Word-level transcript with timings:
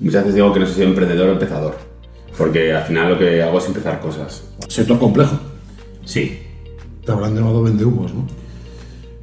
Muchas 0.00 0.22
veces 0.24 0.34
digo 0.34 0.52
que 0.52 0.60
no 0.60 0.66
soy 0.66 0.84
emprendedor 0.84 1.28
o 1.28 1.32
empezador, 1.32 1.76
porque 2.36 2.72
al 2.72 2.84
final 2.84 3.10
lo 3.12 3.18
que 3.18 3.42
hago 3.42 3.58
es 3.58 3.66
empezar 3.66 4.00
cosas. 4.00 4.42
Sector 4.68 4.98
complejo. 4.98 5.38
Sí. 6.04 6.38
Te 7.04 7.12
habrán 7.12 7.34
llamado 7.34 7.62
vendehumos, 7.62 8.12
¿no? 8.14 8.26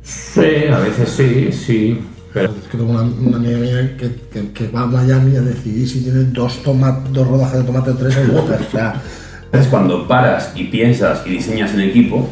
Sí, 0.03 0.65
a 0.71 0.79
veces 0.79 1.09
sí, 1.09 1.51
sí. 1.51 1.99
Pero 2.33 2.51
Es 2.51 2.67
que 2.69 2.77
tengo 2.77 2.91
una, 2.91 3.01
una 3.01 3.37
amiga 3.37 3.57
mía 3.57 3.97
que, 3.97 4.11
que, 4.31 4.51
que 4.51 4.67
va 4.67 4.81
a 4.81 4.85
Miami 4.85 5.35
a 5.35 5.41
decidir 5.41 5.87
si 5.89 6.01
tiene 6.03 6.25
dos, 6.25 6.61
toma- 6.63 7.03
dos 7.11 7.27
rodajas 7.27 7.59
de 7.59 7.63
tomate 7.63 7.91
o 7.91 7.95
tres 7.95 8.15
en 8.17 8.33
botas. 8.33 8.61
O 8.67 8.71
sea, 8.71 9.01
es 9.51 9.67
cuando 9.67 10.07
paras 10.07 10.51
y 10.55 10.65
piensas 10.65 11.23
y 11.25 11.31
diseñas 11.31 11.73
en 11.73 11.81
equipo, 11.81 12.27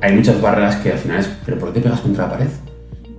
hay 0.00 0.14
muchas 0.14 0.40
barreras 0.40 0.76
que 0.76 0.92
al 0.92 0.98
final 0.98 1.20
es, 1.20 1.30
¿pero 1.46 1.58
por 1.58 1.68
qué 1.72 1.80
te 1.80 1.84
pegas 1.84 2.00
contra 2.00 2.24
la 2.24 2.30
pared? 2.32 2.48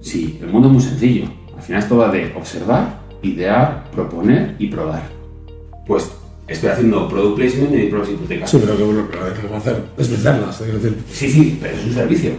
Sí, 0.02 0.38
el 0.42 0.48
mundo 0.50 0.68
es 0.68 0.74
muy 0.74 0.84
sencillo. 0.84 1.26
Al 1.56 1.64
final 1.64 1.82
es 1.82 1.90
todo 1.90 2.12
de 2.12 2.34
observar, 2.38 3.00
idear, 3.26 3.84
proponer 3.92 4.56
y 4.60 4.68
probar. 4.68 5.04
Pues 5.88 6.12
estoy 6.48 6.70
haciendo 6.70 7.08
product 7.10 7.36
placement 7.36 7.76
y 7.76 7.88
pruebas 7.88 8.10
hipotecas. 8.10 8.50
sí, 8.50 8.58
pero 8.62 8.78
que 8.78 8.84
bueno, 8.84 9.02
lo 9.02 9.10
que 9.10 9.48
va 9.48 9.56
a 9.56 9.60
hacer 9.60 9.84
es 9.98 10.12
venderlas. 10.12 10.64
Sí, 11.12 11.30
sí, 11.30 11.60
pero 11.62 11.76
es 11.76 11.86
un 11.86 11.94
servicio. 11.94 12.32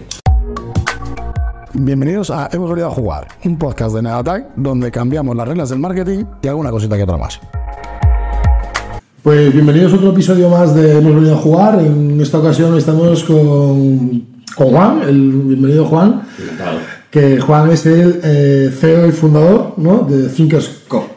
Bienvenidos 1.74 2.30
a 2.30 2.48
Hemos 2.52 2.70
venido 2.70 2.88
a 2.88 2.90
jugar, 2.90 3.28
un 3.44 3.58
podcast 3.58 3.94
de 3.94 4.02
Negatag 4.02 4.54
donde 4.56 4.90
cambiamos 4.90 5.36
las 5.36 5.46
reglas 5.46 5.68
del 5.68 5.78
marketing 5.78 6.24
y 6.42 6.48
alguna 6.48 6.70
cosita 6.70 6.96
que 6.96 7.02
otra 7.02 7.18
más. 7.18 7.38
Pues 9.22 9.52
bienvenidos 9.52 9.92
a 9.92 9.96
otro 9.96 10.12
episodio 10.12 10.48
más 10.48 10.74
de 10.74 10.98
Hemos 10.98 11.16
venido 11.16 11.34
a 11.34 11.38
jugar. 11.38 11.80
En 11.80 12.20
esta 12.20 12.38
ocasión 12.38 12.76
estamos 12.78 13.24
con, 13.24 14.24
con 14.54 14.68
Juan, 14.68 15.02
el 15.02 15.32
bienvenido 15.32 15.84
Juan, 15.86 16.22
Encantado. 16.38 16.95
Que 17.16 17.40
Juan 17.40 17.70
es 17.70 17.86
el 17.86 18.20
eh, 18.22 18.70
CEO 18.78 19.08
y 19.08 19.12
fundador 19.12 19.72
¿no? 19.78 20.06
de 20.06 20.28
Thinkers 20.28 20.82
Co. 20.86 21.08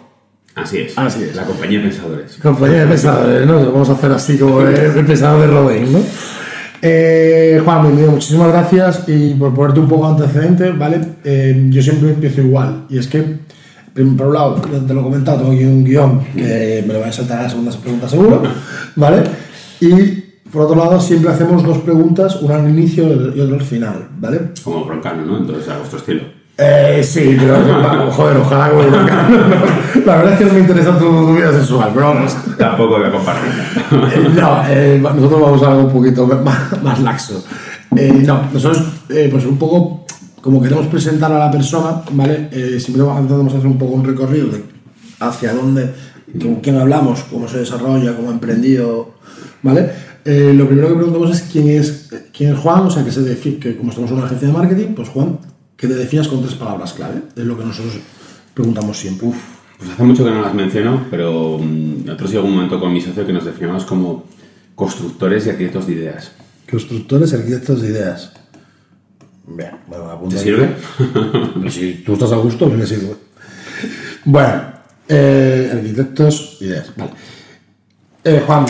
Así 0.56 0.78
es. 0.78 0.98
Así 0.98 1.24
es. 1.24 1.36
La 1.36 1.44
compañía 1.44 1.80
de 1.80 1.90
pensadores. 1.90 2.40
Compañía 2.42 2.80
de 2.80 2.88
pensadores, 2.88 3.46
¿no? 3.46 3.66
Vamos 3.66 3.90
a 3.90 3.94
hacer 3.94 4.10
así 4.14 4.38
como 4.38 4.62
el, 4.62 4.74
el 4.78 5.06
pensador 5.06 5.42
de 5.42 5.48
Rodin, 5.48 5.92
¿no? 5.92 6.00
Eh, 6.82 7.62
Juan, 7.66 7.82
bienvenido, 7.82 8.14
muchísimas 8.14 8.48
gracias 8.48 9.04
y 9.08 9.34
por 9.34 9.54
ponerte 9.54 9.82
un 9.82 9.90
poco 9.90 10.08
antecedente, 10.08 10.72
¿vale? 10.72 11.02
Eh, 11.26 11.68
yo 11.70 11.82
siempre 11.82 12.12
empiezo 12.12 12.40
igual 12.44 12.86
y 12.90 12.98
es 12.98 13.08
que, 13.08 13.22
por 13.94 14.28
un 14.28 14.34
lado, 14.34 14.56
te 14.56 14.94
lo 14.94 15.02
he 15.02 15.04
comentado, 15.04 15.40
tengo 15.40 15.52
aquí 15.52 15.66
un 15.66 15.84
guion 15.84 16.24
que 16.34 16.82
me 16.88 16.94
lo 16.94 17.00
voy 17.00 17.10
a 17.10 17.12
saltar 17.12 17.40
a 17.40 17.44
la 17.44 17.50
segunda 17.50 17.74
pregunta 17.78 18.08
seguro, 18.08 18.42
¿vale? 18.96 19.24
Y 19.82 20.29
por 20.52 20.64
otro 20.64 20.76
lado, 20.76 21.00
siempre 21.00 21.32
hacemos 21.32 21.64
dos 21.64 21.80
preguntas, 21.80 22.42
una 22.42 22.56
al 22.56 22.70
inicio 22.70 23.06
y 23.36 23.40
otra 23.40 23.56
al 23.56 23.64
final, 23.64 24.08
¿vale? 24.18 24.52
Como 24.64 24.86
broncano, 24.86 25.26
¿no? 25.26 25.38
Entonces, 25.38 25.70
a 25.70 25.78
vuestro 25.78 26.00
estilo. 26.00 26.40
Eh, 26.62 27.02
sí, 27.04 27.38
pero 27.40 28.12
joder, 28.12 28.38
ojalá 28.38 28.70
como 28.70 28.84
La 30.06 30.18
verdad 30.18 30.34
es 30.34 30.40
que 30.40 30.46
no 30.46 30.54
me 30.54 30.60
interesa 30.60 30.98
tu, 30.98 31.06
tu 31.06 31.36
vida 31.36 31.54
sexual, 31.54 31.92
pero 31.94 32.08
vamos. 32.08 32.36
Tampoco 32.58 32.98
voy 32.98 33.08
a 33.08 33.12
compartirla. 33.12 33.64
Eh, 34.14 34.30
No, 34.36 34.64
eh, 34.68 35.00
nosotros 35.02 35.42
vamos 35.42 35.64
a 35.64 35.68
algo 35.68 35.84
un 35.84 35.94
poquito 35.94 36.28
más, 36.28 36.84
más 36.84 37.00
laxo. 37.00 37.44
Eh, 37.96 38.12
no, 38.26 38.44
nosotros, 38.52 38.84
pues 39.08 39.46
un 39.46 39.58
poco, 39.58 40.06
como 40.42 40.62
queremos 40.62 40.88
presentar 40.88 41.32
a 41.32 41.40
la 41.40 41.50
persona, 41.50 42.02
¿vale? 42.12 42.50
Siempre 42.80 43.04
intentamos 43.04 43.54
hacer 43.54 43.68
un 43.68 43.78
poco 43.78 43.94
un 43.94 44.04
recorrido 44.04 44.48
de 44.48 44.64
hacia 45.22 45.54
dónde, 45.54 45.94
con 46.40 46.56
quién 46.56 46.78
hablamos, 46.78 47.24
cómo 47.32 47.48
se 47.48 47.60
desarrolla, 47.60 48.16
cómo 48.16 48.30
ha 48.30 48.34
emprendido, 48.34 49.12
¿vale? 49.64 49.92
Eh, 50.26 50.54
lo 50.54 50.68
primero 50.68 50.90
que 50.90 50.96
preguntamos 50.96 51.32
es 51.32 51.42
quién 51.52 51.70
es, 51.70 52.10
quién 52.36 52.54
es 52.54 52.60
Juan, 52.60 52.82
o 52.82 52.92
sea, 52.92 53.04
que 53.04 53.12
se 53.12 53.22
define, 53.22 53.60
que 53.60 53.78
como 53.78 53.90
estamos 53.90 54.12
en 54.12 54.18
una 54.18 54.26
agencia 54.26 54.48
de 54.48 54.54
marketing, 54.54 54.94
pues 54.96 55.10
Juan, 55.10 55.40
que 55.76 55.88
te 55.88 55.96
definas 55.96 56.28
con 56.28 56.42
tres 56.42 56.56
palabras 56.56 56.94
clave, 56.94 57.22
es 57.36 57.44
lo 57.44 57.58
que 57.58 57.64
nosotros 57.64 57.94
preguntamos 58.54 58.98
siempre. 58.98 59.30
Pues 59.78 59.92
hace 59.92 60.04
mucho 60.04 60.26
que 60.26 60.32
no 60.32 60.42
las 60.42 60.54
menciono, 60.54 61.08
pero 61.10 61.58
mm, 61.58 62.06
nosotros 62.06 62.32
llegó 62.32 62.46
un 62.46 62.56
momento 62.56 62.80
con 62.80 62.92
mi 62.92 63.00
socio 63.00 63.26
que 63.26 63.32
nos 63.32 63.46
definimos 63.46 63.86
como 63.86 64.26
constructores 64.76 65.46
y 65.46 65.52
arquitectos 65.52 65.88
de 65.88 65.94
ideas. 65.94 66.32
Constructores 66.70 67.32
y 67.32 67.36
arquitectos 67.36 67.82
de 67.82 67.88
ideas. 67.88 68.32
Bien, 69.48 69.72
bueno, 69.88 70.12
apunta 70.12 70.36
¿Te 70.36 70.44
sirve? 70.44 70.76
Si 71.70 72.04
tú 72.06 72.14
estás 72.14 72.32
a 72.34 72.36
gusto, 72.36 72.68
pues 72.68 72.78
me 72.78 72.86
sirve. 72.86 73.16
Bueno, 74.26 74.62
eh, 75.08 75.72
arquitectos, 75.74 76.58
ideas. 76.60 76.92
Vale. 76.96 77.12
Eh, 78.24 78.44
Juan, 78.46 78.66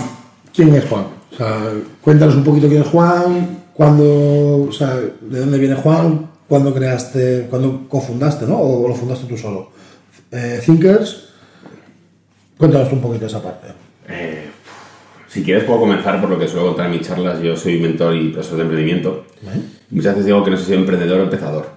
¿quién 0.54 0.76
es 0.76 0.86
Juan? 0.86 1.19
O 1.31 1.35
sea, 1.35 1.72
cuéntanos 2.01 2.35
un 2.35 2.44
poquito 2.44 2.67
quién 2.67 2.81
es 2.81 2.88
Juan, 2.88 3.63
cuándo, 3.73 4.67
o 4.67 4.72
sea, 4.72 4.95
de 4.95 5.40
dónde 5.40 5.57
viene 5.57 5.75
Juan, 5.75 6.29
cuándo 6.47 6.73
creaste, 6.73 7.47
cuándo 7.50 7.88
cofundaste, 7.88 8.45
¿no? 8.45 8.59
O 8.59 8.88
lo 8.88 8.95
fundaste 8.95 9.28
tú 9.28 9.38
solo. 9.38 9.72
Eh, 10.31 10.62
Thinkers, 10.66 11.29
cuéntanos 12.57 12.91
un 12.91 13.01
poquito 13.01 13.25
esa 13.25 13.41
parte. 13.41 13.67
Eh, 14.07 14.50
si 15.29 15.44
quieres 15.44 15.63
puedo 15.63 15.79
comenzar 15.79 16.19
por 16.19 16.29
lo 16.29 16.40
que 16.40 16.47
suelo 16.47 16.67
contar 16.67 16.88
en 16.88 16.94
mis 16.94 17.07
charlas. 17.07 17.40
Yo 17.41 17.56
soy 17.56 17.79
mentor 17.79 18.16
y 18.16 18.29
profesor 18.29 18.57
de 18.57 18.63
emprendimiento. 18.63 19.25
Muchas 19.91 20.13
veces 20.13 20.25
digo 20.25 20.44
que 20.44 20.51
no 20.51 20.57
soy 20.57 20.75
emprendedor 20.75 21.19
o 21.19 21.23
empezador. 21.23 21.67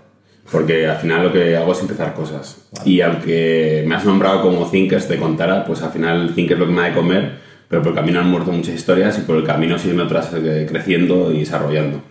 Porque 0.50 0.86
al 0.86 0.96
final 0.96 1.24
lo 1.24 1.32
que 1.32 1.56
hago 1.56 1.72
es 1.72 1.80
empezar 1.80 2.14
cosas. 2.14 2.56
Y 2.84 3.00
aunque 3.02 3.84
me 3.86 3.94
has 3.94 4.04
nombrado 4.04 4.42
como 4.42 4.68
Thinkers 4.68 5.06
te 5.06 5.18
contara, 5.18 5.64
pues 5.64 5.82
al 5.82 5.92
final 5.92 6.34
Thinkers 6.34 6.58
lo 6.58 6.66
que 6.66 6.72
me 6.72 6.80
da 6.80 6.88
de 6.88 6.94
comer, 6.94 7.38
pero 7.72 7.82
por 7.82 7.92
el 7.92 7.96
camino 7.96 8.20
han 8.20 8.28
muerto 8.28 8.52
muchas 8.52 8.74
historias 8.74 9.18
y 9.18 9.22
por 9.22 9.34
el 9.34 9.44
camino 9.44 9.78
siguen 9.78 10.00
otras 10.00 10.30
eh, 10.34 10.66
creciendo 10.68 11.32
y 11.32 11.38
desarrollando. 11.38 12.02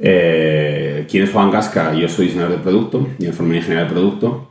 Eh, 0.00 1.06
¿Quién 1.08 1.22
es 1.22 1.30
Juan 1.30 1.52
Casca? 1.52 1.94
Yo 1.94 2.08
soy 2.08 2.26
diseñador 2.26 2.56
de 2.56 2.62
producto 2.64 3.06
y 3.16 3.26
de 3.26 3.28
ingeniería 3.28 3.84
de 3.84 3.90
producto. 3.90 4.50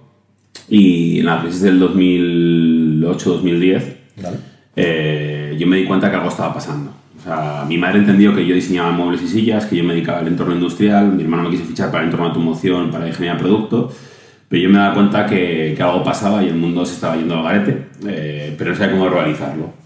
Y 0.69 1.19
en 1.19 1.25
la 1.25 1.41
crisis 1.41 1.63
del 1.63 1.81
2008-2010 1.81 3.83
Vale. 4.23 4.37
eh, 4.77 5.57
yo 5.59 5.67
me 5.67 5.75
di 5.75 5.83
cuenta 5.83 6.09
que 6.09 6.15
algo 6.15 6.29
estaba 6.29 6.53
pasando. 6.53 6.91
O 7.19 7.21
sea, 7.21 7.65
mi 7.67 7.77
madre 7.77 7.99
entendió 7.99 8.33
que 8.33 8.47
yo 8.47 8.55
diseñaba 8.55 8.91
muebles 8.91 9.21
y 9.21 9.27
sillas, 9.27 9.65
que 9.65 9.75
yo 9.75 9.83
me 9.83 9.95
dedicaba 9.95 10.19
al 10.19 10.29
entorno 10.29 10.53
industrial, 10.53 11.11
mi 11.11 11.23
hermano 11.23 11.43
me 11.43 11.49
quiso 11.49 11.65
fichar 11.65 11.91
para 11.91 12.03
el 12.03 12.05
entorno 12.05 12.27
de 12.27 12.29
automoción, 12.29 12.89
para 12.89 13.05
ingeniería 13.05 13.33
de 13.33 13.43
producto, 13.43 13.91
pero 14.47 14.63
yo 14.63 14.69
me 14.69 14.77
daba 14.77 14.93
cuenta 14.93 15.25
que, 15.25 15.73
que 15.75 15.83
algo 15.83 16.05
pasaba 16.05 16.41
y 16.41 16.47
el 16.47 16.55
mundo 16.55 16.85
se 16.85 16.93
estaba 16.93 17.17
yendo 17.17 17.35
al 17.35 17.43
garete, 17.43 17.87
eh, 18.07 18.55
pero 18.57 18.71
no 18.71 18.77
sabía 18.77 18.93
cómo 18.93 19.09
realizarlo. 19.09 19.84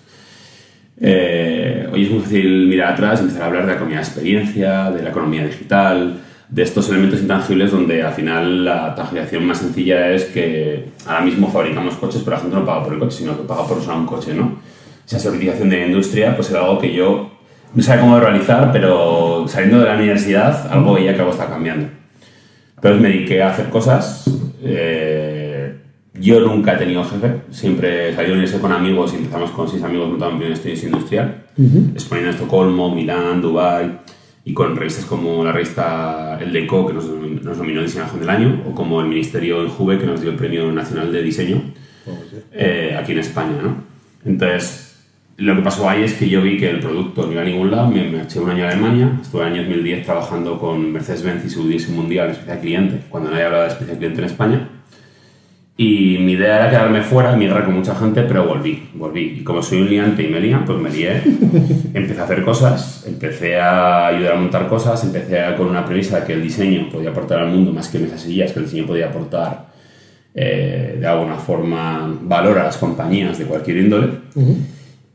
Eh, 1.02 1.88
hoy 1.92 2.04
es 2.04 2.12
muy 2.12 2.20
fácil 2.20 2.68
mirar 2.68 2.94
atrás 2.94 3.20
y 3.20 3.24
empezar 3.24 3.44
a 3.44 3.46
hablar 3.46 3.62
de 3.64 3.68
la 3.68 3.74
economía 3.76 3.98
de 4.00 4.04
experiencia, 4.04 4.92
de 4.92 5.02
la 5.02 5.10
economía 5.10 5.46
digital, 5.46 6.20
de 6.50 6.64
estos 6.64 6.90
elementos 6.90 7.22
intangibles 7.22 7.72
donde 7.72 8.02
al 8.04 8.14
final 8.14 8.66
la 8.66 8.96
tangibilización 8.96 9.46
más 9.46 9.60
sencilla 9.60 10.10
es 10.12 10.26
que 10.26 10.90
ahora 11.06 11.22
mismo 11.22 11.50
fabricamos 11.52 11.96
coches, 11.96 12.22
pero 12.24 12.36
la 12.36 12.42
gente 12.42 12.56
no 12.56 12.66
paga 12.66 12.84
por 12.84 12.94
el 12.94 13.00
coche, 13.00 13.18
sino 13.20 13.38
que 13.38 13.44
paga 13.44 13.68
por 13.68 13.78
usar 13.78 13.96
un 13.96 14.06
coche, 14.06 14.34
¿no? 14.34 14.60
Esa 15.06 15.20
certificación 15.20 15.70
de 15.70 15.78
la 15.78 15.86
industria 15.88 16.36
pues 16.36 16.50
era 16.50 16.62
algo 16.62 16.80
que 16.80 16.94
yo 16.94 17.32
no 17.74 17.84
sabía 17.84 18.02
cómo 18.02 18.20
realizar, 18.20 18.72
pero 18.72 19.46
saliendo 19.48 19.80
de 19.80 19.86
la 19.86 19.96
universidad 19.96 20.72
algo 20.72 20.96
veía 20.96 21.14
que 21.14 21.20
algo 21.20 21.32
estaba 21.32 21.52
cambiando. 21.52 21.88
Entonces 22.76 23.02
me 23.02 23.10
dediqué 23.10 23.42
a 23.42 23.50
hacer 23.50 23.70
cosas. 23.70 24.26
eh, 24.64 25.39
yo 26.20 26.40
nunca 26.42 26.74
he 26.74 26.78
tenido 26.78 27.04
jefe, 27.04 27.42
siempre 27.50 28.14
salí 28.16 28.32
universidad 28.32 28.62
con 28.62 28.72
amigos 28.72 29.14
y 29.14 29.18
empezamos 29.18 29.52
con 29.52 29.68
seis 29.68 29.84
amigos 29.84 30.10
montando 30.10 30.46
un 30.46 30.52
estudio 30.52 30.76
industrial, 30.84 31.44
exponiendo 31.94 32.32
en 32.32 32.36
Estocolmo, 32.36 32.94
Milán, 32.94 33.42
Dubai 33.42 34.00
y 34.46 34.54
con 34.54 34.76
revistas 34.76 35.06
como 35.06 35.44
la 35.44 35.52
revista 35.52 36.38
El 36.42 36.52
Deco, 36.52 36.88
que 36.88 36.94
nos, 36.94 37.06
nos 37.06 37.58
nominó 37.58 37.82
Diseñador 37.82 38.20
del 38.20 38.30
Año, 38.30 38.64
o 38.68 38.74
como 38.74 39.02
el 39.02 39.08
Ministerio 39.08 39.62
en 39.62 39.70
Juve, 39.70 39.98
que 39.98 40.06
nos 40.06 40.22
dio 40.22 40.32
el 40.32 40.38
Premio 40.38 40.72
Nacional 40.72 41.12
de 41.12 41.22
Diseño 41.22 41.62
eh, 42.52 42.96
aquí 42.98 43.12
en 43.12 43.20
España. 43.20 43.62
¿no? 43.62 43.76
Entonces, 44.26 44.98
lo 45.38 45.56
que 45.56 45.62
pasó 45.62 45.90
ahí 45.90 46.04
es 46.04 46.14
que 46.14 46.28
yo 46.28 46.42
vi 46.42 46.58
que 46.58 46.70
el 46.70 46.80
producto 46.80 47.26
no 47.26 47.32
iba 47.32 47.42
a 47.42 47.46
ningún 47.46 47.72
lado, 47.72 47.90
me 47.90 48.04
me 48.10 48.24
eché 48.24 48.40
un 48.40 48.50
año 48.50 48.66
a 48.66 48.70
Alemania, 48.70 49.20
estuve 49.22 49.44
en 49.44 49.48
el 49.48 49.54
año 49.54 49.64
2010 49.64 50.06
trabajando 50.06 50.60
con 50.60 50.92
Mercedes-Benz 50.92 51.46
y 51.46 51.80
su 51.80 51.92
mundial, 51.92 52.32
especial 52.32 52.60
cliente, 52.60 53.02
cuando 53.10 53.30
nadie 53.30 53.44
hablaba 53.44 53.64
de 53.64 53.70
especial 53.70 53.98
cliente 53.98 54.20
en 54.20 54.26
España. 54.26 54.70
Y 55.82 56.18
mi 56.20 56.34
idea 56.34 56.58
era 56.58 56.70
quedarme 56.70 57.02
fuera, 57.04 57.34
migrar 57.38 57.64
con 57.64 57.74
mucha 57.76 57.96
gente, 57.96 58.24
pero 58.24 58.46
volví, 58.46 58.90
volví. 58.96 59.38
Y 59.40 59.44
como 59.46 59.64
soy 59.64 59.80
un 59.80 59.90
liante 59.90 60.24
y 60.24 60.28
me 60.28 60.42
lían, 60.42 60.66
pues 60.66 60.78
me 60.78 60.90
lié. 60.90 61.22
Empecé 61.94 62.20
a 62.20 62.26
hacer 62.26 62.44
cosas, 62.44 63.06
empecé 63.08 63.58
a 63.58 64.08
ayudar 64.08 64.34
a 64.34 64.36
montar 64.36 64.68
cosas, 64.68 65.02
empecé 65.06 65.40
a- 65.40 65.56
con 65.56 65.68
una 65.68 65.86
premisa 65.86 66.20
de 66.20 66.26
que 66.28 66.34
el 66.34 66.44
diseño 66.44 66.90
podía 66.92 67.12
aportar 67.12 67.40
al 67.40 67.48
mundo 67.48 67.72
más 67.72 67.88
que 67.88 67.98
mesas 67.98 68.26
y 68.26 68.32
sillas, 68.32 68.52
que 68.52 68.60
el 68.60 68.66
diseño 68.66 68.86
podía 68.86 69.08
aportar 69.08 69.68
eh, 70.36 70.98
de 71.00 71.08
alguna 71.08 71.36
forma 71.36 72.14
valor 72.24 72.60
a 72.60 72.66
las 72.66 72.78
compañías 72.78 73.38
de 73.40 73.46
cualquier 73.46 73.78
índole. 73.78 74.08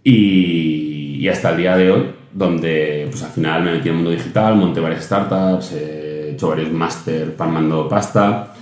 y, 0.02 1.16
y 1.20 1.28
hasta 1.28 1.50
el 1.50 1.56
día 1.58 1.76
de 1.76 1.90
hoy, 1.90 2.02
donde 2.32 3.06
pues 3.10 3.22
al 3.22 3.30
final 3.30 3.62
me 3.64 3.72
metí 3.72 3.88
en 3.88 3.96
el 3.96 3.96
mundo 3.96 4.10
digital, 4.10 4.56
monté 4.56 4.80
varias 4.80 5.04
startups, 5.04 5.72
eh, 5.74 6.28
he 6.28 6.32
hecho 6.32 6.48
varios 6.48 6.72
máster 6.72 7.34
palmando 7.36 7.86
pasta. 7.88 8.53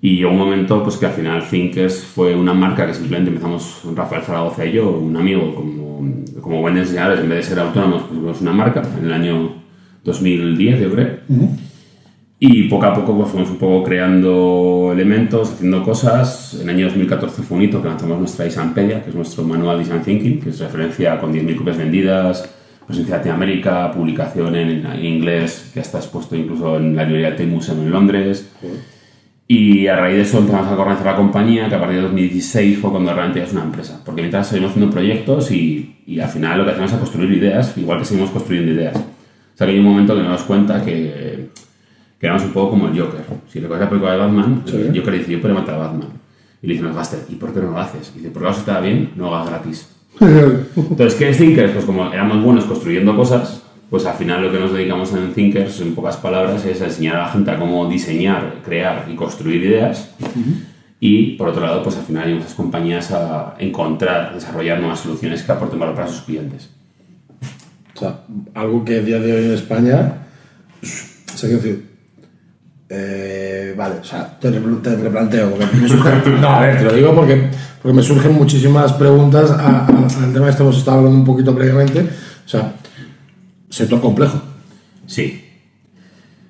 Y 0.00 0.16
llegó 0.16 0.30
un 0.30 0.38
momento 0.38 0.82
pues, 0.82 0.96
que 0.96 1.06
al 1.06 1.12
final 1.12 1.42
Thinkers 1.48 2.04
fue 2.04 2.34
una 2.34 2.52
marca 2.52 2.86
que 2.86 2.94
simplemente 2.94 3.30
empezamos, 3.30 3.82
Rafael 3.94 4.22
Zaragoza 4.22 4.64
y 4.66 4.72
yo, 4.72 4.90
un 4.90 5.16
amigo, 5.16 5.54
como, 5.54 6.14
como 6.40 6.60
buenos 6.60 6.82
diseñadores, 6.82 7.20
en 7.20 7.28
vez 7.28 7.38
de 7.38 7.42
ser 7.44 7.58
autónomos, 7.58 8.02
pusimos 8.02 8.40
una 8.40 8.52
marca 8.52 8.82
en 8.98 9.06
el 9.06 9.12
año 9.12 9.54
2010, 10.04 10.80
yo 10.80 10.92
creo. 10.92 11.18
Y 12.38 12.64
poco 12.64 12.84
a 12.84 12.94
poco 12.94 13.16
pues, 13.16 13.30
fuimos 13.30 13.50
un 13.50 13.56
poco 13.56 13.82
creando 13.84 14.90
elementos, 14.92 15.52
haciendo 15.52 15.82
cosas. 15.82 16.54
En 16.60 16.68
el 16.68 16.76
año 16.76 16.86
2014 16.86 17.42
fue 17.42 17.56
un 17.56 17.62
hito 17.64 17.80
que 17.80 17.88
lanzamos 17.88 18.18
nuestra 18.18 18.46
Isampedia, 18.46 19.02
que 19.02 19.08
es 19.08 19.16
nuestro 19.16 19.42
manual 19.44 19.78
Design 19.78 20.02
Thinking, 20.02 20.40
que 20.40 20.50
es 20.50 20.60
referencia 20.60 21.18
con 21.18 21.32
10.000 21.32 21.56
copias 21.56 21.78
vendidas, 21.78 22.54
presencia 22.86 23.14
en 23.14 23.18
Latinoamérica, 23.18 23.90
publicación 23.90 24.54
en, 24.54 24.84
en, 24.84 25.04
inglés, 25.04 25.70
que 25.72 25.80
está 25.80 25.98
expuesto 25.98 26.36
incluso 26.36 26.76
en 26.76 26.94
la 26.94 27.04
librería 27.04 27.30
Tate 27.30 27.46
Museum 27.46 27.80
en 27.80 27.90
Londres. 27.90 28.52
Y 29.48 29.86
a 29.86 29.94
raíz 29.96 30.16
de 30.16 30.22
eso 30.22 30.38
empezamos 30.38 30.66
a 30.68 30.74
organizar 30.80 31.06
la 31.06 31.16
compañía, 31.16 31.68
que 31.68 31.74
a 31.76 31.78
partir 31.78 31.96
de 31.98 32.02
2016 32.02 32.78
fue 32.78 32.90
cuando 32.90 33.12
realmente 33.14 33.38
ya 33.40 33.46
es 33.46 33.52
una 33.52 33.62
empresa. 33.62 34.00
Porque 34.04 34.22
mientras 34.22 34.48
seguimos 34.48 34.70
haciendo 34.72 34.90
proyectos 34.92 35.52
y, 35.52 35.96
y 36.06 36.18
al 36.18 36.28
final 36.28 36.58
lo 36.58 36.64
que 36.64 36.72
hacemos 36.72 36.92
es 36.92 36.98
construir 36.98 37.30
ideas, 37.32 37.76
igual 37.78 37.98
que 38.00 38.04
seguimos 38.06 38.30
construyendo 38.30 38.72
ideas. 38.72 38.96
O 38.96 39.56
sea 39.56 39.66
que 39.66 39.72
hay 39.72 39.78
un 39.78 39.84
momento 39.84 40.14
que 40.14 40.18
nos 40.20 40.28
damos 40.30 40.42
cuenta 40.42 40.84
que, 40.84 41.48
que 42.18 42.26
éramos 42.26 42.42
un 42.44 42.50
poco 42.52 42.70
como 42.70 42.88
el 42.88 42.98
Joker. 43.00 43.20
Si 43.48 43.60
recuerdas 43.60 43.86
la 43.86 43.90
película 43.90 44.12
de 44.12 44.18
Batman, 44.18 44.62
Sí. 44.66 44.76
el 44.76 44.98
Joker 44.98 45.14
dice, 45.18 45.32
yo 45.32 45.40
puedo 45.40 45.54
matar 45.54 45.76
a 45.76 45.78
Batman. 45.78 46.08
Y 46.62 46.66
le 46.66 46.72
dice, 46.74 46.84
no, 46.84 46.94
Gaster, 46.94 47.20
¿y 47.28 47.34
por 47.36 47.54
qué 47.54 47.60
no 47.60 47.70
lo 47.70 47.78
haces? 47.78 48.12
Y 48.16 48.18
dice, 48.18 48.30
porque 48.30 48.48
eso 48.50 48.58
está 48.60 48.80
bien, 48.80 49.12
no 49.14 49.30
lo 49.30 49.36
hagas 49.36 49.50
gratis. 49.50 49.88
Entonces, 50.20 51.14
¿qué 51.14 51.28
es 51.28 51.38
Thinkers? 51.38 51.72
Pues 51.72 51.84
como 51.84 52.12
éramos 52.12 52.42
buenos 52.42 52.64
construyendo 52.64 53.14
cosas, 53.14 53.62
pues 53.90 54.04
al 54.06 54.14
final 54.16 54.42
lo 54.42 54.50
que 54.52 54.58
nos 54.58 54.72
dedicamos 54.72 55.12
en 55.12 55.32
Thinkers, 55.32 55.80
en 55.80 55.94
pocas 55.94 56.16
palabras, 56.16 56.64
es 56.64 56.80
a 56.82 56.86
enseñar 56.86 57.16
a 57.16 57.22
la 57.22 57.28
gente 57.28 57.50
a 57.50 57.58
cómo 57.58 57.88
diseñar, 57.88 58.56
crear 58.64 59.06
y 59.10 59.14
construir 59.14 59.62
ideas. 59.64 60.10
Y 60.98 61.32
por 61.36 61.48
otro 61.48 61.62
lado, 61.64 61.82
pues 61.82 61.96
al 61.96 62.02
final 62.04 62.26
hay 62.26 62.34
muchas 62.34 62.54
compañías 62.54 63.10
a 63.12 63.54
encontrar, 63.58 64.34
desarrollar 64.34 64.80
nuevas 64.80 65.00
soluciones 65.00 65.42
que 65.42 65.52
aporten 65.52 65.78
valor 65.78 65.94
para 65.94 66.08
sus 66.08 66.22
clientes. 66.22 66.70
O 67.94 67.98
sea, 67.98 68.20
algo 68.54 68.84
que 68.84 68.98
a 68.98 69.02
día 69.02 69.18
de 69.20 69.32
hoy 69.32 69.44
en 69.46 69.52
España, 69.52 70.14
o 70.82 71.36
sea, 71.36 71.48
decir, 71.50 71.86
eh, 72.88 73.74
vale, 73.76 73.96
o 74.00 74.04
sea, 74.04 74.38
te, 74.38 74.50
repl- 74.50 74.80
te 74.82 74.94
replanteo, 74.96 75.50
me 75.56 75.64
surgen- 75.88 76.22
no, 76.40 76.48
a 76.48 76.60
ver, 76.60 76.78
te 76.78 76.84
lo 76.84 76.92
digo 76.92 77.14
porque, 77.14 77.50
porque 77.82 77.96
me 77.96 78.02
surgen 78.02 78.32
muchísimas 78.34 78.92
preguntas 78.92 79.50
a- 79.50 79.86
a- 79.86 80.24
al 80.24 80.32
tema 80.32 80.48
este, 80.48 80.62
hemos 80.62 80.76
estado 80.78 80.98
hablando 80.98 81.18
un 81.18 81.24
poquito 81.24 81.54
previamente, 81.54 82.00
o 82.00 82.48
sea, 82.48 82.74
sector 83.76 84.00
complejo. 84.00 84.40
Sí. 85.06 85.42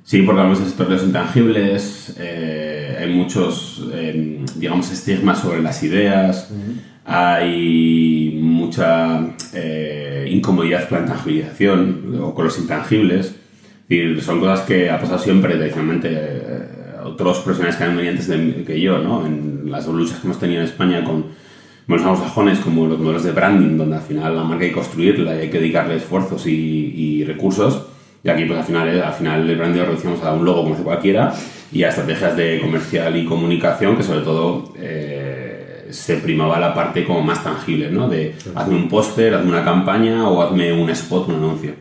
Sí, 0.04 0.22
porque 0.22 0.40
hablamos 0.40 0.60
de 0.60 0.66
sectores 0.66 1.02
intangibles, 1.02 2.14
eh, 2.20 2.96
hay 3.00 3.12
muchos, 3.12 3.84
eh, 3.92 4.44
digamos, 4.54 4.92
estigmas 4.92 5.40
sobre 5.40 5.60
las 5.60 5.82
ideas, 5.82 6.48
hay 7.04 8.38
mucha 8.40 9.20
eh, 9.52 10.28
incomodidad 10.30 10.88
con 10.88 10.98
la 10.98 11.04
intangibilización 11.06 12.18
o 12.20 12.34
con 12.34 12.44
los 12.44 12.58
intangibles. 12.58 13.26
Es 13.26 13.88
decir, 13.88 14.22
son 14.22 14.40
cosas 14.40 14.60
que 14.60 14.90
ha 14.90 15.00
pasado 15.00 15.18
siempre, 15.18 15.54
tradicionalmente, 15.54 16.08
eh, 16.12 16.62
otros 17.04 17.38
profesionales 17.40 17.76
que 17.76 17.84
han 17.84 17.96
venido 17.96 18.12
antes 18.12 18.28
de, 18.28 18.64
que 18.64 18.80
yo, 18.80 18.98
¿no? 18.98 19.26
En 19.26 19.70
las 19.70 19.86
luchas 19.86 20.18
que 20.18 20.26
hemos 20.26 20.38
tenido 20.38 20.60
en 20.60 20.66
España 20.66 21.04
con 21.04 21.26
los 21.86 22.02
anglosajones, 22.02 22.58
como 22.58 22.86
los 22.86 22.98
modelos 22.98 23.24
de 23.24 23.32
branding, 23.32 23.76
donde 23.76 23.96
al 23.96 24.02
final 24.02 24.34
la 24.34 24.42
marca 24.42 24.64
hay 24.64 24.70
que 24.70 24.76
construirla 24.76 25.36
y 25.36 25.40
hay 25.42 25.50
que 25.50 25.58
dedicarle 25.58 25.96
esfuerzos 25.96 26.46
y, 26.46 26.50
y 26.50 27.24
recursos. 27.24 27.86
Y 28.24 28.28
aquí, 28.28 28.44
pues 28.44 28.58
al 28.58 28.64
final, 28.64 28.88
eh, 28.88 29.00
al 29.00 29.12
final 29.12 29.48
el 29.48 29.56
branding 29.56 29.80
lo 29.80 29.86
reducimos 29.86 30.22
a 30.22 30.32
un 30.32 30.44
logo 30.44 30.62
como 30.62 30.74
hace 30.74 30.82
cualquiera 30.82 31.32
y 31.70 31.84
a 31.84 31.90
estrategias 31.90 32.36
de 32.36 32.60
comercial 32.60 33.16
y 33.16 33.24
comunicación 33.24 33.96
que 33.96 34.02
sobre 34.02 34.20
todo 34.20 34.72
eh, 34.78 35.86
se 35.90 36.16
primaba 36.16 36.58
la 36.58 36.74
parte 36.74 37.04
como 37.04 37.22
más 37.22 37.44
tangible, 37.44 37.90
¿no? 37.90 38.08
De 38.08 38.34
hazme 38.54 38.74
un 38.74 38.88
póster, 38.88 39.34
hazme 39.34 39.50
una 39.50 39.64
campaña 39.64 40.28
o 40.28 40.42
hazme 40.42 40.72
un 40.72 40.90
spot, 40.90 41.28
un 41.28 41.36
anuncio. 41.36 41.74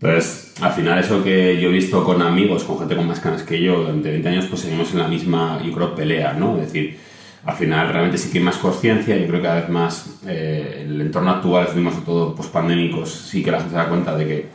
Entonces, 0.00 0.54
al 0.60 0.72
final 0.72 0.98
eso 0.98 1.24
que 1.24 1.58
yo 1.58 1.70
he 1.70 1.72
visto 1.72 2.04
con 2.04 2.20
amigos, 2.20 2.64
con 2.64 2.78
gente 2.78 2.94
con 2.94 3.06
más 3.06 3.20
canas 3.20 3.42
que 3.42 3.60
yo, 3.62 3.78
durante 3.78 4.10
20 4.10 4.28
años, 4.28 4.46
pues 4.46 4.60
seguimos 4.60 4.92
en 4.92 4.98
la 4.98 5.08
misma, 5.08 5.58
yo 5.64 5.72
creo, 5.72 5.94
pelea, 5.94 6.34
¿no? 6.34 6.56
Es 6.56 6.72
decir, 6.72 6.98
al 7.46 7.54
final 7.54 7.88
realmente 7.92 8.18
sí 8.18 8.30
que 8.30 8.38
hay 8.38 8.44
más 8.44 8.56
conciencia, 8.56 9.16
yo 9.16 9.26
creo 9.26 9.40
que 9.40 9.46
cada 9.46 9.60
vez 9.60 9.68
más 9.68 10.18
eh, 10.26 10.84
el 10.86 11.00
entorno 11.00 11.30
actual, 11.30 11.68
mismos 11.74 12.04
todo 12.04 12.34
pospandémicos, 12.34 13.10
sí 13.10 13.42
que 13.42 13.50
la 13.52 13.58
gente 13.58 13.72
se 13.72 13.76
da 13.76 13.88
cuenta 13.88 14.16
de 14.16 14.26
que 14.26 14.46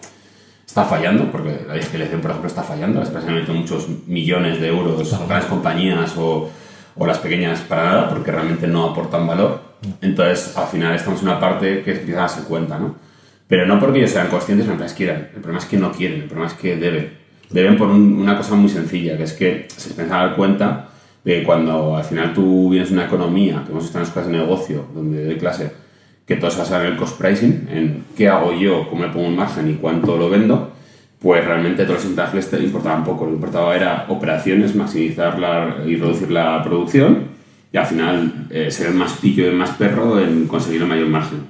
está 0.68 0.84
fallando, 0.86 1.32
porque 1.32 1.62
la 1.68 1.74
digitalización, 1.76 2.22
por 2.22 2.32
ejemplo, 2.32 2.48
está 2.50 2.64
fallando, 2.64 3.00
las 3.00 3.08
empresas 3.10 3.30
han 3.30 3.36
metido 3.36 3.54
muchos 3.56 3.88
millones 4.08 4.60
de 4.62 4.68
euros, 4.68 5.12
o 5.14 5.28
grandes 5.28 5.50
compañías 5.50 6.16
o, 6.18 6.50
o 6.96 7.06
las 7.08 7.18
pequeñas 7.20 7.60
para 7.62 7.84
nada, 7.86 8.10
porque 8.10 8.32
realmente 8.32 8.68
no 8.68 8.90
aportan 8.92 9.26
valor. 9.26 9.62
Entonces, 10.02 10.56
al 10.58 10.68
final 10.68 10.94
estamos 10.94 11.22
en 11.22 11.30
una 11.30 11.40
parte 11.40 11.82
que 11.84 11.92
empiezan 11.92 12.20
a 12.20 12.28
darse 12.28 12.44
cuenta, 12.44 12.78
¿no? 12.78 12.96
Pero 13.48 13.66
no 13.66 13.80
porque 13.80 13.98
ellos 14.00 14.12
sean 14.12 14.28
conscientes 14.28 14.68
o 14.68 14.72
empresas 14.72 14.96
quieran, 14.96 15.30
el 15.36 15.42
problema 15.42 15.60
es 15.60 15.66
que 15.66 15.78
no 15.78 15.92
quieren, 15.92 16.22
el 16.22 16.28
problema 16.28 16.52
es 16.52 16.58
que 16.58 16.76
deben. 16.78 17.20
Deben 17.50 17.78
por 17.78 17.90
un- 17.90 18.14
una 18.22 18.38
cosa 18.38 18.56
muy 18.56 18.70
sencilla, 18.70 19.18
que 19.18 19.24
es 19.24 19.34
que 19.34 19.68
se 19.76 19.90
empiezan 19.90 20.14
a 20.14 20.26
dar 20.28 20.36
cuenta 20.38 20.88
de 21.24 21.44
cuando 21.44 21.96
al 21.96 22.04
final 22.04 22.34
tú 22.34 22.70
vienes 22.70 22.92
una 22.92 23.06
economía, 23.06 23.64
que 23.64 23.72
hemos 23.72 23.84
visto 23.84 23.98
en 23.98 24.02
las 24.02 24.10
escuelas 24.10 24.32
de 24.32 24.38
negocio, 24.38 24.86
donde 24.94 25.26
doy 25.26 25.38
clase, 25.38 25.72
que 26.26 26.36
todo 26.38 26.50
se 26.50 26.60
basa 26.60 26.82
en 26.82 26.94
el 26.94 26.98
cost 26.98 27.20
pricing, 27.20 27.68
en 27.70 28.04
qué 28.16 28.30
hago 28.30 28.54
yo, 28.54 28.88
cómo 28.90 29.04
le 29.04 29.10
pongo 29.10 29.28
un 29.28 29.36
margen 29.36 29.70
y 29.70 29.74
cuánto 29.76 30.18
lo 30.18 30.30
vendo, 30.30 30.72
pues 31.20 31.46
realmente 31.46 31.84
todos 31.84 32.02
los 32.02 32.10
intangibles 32.10 32.50
te 32.50 32.60
importaban 32.60 33.04
poco. 33.04 33.26
Lo 33.26 33.32
que 33.32 33.36
importaba 33.36 33.76
era 33.76 34.06
operaciones, 34.10 34.76
maximizar 34.76 35.38
la, 35.38 35.84
y 35.86 35.96
reducir 35.96 36.32
la 36.32 36.64
producción 36.64 37.30
y 37.72 37.78
al 37.78 37.86
final 37.86 38.48
eh, 38.50 38.72
ser 38.72 38.88
el 38.88 38.96
más 38.96 39.14
pillo 39.14 39.46
y 39.46 39.48
el 39.48 39.56
más 39.56 39.72
perro 39.72 40.20
en 40.20 40.48
conseguir 40.48 40.82
el 40.82 40.88
mayor 40.88 41.08
margen. 41.08 41.48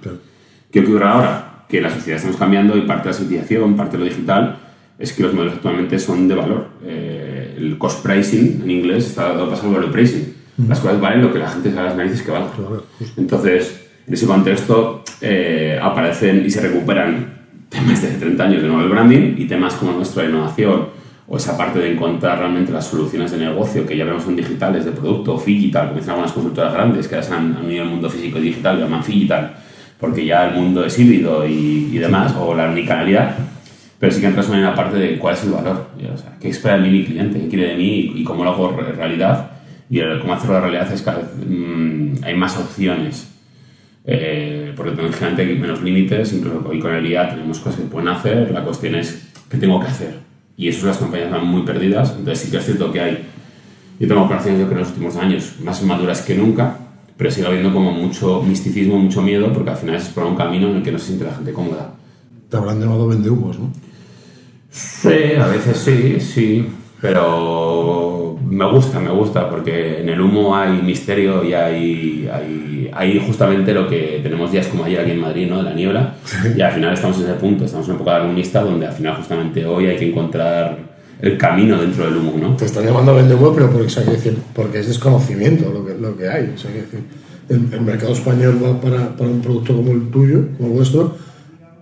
¿Qué 0.71 0.81
ocurre 0.81 1.05
ahora? 1.05 1.65
Que 1.69 1.81
la 1.81 1.89
sociedad 1.89 2.17
estamos 2.17 2.37
cambiando 2.37 2.77
y 2.77 2.81
parte 2.81 3.03
de 3.03 3.09
la 3.09 3.13
socialización, 3.13 3.75
parte 3.75 3.97
de 3.97 4.03
lo 4.03 4.09
digital, 4.09 4.57
es 4.99 5.13
que 5.13 5.23
los 5.23 5.33
modelos 5.33 5.55
actualmente 5.55 5.97
son 5.97 6.27
de 6.27 6.35
valor. 6.35 6.67
Eh, 6.83 7.20
el 7.61 7.77
cost 7.77 8.03
pricing 8.03 8.61
en 8.63 8.71
inglés 8.71 9.07
está 9.07 9.29
dado 9.29 9.49
paso 9.49 9.67
al 9.67 9.73
value 9.73 9.91
pricing. 9.91 10.33
Las 10.67 10.79
cosas 10.79 10.99
valen 10.99 11.21
lo 11.21 11.33
que 11.33 11.39
la 11.39 11.49
gente 11.49 11.71
sabe 11.71 11.87
las 11.87 11.97
narices 11.97 12.21
que 12.21 12.31
valen. 12.31 12.49
Entonces, 13.17 13.81
en 14.07 14.13
ese 14.13 14.25
contexto 14.25 15.03
eh, 15.21 15.79
aparecen 15.81 16.45
y 16.45 16.49
se 16.49 16.61
recuperan 16.61 17.41
temas 17.69 18.01
de 18.01 18.09
hace 18.09 18.17
30 18.17 18.43
años 18.43 18.61
de 18.61 18.67
nuevo 18.67 18.83
el 18.83 18.89
branding 18.89 19.35
y 19.37 19.45
temas 19.45 19.75
como 19.75 19.93
nuestra 19.93 20.25
innovación 20.25 20.87
o 21.27 21.37
esa 21.37 21.57
parte 21.57 21.79
de 21.79 21.93
encontrar 21.93 22.39
realmente 22.39 22.73
las 22.73 22.87
soluciones 22.87 23.31
de 23.31 23.37
negocio 23.37 23.85
que 23.85 23.95
ya 23.95 24.03
vemos 24.03 24.23
son 24.23 24.35
digitales, 24.35 24.83
de 24.83 24.91
producto, 24.91 25.41
digital, 25.45 25.87
como 25.87 25.99
dicen 25.99 26.11
algunas 26.11 26.33
consultoras 26.33 26.73
grandes 26.73 27.07
que 27.07 27.15
ya 27.15 27.23
se 27.23 27.33
han 27.33 27.55
han 27.55 27.65
unido 27.65 27.83
al 27.83 27.89
mundo 27.89 28.09
físico 28.09 28.37
y 28.37 28.41
digital, 28.41 28.79
llaman 28.79 29.01
digital, 29.01 29.55
porque 29.97 30.25
ya 30.25 30.49
el 30.49 30.55
mundo 30.55 30.83
es 30.83 30.99
híbrido 30.99 31.47
y, 31.47 31.89
y 31.93 31.97
demás, 31.99 32.35
o 32.37 32.53
la 32.53 32.69
unicanalidad, 32.69 33.37
pero 34.01 34.11
sí 34.11 34.19
que 34.19 34.27
entras 34.27 34.49
en 34.49 34.63
la 34.63 34.73
parte 34.73 34.97
de 34.97 35.19
cuál 35.19 35.35
es 35.35 35.43
el 35.43 35.51
valor, 35.51 35.87
o 35.95 36.17
sea, 36.17 36.35
qué 36.41 36.49
espera 36.49 36.75
de 36.75 36.81
mí 36.81 36.89
mi 36.89 37.05
cliente, 37.05 37.39
qué 37.39 37.47
quiere 37.47 37.67
de 37.67 37.75
mí 37.75 38.13
y, 38.15 38.23
cómo 38.23 38.43
lo 38.43 38.49
hago 38.49 38.71
re- 38.71 38.93
realidad. 38.93 39.51
Y 39.91 39.99
cómo 40.19 40.33
hacerlo 40.33 40.59
realidad 40.59 40.91
es 40.91 41.03
cada 41.03 41.19
vez 41.19 41.27
mm, 41.47 42.23
hay 42.23 42.33
más 42.33 42.57
opciones 42.57 43.27
eh, 44.05 44.73
porque 44.75 44.93
tenemos 44.93 45.15
gente 45.15 45.47
que 45.47 45.53
menos 45.53 45.83
límites, 45.83 46.33
incluso 46.33 46.63
hoy 46.67 46.79
con 46.79 46.95
el 46.95 47.05
IA 47.05 47.29
tenemos 47.29 47.59
cosas 47.59 47.79
que 47.79 47.85
pueden 47.85 48.07
hacer, 48.09 48.49
la 48.51 48.63
cuestión 48.63 48.95
es 48.95 49.27
qué 49.49 49.57
tengo 49.57 49.79
que 49.79 49.87
hacer. 49.87 50.15
Y 50.57 50.67
eso 50.67 50.87
las 50.87 50.97
compañías 50.97 51.29
van 51.31 51.45
muy 51.45 51.61
perdidas, 51.61 52.15
entonces 52.17 52.39
sí 52.45 52.51
que 52.51 52.57
es 52.57 52.65
cierto 52.65 52.91
que 52.91 53.01
hay, 53.01 53.19
yo 53.99 54.07
tengo 54.07 54.23
operaciones 54.23 54.61
yo 54.61 54.65
creo 54.65 54.79
en 54.79 54.83
los 54.83 54.89
últimos 54.93 55.15
años 55.17 55.55
más 55.63 55.83
maduras 55.83 56.21
que 56.23 56.33
nunca, 56.35 56.75
pero 57.17 57.29
sigue 57.29 57.45
habiendo 57.45 57.71
como 57.71 57.91
mucho 57.91 58.41
misticismo, 58.41 58.97
mucho 58.97 59.21
miedo, 59.21 59.53
porque 59.53 59.69
al 59.69 59.77
final 59.77 59.95
es 59.95 60.05
por 60.09 60.23
un 60.23 60.35
camino 60.35 60.69
en 60.69 60.77
el 60.77 60.83
que 60.83 60.91
no 60.91 60.97
se 60.97 61.07
siente 61.07 61.25
la 61.25 61.35
gente 61.35 61.53
cómoda. 61.53 61.93
Te 62.49 62.57
habrán 62.57 62.79
llamado 62.79 63.07
vendehumos, 63.07 63.59
¿no? 63.59 63.71
Sí, 64.71 65.33
a 65.37 65.47
veces 65.47 65.77
sí, 65.77 66.17
sí, 66.21 66.65
pero 67.01 68.39
me 68.45 68.71
gusta, 68.71 69.01
me 69.01 69.11
gusta, 69.11 69.49
porque 69.49 69.99
en 69.99 70.07
el 70.07 70.21
humo 70.21 70.55
hay 70.55 70.81
misterio 70.81 71.43
y 71.43 71.53
hay, 71.53 72.29
hay, 72.31 72.89
hay 72.93 73.19
justamente 73.19 73.73
lo 73.73 73.89
que 73.89 74.21
tenemos 74.23 74.49
días 74.49 74.67
como 74.67 74.85
ayer 74.85 75.01
aquí 75.01 75.11
en 75.11 75.19
Madrid, 75.19 75.49
¿no? 75.49 75.57
De 75.57 75.63
la 75.63 75.73
niebla, 75.73 76.15
y 76.55 76.61
al 76.61 76.71
final 76.71 76.93
estamos 76.93 77.17
en 77.17 77.25
ese 77.25 77.33
punto, 77.33 77.65
estamos 77.65 77.85
en 77.87 77.95
una 77.95 78.01
época 78.01 78.15
agonista 78.15 78.61
donde 78.61 78.87
al 78.87 78.93
final 78.93 79.15
justamente 79.17 79.65
hoy 79.65 79.87
hay 79.87 79.97
que 79.97 80.09
encontrar 80.09 80.77
el 81.21 81.37
camino 81.37 81.79
dentro 81.79 82.05
del 82.05 82.15
humo, 82.15 82.35
¿no? 82.41 82.55
Te 82.55 82.63
están 82.63 82.85
llamando 82.85 83.13
vendehumos, 83.13 83.51
pero 83.53 83.69
porque, 83.69 83.87
o 83.87 83.89
sea, 83.89 84.03
quiero 84.03 84.17
decir, 84.17 84.37
porque 84.53 84.79
es 84.79 84.87
desconocimiento 84.87 85.69
lo 85.69 85.85
que, 85.85 85.95
lo 85.95 86.17
que 86.17 86.29
hay. 86.29 86.53
O 86.55 86.57
sea, 86.57 86.71
decir, 86.71 87.03
el, 87.49 87.73
el 87.73 87.81
mercado 87.81 88.13
español 88.13 88.57
va 88.63 88.79
para, 88.79 89.17
para 89.17 89.29
un 89.29 89.41
producto 89.41 89.75
como 89.75 89.91
el 89.91 90.09
tuyo, 90.09 90.47
como 90.57 90.69
el 90.69 90.75
vuestro, 90.75 91.17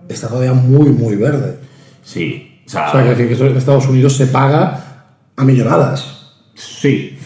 está 0.08 0.26
todavía 0.28 0.54
muy, 0.54 0.90
muy 0.90 1.14
verde. 1.14 1.56
Sí, 2.02 2.49
o 2.74 2.78
O 2.78 2.92
sea, 2.92 2.92
sea, 2.92 3.02
quiero 3.02 3.16
decir 3.16 3.36
que 3.36 3.46
en 3.46 3.56
Estados 3.56 3.88
Unidos 3.88 4.16
se 4.16 4.26
paga 4.26 5.06
a 5.36 5.44
millonadas. 5.44 6.32
sí, 6.54 7.18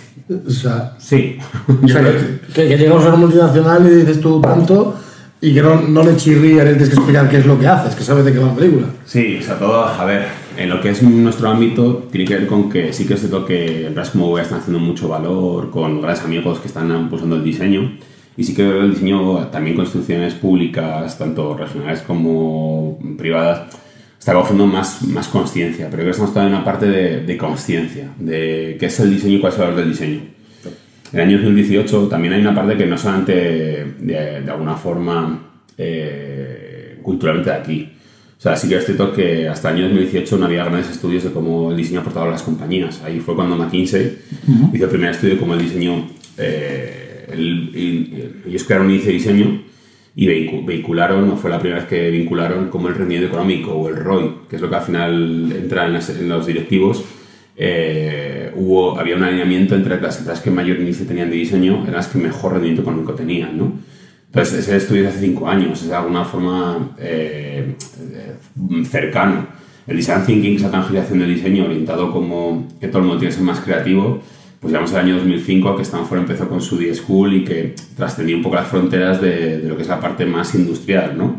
O 0.46 0.50
sea, 0.50 0.94
sí. 0.98 1.38
o 1.82 1.88
sea, 1.88 2.02
que, 2.02 2.40
que, 2.54 2.68
que 2.68 2.76
llegamos 2.78 3.04
a 3.04 3.08
una 3.08 3.16
multinacional 3.16 3.86
y 3.86 3.94
dices 3.96 4.20
tú 4.20 4.40
tanto 4.40 4.96
y 5.44 5.52
que 5.52 5.60
no, 5.60 5.82
no 5.82 6.02
le 6.02 6.16
chirrías, 6.16 6.64
le 6.64 6.70
tienes 6.70 6.88
que 6.88 6.94
explicar 6.94 7.28
qué 7.28 7.36
es 7.36 7.46
lo 7.46 7.58
que 7.58 7.66
haces, 7.66 7.94
que 7.94 8.02
sabes 8.02 8.24
de 8.24 8.32
qué 8.32 8.38
va 8.38 8.46
la 8.46 8.54
película. 8.54 8.86
Sí, 9.04 9.36
o 9.38 9.42
sea, 9.42 9.58
todo, 9.58 9.84
a 9.84 10.04
ver, 10.06 10.24
en 10.56 10.70
lo 10.70 10.80
que 10.80 10.88
es 10.88 11.02
nuestro 11.02 11.50
ámbito, 11.50 12.08
tiene 12.10 12.26
que 12.26 12.34
ver 12.36 12.46
con 12.46 12.70
que 12.70 12.94
sí 12.94 13.06
que 13.06 13.12
es 13.12 13.20
cierto 13.20 13.44
que 13.44 13.86
empresas 13.86 14.12
como 14.12 14.38
están 14.38 14.60
haciendo 14.60 14.78
mucho 14.78 15.06
valor 15.06 15.70
con 15.70 16.00
grandes 16.00 16.24
amigos 16.24 16.60
que 16.60 16.68
están 16.68 16.90
impulsando 16.90 17.36
el 17.36 17.44
diseño. 17.44 17.92
Y 18.38 18.44
sí 18.44 18.54
que 18.54 18.66
el 18.66 18.92
diseño 18.92 19.48
también 19.48 19.76
con 19.76 19.84
instituciones 19.84 20.32
públicas, 20.32 21.18
tanto 21.18 21.54
regionales 21.56 22.00
como 22.00 22.98
privadas, 23.18 23.68
está 24.24 24.32
cogiendo 24.32 24.66
más, 24.66 25.02
más 25.02 25.28
conciencia, 25.28 25.84
pero 25.90 25.96
creo 25.98 26.06
que 26.06 26.10
estamos 26.12 26.32
todavía 26.32 26.48
en 26.48 26.56
una 26.56 26.64
parte 26.64 26.86
de, 26.86 27.20
de 27.26 27.36
conciencia, 27.36 28.08
de 28.18 28.74
qué 28.80 28.86
es 28.86 29.00
el 29.00 29.10
diseño 29.10 29.36
y 29.36 29.40
cuál 29.40 29.52
es 29.52 29.58
el 29.58 29.64
valor 29.66 29.80
del 29.80 29.90
diseño. 29.90 30.20
En 31.12 31.20
el 31.20 31.28
año 31.28 31.36
2018 31.40 32.08
también 32.08 32.32
hay 32.32 32.40
una 32.40 32.54
parte 32.54 32.74
que 32.74 32.86
no 32.86 32.96
solamente 32.96 33.34
de, 33.34 34.40
de 34.40 34.50
alguna 34.50 34.76
forma 34.76 35.46
eh, 35.76 36.98
culturalmente 37.02 37.50
de 37.50 37.56
aquí. 37.56 37.92
O 38.38 38.40
sea, 38.40 38.56
sí 38.56 38.66
que 38.66 38.76
es 38.76 38.86
cierto 38.86 39.12
que 39.12 39.46
hasta 39.46 39.68
el 39.68 39.76
año 39.76 39.88
2018 39.88 40.38
no 40.38 40.46
había 40.46 40.64
grandes 40.64 40.90
estudios 40.90 41.24
de 41.24 41.30
cómo 41.30 41.70
el 41.70 41.76
diseño 41.76 42.00
aportaba 42.00 42.28
a 42.28 42.30
las 42.30 42.42
compañías. 42.42 43.02
Ahí 43.04 43.20
fue 43.20 43.34
cuando 43.34 43.56
McKinsey 43.56 44.20
hizo 44.72 44.84
el 44.84 44.90
primer 44.90 45.10
estudio 45.10 45.34
de 45.34 45.40
cómo 45.40 45.52
el 45.52 45.60
diseño... 45.60 46.08
Eh, 46.38 47.26
el, 47.30 48.40
ellos 48.46 48.64
crearon 48.64 48.86
un 48.86 48.94
índice 48.94 49.08
de 49.08 49.18
diseño 49.18 49.73
y 50.16 50.26
vehicularon, 50.26 51.30
o 51.30 51.36
fue 51.36 51.50
la 51.50 51.58
primera 51.58 51.80
vez 51.80 51.88
que 51.88 52.10
vincularon 52.10 52.68
como 52.68 52.88
el 52.88 52.94
rendimiento 52.94 53.28
económico 53.28 53.72
o 53.72 53.88
el 53.88 53.96
ROI, 53.96 54.34
que 54.48 54.56
es 54.56 54.62
lo 54.62 54.70
que 54.70 54.76
al 54.76 54.82
final 54.82 55.52
entra 55.52 55.86
en, 55.86 56.28
los 56.28 56.46
directivos, 56.46 57.04
eh, 57.56 58.52
hubo, 58.54 58.98
había 58.98 59.16
un 59.16 59.24
alineamiento 59.24 59.74
entre 59.74 60.00
las 60.00 60.18
empresas 60.18 60.42
que 60.42 60.50
mayor 60.50 60.78
índice 60.78 61.04
tenían 61.04 61.30
de 61.30 61.36
diseño 61.36 61.82
eran 61.82 61.94
las 61.94 62.08
que 62.08 62.18
mejor 62.18 62.52
rendimiento 62.52 62.82
económico 62.82 63.14
tenían, 63.14 63.58
¿no? 63.58 63.72
Entonces, 64.26 64.60
ese 64.60 64.76
estudio 64.76 65.02
de 65.02 65.08
hace 65.08 65.20
cinco 65.20 65.48
años, 65.48 65.80
es 65.82 65.88
de 65.88 65.94
alguna 65.94 66.24
forma 66.24 66.96
eh, 66.98 67.74
cercano. 68.84 69.46
El 69.86 69.96
design 69.96 70.24
thinking, 70.26 70.56
esa 70.56 70.72
tangibilización 70.72 71.20
del 71.20 71.34
diseño 71.34 71.66
orientado 71.66 72.10
como 72.10 72.68
que 72.80 72.88
todo 72.88 72.98
el 72.98 73.04
mundo 73.04 73.20
tiene 73.20 73.30
que 73.30 73.36
ser 73.36 73.44
más 73.44 73.60
creativo, 73.60 74.20
pues 74.64 74.72
llegamos 74.72 74.94
al 74.94 75.04
año 75.04 75.16
2005 75.16 75.76
que 75.76 75.82
Stanford 75.82 76.20
empezó 76.20 76.48
con 76.48 76.62
su 76.62 76.78
D-School 76.78 77.34
y 77.34 77.44
que 77.44 77.74
trascendía 77.94 78.34
un 78.34 78.42
poco 78.42 78.54
las 78.54 78.66
fronteras 78.66 79.20
de, 79.20 79.58
de, 79.58 79.68
lo 79.68 79.76
que 79.76 79.82
es 79.82 79.88
la 79.88 80.00
parte 80.00 80.24
más 80.24 80.54
industrial, 80.54 81.18
¿no? 81.18 81.38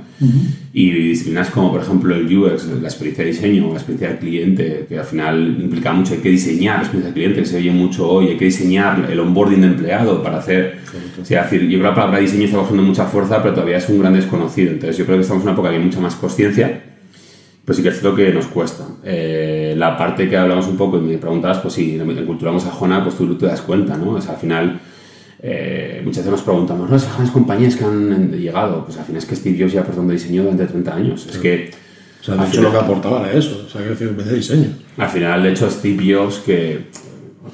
Y 0.71 0.91
disciplinas 0.91 1.49
como, 1.49 1.71
por 1.71 1.81
ejemplo, 1.81 2.15
el 2.15 2.37
UX, 2.37 2.67
la 2.79 2.87
experiencia 2.87 3.23
de 3.23 3.31
diseño, 3.31 3.69
la 3.69 3.77
experiencia 3.79 4.09
del 4.09 4.19
cliente, 4.19 4.85
que 4.87 4.99
al 4.99 5.05
final 5.05 5.57
implica 5.59 5.91
mucho, 5.91 6.13
hay 6.13 6.19
que 6.19 6.29
diseñar 6.29 6.75
la 6.75 6.81
experiencia 6.83 7.05
del 7.05 7.13
cliente, 7.15 7.39
que 7.39 7.47
se 7.47 7.57
oye 7.57 7.71
mucho 7.71 8.07
hoy, 8.07 8.27
hay 8.27 8.37
que 8.37 8.45
diseñar 8.45 9.09
el 9.09 9.19
onboarding 9.19 9.61
de 9.61 9.67
empleado 9.69 10.21
para 10.21 10.37
hacer... 10.37 10.77
O 11.19 11.25
sea, 11.25 11.45
decir, 11.45 11.61
yo 11.61 11.79
creo 11.79 11.79
que 11.79 11.87
la 11.87 11.95
palabra 11.95 12.19
diseño 12.19 12.45
está 12.45 12.57
cogiendo 12.57 12.83
mucha 12.83 13.05
fuerza, 13.05 13.41
pero 13.41 13.55
todavía 13.55 13.77
es 13.77 13.89
un 13.89 14.01
gran 14.01 14.13
desconocido. 14.13 14.69
Entonces 14.69 14.97
yo 14.97 15.05
creo 15.05 15.17
que 15.17 15.23
estamos 15.23 15.41
en 15.41 15.47
una 15.47 15.53
época 15.53 15.69
que 15.71 15.77
hay 15.77 15.83
mucha 15.83 15.99
más 15.99 16.13
conciencia 16.13 16.94
pues 17.65 17.77
sí 17.77 17.83
que 17.83 17.89
es 17.89 18.03
lo 18.03 18.15
que 18.15 18.31
nos 18.31 18.45
cuesta. 18.45 18.85
Eh, 19.03 19.73
la 19.75 19.97
parte 19.97 20.29
que 20.29 20.37
hablamos 20.37 20.67
un 20.67 20.77
poco 20.77 20.97
y 20.97 21.01
me 21.01 21.17
preguntabas, 21.17 21.57
pues 21.59 21.73
sí, 21.73 21.99
en 21.99 22.25
cultura 22.25 22.57
sajona, 22.59 23.03
pues 23.03 23.15
tú 23.15 23.35
te 23.35 23.47
das 23.47 23.61
cuenta, 23.61 23.97
¿no? 23.97 24.11
O 24.11 24.21
sea, 24.21 24.33
al 24.33 24.37
final, 24.37 24.79
eh, 25.41 25.99
muchas 26.03 26.17
veces 26.17 26.31
nos 26.31 26.41
preguntamos, 26.43 26.87
¿no? 26.87 26.95
Esas 26.95 27.31
compañías 27.31 27.75
que 27.75 27.83
han 27.83 28.31
llegado, 28.31 28.85
pues 28.85 28.97
al 28.99 29.05
final 29.05 29.19
es 29.19 29.25
que 29.25 29.35
Steve 29.35 29.57
Jobs 29.59 29.73
ya 29.73 29.83
donde 29.83 30.13
diseño 30.13 30.43
durante 30.43 30.67
30 30.67 30.95
años. 30.95 31.27
Es 31.27 31.37
que... 31.39 31.71
O 32.21 32.23
sea, 32.23 32.35
de 32.35 32.47
hecho 32.47 32.61
lo 32.61 32.71
que 32.71 32.77
aportaba 32.77 33.21
era 33.21 33.37
eso, 33.37 33.65
o 33.67 33.69
sea, 33.69 33.83
que 33.83 33.89
decir, 33.89 34.11
de 34.11 34.35
diseño. 34.35 34.69
Al 34.97 35.09
final, 35.09 35.43
de 35.43 35.51
hecho, 35.51 35.69
Steve 35.69 36.13
Jobs, 36.13 36.39
que 36.39 36.85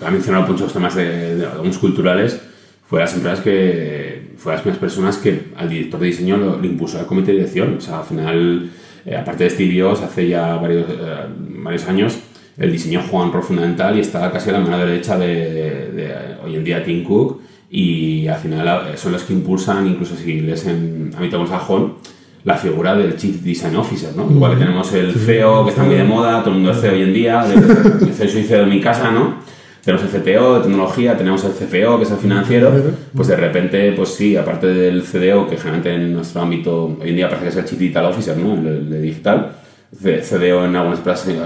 ha 0.02 0.12
mencionado 0.12 0.48
muchos 0.48 0.72
temas 0.72 0.96
de, 0.96 1.36
de, 1.36 1.46
de 1.46 1.78
culturales, 1.80 2.40
fue 2.88 3.00
las 3.00 3.14
empresas 3.14 3.40
que 3.42 4.32
fue 4.38 4.54
las 4.54 4.62
primeras 4.62 4.80
personas 4.80 5.18
que 5.18 5.52
al 5.56 5.70
director 5.70 6.00
de 6.00 6.08
diseño 6.08 6.38
lo, 6.38 6.58
lo 6.58 6.66
impulsó 6.66 7.00
al 7.00 7.06
comité 7.06 7.32
de 7.32 7.38
dirección. 7.40 7.76
O 7.78 7.82
sea, 7.82 8.00
al 8.00 8.06
final 8.06 8.70
eh, 9.06 9.16
aparte 9.16 9.46
de 9.46 9.50
Steve 9.50 9.90
hace 9.90 10.28
ya 10.28 10.56
varios, 10.56 10.86
eh, 10.90 11.26
varios 11.64 11.88
años, 11.88 12.18
el 12.58 12.72
diseño 12.72 13.02
juega 13.10 13.26
un 13.26 13.34
rol 13.34 13.44
fundamental 13.44 13.98
y 13.98 14.02
está 14.02 14.32
casi 14.32 14.50
a 14.50 14.54
la 14.54 14.60
mano 14.60 14.78
derecha 14.78 15.18
de, 15.18 16.38
hoy 16.44 16.56
en 16.56 16.64
día 16.64 16.84
Tim 16.84 17.04
Cook 17.04 17.42
y 17.70 18.28
al 18.28 18.38
final 18.40 18.88
eh, 18.94 18.98
son 18.98 19.14
los 19.14 19.24
que 19.24 19.34
impulsan, 19.34 19.88
incluso 19.88 20.16
si 20.16 20.42
lees 20.42 20.66
en 20.68 21.12
ámbito 21.16 21.38
anglosajón, 21.38 21.96
la 22.44 22.56
figura 22.56 22.96
del 22.96 23.16
Chief 23.16 23.42
Design 23.42 23.76
Officer, 23.76 24.16
¿no? 24.16 24.30
Igual 24.30 24.54
que 24.54 24.60
tenemos 24.66 24.92
el 24.94 25.14
CEO, 25.14 25.64
que 25.64 25.70
está 25.70 25.84
muy 25.84 25.96
de 25.96 26.04
moda, 26.04 26.40
todo 26.40 26.50
el 26.50 26.56
mundo 26.56 26.72
es 26.72 26.82
CEO 26.82 26.94
hoy 26.94 27.04
en 27.04 27.14
día, 27.14 27.46
el 27.46 28.14
CEO 28.14 28.44
CEO 28.44 28.60
de 28.62 28.66
mi 28.66 28.82
casa, 28.82 29.12
¿no? 29.12 29.36
Tenemos 29.84 30.14
el 30.14 30.22
CTO 30.22 30.56
de 30.56 30.62
tecnología, 30.62 31.18
tenemos 31.18 31.44
el 31.44 31.52
CFO, 31.52 31.98
que 31.98 32.04
es 32.04 32.12
el 32.12 32.18
financiero, 32.18 32.72
pues 33.16 33.28
de 33.28 33.36
repente, 33.36 33.92
pues 33.94 34.10
sí, 34.10 34.36
aparte 34.36 34.68
del 34.68 35.04
CDO, 35.04 35.48
que 35.48 35.58
generalmente 35.58 35.96
en 35.96 36.14
nuestro 36.14 36.42
ámbito 36.42 36.98
hoy 37.02 37.10
en 37.10 37.16
día 37.16 37.28
parece 37.28 37.46
que 37.46 37.50
es 37.50 37.58
el 37.58 37.66
Chief 37.66 37.80
Digital 37.80 38.06
Officer, 38.06 38.38
¿no? 38.38 38.54
El, 38.54 38.90
de 38.90 39.02
digital, 39.02 39.54
CDO 39.92 40.66
en 40.66 40.76
algunas 40.76 41.00
empresas 41.00 41.28
eh, 41.30 41.40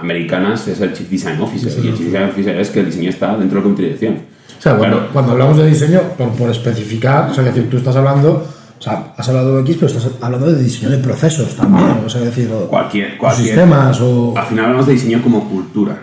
americanas 0.00 0.66
es 0.66 0.80
el 0.80 0.92
Chief 0.92 1.08
Design 1.08 1.40
Officer, 1.40 1.72
y 1.84 1.88
el 1.88 1.96
Chief 1.96 2.06
Design 2.06 2.30
Officer 2.30 2.60
es 2.60 2.70
que 2.70 2.80
el 2.80 2.86
diseño 2.86 3.10
está 3.10 3.36
dentro 3.36 3.56
del 3.56 3.62
comité 3.62 3.82
de 3.82 3.88
dirección. 3.88 4.18
O 4.58 4.62
sea, 4.62 4.76
cuando, 4.76 5.08
cuando 5.12 5.32
hablamos 5.32 5.56
de 5.58 5.66
diseño, 5.68 6.00
por, 6.18 6.30
por 6.30 6.50
especificar, 6.50 7.30
o 7.30 7.34
sea, 7.34 7.44
decir, 7.44 7.70
tú 7.70 7.76
estás 7.76 7.94
hablando 7.94 8.48
o 8.78 8.82
sea, 8.82 9.14
has 9.16 9.26
hablado 9.28 9.56
de 9.56 9.62
X, 9.62 9.76
pero 9.80 9.86
estás 9.86 10.10
hablando 10.20 10.52
de 10.52 10.62
diseño 10.62 10.90
de 10.90 10.98
procesos 10.98 11.56
también. 11.56 12.02
O 12.04 12.10
sea, 12.10 12.20
decir, 12.20 12.48
cualquier, 12.68 13.16
cualquier, 13.16 13.46
sistemas 13.46 13.98
o. 14.02 14.34
Al 14.36 14.44
final 14.44 14.66
hablamos 14.66 14.86
de 14.86 14.92
diseño 14.92 15.22
como 15.22 15.48
cultura 15.48 15.98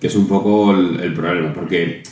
que 0.00 0.06
es 0.06 0.16
un 0.16 0.28
poco 0.28 0.72
el, 0.72 1.12
problema, 1.14 1.52
porque 1.52 2.02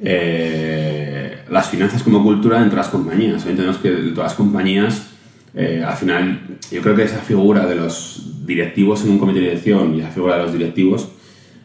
eh, 0.00 1.38
las 1.50 1.68
finanzas 1.68 2.02
como 2.02 2.22
cultura 2.22 2.62
entre 2.62 2.76
las 2.76 2.88
compañías. 2.88 3.42
Entendemos 3.42 3.78
que 3.78 3.90
todas 3.90 4.30
las 4.30 4.34
compañías, 4.34 5.08
eh, 5.54 5.82
al 5.86 5.96
final, 5.96 6.40
yo 6.70 6.80
creo 6.82 6.96
que 6.96 7.02
esa 7.02 7.20
figura 7.20 7.66
de 7.66 7.74
los 7.74 8.46
directivos 8.46 9.04
en 9.04 9.10
un 9.10 9.18
comité 9.18 9.40
de 9.40 9.46
dirección 9.46 9.94
y 9.94 10.00
esa 10.00 10.10
figura 10.10 10.36
de 10.36 10.42
los 10.44 10.52
directivos 10.52 11.08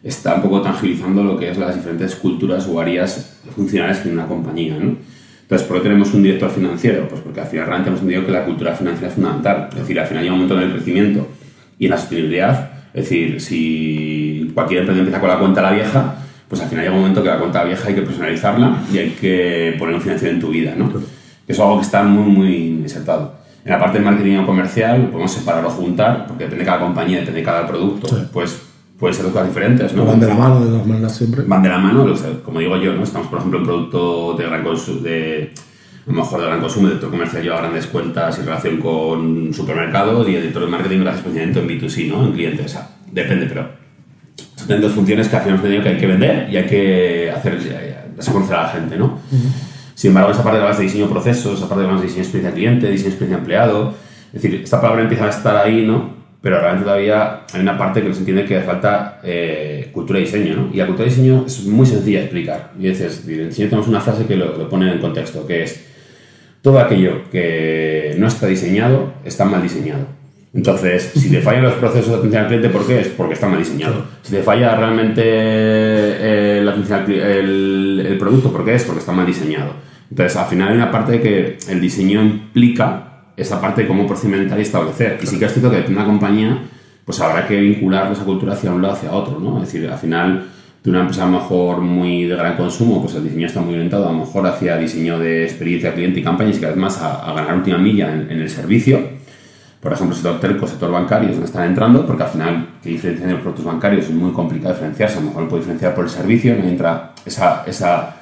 está 0.04 0.36
un 0.36 0.42
poco 0.42 0.62
tangibilizando 0.62 1.24
lo 1.24 1.38
que 1.38 1.50
es 1.50 1.58
las 1.58 1.76
diferentes 1.76 2.16
culturas 2.16 2.68
o 2.68 2.80
áreas 2.80 3.40
funcionales 3.56 4.06
en 4.06 4.14
una 4.14 4.28
compañía. 4.28 4.78
¿no? 4.78 4.98
Entonces, 5.44 5.68
¿por 5.68 5.78
qué 5.78 5.84
tenemos 5.84 6.14
un 6.14 6.24
director 6.24 6.50
financiero? 6.50 7.08
Pues 7.08 7.22
porque 7.22 7.40
al 7.40 7.48
final 7.48 7.68
realmente 7.68 7.90
hemos 7.90 8.02
entendido 8.02 8.26
que 8.26 8.32
la 8.32 8.46
cultura 8.46 8.76
financiera 8.76 9.08
es 9.08 9.14
fundamental. 9.14 9.70
Es 9.72 9.80
decir, 9.80 10.00
al 10.00 10.08
final 10.08 10.24
hay 10.24 10.30
un 10.30 10.36
momento 10.36 10.58
en 10.58 10.64
el 10.64 10.74
crecimiento 10.74 11.28
y 11.80 11.86
en 11.86 11.92
la 11.92 11.98
sostenibilidad. 11.98 12.73
Es 12.94 13.10
decir, 13.10 13.42
si 13.42 14.52
cualquier 14.54 14.82
empresa 14.82 15.00
empieza 15.00 15.20
con 15.20 15.30
la 15.30 15.40
cuenta 15.40 15.62
la 15.62 15.72
vieja, 15.72 16.16
pues 16.48 16.62
al 16.62 16.70
final 16.70 16.86
llega 16.86 16.96
un 16.96 17.02
momento 17.02 17.24
que 17.24 17.30
la 17.30 17.40
cuenta 17.40 17.64
vieja 17.64 17.88
hay 17.88 17.96
que 17.96 18.02
personalizarla 18.04 18.84
y 18.94 18.98
hay 19.00 19.10
que 19.10 19.76
poner 19.80 19.96
un 19.96 20.02
financiero 20.02 20.36
en 20.36 20.40
tu 20.40 20.50
vida, 20.50 20.76
¿no? 20.78 20.92
Que 20.94 21.54
es 21.54 21.60
algo 21.60 21.78
que 21.78 21.86
está 21.86 22.04
muy, 22.04 22.32
muy 22.32 22.56
insertado. 22.56 23.34
En 23.66 23.72
la 23.72 23.80
parte 23.80 23.98
de 23.98 24.06
marketing 24.06 24.38
o 24.38 24.46
comercial 24.46 25.08
podemos 25.10 25.32
separarlo 25.32 25.70
o 25.70 25.72
juntar, 25.72 26.28
porque 26.28 26.44
depende 26.44 26.66
de 26.66 26.70
cada 26.70 26.82
compañía, 26.82 27.20
depende 27.22 27.40
de 27.40 27.46
cada 27.46 27.66
producto, 27.66 28.08
pues 28.32 28.62
pueden 29.00 29.16
ser 29.16 29.24
dos 29.26 29.34
cosas 29.34 29.48
diferentes, 29.48 29.94
¿no? 29.94 30.06
Van 30.06 30.20
de 30.20 30.28
la 30.28 30.36
mano 30.36 30.60
de 30.60 30.68
todas 30.68 30.86
maneras 30.86 31.16
siempre. 31.16 31.44
Van 31.48 31.64
de 31.64 31.70
la 31.70 31.78
mano, 31.80 32.06
como 32.46 32.60
digo 32.60 32.78
yo, 32.78 32.94
¿no? 32.94 33.04
Estamos, 33.04 33.28
por 33.28 33.40
ejemplo, 33.40 33.60
en 33.60 33.66
producto 33.66 34.36
de 34.38 34.46
gran 34.46 34.64
consumo, 34.64 35.02
de, 35.02 35.54
a 36.06 36.10
lo 36.10 36.16
mejor 36.16 36.42
de 36.42 36.48
gran 36.48 36.60
consumo, 36.60 36.88
director 36.88 37.10
comercial 37.10 37.44
lleva 37.44 37.58
grandes 37.60 37.88
cuentas 37.88 38.38
en 38.40 38.46
relación 38.46 38.78
con 38.78 39.54
supermercados 39.54 40.28
y 40.28 40.36
el 40.36 40.42
director 40.42 40.66
de 40.66 40.70
marketing 40.70 41.00
lo 41.00 41.10
hace 41.10 41.20
especialmente 41.20 41.60
en 41.60 41.68
B2C, 41.68 42.10
¿no? 42.10 42.26
En 42.26 42.34
clientes, 42.34 42.66
o 42.66 42.70
sea, 42.70 42.90
depende, 43.12 43.46
pero 43.46 43.70
son 44.56 44.82
dos 44.82 44.92
funciones 44.92 45.28
que 45.28 45.36
al 45.36 45.42
final 45.42 45.84
que 45.84 45.90
hay 45.90 45.98
que 45.98 46.08
vender 46.08 46.50
y 46.50 46.58
hay 46.58 46.66
que 46.66 47.32
hacer 47.32 47.58
conocer 48.32 48.56
a 48.56 48.64
la 48.64 48.70
gente, 48.70 48.98
¿no? 48.98 49.20
Sin 49.96 50.10
embargo, 50.10 50.32
esa 50.32 50.44
parte 50.44 50.60
de 50.60 50.74
de 50.74 50.84
diseño 50.84 51.10
procesos, 51.10 51.58
esa 51.58 51.70
parte 51.70 51.86
de 51.86 51.96
de 51.96 52.02
diseño 52.02 52.24
experiencia 52.24 52.54
cliente, 52.54 52.90
diseño 52.90 53.10
experiencia 53.10 53.38
empleado, 53.38 53.94
es 54.34 54.42
decir, 54.42 54.62
esta 54.64 54.82
palabra 54.82 55.04
empieza 55.04 55.26
a 55.26 55.30
estar 55.30 55.56
ahí, 55.56 55.86
¿no? 55.86 56.24
Pero 56.42 56.60
realmente 56.60 56.84
todavía 56.84 57.42
hay 57.54 57.62
una 57.62 57.78
parte 57.78 58.02
que 58.02 58.10
nos 58.10 58.18
entiende 58.18 58.46
que 58.46 58.60
falta 58.62 59.22
eh, 59.24 59.90
cultura 59.94 60.20
de 60.20 60.26
diseño, 60.26 60.56
¿no? 60.56 60.70
Y 60.74 60.78
la 60.78 60.88
cultura 60.88 61.08
de 61.08 61.16
diseño 61.16 61.46
es 61.48 61.66
muy 61.66 61.86
sencilla 61.86 62.20
de 62.20 62.26
explicar. 62.26 62.74
Y 62.78 62.88
dices, 62.88 63.24
en 63.28 63.50
diseño 63.50 63.70
tenemos 63.70 63.88
una 63.88 64.02
frase 64.02 64.26
que 64.26 64.36
lo, 64.36 64.58
lo 64.58 64.68
pone 64.68 64.92
en 64.92 65.00
contexto, 65.00 65.48
que 65.48 65.64
es 65.64 65.93
todo 66.64 66.80
aquello 66.80 67.30
que 67.30 68.16
no 68.18 68.26
está 68.26 68.48
diseñado 68.48 69.14
está 69.26 69.44
mal 69.46 69.62
diseñado. 69.62 70.08
Entonces, 70.54 71.12
si 71.14 71.30
te 71.30 71.42
fallan 71.42 71.64
los 71.64 71.74
procesos 71.74 72.10
de 72.10 72.16
atención 72.16 72.42
al 72.44 72.48
cliente, 72.48 72.70
¿por 72.70 72.88
qué? 72.88 73.02
Es 73.02 73.08
porque 73.10 73.34
está 73.34 73.48
mal 73.48 73.60
diseñado. 73.60 74.06
Si 74.22 74.32
te 74.32 74.44
falla 74.44 74.76
realmente 74.76 75.22
eh, 75.26 76.62
la 76.64 76.72
atención 76.72 77.04
el, 77.12 78.06
el, 78.08 78.18
producto, 78.18 78.52
¿por 78.52 78.64
qué 78.64 78.76
es? 78.76 78.84
Porque 78.84 79.02
está 79.02 79.12
mal 79.12 79.26
diseñado. 79.26 79.74
Entonces, 80.10 80.38
al 80.38 80.46
final 80.46 80.70
hay 80.70 80.76
una 80.76 80.92
parte 80.92 81.20
que 81.20 81.58
el 81.68 81.82
diseño 81.82 82.22
implica 82.22 83.32
esa 83.36 83.60
parte 83.60 83.82
de 83.82 83.88
cómo 83.88 84.08
procedimentar 84.08 84.58
y 84.58 84.62
establecer. 84.62 85.20
Y 85.22 85.28
sí 85.28 85.38
que 85.38 85.46
es 85.46 85.54
cierto 85.54 85.70
que 85.70 85.82
de 85.82 85.92
una 85.92 86.06
compañía, 86.06 86.60
pues 87.04 87.20
habrá 87.20 87.46
que 87.46 87.60
vincular 87.60 88.10
esa 88.12 88.24
cultura 88.24 88.54
hacia 88.54 88.72
un 88.72 88.82
lado 88.82 88.94
hacia 88.94 89.12
otro, 89.12 89.40
¿no? 89.40 89.58
Es 89.62 89.74
decir, 89.74 89.90
al 89.90 89.98
final 89.98 90.46
de 90.84 90.90
una 90.90 91.02
empresa 91.02 91.24
a 91.24 91.28
lo 91.28 91.40
mejor 91.40 91.80
muy 91.80 92.26
de 92.26 92.36
gran 92.36 92.58
consumo, 92.58 93.02
pues 93.02 93.16
el 93.16 93.24
diseño 93.24 93.48
está 93.48 93.62
muy 93.62 93.76
orientado 93.76 94.08
a 94.08 94.12
lo 94.12 94.20
mejor 94.20 94.46
hacia 94.48 94.78
diseño 94.78 95.18
de 95.18 95.44
experiencia 95.44 95.94
cliente 95.94 96.20
y 96.20 96.24
campañas 96.24 96.58
y 96.58 96.60
cada 96.60 96.74
vez 96.74 96.82
más 96.82 97.02
a, 97.02 97.34
ganar 97.34 97.56
última 97.56 97.78
milla 97.78 98.14
en, 98.14 98.30
en 98.30 98.42
el 98.42 98.50
servicio 98.50 99.24
por 99.84 99.92
ejemplo, 99.92 100.16
sector 100.16 100.40
telco, 100.40 100.66
sector 100.66 100.90
bancario, 100.90 101.28
es 101.28 101.36
donde 101.36 101.48
están 101.48 101.68
entrando, 101.68 102.08
porque 102.08 102.24
al 102.24 102.30
final, 102.30 102.68
que 102.82 102.90
diferencian 102.90 103.32
los 103.32 103.42
productos 103.42 103.66
bancarios 103.66 104.06
es 104.06 104.12
muy 104.12 104.32
complicado 104.32 104.74
diferenciarse, 104.74 105.18
a 105.18 105.20
lo 105.22 105.28
mejor 105.28 105.50
puede 105.50 105.64
diferenciar 105.64 105.94
por 105.94 106.06
el 106.06 106.10
servicio, 106.10 106.56
no 106.56 106.64
entra 106.64 107.12
esa, 107.26 107.66
esa 107.68 108.16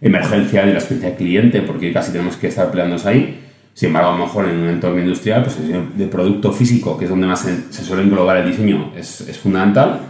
emergencia 0.00 0.66
de 0.66 0.72
la 0.72 0.80
experiencia 0.80 1.16
cliente, 1.16 1.62
porque 1.62 1.92
casi 1.92 2.10
tenemos 2.10 2.36
que 2.36 2.48
estar 2.48 2.68
peleándonos 2.68 3.06
ahí. 3.06 3.42
Sin 3.74 3.88
embargo, 3.88 4.10
a 4.10 4.18
lo 4.18 4.24
mejor 4.26 4.48
en 4.48 4.58
un 4.58 4.68
entorno 4.68 5.00
industrial, 5.00 5.44
pues 5.44 5.56
el 5.60 5.96
de 5.96 6.06
producto 6.08 6.50
físico, 6.52 6.98
que 6.98 7.04
es 7.04 7.10
donde 7.10 7.28
más 7.28 7.42
se, 7.42 7.84
suele 7.84 8.02
englobar 8.02 8.38
el 8.38 8.50
diseño, 8.50 8.90
es, 8.96 9.20
es, 9.20 9.38
fundamental. 9.38 10.00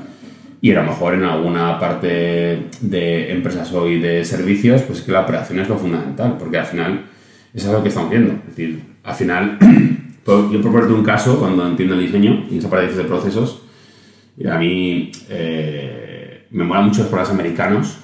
Y 0.64 0.70
a 0.70 0.76
lo 0.76 0.84
mejor 0.84 1.12
en 1.12 1.24
alguna 1.24 1.78
parte 1.78 2.68
de 2.80 3.32
empresas 3.32 3.70
hoy 3.74 4.00
de 4.00 4.24
servicios, 4.24 4.80
pues 4.80 5.02
que 5.02 5.12
la 5.12 5.20
operación 5.20 5.60
es 5.60 5.68
lo 5.68 5.76
fundamental, 5.76 6.36
porque 6.38 6.56
al 6.56 6.64
final 6.64 7.02
eso 7.52 7.66
es 7.66 7.72
lo 7.74 7.82
que 7.82 7.90
estamos 7.90 8.08
viendo. 8.08 8.32
Es 8.32 8.56
decir, 8.56 8.82
al 9.02 9.14
final 9.14 9.58
Yo 10.26 10.62
por 10.62 10.72
ponerte 10.72 10.94
un 10.94 11.04
caso, 11.04 11.38
cuando 11.38 11.66
entiendo 11.66 11.94
el 11.94 12.00
diseño 12.00 12.46
y 12.50 12.56
esa 12.56 12.70
parálisis 12.70 12.96
de 12.96 13.04
procesos, 13.04 13.60
Y 14.38 14.48
a 14.48 14.56
mí 14.56 15.12
eh, 15.28 16.46
me 16.50 16.64
molan 16.64 16.86
mucho 16.86 17.00
los 17.00 17.08
programas 17.08 17.32
americanos 17.34 17.98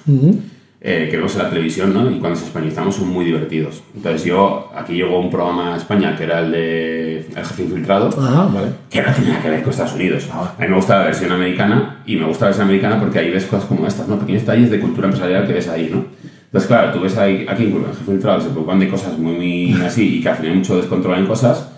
eh, 0.83 1.07
que 1.11 1.17
vemos 1.17 1.33
en 1.35 1.43
la 1.43 1.49
televisión, 1.49 1.93
¿no? 1.93 2.09
Y 2.09 2.17
cuando 2.19 2.37
se 2.39 2.45
españolizamos 2.45 2.95
son 2.95 3.07
muy 3.09 3.23
divertidos. 3.23 3.83
Entonces 3.95 4.23
yo, 4.25 4.71
aquí 4.75 4.93
llegó 4.93 5.19
un 5.19 5.29
programa 5.29 5.75
a 5.75 5.77
España 5.77 6.15
que 6.17 6.23
era 6.23 6.39
el 6.39 6.51
de 6.51 7.17
El 7.19 7.45
Jefe 7.45 7.63
Infiltrado, 7.63 8.09
Ah, 8.19 8.49
vale. 8.51 8.67
que 8.89 9.01
no 9.01 9.07
nada 9.27 9.41
que 9.43 9.49
ver 9.51 9.61
con 9.61 9.69
Estados 9.69 9.93
Unidos. 9.93 10.27
A 10.33 10.55
mí 10.59 10.67
me 10.67 10.75
gusta 10.75 10.97
la 10.99 11.05
versión 11.05 11.31
americana 11.31 12.01
y 12.05 12.15
me 12.15 12.25
gusta 12.25 12.45
la 12.45 12.49
versión 12.49 12.65
americana 12.67 12.99
porque 12.99 13.19
ahí 13.19 13.29
ves 13.29 13.45
cosas 13.45 13.65
como 13.65 13.85
estas, 13.85 14.07
¿no? 14.07 14.17
Pequeños 14.19 14.41
detalles 14.41 14.71
de 14.71 14.79
cultura 14.79 15.05
empresarial 15.07 15.45
que 15.45 15.53
ves 15.53 15.67
ahí, 15.67 15.89
¿no? 15.93 16.05
Entonces, 16.45 16.67
claro, 16.67 16.91
tú 16.91 16.99
ves 16.99 17.15
ahí, 17.17 17.45
aquí 17.47 17.63
en 17.65 17.75
el 17.75 17.85
jefe 17.85 18.03
filtrado 18.11 18.41
se 18.41 18.49
preocupan 18.49 18.79
de 18.79 18.89
cosas 18.89 19.17
muy, 19.17 19.33
muy 19.35 19.81
así 19.85 20.17
y 20.17 20.21
que 20.21 20.29
al 20.29 20.35
final 20.37 20.55
mucho 20.57 20.77
descontrol 20.77 21.17
en 21.19 21.27
cosas. 21.27 21.69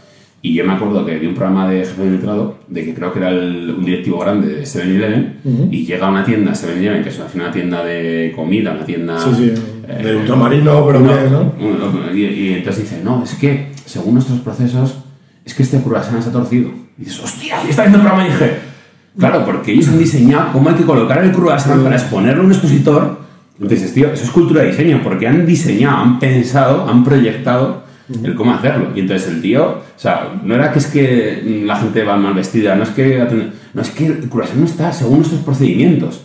Y 0.45 0.53
yo 0.55 0.65
me 0.65 0.73
acuerdo 0.73 1.05
que 1.05 1.17
vi 1.17 1.25
un 1.25 1.33
programa 1.35 1.69
de 1.69 1.79
jefe 1.79 2.03
filtrado 2.09 2.57
de 2.67 2.83
que 2.83 2.93
creo 2.93 3.13
que 3.13 3.19
era 3.19 3.29
el- 3.29 3.73
un 3.77 3.85
directivo 3.85 4.19
grande 4.19 4.47
de 4.55 4.63
7-Eleven 4.65 5.37
y 5.71 5.85
llega 5.85 6.05
a 6.07 6.09
una 6.11 6.25
tienda 6.25 6.51
7-Eleven, 6.53 7.01
que 7.01 7.09
es 7.09 7.21
una 7.33 7.49
tienda 7.49 7.83
de 7.83 8.33
comida, 8.35 8.73
una 8.73 8.85
tienda. 8.85 9.17
Sí, 9.19 9.29
sí. 9.35 9.53
eh, 9.87 10.03
de 10.03 10.15
ultramarino, 10.17 10.85
pero 10.85 10.99
uno- 10.99 11.13
bien, 11.13 11.31
¿no? 11.31 12.13
y, 12.13 12.23
y 12.25 12.53
entonces 12.55 12.83
dice, 12.83 13.01
no, 13.03 13.23
es 13.23 13.35
que 13.35 13.71
según 13.85 14.15
nuestros 14.15 14.39
procesos, 14.39 14.97
es 15.45 15.53
que 15.53 15.63
este 15.63 15.81
croissant 15.81 16.19
está 16.19 16.31
torcido. 16.31 16.69
Y 16.97 17.05
dices, 17.05 17.21
hostia, 17.23 17.55
y 17.65 17.69
está 17.69 17.83
viendo 17.83 17.99
el 17.99 18.03
programa 18.03 18.27
y 18.27 18.31
dije, 18.31 18.51
claro, 19.17 19.45
porque 19.45 19.71
ellos 19.73 19.87
han 19.87 19.97
diseñado 19.99 20.51
cómo 20.51 20.69
hay 20.69 20.75
que 20.75 20.83
colocar 20.83 21.23
el 21.23 21.31
croissant 21.31 21.81
para 21.83 21.95
exponerlo 21.95 22.41
en 22.41 22.47
un 22.47 22.51
expositor. 22.51 23.19
Entonces 23.61 23.93
tío, 23.93 24.11
eso 24.11 24.23
es 24.25 24.29
cultura 24.31 24.61
de 24.61 24.71
diseño, 24.71 24.99
porque 25.03 25.25
han 25.27 25.45
diseñado, 25.45 25.97
han 25.97 26.19
pensado, 26.19 26.85
han 26.89 27.03
proyectado 27.05 27.82
el 28.09 28.35
cómo 28.35 28.53
hacerlo. 28.53 28.91
Y 28.95 29.01
entonces 29.01 29.29
el 29.29 29.41
tío, 29.41 29.65
o 29.65 29.99
sea, 29.99 30.39
no 30.43 30.55
era 30.55 30.71
que 30.71 30.79
es 30.79 30.87
que 30.87 31.63
la 31.65 31.77
gente 31.77 32.03
va 32.03 32.17
mal 32.17 32.33
vestida, 32.33 32.75
no 32.75 32.83
es 32.83 32.89
que, 32.89 33.25
no 33.73 33.81
es 33.81 33.89
que 33.91 34.05
el 34.05 34.29
croissant 34.29 34.59
no 34.59 34.65
está 34.65 34.91
según 34.91 35.17
nuestros 35.17 35.41
procedimientos. 35.41 36.21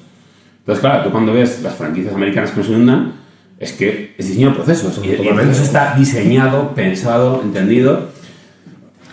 Entonces, 0.60 0.80
claro, 0.80 1.04
tú 1.04 1.10
cuando 1.10 1.32
ves 1.32 1.62
las 1.62 1.74
franquicias 1.76 2.14
americanas 2.14 2.50
que 2.50 2.58
nos 2.58 2.68
inundan, 2.68 3.12
es 3.58 3.72
que 3.72 4.14
es 4.18 4.28
diseño 4.28 4.50
de 4.50 4.54
procesos. 4.54 5.00
Y, 5.02 5.08
y 5.08 5.28
el 5.28 5.34
proceso 5.34 5.62
está 5.62 5.94
diseñado, 5.96 6.74
pensado, 6.74 7.42
entendido. 7.42 8.10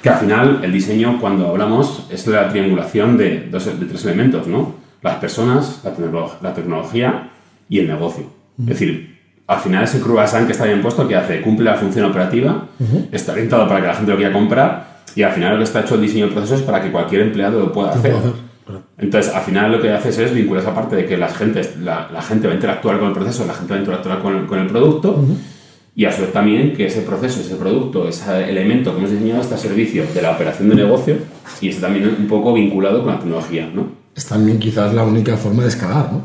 Que 0.03 0.09
al 0.09 0.19
final 0.19 0.59
el 0.63 0.71
diseño, 0.71 1.19
cuando 1.19 1.47
hablamos, 1.47 2.05
es 2.11 2.27
la 2.27 2.49
triangulación 2.49 3.17
de, 3.17 3.47
dos, 3.49 3.65
de 3.65 3.85
tres 3.85 4.05
elementos, 4.05 4.45
¿no? 4.45 4.75
Las 5.01 5.15
personas, 5.15 5.81
la, 5.83 5.93
la 6.41 6.53
tecnología 6.53 7.31
y 7.69 7.79
el 7.79 7.87
negocio. 7.87 8.29
Es 8.59 8.65
decir, 8.65 9.14
al 9.47 9.59
final 9.59 9.83
ese 9.83 9.99
croissant 9.99 10.45
que 10.45 10.53
está 10.53 10.65
bien 10.65 10.81
puesto, 10.81 11.07
que 11.07 11.15
hace? 11.15 11.41
Cumple 11.41 11.65
la 11.65 11.75
función 11.75 12.05
operativa, 12.05 12.67
está 13.11 13.33
orientado 13.33 13.67
para 13.67 13.81
que 13.81 13.87
la 13.87 13.93
gente 13.93 14.11
lo 14.11 14.17
quiera 14.17 14.33
comprar 14.33 14.95
y 15.15 15.23
al 15.23 15.31
final 15.33 15.53
lo 15.53 15.57
que 15.59 15.63
está 15.63 15.81
hecho 15.81 15.95
el 15.95 16.01
diseño 16.01 16.27
de 16.27 16.33
procesos 16.33 16.61
es 16.61 16.65
para 16.65 16.81
que 16.81 16.91
cualquier 16.91 17.21
empleado 17.21 17.59
lo 17.59 17.71
pueda 17.71 17.91
hacer. 17.91 18.15
Entonces, 18.97 19.33
al 19.33 19.41
final 19.43 19.71
lo 19.71 19.81
que 19.81 19.91
haces 19.91 20.17
es 20.17 20.33
vincular 20.33 20.63
esa 20.63 20.73
parte 20.73 20.95
de 20.95 21.05
que 21.05 21.17
las 21.17 21.37
gentes, 21.37 21.77
la, 21.77 22.09
la 22.11 22.21
gente 22.21 22.47
va 22.47 22.53
a 22.53 22.55
interactuar 22.55 22.97
con 22.97 23.09
el 23.09 23.13
proceso, 23.13 23.45
la 23.45 23.53
gente 23.53 23.71
va 23.71 23.77
a 23.77 23.79
interactuar 23.79 24.21
con 24.21 24.35
el, 24.35 24.45
con 24.47 24.59
el 24.59 24.67
producto 24.67 25.23
y 25.95 26.05
a 26.05 26.11
su 26.11 26.23
vez 26.23 26.33
también 26.33 26.73
que 26.73 26.87
ese 26.87 27.01
proceso, 27.01 27.39
ese 27.39 27.55
producto, 27.55 28.07
ese 28.07 28.49
elemento 28.49 28.91
que 28.91 28.97
hemos 28.97 29.11
diseñado 29.11 29.41
está 29.41 29.55
a 29.55 29.57
servicio 29.57 30.03
de 30.13 30.21
la 30.21 30.31
operación 30.31 30.69
de 30.69 30.75
negocio 30.75 31.17
y 31.61 31.69
está 31.69 31.87
también 31.87 32.15
un 32.19 32.27
poco 32.27 32.53
vinculado 32.53 33.03
con 33.03 33.13
la 33.13 33.19
tecnología, 33.19 33.69
¿no? 33.73 33.91
Es 34.15 34.25
también 34.25 34.59
quizás 34.59 34.93
la 34.93 35.03
única 35.03 35.37
forma 35.37 35.63
de 35.63 35.69
escalar, 35.69 36.11
¿no? 36.11 36.23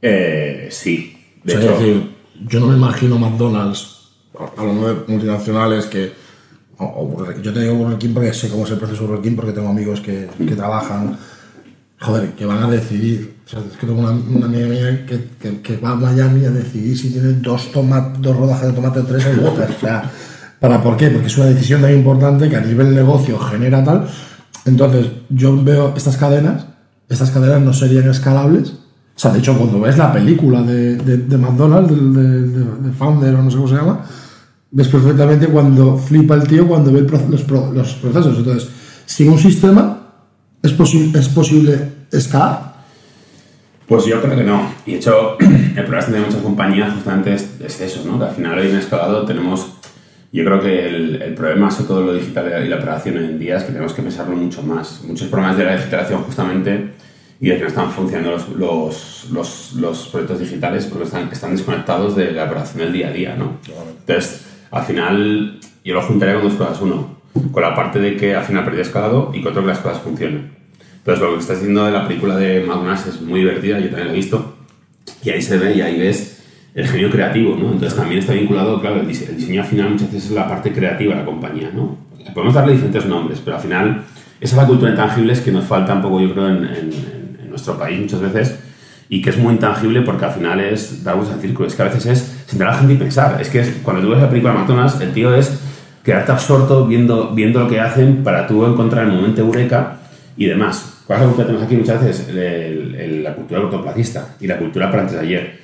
Eh, 0.00 0.68
sí, 0.70 1.13
de 1.44 1.54
O 1.54 1.60
sea, 1.60 1.60
hecho, 1.60 1.74
es 1.74 1.78
decir, 1.80 2.10
yo 2.48 2.60
no 2.60 2.66
me 2.68 2.76
imagino 2.76 3.18
McDonald's, 3.18 4.08
hablando 4.56 4.88
de 4.88 4.94
multinacionales, 5.12 5.86
que. 5.86 6.12
o- 6.78 6.84
o 6.84 7.32
yo 7.42 7.52
te 7.52 7.60
digo 7.60 7.74
Burger 7.74 7.98
King 7.98 8.14
porque 8.14 8.32
sé 8.32 8.48
cómo 8.48 8.64
es 8.64 8.70
el 8.70 8.78
proceso 8.78 9.06
Burger 9.06 9.22
King, 9.22 9.36
porque 9.36 9.52
tengo 9.52 9.68
amigos 9.68 10.00
que, 10.00 10.28
que 10.38 10.56
trabajan. 10.56 11.16
Joder, 12.00 12.30
que 12.32 12.44
van 12.44 12.62
a 12.62 12.70
decidir. 12.70 13.36
O 13.46 13.48
sea, 13.48 13.60
es 13.60 13.76
que 13.78 13.86
tengo 13.86 14.00
una, 14.00 14.10
una 14.10 14.46
amiga 14.46 14.66
mía 14.66 15.06
que, 15.06 15.28
que, 15.40 15.60
que 15.62 15.76
va 15.78 15.90
a 15.92 15.94
Miami 15.94 16.44
a 16.44 16.50
decidir 16.50 16.98
si 16.98 17.10
tiene 17.10 17.32
dos, 17.34 17.70
dos 18.18 18.36
rodajas 18.36 18.66
de 18.66 18.72
tomate 18.72 19.00
o 19.00 19.04
tres 19.04 19.24
en 19.26 19.38
Whopper. 19.42 19.70
O 19.70 19.80
sea, 19.80 20.10
¿para 20.60 20.82
por 20.82 20.96
qué? 20.96 21.08
Porque 21.08 21.28
es 21.28 21.36
una 21.38 21.46
decisión 21.46 21.80
tan 21.80 21.94
importante 21.94 22.48
que 22.50 22.56
a 22.56 22.60
nivel 22.60 22.94
negocio 22.94 23.38
genera 23.38 23.82
tal. 23.84 24.06
Entonces, 24.66 25.06
yo 25.30 25.62
veo 25.62 25.94
estas 25.96 26.16
cadenas, 26.16 26.66
estas 27.08 27.30
cadenas 27.30 27.60
no 27.62 27.72
serían 27.72 28.08
escalables. 28.10 28.74
O 29.16 29.18
sea, 29.18 29.30
de 29.32 29.38
hecho, 29.38 29.56
cuando 29.56 29.80
ves 29.80 29.96
la 29.96 30.12
película 30.12 30.62
de, 30.62 30.96
de, 30.96 31.16
de 31.18 31.38
McDonald's, 31.38 31.90
de, 31.90 32.20
de- 32.48 32.88
de 32.88 32.92
Founder 32.92 33.34
o 33.36 33.42
no 33.42 33.50
sé 33.50 33.56
cómo 33.56 33.68
se 33.68 33.76
llama, 33.76 34.04
ves 34.72 34.88
perfectamente 34.88 35.46
cuando 35.46 35.96
flipa 35.96 36.34
el 36.34 36.46
tío 36.48 36.66
cuando 36.66 36.92
ve 36.92 37.02
los, 37.02 37.22
los 37.48 37.92
procesos. 37.94 38.38
Entonces, 38.38 38.68
sin 39.06 39.30
un 39.30 39.38
sistema, 39.38 40.00
es, 40.62 40.76
posi- 40.76 41.14
es 41.16 41.28
posible 41.28 41.78
escalar. 42.10 42.74
Pues 43.86 44.06
yo 44.06 44.20
creo 44.20 44.36
que 44.36 44.42
no. 44.44 44.68
Y 44.86 44.92
de 44.92 44.96
hecho, 44.96 45.36
el 45.40 45.84
problema 45.84 46.06
de 46.08 46.20
muchas 46.20 46.42
compañías 46.42 46.92
justamente 46.94 47.34
es, 47.34 47.48
es 47.64 47.80
eso, 47.82 48.02
¿no? 48.06 48.18
Que 48.18 48.24
al 48.24 48.34
final 48.34 48.58
hoy 48.58 48.68
en 48.70 48.76
escalado 48.76 49.24
tenemos... 49.24 49.66
Yo 50.32 50.44
creo 50.44 50.60
que 50.60 50.88
el, 50.88 51.22
el 51.22 51.34
problema, 51.34 51.70
sobre 51.70 51.86
todo 51.86 52.02
lo 52.06 52.14
digital 52.14 52.50
y 52.66 52.68
la 52.68 52.76
operación 52.78 53.18
hoy 53.18 53.24
en 53.26 53.38
día, 53.38 53.56
es 53.58 53.62
que 53.62 53.70
tenemos 53.72 53.92
que 53.92 54.02
pensarlo 54.02 54.34
mucho 54.34 54.62
más. 54.64 55.00
Muchos 55.06 55.28
problemas 55.28 55.56
de 55.56 55.64
la 55.64 55.76
digitalización 55.76 56.22
justamente 56.24 56.94
y 57.44 57.48
de 57.50 57.56
que 57.56 57.62
no 57.62 57.68
están 57.68 57.90
funcionando 57.90 58.30
los, 58.32 58.48
los, 58.56 59.26
los, 59.30 59.72
los 59.74 60.08
proyectos 60.08 60.38
digitales 60.40 60.86
porque 60.86 61.04
están, 61.04 61.28
están 61.30 61.50
desconectados 61.54 62.16
de 62.16 62.32
la 62.32 62.44
operación 62.44 62.78
del 62.78 62.92
día 62.92 63.08
a 63.08 63.12
día, 63.12 63.36
¿no? 63.36 63.58
Entonces, 64.00 64.46
al 64.70 64.82
final, 64.84 65.58
yo 65.84 65.94
lo 65.94 66.02
juntaría 66.02 66.34
con 66.36 66.44
dos 66.44 66.54
cosas. 66.54 66.80
Uno, 66.80 67.18
con 67.52 67.62
la 67.62 67.74
parte 67.74 67.98
de 67.98 68.16
que 68.16 68.34
al 68.34 68.44
final 68.44 68.64
perdí 68.64 68.80
escalado 68.80 69.30
y 69.34 69.42
con 69.42 69.50
otro 69.52 69.62
que 69.62 69.68
las 69.68 69.78
cosas 69.80 70.00
funcionen. 70.00 70.52
Entonces, 70.98 71.22
lo 71.22 71.34
que 71.34 71.40
estás 71.40 71.56
diciendo 71.58 71.84
de 71.84 71.92
la 71.92 72.06
película 72.08 72.36
de 72.36 72.60
McDonald's 72.66 73.06
es 73.08 73.20
muy 73.20 73.40
divertida, 73.40 73.78
yo 73.78 73.86
también 73.88 74.06
la 74.08 74.12
he 74.14 74.16
visto. 74.16 74.54
Y 75.22 75.30
ahí 75.30 75.42
se 75.42 75.58
ve 75.58 75.74
y 75.74 75.80
ahí 75.82 75.98
ves 75.98 76.42
el 76.74 76.86
genio 76.88 77.10
creativo, 77.10 77.56
¿no? 77.56 77.72
Entonces 77.72 77.94
también 77.94 78.20
está 78.20 78.32
vinculado, 78.32 78.80
claro, 78.80 79.00
el 79.00 79.06
diseño, 79.06 79.30
el 79.32 79.36
diseño 79.36 79.60
al 79.62 79.66
final 79.68 79.90
muchas 79.90 80.10
veces 80.12 80.30
es 80.30 80.34
la 80.34 80.48
parte 80.48 80.72
creativa 80.72 81.12
de 81.14 81.20
la 81.20 81.26
compañía, 81.26 81.70
¿no? 81.74 81.98
Podemos 82.32 82.54
darle 82.54 82.72
diferentes 82.72 83.04
nombres, 83.06 83.40
pero 83.44 83.56
al 83.56 83.62
final 83.62 84.02
esa 84.40 84.56
es 84.56 84.62
la 84.62 84.66
cultura 84.66 84.90
intangible 84.92 85.34
que 85.44 85.52
nos 85.52 85.64
falta 85.66 85.94
un 85.94 86.02
poco, 86.02 86.20
yo 86.20 86.32
creo, 86.32 86.48
en- 86.48 86.64
en 86.64 87.23
nuestro 87.54 87.78
país 87.78 88.00
muchas 88.00 88.20
veces 88.20 88.58
y 89.08 89.22
que 89.22 89.30
es 89.30 89.38
muy 89.38 89.54
intangible 89.54 90.02
porque 90.02 90.24
al 90.24 90.32
final 90.32 90.60
es 90.60 91.04
dar 91.04 91.14
vueltas 91.16 91.36
al 91.36 91.40
círculo. 91.42 91.68
Es 91.68 91.74
que 91.74 91.82
a 91.82 91.86
veces 91.86 92.06
es 92.06 92.42
sentar 92.46 92.68
a 92.68 92.72
la 92.72 92.78
gente 92.78 92.94
y 92.94 92.96
pensar. 92.96 93.40
Es 93.40 93.48
que 93.48 93.62
cuando 93.82 94.02
tú 94.02 94.10
ves 94.10 94.20
la 94.20 94.28
película 94.28 94.52
McDonald's, 94.54 95.00
el 95.00 95.12
tío 95.12 95.34
es 95.34 95.60
quedarte 96.02 96.32
absorto 96.32 96.86
viendo, 96.86 97.30
viendo 97.34 97.60
lo 97.60 97.68
que 97.68 97.80
hacen 97.80 98.22
para 98.24 98.46
tú 98.46 98.64
encontrar 98.66 99.06
el 99.06 99.12
momento 99.12 99.40
eureka 99.40 99.98
y 100.36 100.46
demás. 100.46 101.02
¿Cuál 101.06 101.20
es 101.22 101.26
la 101.26 101.32
que 101.36 101.42
tenemos 101.42 101.62
aquí 101.62 101.76
muchas 101.76 102.02
veces? 102.02 102.28
El- 102.28 103.22
la 103.22 103.34
cultura 103.34 103.60
cortoplacista 103.62 104.36
y 104.40 104.46
la 104.46 104.58
cultura 104.58 104.90
para 104.90 105.02
antes 105.02 105.16
de 105.18 105.22
ayer. 105.26 105.58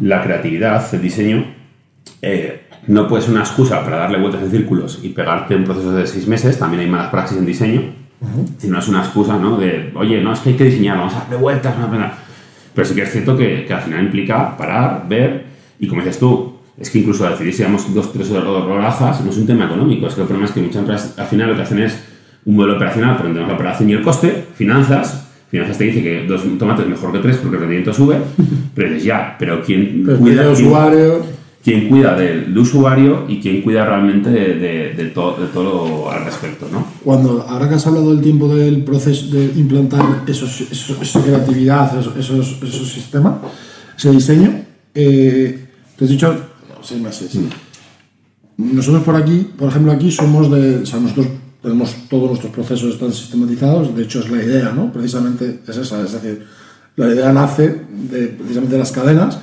La 0.00 0.22
creatividad, 0.22 0.82
el 0.94 1.00
diseño, 1.02 1.44
eh, 2.22 2.62
no 2.86 3.06
puede 3.08 3.22
ser 3.22 3.32
una 3.32 3.40
excusa 3.40 3.82
para 3.84 3.98
darle 3.98 4.18
vueltas 4.18 4.42
en 4.42 4.50
círculos 4.50 5.00
y 5.02 5.10
pegarte 5.10 5.54
en 5.54 5.64
procesos 5.64 5.94
de 5.94 6.06
seis 6.06 6.26
meses. 6.26 6.58
También 6.58 6.80
hay 6.82 6.88
malas 6.88 7.08
praxis 7.10 7.36
en 7.38 7.46
diseño. 7.46 8.05
Sino 8.58 8.78
es 8.78 8.88
una 8.88 9.00
excusa, 9.00 9.36
¿no? 9.38 9.56
De, 9.58 9.92
oye, 9.94 10.22
no, 10.22 10.32
es 10.32 10.40
que 10.40 10.50
hay 10.50 10.56
que 10.56 10.64
diseñar, 10.64 10.96
vamos 10.98 11.14
a 11.14 11.20
darle 11.20 11.36
vueltas, 11.36 11.74
vamos 11.74 11.88
a 11.88 11.92
pegar. 11.92 12.14
Pero 12.74 12.86
sí 12.88 12.94
que 12.94 13.02
es 13.02 13.12
cierto 13.12 13.36
que, 13.36 13.64
que 13.66 13.72
al 13.72 13.82
final 13.82 14.04
implica 14.04 14.56
parar, 14.56 15.06
ver, 15.08 15.44
y 15.78 15.86
como 15.86 16.02
dices 16.02 16.18
tú, 16.18 16.54
es 16.78 16.90
que 16.90 16.98
incluso 16.98 17.28
decidir 17.28 17.54
si 17.54 17.62
damos 17.62 17.92
dos, 17.94 18.12
tres 18.12 18.28
rodajas 18.30 19.22
no 19.22 19.30
es 19.30 19.36
un 19.38 19.46
tema 19.46 19.64
económico. 19.66 20.06
Es 20.06 20.14
que 20.14 20.20
el 20.22 20.26
problema 20.26 20.46
es 20.46 20.52
que 20.52 20.60
muchas 20.60 20.76
empresas 20.76 21.18
al 21.18 21.26
final 21.26 21.48
lo 21.50 21.56
que 21.56 21.62
hacen 21.62 21.78
es 21.78 22.02
un 22.44 22.56
modelo 22.56 22.76
operacional 22.76 23.16
por 23.16 23.26
entendemos 23.26 23.48
la 23.48 23.54
operación 23.54 23.90
y 23.90 23.94
el 23.94 24.02
coste, 24.02 24.44
finanzas, 24.54 25.26
finanzas 25.50 25.78
te 25.78 25.84
dice 25.84 26.02
que 26.02 26.26
dos 26.26 26.42
tomates 26.58 26.84
es 26.84 26.90
mejor 26.90 27.12
que 27.12 27.18
tres 27.20 27.36
porque 27.38 27.56
el 27.56 27.60
rendimiento 27.62 27.92
sube, 27.94 28.16
pero 28.74 28.88
dices 28.90 29.04
ya, 29.04 29.36
pero 29.38 29.62
¿quién 29.62 30.02
Pero 30.04 30.18
cuida, 30.18 30.42
quién- 30.52 30.66
usuario. 30.66 31.35
Quién 31.66 31.88
cuida 31.88 32.14
del, 32.14 32.44
del 32.46 32.58
usuario 32.58 33.24
y 33.28 33.40
quién 33.40 33.60
cuida 33.62 33.84
realmente 33.84 34.30
de, 34.30 34.54
de- 34.54 34.94
de 34.94 35.04
todo, 35.10 35.36
de 35.42 35.48
todo 35.48 36.08
al 36.08 36.24
respecto, 36.24 36.68
¿no? 36.70 36.86
Cuando, 37.02 37.42
ahora 37.42 37.68
que 37.68 37.74
has 37.74 37.84
hablado 37.88 38.10
del 38.14 38.22
tiempo 38.22 38.46
del 38.54 38.84
proceso 38.84 39.26
de 39.34 39.46
implantar 39.56 40.22
esos, 40.28 40.60
esos- 40.60 41.02
esa 41.02 41.20
creatividad, 41.24 41.98
esos, 41.98 42.16
esos, 42.16 42.62
esos 42.62 42.88
sistemas, 42.92 43.34
ese 43.98 44.12
diseño, 44.12 44.60
eh, 44.94 45.66
te 45.96 46.04
has 46.04 46.10
dicho 46.10 46.32
seis 46.82 47.02
meses. 47.02 47.36
Nosotros 48.58 49.02
por 49.02 49.16
aquí, 49.16 49.48
por 49.58 49.68
ejemplo, 49.68 49.90
aquí 49.92 50.10
somos 50.12 50.48
de. 50.50 50.76
O 50.76 50.86
sea, 50.86 51.00
nosotros 51.00 51.26
tenemos 51.62 51.94
todos 52.08 52.28
nuestros 52.28 52.52
procesos 52.52 52.94
están 52.94 53.12
sistematizados, 53.12 53.94
de 53.96 54.04
hecho 54.04 54.20
es 54.20 54.30
la 54.30 54.42
idea, 54.42 54.72
¿no? 54.72 54.92
Precisamente 54.92 55.60
es 55.66 55.76
esa, 55.76 56.00
es 56.02 56.12
decir, 56.12 56.46
la 56.94 57.08
idea 57.08 57.32
nace 57.32 57.82
de 58.10 58.28
precisamente 58.28 58.74
de 58.74 58.78
las 58.78 58.92
cadenas, 58.92 59.40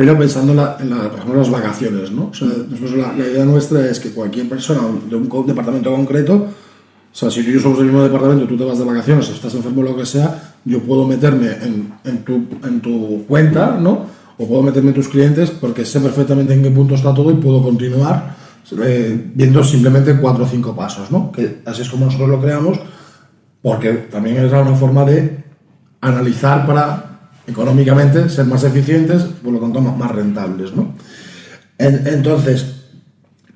pero 0.00 0.16
pensando 0.16 0.52
en, 0.52 0.56
la, 0.56 0.76
en 0.80 0.88
la- 0.88 1.10
por 1.10 1.18
ejemplo, 1.18 1.40
las 1.40 1.50
vacaciones, 1.50 2.10
¿no? 2.10 2.28
O 2.30 2.32
sea, 2.32 2.48
nosotros 2.48 2.92
la, 2.96 3.12
la 3.12 3.26
idea 3.28 3.44
nuestra 3.44 3.84
es 3.86 4.00
que 4.00 4.12
cualquier 4.12 4.48
persona 4.48 4.80
de 5.10 5.14
un 5.14 5.46
departamento 5.46 5.90
concreto, 5.94 6.34
o 6.36 7.14
sea, 7.14 7.30
si 7.30 7.44
yo 7.44 7.60
somos 7.60 7.76
del 7.76 7.88
mismo 7.88 8.02
departamento, 8.02 8.46
tú 8.46 8.56
te 8.56 8.64
vas 8.64 8.78
de 8.78 8.86
vacaciones, 8.86 9.28
estás 9.28 9.54
enfermo 9.54 9.82
o 9.82 9.84
lo 9.84 9.94
que 9.94 10.06
sea, 10.06 10.54
yo 10.64 10.80
puedo 10.80 11.06
meterme 11.06 11.48
en, 11.48 11.92
en 12.04 12.24
tu, 12.24 12.46
en 12.66 12.80
tu 12.80 13.26
cuenta, 13.28 13.76
¿no? 13.78 14.06
O 14.38 14.48
puedo 14.48 14.62
meterme 14.62 14.88
en 14.88 14.94
tus 14.94 15.08
clientes 15.08 15.50
porque 15.50 15.84
sé 15.84 16.00
perfectamente 16.00 16.54
en 16.54 16.62
qué 16.62 16.70
punto 16.70 16.94
está 16.94 17.12
todo 17.12 17.30
y 17.30 17.34
puedo 17.34 17.62
continuar 17.62 18.36
eh, 18.82 19.32
viendo 19.34 19.62
simplemente 19.62 20.16
cuatro 20.16 20.44
o 20.44 20.48
cinco 20.48 20.74
pasos, 20.74 21.10
¿no? 21.10 21.30
Que 21.30 21.58
así 21.66 21.82
es 21.82 21.90
como 21.90 22.06
nosotros 22.06 22.30
lo 22.30 22.40
creamos, 22.40 22.80
porque 23.60 23.92
también 24.10 24.38
era 24.38 24.62
una 24.62 24.74
forma 24.74 25.04
de 25.04 25.44
analizar 26.00 26.66
para 26.66 27.09
económicamente 27.50 28.28
ser 28.28 28.46
más 28.46 28.64
eficientes, 28.64 29.22
por 29.42 29.52
lo 29.52 29.58
tanto 29.60 29.80
más, 29.80 30.10
rentables, 30.10 30.74
¿no? 30.74 30.94
En- 31.78 32.06
entonces, 32.06 32.66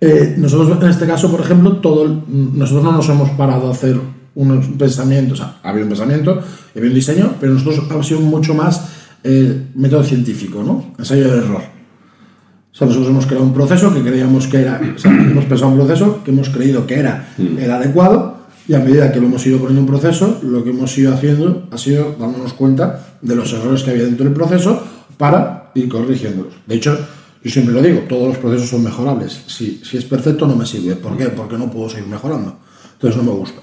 eh, 0.01 0.35
nosotros 0.39 0.79
en 0.83 0.89
este 0.91 1.07
caso, 1.07 1.31
por 1.31 1.41
ejemplo, 1.41 1.77
todo 1.79 2.05
el- 2.05 2.21
nosotros 2.59 2.85
no 2.85 2.93
nos 2.93 3.09
hemos 3.09 3.31
parado 3.31 3.69
a 3.69 3.73
hacer 3.73 3.99
unos 4.35 4.67
pensamientos, 4.79 5.41
o 5.41 5.43
sea, 5.43 5.57
ha 5.63 5.71
habido 5.71 5.85
un 5.85 5.91
pensamiento, 5.91 6.31
ha 6.33 6.71
habido 6.79 6.89
un 6.89 6.95
diseño, 6.95 7.35
pero 7.41 7.53
nosotros 7.55 7.85
ha 7.91 8.03
sido 8.03 8.21
mucho 8.21 8.55
más 8.55 8.89
eh, 9.27 9.69
método 9.75 10.03
científico, 10.05 10.63
¿no? 10.63 10.93
Ensayo 10.99 11.31
de 11.31 11.39
error. 11.39 11.63
O 11.63 12.77
sea, 12.77 12.87
nosotros 12.87 13.09
hemos 13.09 13.25
creado 13.25 13.45
un 13.47 13.55
proceso 13.55 13.95
que 13.95 14.03
creíamos 14.03 14.47
que 14.49 14.59
era, 14.61 14.79
o 14.95 14.99
sea, 14.99 15.11
hemos 15.13 15.47
pensado 15.47 15.71
un 15.71 15.79
proceso 15.79 16.23
que 16.23 16.31
hemos 16.31 16.51
creído 16.51 16.87
que 16.87 16.99
era 16.99 17.29
el 17.39 17.71
adecuado 17.71 18.34
y 18.67 18.75
a 18.75 18.79
medida 18.81 19.13
que 19.13 19.21
lo 19.21 19.27
hemos 19.27 19.47
ido 19.47 19.59
poniendo 19.59 19.81
en 19.81 19.87
proceso, 19.87 20.41
lo 20.43 20.65
que 20.65 20.71
hemos 20.71 20.97
ido 20.97 21.13
haciendo 21.13 21.69
ha 21.71 21.79
sido 21.79 22.17
dándonos 22.19 22.55
cuenta 22.55 23.17
de 23.21 23.35
los 23.37 23.53
errores 23.53 23.83
que 23.83 23.91
había 23.91 24.05
dentro 24.05 24.25
del 24.25 24.35
proceso 24.35 24.83
para 25.19 25.71
ir 25.75 25.89
corrigiéndolos. 25.89 26.55
De 26.67 26.75
hecho, 26.77 26.97
yo 27.43 27.51
siempre 27.51 27.75
lo 27.75 27.83
digo, 27.83 28.01
todos 28.09 28.29
los 28.29 28.39
procesos 28.39 28.71
son 28.71 28.83
mejorables. 28.85 29.43
Si, 29.47 29.83
si 29.85 29.99
es 29.99 30.05
perfecto 30.05 30.47
no 30.47 30.57
me 30.57 30.65
sirve. 30.65 30.97
¿Por 30.97 31.17
qué? 31.19 31.27
Porque 31.27 31.59
no 31.59 31.71
puedo 31.71 31.91
seguir 31.91 32.07
mejorando. 32.09 32.59
Entonces 32.95 33.17
no 33.23 33.31
me 33.31 33.37
gusta. 33.39 33.61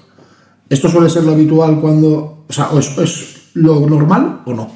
¿Esto 0.68 0.88
suele 0.88 1.10
ser 1.10 1.24
lo 1.24 1.32
habitual 1.32 1.80
cuando... 1.80 2.44
O 2.48 2.52
sea, 2.52 2.68
¿o 2.70 2.78
es, 2.78 2.96
es 2.98 3.50
lo 3.54 3.80
normal 3.88 4.42
o 4.44 4.54
no? 4.54 4.70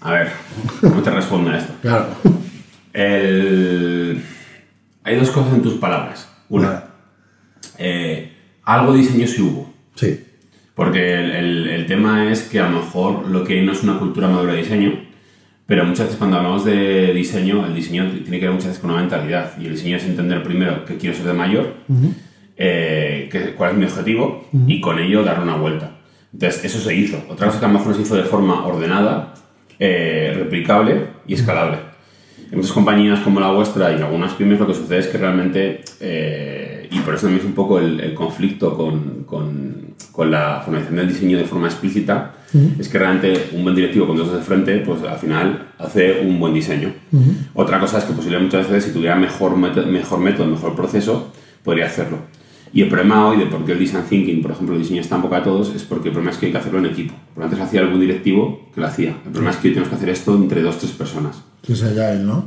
A 0.00 0.12
ver, 0.12 0.32
¿cómo 0.80 1.00
te 1.02 1.10
respondo 1.10 1.50
a 1.50 1.58
esto? 1.58 1.72
Claro. 1.80 2.06
El- 2.92 4.22
Hay 5.04 5.16
dos 5.16 5.30
cosas 5.30 5.54
en 5.54 5.62
tus 5.62 5.74
palabras. 5.74 6.28
Una, 6.48 6.84
eh, 7.78 8.32
algo 8.64 8.92
de 8.92 8.98
diseño 9.00 9.26
sí 9.26 9.42
hubo. 9.42 9.72
Sí. 9.94 10.20
Porque 10.74 11.14
el, 11.14 11.30
el- 11.32 11.68
el 11.68 11.86
tema 11.86 12.30
es 12.32 12.42
que 12.44 12.58
a 12.60 12.68
lo 12.70 12.78
mejor 12.80 13.28
lo 13.28 13.44
que 13.44 13.58
hay 13.58 13.64
no 13.64 13.72
es 13.72 13.82
una 13.82 13.98
cultura 13.98 14.28
madura 14.28 14.52
de 14.54 14.62
diseño, 14.62 14.92
pero 15.66 15.84
muchas 15.84 16.06
veces 16.06 16.18
cuando 16.18 16.36
hablamos 16.38 16.64
de 16.64 17.12
diseño, 17.12 17.64
el 17.66 17.74
diseño 17.74 18.10
tiene 18.22 18.38
que 18.40 18.46
ver 18.46 18.52
muchas 18.54 18.68
veces 18.68 18.80
con 18.80 18.90
una 18.90 19.00
mentalidad. 19.00 19.52
Y 19.60 19.66
el 19.66 19.72
diseño 19.72 19.96
es 19.96 20.04
entender 20.04 20.42
primero 20.42 20.84
qué 20.84 20.96
quiero 20.96 21.14
ser 21.16 21.26
de 21.26 21.32
mayor, 21.34 21.74
eh, 22.56 23.28
qué- 23.30 23.54
cuál 23.54 23.72
es 23.72 23.76
mi 23.78 23.84
objetivo, 23.84 24.48
y 24.66 24.80
con 24.80 24.98
ello 24.98 25.22
darle 25.22 25.44
una 25.44 25.56
vuelta. 25.56 25.96
Entonces, 26.32 26.64
eso 26.64 26.78
se 26.80 26.94
hizo. 26.94 27.22
Otra 27.28 27.46
cosa 27.48 27.58
que 27.60 27.66
a 27.66 27.68
lo 27.68 27.78
mejor 27.78 27.94
se 27.94 28.02
hizo 28.02 28.16
de 28.16 28.24
forma 28.24 28.64
ordenada, 28.66 29.34
eh, 29.78 30.32
replicable 30.36 31.06
y 31.26 31.34
escalable. 31.34 31.78
En 32.50 32.56
muchas 32.58 32.72
compañías 32.72 33.20
como 33.20 33.40
la 33.40 33.50
vuestra 33.50 33.92
y 33.92 33.96
en 33.96 34.02
algunas 34.02 34.32
pymes 34.34 34.58
lo 34.58 34.66
que 34.66 34.74
sucede 34.74 34.98
es 35.00 35.06
que 35.06 35.18
realmente, 35.18 35.80
eh, 36.00 36.61
y 36.92 37.00
por 37.00 37.14
eso 37.14 37.22
también 37.22 37.40
es 37.40 37.46
un 37.46 37.54
poco 37.54 37.78
el, 37.78 37.98
el 38.00 38.14
conflicto 38.14 38.76
con, 38.76 39.24
con- 39.24 39.82
con 40.12 40.30
la 40.30 40.60
formalización 40.62 40.96
del 40.98 41.08
diseño 41.08 41.38
de 41.38 41.44
forma 41.44 41.66
explícita, 41.68 42.34
es 42.78 42.88
que 42.90 42.98
realmente 42.98 43.48
un 43.54 43.62
buen 43.62 43.74
directivo 43.74 44.06
con 44.06 44.14
dos 44.16 44.26
dedos 44.26 44.40
de 44.40 44.46
frente, 44.46 44.76
pues 44.80 45.02
al 45.04 45.16
final 45.18 45.68
hace 45.78 46.20
un 46.20 46.38
buen 46.38 46.52
diseño. 46.52 46.92
Otra 47.54 47.80
cosa 47.80 47.96
es 47.98 48.04
que 48.04 48.12
posiblemente 48.12 48.56
muchas 48.58 48.70
veces 48.70 48.90
si 48.90 48.92
tuviera 48.92 49.16
mejor, 49.16 49.56
mejor 49.56 50.18
método, 50.20 50.46
mejor 50.48 50.76
proceso, 50.76 51.32
podría 51.64 51.86
hacerlo. 51.86 52.18
Y 52.74 52.82
el 52.82 52.88
problema 52.88 53.26
hoy 53.28 53.38
de 53.38 53.46
por 53.46 53.64
qué 53.64 53.72
el 53.72 53.78
design 53.78 54.04
thinking, 54.08 54.42
por 54.42 54.50
ejemplo, 54.50 54.74
el 54.74 54.82
diseño 54.82 55.00
está 55.00 55.16
en 55.16 55.22
boca 55.22 55.36
de 55.36 55.42
todos, 55.44 55.74
es 55.74 55.82
porque 55.84 56.08
el 56.08 56.12
problema 56.12 56.30
es 56.32 56.38
que 56.38 56.46
hay 56.46 56.52
que 56.52 56.58
hacerlo 56.58 56.78
en 56.80 56.86
equipo. 56.86 57.14
Por 57.34 57.44
antes 57.44 57.58
hacía 57.60 57.80
algún 57.80 58.00
directivo 58.00 58.68
que 58.74 58.80
lo 58.82 58.86
hacía. 58.86 59.10
El 59.24 59.30
problema 59.30 59.50
es 59.50 59.56
que 59.56 59.68
hoy 59.68 59.74
tenemos 59.74 59.88
que 59.88 59.96
hacer 59.96 60.08
esto 60.10 60.34
entre 60.34 60.60
dos, 60.62 60.78
tres 60.78 60.92
personas. 60.92 61.40
Que 61.62 61.72
es 61.74 61.82
Agile, 61.82 62.18
¿no? 62.20 62.44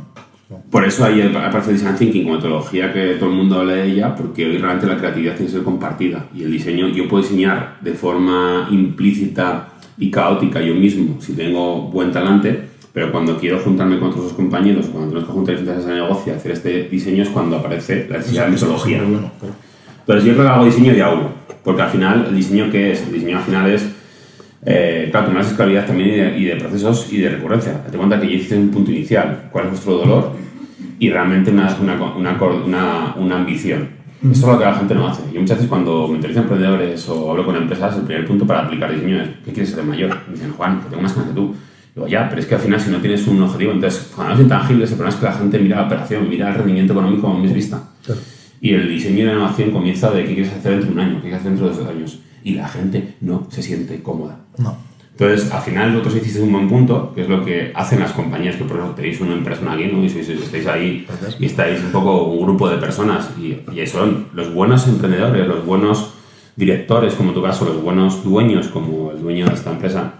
Por 0.69 0.85
eso 0.85 1.03
ahí 1.03 1.21
aparece 1.21 1.71
el 1.71 1.77
design 1.77 1.95
thinking 1.95 2.23
como 2.23 2.35
metodología 2.35 2.93
que 2.93 3.15
todo 3.15 3.29
el 3.29 3.35
mundo 3.35 3.59
habla 3.59 3.73
de 3.73 3.91
ella, 3.91 4.15
porque 4.15 4.45
hoy 4.45 4.57
realmente 4.57 4.85
la 4.85 4.97
creatividad 4.97 5.33
tiene 5.33 5.47
que 5.47 5.57
ser 5.57 5.63
compartida. 5.63 6.27
Y 6.35 6.43
el 6.43 6.51
diseño, 6.51 6.87
yo 6.89 7.07
puedo 7.07 7.23
diseñar 7.23 7.77
de 7.81 7.93
forma 7.93 8.67
implícita 8.69 9.69
y 9.97 10.11
caótica 10.11 10.61
yo 10.61 10.75
mismo, 10.75 11.19
si 11.19 11.33
tengo 11.33 11.81
buen 11.89 12.11
talante, 12.11 12.75
pero 12.93 13.11
cuando 13.11 13.37
quiero 13.37 13.59
juntarme 13.59 13.99
con 13.99 14.09
otros 14.09 14.33
compañeros, 14.33 14.85
cuando 14.85 15.09
tenemos 15.09 15.27
que 15.27 15.33
juntar 15.33 15.57
diferentes 15.57 15.85
de 15.85 15.95
negocio 15.95 16.33
y 16.33 16.35
hacer 16.35 16.51
este 16.51 16.83
diseño 16.89 17.23
es 17.23 17.29
cuando 17.29 17.57
aparece 17.57 18.07
la 18.09 18.17
necesidad 18.17 18.45
de 18.45 18.51
metodología. 18.51 19.01
Bueno, 19.01 19.31
claro. 19.39 19.55
Entonces 19.99 20.25
yo 20.25 20.33
creo 20.33 20.45
que 20.45 20.51
hago 20.53 20.65
diseño 20.65 20.93
de 20.93 21.03
A1, 21.03 21.27
porque 21.63 21.81
al 21.81 21.89
final, 21.89 22.25
¿el 22.29 22.35
diseño 22.35 22.69
qué 22.71 22.91
es? 22.91 23.01
El 23.01 23.13
diseño 23.13 23.37
al 23.37 23.43
final 23.43 23.69
es, 23.71 23.94
eh, 24.65 25.09
claro, 25.11 25.27
tomar 25.27 25.43
escalabilidad 25.43 25.85
también 25.85 26.35
y 26.37 26.45
de, 26.45 26.55
procesos 26.55 27.11
y 27.11 27.19
de 27.19 27.29
recurrencia. 27.29 27.73
Date 27.73 27.97
cuenta 27.97 28.19
que 28.19 28.27
ya 28.27 28.33
hiciste 28.33 28.57
un 28.57 28.69
punto 28.69 28.91
inicial, 28.91 29.49
cuál 29.51 29.65
es 29.65 29.71
vuestro 29.71 29.97
dolor 29.97 30.31
y 30.97 31.09
realmente 31.09 31.51
una, 31.51 31.75
una, 31.79 31.95
una, 32.15 33.15
una, 33.17 33.35
ambición. 33.35 33.89
Esto 34.23 34.47
es 34.47 34.53
lo 34.53 34.57
que 34.57 34.65
la 34.65 34.73
gente 34.73 34.95
no 34.95 35.07
hace. 35.07 35.21
Yo 35.31 35.39
muchas 35.39 35.57
veces 35.57 35.69
cuando 35.69 36.07
me 36.07 36.15
entrevisto 36.15 36.39
a 36.39 36.43
emprendedores 36.43 37.07
o 37.09 37.31
hablo 37.31 37.45
con 37.45 37.55
empresas, 37.55 37.95
el 37.95 38.03
primer 38.03 38.25
punto 38.25 38.47
para 38.47 38.61
aplicar 38.61 38.91
diseño 38.91 39.21
es 39.21 39.29
¿qué 39.45 39.51
quieres 39.51 39.69
ser 39.69 39.79
de 39.81 39.85
mayor? 39.85 40.17
Me 40.27 40.33
dicen, 40.33 40.51
Juan, 40.53 40.81
que 40.81 40.89
tengo 40.89 41.03
más 41.03 41.13
ganas 41.13 41.29
que 41.29 41.35
tú. 41.35 41.55
Digo, 41.93 42.07
ya, 42.07 42.27
pero 42.27 42.41
es 42.41 42.47
que 42.47 42.55
al 42.55 42.61
final 42.61 42.81
si 42.81 42.89
no 42.89 42.97
tienes 42.97 43.27
un 43.27 43.41
objetivo, 43.43 43.71
entonces 43.71 44.11
cuando 44.15 44.33
es 44.33 44.39
intangible, 44.39 44.83
el 44.83 44.89
problema 44.89 45.09
es 45.09 45.15
que 45.15 45.25
la 45.25 45.33
gente 45.33 45.59
mira 45.59 45.75
la 45.77 45.83
operación, 45.83 46.27
mira 46.27 46.49
el 46.49 46.55
rendimiento 46.55 46.93
económico 46.93 47.27
a 47.27 47.37
mes 47.37 47.53
vista. 47.53 47.83
Claro. 48.03 48.21
Y 48.61 48.73
el 48.73 48.89
diseño 48.89 49.19
y 49.19 49.23
la 49.23 49.33
innovación 49.33 49.71
comienza 49.71 50.09
de 50.09 50.25
qué 50.25 50.33
quieres 50.33 50.53
hacer 50.53 50.71
dentro 50.71 50.87
de 50.87 50.93
un 50.93 50.99
año, 50.99 51.15
qué 51.17 51.21
quieres 51.21 51.39
hacer 51.39 51.51
dentro 51.51 51.69
de 51.69 51.75
dos 51.75 51.87
años. 51.87 52.19
Y 52.45 52.53
la 52.53 52.67
gente 52.69 53.15
no 53.21 53.47
se 53.49 53.61
siente 53.61 54.01
cómoda. 54.01 54.37
No. 54.59 54.77
Entonces, 55.17 55.51
al 55.51 55.61
final, 55.61 55.91
vosotros 55.91 56.15
hicisteis 56.17 56.43
un 56.45 56.51
buen 56.51 56.67
punto, 56.69 57.11
que 57.15 57.21
es 57.23 57.29
lo 57.29 57.43
que 57.43 57.71
hacen 57.73 57.99
las 58.01 58.11
compañías, 58.11 58.55
que 58.57 58.65
por 58.65 58.77
ejemplo 58.77 58.95
tenéis 58.95 59.19
una 59.21 59.33
empresa 59.33 59.61
aquí, 59.71 59.85
¿no? 59.91 60.03
Y 60.03 60.09
sois- 60.09 60.29
estáis 60.29 60.67
ahí 60.67 61.05
y 61.39 61.45
estáis 61.45 61.79
un 61.81 61.91
poco 61.91 62.23
un 62.23 62.41
grupo 62.45 62.69
de 62.69 62.77
personas. 62.77 63.29
Y, 63.41 63.59
y 63.77 63.87
son 63.87 64.27
los 64.33 64.53
buenos 64.53 64.87
emprendedores, 64.87 65.47
los 65.47 65.65
buenos 65.65 66.11
directores, 66.55 67.13
como 67.15 67.29
en 67.29 67.35
tu 67.35 67.41
caso, 67.41 67.65
los 67.65 67.81
buenos 67.81 68.23
dueños, 68.23 68.67
como 68.67 69.11
el 69.11 69.21
dueño 69.21 69.45
de 69.47 69.53
esta 69.55 69.71
empresa, 69.71 70.13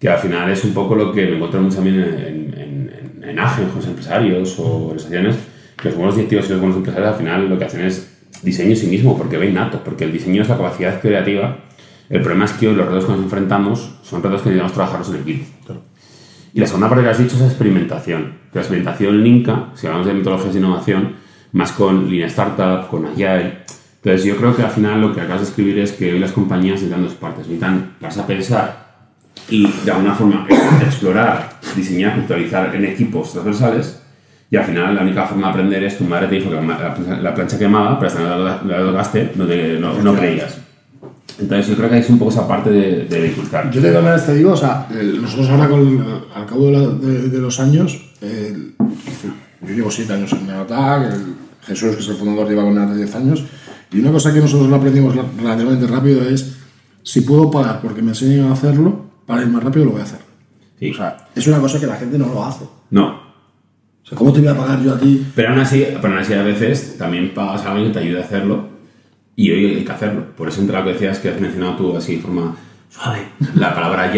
que 0.00 0.08
al 0.08 0.18
final 0.18 0.50
es 0.50 0.64
un 0.64 0.72
poco 0.74 0.94
lo 0.94 1.12
que 1.12 1.26
me 1.26 1.34
encuentro 1.36 1.60
mucho 1.60 1.76
también 1.76 1.96
en, 2.00 2.54
en, 2.54 2.90
en, 3.22 3.28
en 3.28 3.38
AGE, 3.38 3.64
con 3.64 3.76
los 3.76 3.86
empresarios 3.86 4.58
o 4.58 4.84
organizaciones, 4.86 5.36
que 5.76 5.88
los 5.88 5.96
buenos 5.96 6.16
directivos 6.16 6.46
y 6.46 6.50
los 6.50 6.60
buenos 6.60 6.76
empresarios 6.78 7.10
al 7.12 7.18
final 7.18 7.48
lo 7.48 7.58
que 7.58 7.64
hacen 7.64 7.84
es 7.84 8.12
diseño 8.42 8.70
en 8.70 8.76
sí 8.76 8.86
mismo, 8.86 9.16
porque 9.18 9.38
ven 9.38 9.54
nato, 9.54 9.80
porque 9.84 10.04
el 10.04 10.12
diseño 10.12 10.42
es 10.42 10.48
la 10.48 10.56
capacidad 10.56 11.00
creativa. 11.00 11.64
El 12.08 12.20
problema 12.20 12.44
es 12.44 12.52
que 12.52 12.68
hoy 12.68 12.74
los 12.76 12.86
retos 12.86 13.04
que 13.06 13.12
nos 13.12 13.20
enfrentamos 13.22 13.90
son 14.02 14.22
retos 14.22 14.42
que 14.42 14.50
necesitamos 14.50 14.72
trabajarlos 14.72 15.08
en 15.10 15.16
equipo. 15.16 15.46
Claro. 15.66 15.80
Y 16.54 16.60
la 16.60 16.66
segunda 16.66 16.88
parte 16.88 17.04
que 17.04 17.10
has 17.10 17.18
dicho 17.18 17.34
es 17.34 17.40
la 17.40 17.46
experimentación. 17.48 18.32
La 18.52 18.60
experimentación 18.60 19.22
linka, 19.22 19.66
si 19.74 19.86
hablamos 19.86 20.06
de 20.06 20.14
metodologías 20.14 20.54
de 20.54 20.60
innovación, 20.60 21.14
más 21.52 21.72
con 21.72 22.10
Lean 22.10 22.28
Startup, 22.28 22.88
con 22.88 23.06
Agile. 23.06 23.58
Entonces 24.02 24.24
yo 24.24 24.36
creo 24.36 24.54
que 24.56 24.62
al 24.62 24.70
final 24.70 25.00
lo 25.00 25.12
que 25.14 25.20
acabas 25.20 25.40
de 25.42 25.48
escribir 25.48 25.78
es 25.80 25.92
que 25.92 26.12
hoy 26.12 26.18
las 26.18 26.32
compañías 26.32 26.74
necesitan 26.74 27.02
dos 27.02 27.14
partes. 27.14 27.46
Necesitan 27.48 27.94
vas 28.00 28.16
a 28.18 28.26
pensar 28.26 28.86
y 29.50 29.68
de 29.84 29.90
alguna 29.90 30.14
forma 30.14 30.46
explorar, 30.86 31.58
diseñar, 31.74 32.12
conceptualizar 32.12 32.74
en 32.74 32.84
equipos 32.84 33.32
transversales. 33.32 34.02
Y 34.50 34.56
al 34.56 34.64
final 34.64 34.94
la 34.94 35.02
única 35.02 35.26
forma 35.26 35.48
de 35.48 35.52
aprender 35.54 35.82
es 35.84 35.98
tu 35.98 36.04
madre 36.04 36.28
te 36.28 36.36
dijo 36.36 36.50
que 36.50 36.56
la, 36.56 36.62
la- 36.62 37.20
la 37.20 37.34
plancha 37.34 37.58
quemaba, 37.58 37.98
pero 37.98 38.06
hasta 38.08 38.20
no 38.20 38.38
la, 38.44 38.62
la 38.64 38.78
tocaste 38.78 39.32
no, 39.34 39.44
te- 39.44 39.78
no, 39.80 39.92
no 40.00 40.14
creías. 40.14 40.60
Entonces 41.38 41.68
yo 41.68 41.76
creo 41.76 41.90
que 41.90 41.98
es 41.98 42.08
un 42.08 42.18
poco 42.18 42.30
esa 42.30 42.48
parte 42.48 42.70
de, 42.70 43.04
de 43.04 43.22
dificultad. 43.24 43.70
Yo 43.70 43.80
de 43.82 43.92
maneras 43.92 44.24
te 44.26 44.34
digo, 44.34 44.52
o 44.52 44.56
sea, 44.56 44.86
el- 44.90 45.20
nosotros 45.20 45.48
ahora 45.50 45.68
con, 45.68 46.02
al 46.34 46.46
cabo 46.46 46.66
de, 46.66 46.72
la- 46.72 46.86
de- 46.88 47.28
de 47.28 47.38
los 47.38 47.60
años, 47.60 48.00
el- 48.22 48.74
yo 49.62 49.74
llevo 49.74 49.90
siete 49.90 50.14
años 50.14 50.32
en 50.32 50.46
Neotac, 50.46 51.12
Jesús, 51.62 51.94
que 51.96 52.00
es 52.02 52.08
el 52.08 52.16
fundador, 52.16 52.48
lleva 52.48 52.62
con 52.62 52.74
Neotac 52.74 52.96
10 52.96 53.14
años, 53.16 53.44
y 53.92 54.00
una 54.00 54.12
cosa 54.12 54.32
que 54.32 54.40
nosotros 54.40 54.68
lo 54.70 54.76
aprendimos 54.76 55.14
la- 55.14 55.24
relativamente 55.36 55.86
rápido 55.86 56.22
es, 56.28 56.56
si 57.02 57.20
puedo 57.20 57.50
pagar 57.50 57.80
porque 57.82 58.00
me 58.02 58.10
enseñan 58.10 58.46
a 58.48 58.52
hacerlo, 58.52 59.04
para 59.26 59.42
ir 59.42 59.48
más 59.48 59.62
rápido 59.62 59.84
lo 59.84 59.90
voy 59.92 60.00
a 60.00 60.04
hacer. 60.04 60.20
Sí. 60.78 60.90
O 60.90 60.94
sea, 60.94 61.28
es 61.34 61.46
una 61.46 61.58
cosa 61.58 61.78
que 61.80 61.86
la 61.86 61.96
gente 61.96 62.16
no 62.18 62.26
lo 62.26 62.44
hace. 62.44 62.64
No, 62.90 63.08
O 64.04 64.08
sea, 64.08 64.16
¿cómo 64.16 64.32
te 64.32 64.40
voy 64.40 64.48
a 64.48 64.56
pagar 64.56 64.80
yo 64.82 64.94
a 64.94 64.98
ti? 64.98 65.26
Pero 65.34 65.50
aún 65.50 65.58
así, 65.58 65.84
pero 66.00 66.14
aún 66.14 66.18
así 66.22 66.32
a 66.32 66.42
veces 66.42 66.96
también 66.96 67.34
pagas 67.34 67.62
a 67.66 67.72
alguien 67.72 67.88
que 67.88 67.98
te 67.98 68.04
ayude 68.06 68.22
a 68.22 68.24
hacerlo 68.24 68.68
y 69.36 69.50
hoy 69.50 69.66
hay 69.76 69.84
que 69.84 69.92
hacerlo. 69.92 70.24
Por 70.36 70.48
eso 70.48 70.60
entre 70.60 70.76
lo 70.76 70.84
que 70.84 70.92
decías 70.94 71.18
que 71.18 71.28
has 71.28 71.40
mencionado 71.40 71.76
tú 71.76 71.96
así 71.96 72.16
de 72.16 72.22
forma 72.22 72.56
suave 72.90 73.20
la 73.54 73.74
palabra 73.74 74.10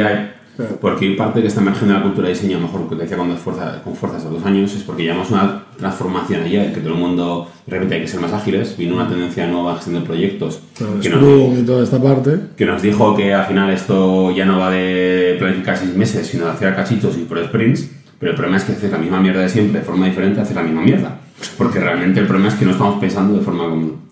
Claro. 0.59 0.77
porque 0.81 1.07
hay 1.07 1.15
parte 1.15 1.41
que 1.41 1.47
está 1.47 1.61
emergiendo 1.61 1.95
en 1.95 2.01
la 2.01 2.05
cultura 2.05 2.27
de 2.27 2.35
diseño, 2.35 2.57
a 2.57 2.61
lo 2.61 2.67
mejor 2.67 2.89
que 2.89 2.97
te 2.97 3.03
decía 3.03 3.17
cuando 3.17 3.37
es 3.37 3.41
fuerza, 3.41 3.81
con 3.85 3.95
fuerza 3.95 4.17
hace 4.17 4.29
dos 4.29 4.45
años, 4.45 4.75
es 4.75 4.83
porque 4.83 5.05
llevamos 5.05 5.31
una 5.31 5.63
transformación 5.79 6.41
Agile, 6.43 6.73
que 6.73 6.81
todo 6.81 6.95
el 6.95 6.99
mundo 6.99 7.49
de 7.65 7.73
repente 7.73 7.95
hay 7.95 8.01
que 8.01 8.09
ser 8.09 8.19
más 8.21 8.33
ágiles, 8.33 8.77
vino 8.77 8.97
una 8.97 9.09
tendencia 9.09 9.47
nueva 9.47 9.75
a 9.75 9.77
gestión 9.77 10.01
de 10.01 10.07
proyectos 10.07 10.61
que 11.01 11.11
nos, 11.11 11.59
y 11.61 11.63
toda 11.63 11.85
esta 11.85 12.03
parte. 12.03 12.41
que 12.57 12.67
nos 12.67 12.83
dijo 12.83 13.15
que 13.15 13.33
al 13.33 13.47
final 13.47 13.71
esto 13.71 14.33
ya 14.33 14.45
no 14.47 14.59
va 14.59 14.73
de 14.73 15.37
planificar 15.39 15.77
seis 15.77 15.95
meses, 15.95 16.27
sino 16.27 16.47
de 16.47 16.51
hacer 16.51 16.75
cachitos 16.75 17.17
y 17.17 17.21
por 17.23 17.39
sprints. 17.45 17.89
Pero 18.19 18.33
el 18.33 18.37
problema 18.37 18.57
es 18.57 18.65
que 18.65 18.73
haces 18.73 18.91
la 18.91 18.99
misma 18.99 19.21
mierda 19.21 19.43
de 19.43 19.49
siempre, 19.49 19.79
de 19.79 19.87
forma 19.87 20.07
diferente, 20.07 20.41
haces 20.41 20.57
la 20.57 20.63
misma 20.65 20.81
mierda. 20.83 21.21
Porque 21.57 21.79
realmente 21.79 22.19
el 22.19 22.27
problema 22.27 22.49
es 22.49 22.57
que 22.57 22.65
no 22.65 22.73
estamos 22.73 22.99
pensando 22.99 23.39
de 23.39 23.45
forma 23.45 23.69
común. 23.69 24.08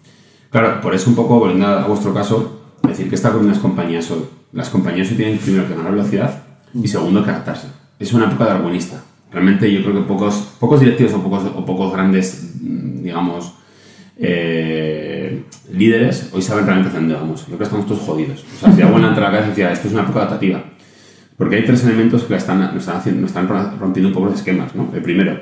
Claro, 0.50 0.80
por 0.80 0.94
eso 0.94 1.10
un 1.10 1.16
poco, 1.16 1.38
volviendo 1.38 1.66
a 1.66 1.86
vuestro 1.86 2.14
caso, 2.14 2.60
decir 2.82 3.08
que 3.08 3.14
está 3.14 3.32
con 3.32 3.46
las 3.46 3.58
compañías 3.58 4.10
hoy. 4.10 4.24
Las 4.52 4.70
compañías 4.70 5.10
hoy 5.10 5.16
tienen 5.16 5.38
primero 5.38 5.66
que 5.66 5.74
ganar 5.74 5.92
velocidad 5.92 6.42
y 6.74 6.88
segundo 6.88 7.24
que 7.24 7.30
adaptarse. 7.30 7.68
Es 7.98 8.12
una 8.12 8.26
época 8.26 8.46
darwinista. 8.46 9.02
Realmente 9.32 9.70
yo 9.72 9.82
creo 9.82 9.94
que 9.94 10.00
pocos, 10.02 10.54
pocos 10.60 10.80
directivos 10.80 11.14
o 11.14 11.22
pocos, 11.22 11.42
o 11.54 11.64
pocos 11.64 11.92
grandes, 11.92 12.52
mm, 12.60 13.02
digamos, 13.02 13.52
eh, 14.18 15.42
líderes 15.72 16.30
hoy 16.32 16.40
saben 16.40 16.64
realmente 16.64 16.88
hacia 16.88 17.00
dónde 17.00 17.14
vamos. 17.14 17.42
Creo 17.44 17.58
que 17.58 17.64
estamos 17.64 17.86
todos 17.86 18.02
jodidos. 18.02 18.44
O 18.56 18.60
sea, 18.60 18.72
si 18.72 18.82
hago 18.82 18.96
una 18.96 19.10
la 19.10 19.30
cabeza 19.30 19.48
decía, 19.48 19.72
esto 19.72 19.88
es 19.88 19.94
una 19.94 20.04
época 20.04 20.20
adaptativa. 20.20 20.64
Porque 21.36 21.56
hay 21.56 21.64
tres 21.64 21.84
elementos 21.84 22.22
que 22.24 22.34
están, 22.34 22.60
nos, 22.60 22.76
están 22.76 22.96
haciendo, 22.96 23.20
nos 23.20 23.30
están 23.30 23.48
rompiendo 23.78 24.08
un 24.08 24.14
poco 24.14 24.26
los 24.26 24.36
esquemas. 24.36 24.74
¿no? 24.74 24.90
El 24.94 25.02
primero, 25.02 25.38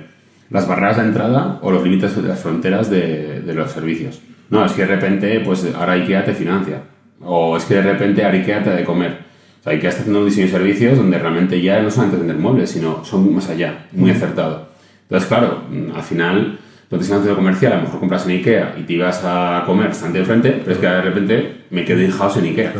las 0.50 0.66
barreras 0.66 0.96
de 0.96 1.04
entrada 1.04 1.58
o 1.62 1.70
los 1.70 1.84
límites 1.84 2.16
de 2.16 2.28
las 2.28 2.40
fronteras 2.40 2.90
de, 2.90 3.42
de, 3.42 3.54
los 3.54 3.70
servicios. 3.70 4.20
No, 4.50 4.64
es 4.64 4.72
que 4.72 4.83
de 4.83 4.88
repente, 4.88 5.40
pues 5.40 5.66
ahora 5.74 5.92
IKEA 5.92 6.24
te 6.24 6.35
financia. 6.35 6.83
O 7.20 7.57
es 7.57 7.64
que 7.64 7.74
de 7.74 7.83
repente 7.83 8.24
ahora 8.24 8.37
IKEA 8.38 8.62
te 8.62 8.70
da 8.70 8.76
de 8.76 8.85
comer. 8.85 9.18
O 9.61 9.64
sea, 9.64 9.72
IKEA 9.72 9.90
está 9.90 10.00
haciendo 10.02 10.20
un 10.20 10.26
diseño 10.26 10.46
de 10.46 10.52
servicios 10.52 10.96
donde 10.98 11.18
realmente 11.18 11.61
ya 11.61 11.80
no 11.80 11.90
solamente 11.90 12.18
vender 12.18 12.37
muebles, 12.37 12.70
sino 12.70 13.04
son 13.04 13.35
más 13.35 13.48
allá, 13.48 13.87
muy 13.92 14.11
acertado. 14.11 14.68
Entonces, 15.02 15.28
claro, 15.28 15.62
al 15.94 16.02
final 16.02 16.59
tienes 16.88 17.11
un 17.11 17.16
centro 17.18 17.37
comercial, 17.37 17.72
a 17.72 17.76
lo 17.76 17.83
mejor 17.83 18.00
compras 18.00 18.26
en 18.26 18.33
Ikea 18.33 18.76
y 18.78 18.83
te 18.83 18.92
ibas 18.94 19.22
a 19.24 19.62
comer 19.66 19.88
bastante 19.88 20.18
de 20.18 20.24
frente, 20.24 20.50
pero 20.50 20.72
es 20.72 20.78
que 20.78 20.87
de 20.87 21.02
repente 21.02 21.57
me 21.70 21.85
quedé 21.85 22.11
house 22.11 22.37
en 22.37 22.44
Ikea. 22.44 22.72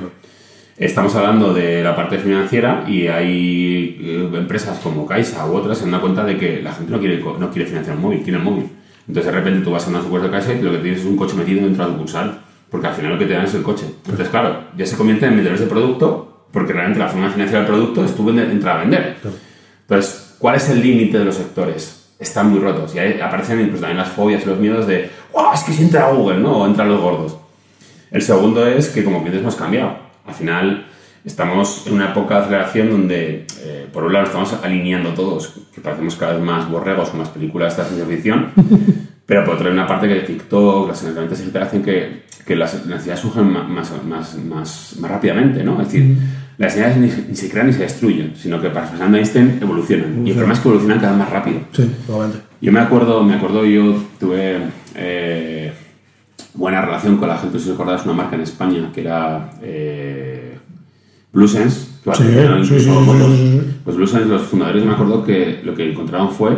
Estamos 0.77 1.15
hablando 1.15 1.55
de 1.55 1.83
la 1.85 1.95
parte 1.95 2.19
financiera 2.19 2.85
y 2.87 3.07
hay 3.07 3.97
eh, 4.01 4.31
empresas 4.35 4.79
como 4.81 5.07
Caixa 5.07 5.47
u 5.47 5.55
otras 5.55 5.79
se 5.79 5.89
dan 5.89 6.01
cuenta 6.01 6.25
de 6.25 6.37
que 6.37 6.61
la 6.63 6.73
gente 6.73 6.91
no 6.91 6.99
quiere, 6.99 7.19
no 7.19 7.51
quiere 7.51 7.69
financiar 7.69 7.97
un 7.97 8.03
móvil, 8.03 8.23
quiere 8.23 8.39
el 8.39 8.45
móvil. 8.45 8.67
Entonces 9.07 9.33
de 9.33 9.39
repente 9.39 9.65
tú 9.65 9.71
vas 9.71 9.87
a 9.87 9.91
una 9.91 10.03
sucursal 10.03 10.31
de 10.31 10.37
Caixa 10.39 10.53
y 10.55 10.63
lo 10.63 10.73
que 10.73 10.79
tienes 10.79 11.01
es 11.01 11.07
un 11.07 11.17
coche 11.17 11.35
metido 11.35 11.63
dentro 11.63 11.85
de 11.85 11.91
la 11.91 11.97
sucursal, 11.97 12.41
porque 12.71 12.87
al 12.87 12.95
final 12.95 13.13
lo 13.13 13.19
que 13.19 13.27
te 13.27 13.35
dan 13.35 13.45
es 13.45 13.55
el 13.55 13.63
coche. 13.63 13.87
Entonces 13.87 14.29
claro, 14.29 14.65
ya 14.77 14.87
se 14.87 14.97
convierte 14.97 15.27
en 15.27 15.33
vendedores 15.33 15.61
de 15.61 15.67
producto, 15.67 16.47
porque 16.53 16.73
realmente 16.73 17.01
la 17.01 17.09
forma 17.09 17.27
de 17.27 17.33
financiar 17.33 17.63
el 17.63 17.67
producto 17.67 18.05
es 18.05 18.15
tú 18.15 18.29
entrar 18.31 18.77
a 18.77 18.81
vender. 18.81 19.17
Entonces, 19.83 20.37
¿cuál 20.39 20.55
es 20.55 20.69
el 20.71 20.81
límite 20.81 21.19
de 21.19 21.25
los 21.25 21.35
sectores? 21.35 22.05
están 22.19 22.51
muy 22.51 22.61
rotos. 22.61 22.95
Y 22.95 22.99
ahí 22.99 23.21
aparecen 23.21 23.61
incluso 23.61 23.83
también 23.83 23.99
las 23.99 24.09
fobias 24.09 24.43
y 24.43 24.47
los 24.47 24.59
miedos 24.59 24.87
de, 24.87 25.11
¡oh, 25.33 25.53
es 25.55 25.63
que 25.63 25.73
si 25.73 25.83
entra 25.83 26.11
Google, 26.11 26.39
¿no? 26.39 26.59
O 26.59 26.67
entran 26.67 26.89
los 26.89 27.01
gordos. 27.01 27.37
El 28.11 28.23
segundo 28.23 28.67
es 28.67 28.89
que 28.89 29.05
como 29.05 29.19
clientes 29.19 29.43
hemos 29.43 29.57
cambiado. 29.57 29.97
Al 30.27 30.35
final 30.35 30.87
estamos 31.25 31.87
en 31.87 31.95
una 31.95 32.11
época 32.11 32.35
de 32.37 32.41
aceleración 32.43 32.91
donde, 32.91 33.47
eh, 33.61 33.87
por 33.93 34.05
un 34.05 34.13
lado, 34.13 34.27
estamos 34.27 34.53
alineando 34.63 35.11
todos, 35.11 35.55
que 35.75 35.81
parecemos 35.81 36.17
cada 36.17 36.35
vez 36.35 36.43
más 36.43 36.69
borregos 36.69 37.11
con 37.11 37.21
las 37.21 37.31
películas 37.31 37.77
de 37.77 37.85
ciencia 37.85 38.07
ficción, 38.07 38.51
pero 39.27 39.45
por 39.45 39.55
otro 39.55 39.65
lado, 39.65 39.77
hay 39.77 39.79
una 39.79 39.87
parte 39.87 40.09
que 40.09 40.21
TikTok, 40.21 40.89
las 40.89 41.03
herramientas 41.03 41.39
digitales 41.39 41.69
hacen 41.69 41.83
que, 41.83 42.25
que 42.47 42.57
las 42.57 42.87
necesidades 42.87 43.21
surgen 43.21 43.51
más, 43.51 43.69
más, 43.69 43.93
más, 44.05 44.37
más, 44.45 44.97
rápidamente, 45.01 45.65
¿no? 45.65 45.81
Es 45.81 45.89
decir, 45.89 46.17
las 46.59 46.77
ideas 46.77 46.97
ni, 46.99 47.11
se 47.11 47.51
crean 47.51 47.69
ni 47.69 47.73
se 47.73 47.81
destruyen, 47.81 48.35
sino 48.37 48.57
que 48.61 48.69
para 48.69 48.75
parafraseando 48.75 49.17
Einstein 49.17 49.59
evolucionan. 49.61 50.27
Y 50.27 50.31
el 50.31 50.37
problema 50.37 50.55
es 50.55 50.61
que 50.61 50.69
evolucionan 50.69 51.01
cada 51.01 51.13
vez 51.13 51.19
más 51.21 51.31
rápido. 51.31 51.61
Sí, 51.73 51.91
probablemente. 52.07 52.47
Yo 52.61 52.73
me 52.73 52.81
acuerdo, 52.81 53.23
me 53.25 53.35
acuerdo 53.35 53.65
yo 53.65 53.97
tuve 54.21 54.59
eh, 54.95 55.73
buena 56.55 56.81
relación 56.81 57.17
con 57.17 57.29
la 57.29 57.39
gente, 57.39 57.59
si 57.59 57.71
os 57.71 57.75
acordáis, 57.75 58.05
una 58.05 58.15
marca 58.15 58.37
en 58.37 58.43
España 58.43 58.91
que 58.95 59.01
era 59.01 59.51
eh, 59.63 60.59
BlueSense. 61.35 61.89
Que 62.05 62.15
sí, 62.15 62.23
sí, 62.65 62.81
sí, 62.81 63.61
Pues 63.85 63.97
BlueSense, 63.97 64.27
los 64.27 64.43
fundadores, 64.43 64.85
me 64.85 64.93
acuerdo 64.93 65.25
que 65.25 65.61
lo 65.65 65.75
que 65.75 65.91
encontraron 65.91 66.31
fue 66.31 66.57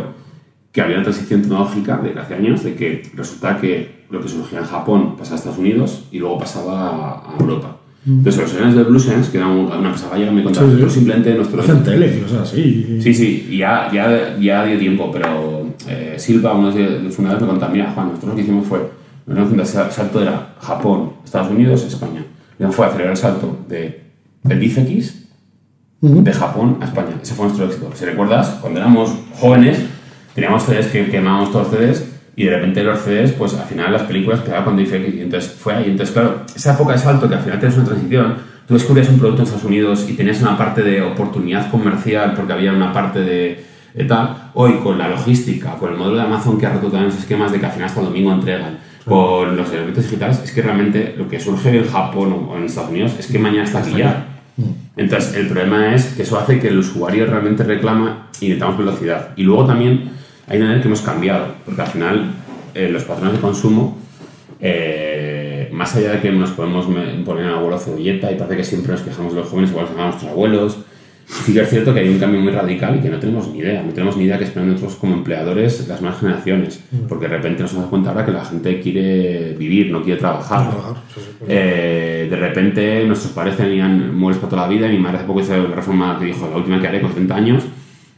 que 0.71 0.81
había 0.81 0.97
una 0.97 1.05
transición 1.05 1.41
tecnológica 1.41 1.97
de 1.97 2.19
hace 2.19 2.35
años, 2.35 2.63
de 2.63 2.75
que 2.75 3.01
resulta 3.15 3.57
que 3.57 4.05
lo 4.09 4.21
que 4.21 4.27
surgía 4.29 4.59
en 4.59 4.65
Japón 4.65 5.15
pasaba 5.17 5.35
a 5.35 5.39
Estados 5.39 5.57
Unidos 5.57 6.05
y 6.11 6.19
luego 6.19 6.37
pasaba 6.37 7.23
a 7.27 7.35
Europa. 7.39 7.77
Entonces, 8.05 8.41
los 8.41 8.51
señores 8.51 8.75
de 8.75 8.83
Bluesense, 8.83 9.31
que 9.31 9.37
era 9.37 9.47
una 9.47 9.75
empresa 9.75 10.09
gallega, 10.09 10.31
me 10.31 10.43
contaron, 10.43 10.79
sí. 10.79 10.89
simplemente 10.89 11.33
nuestro... 11.33 11.61
Hacen 11.61 11.83
tele, 11.83 12.23
o 12.25 12.29
sea, 12.29 12.45
sí. 12.45 12.99
Sí, 13.01 13.13
sí, 13.13 13.57
ya, 13.57 13.89
ya, 13.91 14.37
ya 14.39 14.65
dio 14.65 14.79
tiempo, 14.79 15.11
pero 15.11 15.65
eh, 15.89 16.15
Silva, 16.17 16.53
uno 16.53 16.71
de 16.71 17.01
los 17.01 17.13
fundadores, 17.13 17.41
me 17.41 17.49
contaba, 17.49 17.73
mira, 17.73 17.91
Juan, 17.91 18.07
nosotros 18.07 18.29
lo 18.29 18.35
que 18.35 18.41
hicimos 18.43 18.65
fue, 18.65 18.79
el 19.27 19.65
salto 19.65 20.21
era 20.21 20.55
Japón, 20.61 21.13
Estados 21.25 21.51
Unidos, 21.51 21.83
España. 21.83 22.23
Y 22.57 22.63
fue 22.71 22.85
acelerar 22.85 23.11
el 23.11 23.17
salto 23.17 23.57
de 23.67 24.06
el 24.49 24.59
BICX 24.59 25.27
de 26.01 26.33
Japón 26.33 26.77
a 26.81 26.85
España. 26.85 27.15
Ese 27.21 27.33
fue 27.33 27.45
nuestro 27.45 27.65
éxito. 27.65 27.91
Si 27.95 28.05
recuerdas, 28.05 28.57
cuando 28.61 28.79
éramos 28.79 29.11
jóvenes, 29.39 29.79
teníamos 30.35 30.63
CDs 30.63 30.87
que 30.87 31.09
quemábamos 31.09 31.51
todos 31.51 31.71
los 31.71 31.79
CDs 31.79 32.05
y 32.35 32.45
de 32.45 32.51
repente 32.51 32.83
los 32.83 32.99
CDs, 32.99 33.31
pues 33.31 33.55
al 33.55 33.65
final 33.65 33.91
las 33.91 34.03
películas 34.03 34.41
quedaban 34.41 34.63
con 34.63 34.77
DFX 34.77 35.15
y 35.15 35.21
entonces 35.21 35.51
fue 35.51 35.73
ahí. 35.73 35.85
Entonces, 35.89 36.13
claro, 36.13 36.43
esa 36.55 36.73
época 36.73 36.93
de 36.93 36.99
salto 36.99 37.27
que 37.27 37.35
al 37.35 37.41
final 37.41 37.59
tienes 37.59 37.77
una 37.77 37.87
transición, 37.87 38.35
tú 38.67 38.75
descubrías 38.75 39.09
un 39.09 39.17
producto 39.17 39.41
en 39.41 39.45
Estados 39.45 39.65
Unidos 39.65 40.05
y 40.07 40.13
tenías 40.13 40.39
una 40.41 40.55
parte 40.55 40.83
de 40.83 41.01
oportunidad 41.01 41.71
comercial 41.71 42.33
porque 42.35 42.53
había 42.53 42.73
una 42.73 42.93
parte 42.93 43.21
de, 43.21 43.65
tal. 44.07 44.51
Hoy, 44.53 44.73
con 44.83 44.99
la 44.99 45.07
logística, 45.07 45.73
con 45.77 45.93
el 45.93 45.97
modelo 45.97 46.17
de 46.17 46.23
Amazon 46.23 46.59
que 46.59 46.67
ha 46.67 46.73
roto 46.73 46.91
también 46.91 47.05
los 47.05 47.17
esquemas 47.17 47.51
de 47.51 47.59
que 47.59 47.65
al 47.65 47.71
final 47.71 47.87
hasta 47.87 48.01
el 48.01 48.05
domingo 48.05 48.31
entregan, 48.31 48.77
con 49.03 49.55
los 49.55 49.71
elementos 49.71 50.03
digitales, 50.03 50.41
es 50.43 50.51
que 50.51 50.61
realmente 50.61 51.15
lo 51.17 51.29
que 51.29 51.39
surge 51.39 51.75
en 51.75 51.87
Japón 51.87 52.47
o 52.49 52.57
en 52.57 52.65
Estados 52.65 52.89
Unidos 52.89 53.15
es 53.17 53.27
que 53.27 53.39
mañana 53.39 53.63
está 53.63 53.79
aquí 53.79 53.95
ya. 53.97 54.36
Entonces, 54.95 55.35
el 55.35 55.47
problema 55.47 55.93
es 55.93 56.05
que 56.15 56.23
eso 56.23 56.39
hace 56.39 56.59
que 56.59 56.69
el 56.69 56.79
usuario 56.79 57.25
realmente 57.25 57.63
reclama 57.63 58.29
y 58.39 58.45
necesitamos 58.45 58.77
velocidad. 58.77 59.29
Y 59.35 59.43
luego 59.43 59.65
también 59.65 60.11
hay 60.47 60.59
una 60.59 60.81
que 60.81 60.87
hemos 60.87 61.01
cambiado, 61.01 61.55
porque 61.65 61.81
al 61.81 61.87
final 61.87 62.31
eh, 62.73 62.89
los 62.89 63.03
patrones 63.03 63.33
de 63.33 63.39
consumo, 63.39 63.97
eh, 64.59 65.69
más 65.71 65.95
allá 65.95 66.13
de 66.13 66.19
que 66.19 66.31
nos 66.31 66.51
podemos 66.51 66.85
poner 66.85 67.45
en 67.45 67.51
abuelo 67.51 67.77
cebolleta 67.77 68.31
y 68.31 68.35
parece 68.35 68.57
que 68.57 68.63
siempre 68.63 68.93
nos 68.93 69.01
quejamos 69.01 69.33
los 69.33 69.47
jóvenes 69.47 69.69
igual 69.69 69.87
que 69.87 69.93
nuestros 69.93 70.31
abuelos, 70.31 70.79
sí 71.45 71.53
que 71.53 71.59
es 71.61 71.69
cierto 71.69 71.93
que 71.93 71.99
hay 71.99 72.09
un 72.09 72.19
cambio 72.19 72.39
muy 72.39 72.51
radical 72.51 72.95
y 72.95 73.01
que 73.01 73.09
no 73.09 73.19
tenemos 73.19 73.49
ni 73.51 73.59
idea, 73.59 73.83
no 73.83 73.91
tenemos 73.91 74.15
ni 74.15 74.23
idea 74.23 74.37
que 74.37 74.45
esperan 74.45 74.69
nosotros 74.69 74.95
como 74.95 75.13
empleadores 75.15 75.85
las 75.87 76.01
nuevas 76.01 76.19
generaciones, 76.19 76.81
mm. 76.89 77.07
porque 77.07 77.27
de 77.27 77.35
repente 77.35 77.63
nos 77.63 77.73
damos 77.73 77.89
cuenta 77.89 78.11
ahora 78.11 78.25
que 78.25 78.31
la 78.31 78.45
gente 78.45 78.79
quiere 78.79 79.53
vivir, 79.53 79.91
no 79.91 80.01
quiere 80.01 80.19
trabajar. 80.19 80.71
Eh, 81.47 82.27
de 82.29 82.35
repente 82.35 83.03
nuestros 83.05 83.33
padres 83.33 83.57
tenían 83.57 84.15
muebles 84.15 84.39
para 84.39 84.49
toda 84.49 84.61
la 84.63 84.67
vida 84.69 84.87
y 84.87 84.93
mi 84.93 84.99
madre 84.99 85.17
hace 85.17 85.27
poco 85.27 85.41
hizo 85.41 85.55
la 85.55 85.75
reforma 85.75 86.17
que 86.17 86.25
dijo, 86.25 86.47
la 86.49 86.55
última 86.55 86.79
que 86.79 86.87
haré 86.87 87.01
con 87.01 87.11
70 87.11 87.35
años, 87.35 87.63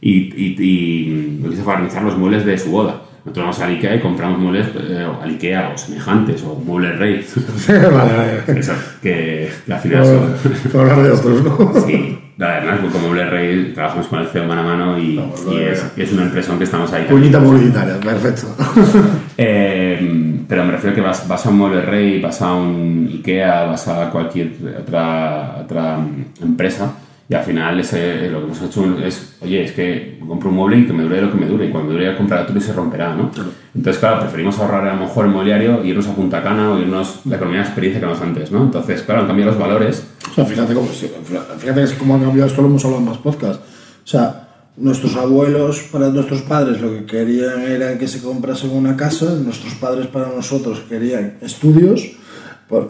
y, 0.00 0.12
y, 0.12 0.56
y 0.58 1.38
lo 1.42 1.50
que 1.50 1.56
hizo 1.56 1.68
organizar 1.68 2.02
los 2.02 2.16
muebles 2.16 2.44
de 2.44 2.56
su 2.56 2.70
boda. 2.70 3.02
Nosotros 3.24 3.44
vamos 3.44 3.60
a 3.60 3.66
Ikea 3.66 3.96
y 3.96 4.00
compramos 4.00 4.38
muebles 4.38 4.68
eh, 4.74 5.06
al 5.20 5.30
Ikea 5.30 5.72
o 5.74 5.78
semejantes 5.78 6.42
o 6.42 6.54
muebles 6.54 6.98
rey. 6.98 7.26
vale, 7.68 7.90
vale. 7.90 8.60
que, 9.02 9.50
que, 9.66 9.72
al 9.72 9.80
final 9.80 10.06
son... 10.06 10.70
Por 10.72 10.80
hablar 10.80 11.02
de 11.02 11.10
otros, 11.10 11.44
¿no? 11.44 11.80
Sí. 11.86 12.18
Además, 12.40 12.80
como 12.92 13.14
Rey 13.14 13.72
trabajamos 13.74 14.06
con 14.06 14.20
el 14.20 14.28
CEO 14.28 14.46
mano 14.46 14.62
a 14.62 14.64
mano 14.64 14.98
y, 14.98 15.16
no, 15.16 15.52
y 15.52 15.58
es, 15.58 15.84
es, 15.96 16.12
una 16.12 16.22
empresa 16.22 16.56
que 16.56 16.64
estamos 16.64 16.92
ahí. 16.92 17.04
Cuñita 17.04 17.38
publicitaria, 17.38 18.00
perfecto. 18.00 18.56
eh, 19.36 20.42
pero 20.48 20.64
me 20.64 20.72
refiero 20.72 20.92
a 20.92 20.94
que 20.94 21.02
vas, 21.02 21.28
vas, 21.28 21.44
a 21.44 21.50
un 21.50 21.58
Rey, 21.82 22.20
vas 22.20 22.40
a 22.40 22.54
un 22.54 23.08
Ikea, 23.12 23.64
vas 23.64 23.88
a 23.88 24.10
cualquier 24.10 24.52
otra, 24.80 25.58
otra 25.62 25.98
empresa 26.40 26.92
y 27.30 27.34
al 27.34 27.44
final 27.44 27.78
ese, 27.78 28.28
lo 28.28 28.40
que 28.40 28.44
hemos 28.46 28.60
hecho 28.60 28.98
es, 29.04 29.36
oye, 29.40 29.62
es 29.62 29.70
que 29.70 30.18
compro 30.26 30.48
un 30.48 30.56
mueble 30.56 30.78
y 30.78 30.86
que 30.86 30.92
me 30.92 31.04
dure 31.04 31.22
lo 31.22 31.30
que 31.30 31.38
me 31.38 31.46
dure. 31.46 31.66
Y 31.66 31.70
cuando 31.70 31.92
me 31.92 32.00
dure 32.00 32.16
comprar 32.16 32.42
otro 32.42 32.58
y 32.58 32.60
se 32.60 32.72
romperá, 32.72 33.14
¿no? 33.14 33.30
Entonces, 33.72 34.00
claro, 34.00 34.22
preferimos 34.22 34.58
ahorrar 34.58 34.88
a 34.88 34.94
lo 34.94 35.02
mejor 35.02 35.26
el 35.26 35.30
mobiliario 35.30 35.84
y 35.84 35.90
irnos 35.90 36.08
a 36.08 36.14
Punta 36.16 36.42
Cana 36.42 36.72
o 36.72 36.80
irnos 36.80 37.20
la 37.26 37.36
economía 37.36 37.60
de 37.60 37.66
experiencia 37.66 38.00
que 38.00 38.06
nos 38.06 38.20
antes, 38.20 38.50
¿no? 38.50 38.64
Entonces, 38.64 39.02
claro, 39.02 39.20
han 39.20 39.26
cambiado 39.28 39.52
los 39.52 39.60
valores. 39.60 40.04
O 40.28 40.34
sea, 40.34 40.44
fíjate 40.44 40.74
cómo, 40.74 40.88
fíjate 40.88 41.96
cómo 41.98 42.16
han 42.16 42.24
cambiado 42.24 42.48
esto, 42.48 42.62
lo 42.62 42.66
hemos 42.66 42.84
hablado 42.84 43.00
en 43.00 43.08
más 43.08 43.18
podcasts. 43.18 43.62
O 44.02 44.08
sea, 44.08 44.48
nuestros 44.76 45.14
abuelos, 45.14 45.84
para 45.92 46.08
nuestros 46.08 46.42
padres, 46.42 46.80
lo 46.80 46.90
que 46.90 47.04
querían 47.04 47.62
era 47.62 47.96
que 47.96 48.08
se 48.08 48.20
comprase 48.20 48.66
una 48.66 48.96
casa, 48.96 49.36
nuestros 49.36 49.74
padres 49.74 50.08
para 50.08 50.30
nosotros 50.30 50.82
querían 50.88 51.36
estudios 51.42 52.10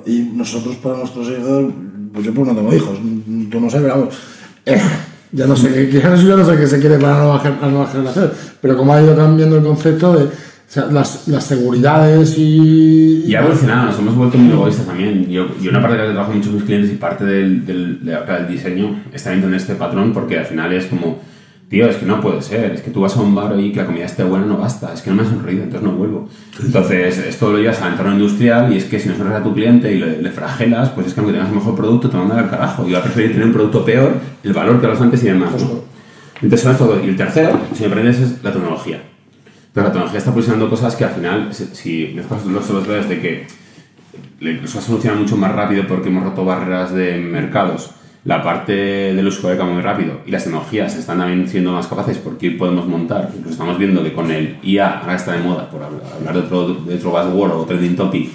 y 0.07 0.21
nosotros 0.35 0.77
para 0.77 0.97
nuestros 0.97 1.29
hijos 1.29 1.75
pues 2.13 2.27
yo 2.27 2.35
pues 2.35 2.49
no 2.49 2.55
tengo 2.55 2.75
hijos, 2.75 2.99
tú 3.51 3.61
no 3.61 3.71
sé, 3.71 3.79
pero 3.81 3.99
vamos, 3.99 4.15
eh, 4.67 4.81
ya 5.33 5.47
no 5.47 5.57
sé, 5.57 5.91
ya 5.91 6.09
no 6.09 6.45
sé 6.45 6.57
qué 6.57 6.67
se 6.67 6.81
quiere 6.81 6.99
para 6.99 7.19
la 7.19 7.69
nueva, 7.69 7.87
generación, 7.87 8.31
pero 8.61 8.77
como 8.77 8.93
ha 8.93 9.03
ido 9.03 9.17
cambiando 9.17 9.57
el 9.57 9.65
concepto 9.65 10.15
de 10.15 10.29
las, 10.93 11.27
las, 11.27 11.45
seguridades 11.45 12.39
y... 12.39 13.25
Y 13.27 13.35
ha 13.35 13.41
evolucionado, 13.41 13.87
nos 13.87 13.99
hemos 13.99 14.15
vuelto 14.15 14.39
muy 14.39 14.53
egoístas 14.53 14.87
también. 14.87 15.29
Yo, 15.29 15.49
y 15.61 15.67
una 15.67 15.81
parte 15.83 15.97
de 15.97 16.03
la 16.03 16.07
que 16.09 16.13
trabajo 16.13 16.33
mucho 16.33 16.49
con 16.51 16.57
mis 16.57 16.65
clientes 16.65 16.93
y 16.93 16.95
parte 16.95 17.25
del, 17.25 17.67
del, 17.67 18.05
del 18.05 18.49
diseño 18.49 19.03
está 19.13 19.33
en 19.33 19.53
este 19.53 19.75
patrón 19.75 20.13
porque 20.13 20.39
al 20.39 20.47
final 20.47 20.73
es 20.73 20.87
como 20.87 21.19
tío, 21.71 21.89
es 21.89 21.97
que 21.97 22.05
no 22.05 22.21
puede 22.21 22.43
ser, 22.43 22.73
es 22.73 22.83
que 22.83 22.91
tú 22.91 23.01
vas 23.01 23.17
a 23.17 23.21
un 23.21 23.33
bar 23.33 23.59
y 23.59 23.71
que 23.71 23.79
la 23.79 23.87
comida 23.87 24.05
esté 24.05 24.25
buena 24.25 24.45
no 24.45 24.59
basta, 24.59 24.93
es 24.93 25.03
que 25.03 25.11
no 25.11 25.17
me 25.17 25.23
ha 25.23 25.25
sonreído, 25.25 25.63
entonces 25.63 25.89
no 25.89 25.97
vuelvo. 25.97 26.29
Entonces, 26.61 27.19
esto 27.19 27.53
lo 27.53 27.59
llevas 27.59 27.81
al 27.81 27.93
entorno 27.93 28.15
industrial 28.15 28.73
y 28.73 28.79
es 28.79 28.85
que 28.87 28.99
si 28.99 29.09
no 29.09 29.17
sonreías 29.17 29.41
a 29.41 29.45
tu 29.45 29.55
cliente 29.55 29.93
y 29.93 29.99
le, 29.99 30.21
le, 30.21 30.31
fragelas, 30.33 30.91
pues 30.91 31.07
es 31.07 31.15
que 31.15 31.21
aunque 31.21 31.33
tengas 31.33 31.49
el 31.49 31.55
mejor 31.55 31.77
producto 31.77 32.11
te 32.11 32.17
mandan 32.17 32.41
al 32.41 32.51
carajo. 32.51 32.83
Yo 32.83 32.89
voy 32.89 32.97
a 32.97 33.03
preferir 33.05 33.31
tener 33.31 33.47
un 33.47 33.53
producto 33.53 33.85
peor, 33.85 34.15
el 34.43 34.53
valor 34.53 34.81
que 34.81 34.89
los 34.89 35.01
antes 35.01 35.23
y 35.23 35.27
demás. 35.27 35.53
¿no? 35.53 35.85
Entonces, 36.43 36.77
todo. 36.77 37.01
Y 37.05 37.09
el 37.09 37.17
tercero, 37.17 37.61
si 37.73 37.85
me 37.85 37.89
aprendes, 37.89 38.19
es 38.19 38.43
la 38.43 38.53
tecnología. 38.53 39.03
Pero 39.73 39.87
la 39.87 39.93
tecnología 39.93 40.19
está 40.19 40.35
posicionando 40.35 40.69
cosas 40.69 40.97
que 40.97 41.05
al 41.05 41.11
final, 41.11 41.55
si 41.55 42.13
mezclas 42.17 42.45
los 42.47 42.87
ves 42.89 43.09
de 43.09 43.21
que 43.21 43.47
se 44.67 44.79
ha 44.79 44.81
solucionado 44.81 45.23
mucho 45.23 45.37
más 45.37 45.53
rápido 45.53 45.87
porque 45.87 46.09
hemos 46.09 46.25
roto 46.25 46.45
barreras 46.45 46.93
de 46.93 47.19
mercados 47.19 47.93
la 48.25 48.43
parte 48.43 48.73
del 49.15 49.27
usuario 49.27 49.59
va 49.59 49.71
muy 49.71 49.81
rápido 49.81 50.21
y 50.27 50.31
las 50.31 50.45
tecnologías 50.45 50.95
están 50.97 51.19
también 51.19 51.49
siendo 51.49 51.73
más 51.73 51.87
capaces 51.87 52.19
porque 52.19 52.51
podemos 52.51 52.87
montar. 52.87 53.31
Incluso 53.31 53.53
estamos 53.53 53.79
viendo 53.79 54.03
que 54.03 54.13
con 54.13 54.31
el 54.31 54.59
IA, 54.63 55.01
ahora 55.01 55.15
está 55.15 55.33
de 55.33 55.39
moda, 55.39 55.71
por 55.71 55.83
hablar 55.83 56.35
de 56.35 56.41
otro, 56.41 56.75
de 56.75 56.95
otro 56.97 57.11
buzzword 57.11 57.53
o 57.53 57.65
trending 57.65 57.97
topic, 57.97 58.31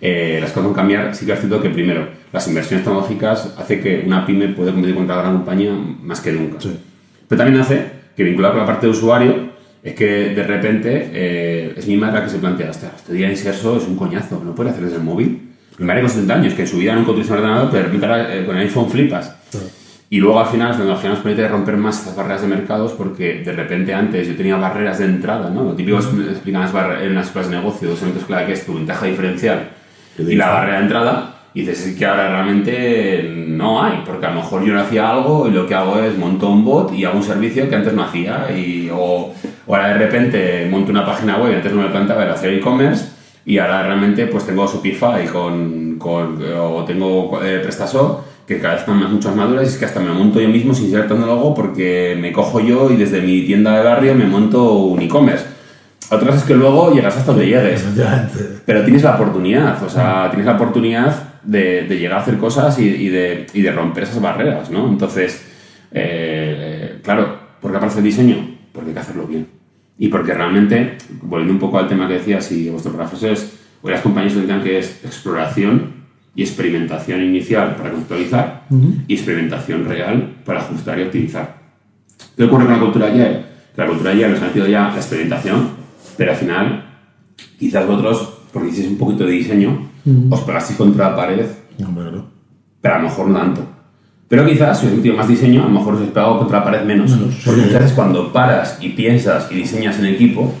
eh, 0.00 0.38
las 0.40 0.50
cosas 0.50 0.64
van 0.64 0.72
a 0.72 0.76
cambiar. 0.76 1.14
Sí 1.14 1.24
que 1.24 1.32
es 1.32 1.40
cierto 1.40 1.62
que, 1.62 1.70
primero, 1.70 2.06
las 2.32 2.46
inversiones 2.48 2.84
tecnológicas 2.84 3.54
hace 3.56 3.80
que 3.80 4.02
una 4.06 4.26
pyme 4.26 4.48
pueda 4.48 4.72
competir 4.72 4.94
contra 4.94 5.16
la 5.16 5.22
gran 5.22 5.36
compañía 5.36 5.72
más 5.72 6.20
que 6.20 6.32
nunca. 6.32 6.58
Pero 6.60 7.38
también 7.38 7.60
hace 7.60 7.86
que, 8.14 8.24
vinculado 8.24 8.54
con 8.54 8.60
la 8.60 8.66
parte 8.66 8.86
de 8.86 8.92
usuario, 8.92 9.54
es 9.82 9.94
que 9.94 10.34
de 10.34 10.42
repente 10.42 11.10
eh, 11.12 11.74
es 11.76 11.86
mi 11.86 11.96
madre 11.96 12.18
la 12.18 12.24
que 12.24 12.30
se 12.30 12.38
plantea, 12.38 12.70
hostia, 12.70 12.92
este 12.96 13.12
día 13.12 13.30
inserso 13.30 13.76
es 13.76 13.86
un 13.86 13.96
coñazo, 13.96 14.42
no 14.44 14.54
puede 14.54 14.70
hacer 14.70 14.84
desde 14.84 14.96
el 14.96 15.02
móvil. 15.02 15.53
Madre 15.78 16.02
con 16.02 16.10
70 16.10 16.34
años, 16.34 16.54
que 16.54 16.66
su 16.66 16.78
vida 16.78 16.94
no 16.94 17.02
utiliza 17.02 17.32
un 17.34 17.40
ordenador, 17.40 17.70
pero 17.70 17.88
eh, 17.88 18.44
con 18.46 18.56
el 18.56 18.62
iPhone 18.62 18.88
flipas. 18.88 19.34
Y 20.08 20.20
luego 20.20 20.38
al 20.38 20.46
final 20.46 20.70
la 20.70 20.76
tecnología 20.76 21.10
nos 21.10 21.18
permite 21.20 21.48
romper 21.48 21.76
más 21.76 21.98
estas 21.98 22.14
barreras 22.14 22.42
de 22.42 22.48
mercados 22.48 22.92
porque 22.92 23.42
de 23.44 23.52
repente 23.52 23.92
antes 23.92 24.28
yo 24.28 24.36
tenía 24.36 24.56
barreras 24.56 24.98
de 24.98 25.06
entrada, 25.06 25.50
¿no? 25.50 25.64
Lo 25.64 25.72
típico 25.72 25.98
que 25.98 26.30
explican 26.30 26.62
en 27.02 27.14
las 27.14 27.30
clases 27.30 27.50
de 27.50 27.56
negocio, 27.56 27.88
dos 27.88 27.98
elementos 28.02 28.26
clave 28.26 28.46
que 28.46 28.52
es 28.52 28.64
tu 28.64 28.74
ventaja 28.74 29.06
diferencial 29.06 29.70
y 30.16 30.36
la 30.36 30.50
barrera 30.50 30.78
de 30.78 30.82
entrada. 30.84 31.30
Y 31.52 31.60
dices, 31.60 31.86
es 31.86 31.96
que 31.96 32.04
ahora 32.04 32.28
realmente 32.28 33.32
no 33.48 33.82
hay, 33.82 34.02
porque 34.04 34.26
a 34.26 34.30
lo 34.30 34.42
mejor 34.42 34.64
yo 34.64 34.74
no 34.74 34.80
hacía 34.80 35.08
algo 35.08 35.48
y 35.48 35.52
lo 35.52 35.66
que 35.66 35.74
hago 35.74 36.00
es 36.00 36.16
monto 36.18 36.48
un 36.48 36.64
bot 36.64 36.92
y 36.92 37.04
hago 37.04 37.16
un 37.16 37.22
servicio 37.22 37.68
que 37.68 37.74
antes 37.76 37.92
no 37.92 38.02
hacía. 38.02 38.46
Y, 38.56 38.90
o, 38.92 39.32
ahora 39.68 39.88
de 39.88 39.94
repente 39.94 40.68
monto 40.70 40.90
una 40.90 41.06
página 41.06 41.38
web 41.38 41.52
y 41.52 41.54
antes 41.56 41.72
no 41.72 41.82
me 41.82 41.88
plantaba 41.88 42.24
era 42.24 42.34
hacer 42.34 42.52
e-commerce 42.54 43.13
y 43.46 43.58
ahora 43.58 43.82
realmente 43.82 44.26
pues 44.26 44.46
tengo 44.46 44.66
Shopify 44.66 45.26
con, 45.26 45.96
con, 45.98 46.42
o 46.58 46.84
tengo 46.84 47.40
eh, 47.42 47.60
PrestaShop 47.62 48.20
que 48.46 48.58
cada 48.58 48.74
vez 48.74 48.80
están 48.82 48.98
más, 48.98 49.10
mucho 49.10 49.28
más 49.28 49.36
maduras 49.36 49.64
y 49.64 49.68
es 49.68 49.76
que 49.76 49.84
hasta 49.84 50.00
me 50.00 50.12
monto 50.12 50.40
yo 50.40 50.48
mismo 50.48 50.74
sin 50.74 50.90
ser 50.90 51.08
tecnólogo 51.08 51.54
porque 51.54 52.16
me 52.20 52.32
cojo 52.32 52.60
yo 52.60 52.90
y 52.90 52.96
desde 52.96 53.20
mi 53.20 53.42
tienda 53.42 53.76
de 53.76 53.84
barrio 53.84 54.14
me 54.14 54.26
monto 54.26 54.74
un 54.74 55.00
e-commerce. 55.00 55.46
Otra 56.10 56.34
es 56.34 56.42
que 56.42 56.54
luego 56.54 56.92
llegas 56.92 57.16
hasta 57.16 57.32
donde 57.32 57.46
llegues. 57.46 57.84
Pero 58.66 58.84
tienes 58.84 59.02
la 59.02 59.14
oportunidad, 59.14 59.82
o 59.82 59.88
sea, 59.88 60.28
tienes 60.28 60.46
la 60.46 60.54
oportunidad 60.54 61.40
de, 61.42 61.84
de 61.84 61.98
llegar 61.98 62.18
a 62.18 62.22
hacer 62.22 62.36
cosas 62.36 62.78
y, 62.78 62.86
y, 62.86 63.08
de, 63.08 63.46
y, 63.54 63.62
de, 63.62 63.72
romper 63.72 64.04
esas 64.04 64.20
barreras, 64.20 64.70
¿no? 64.70 64.88
Entonces, 64.88 65.42
eh, 65.92 66.98
claro, 67.02 67.38
¿por 67.60 67.70
qué 67.70 67.76
aparece 67.78 67.98
el 67.98 68.04
diseño? 68.04 68.56
Porque 68.72 68.90
hay 68.90 68.94
que 68.94 69.00
hacerlo 69.00 69.26
bien. 69.26 69.46
Y 69.98 70.08
porque 70.08 70.34
realmente, 70.34 70.98
volviendo 71.22 71.54
un 71.54 71.60
poco 71.60 71.78
al 71.78 71.88
tema 71.88 72.08
que 72.08 72.14
decías, 72.14 72.50
y 72.52 72.68
vuestro 72.68 72.92
proceso 72.92 73.28
es, 73.28 73.52
hoy 73.82 73.92
las 73.92 74.00
compañías 74.00 74.34
dedican 74.34 74.62
que 74.62 74.78
es 74.78 75.04
exploración 75.04 76.04
y 76.34 76.42
experimentación 76.42 77.22
inicial 77.22 77.76
para 77.76 77.90
conceptualizar 77.90 78.66
uh 78.70 78.74
-huh. 78.74 79.04
y 79.06 79.14
experimentación 79.14 79.84
real 79.84 80.34
para 80.44 80.60
ajustar 80.60 80.98
y 80.98 81.02
optimizar. 81.02 81.62
¿Qué 82.36 82.44
ocurre 82.44 82.64
con 82.64 82.74
la 82.74 82.80
cultura 82.80 83.06
Agile? 83.06 83.44
La 83.76 83.86
cultura 83.86 84.10
Agile 84.10 84.30
nos 84.30 84.42
ha 84.42 84.46
metido 84.46 84.66
ya 84.66 84.88
la 84.88 84.96
experimentación, 84.96 85.68
pero 86.16 86.32
al 86.32 86.36
final, 86.36 86.84
quizás 87.58 87.86
vosotros, 87.86 88.38
porque 88.52 88.70
hicieis 88.70 88.90
un 88.90 88.98
poquito 88.98 89.24
de 89.24 89.32
diseño, 89.32 89.90
uh 90.04 90.10
-huh. 90.10 90.34
os 90.34 90.40
pegasteis 90.40 90.76
contra 90.76 91.10
la 91.10 91.16
pared, 91.16 91.46
no, 91.78 91.88
pero 92.80 92.94
a 92.94 92.98
lo 92.98 93.04
mejor 93.04 93.28
no 93.28 93.38
tanto. 93.38 93.73
Pero 94.34 94.46
quizás, 94.48 94.80
si 94.80 94.86
metido 94.86 95.14
más 95.14 95.28
diseño, 95.28 95.62
a 95.62 95.66
lo 95.66 95.70
mejor 95.70 95.94
os 95.94 96.00
habéis 96.00 96.12
pegado 96.12 96.38
contra 96.40 96.58
la 96.58 96.64
pared 96.64 96.82
menos. 96.82 97.08
menos. 97.12 97.36
Porque 97.44 97.60
muchas 97.60 97.82
veces 97.82 97.92
cuando 97.92 98.32
paras 98.32 98.78
y 98.80 98.88
piensas 98.88 99.46
y 99.52 99.54
diseñas 99.54 100.00
en 100.00 100.06
equipo, 100.06 100.52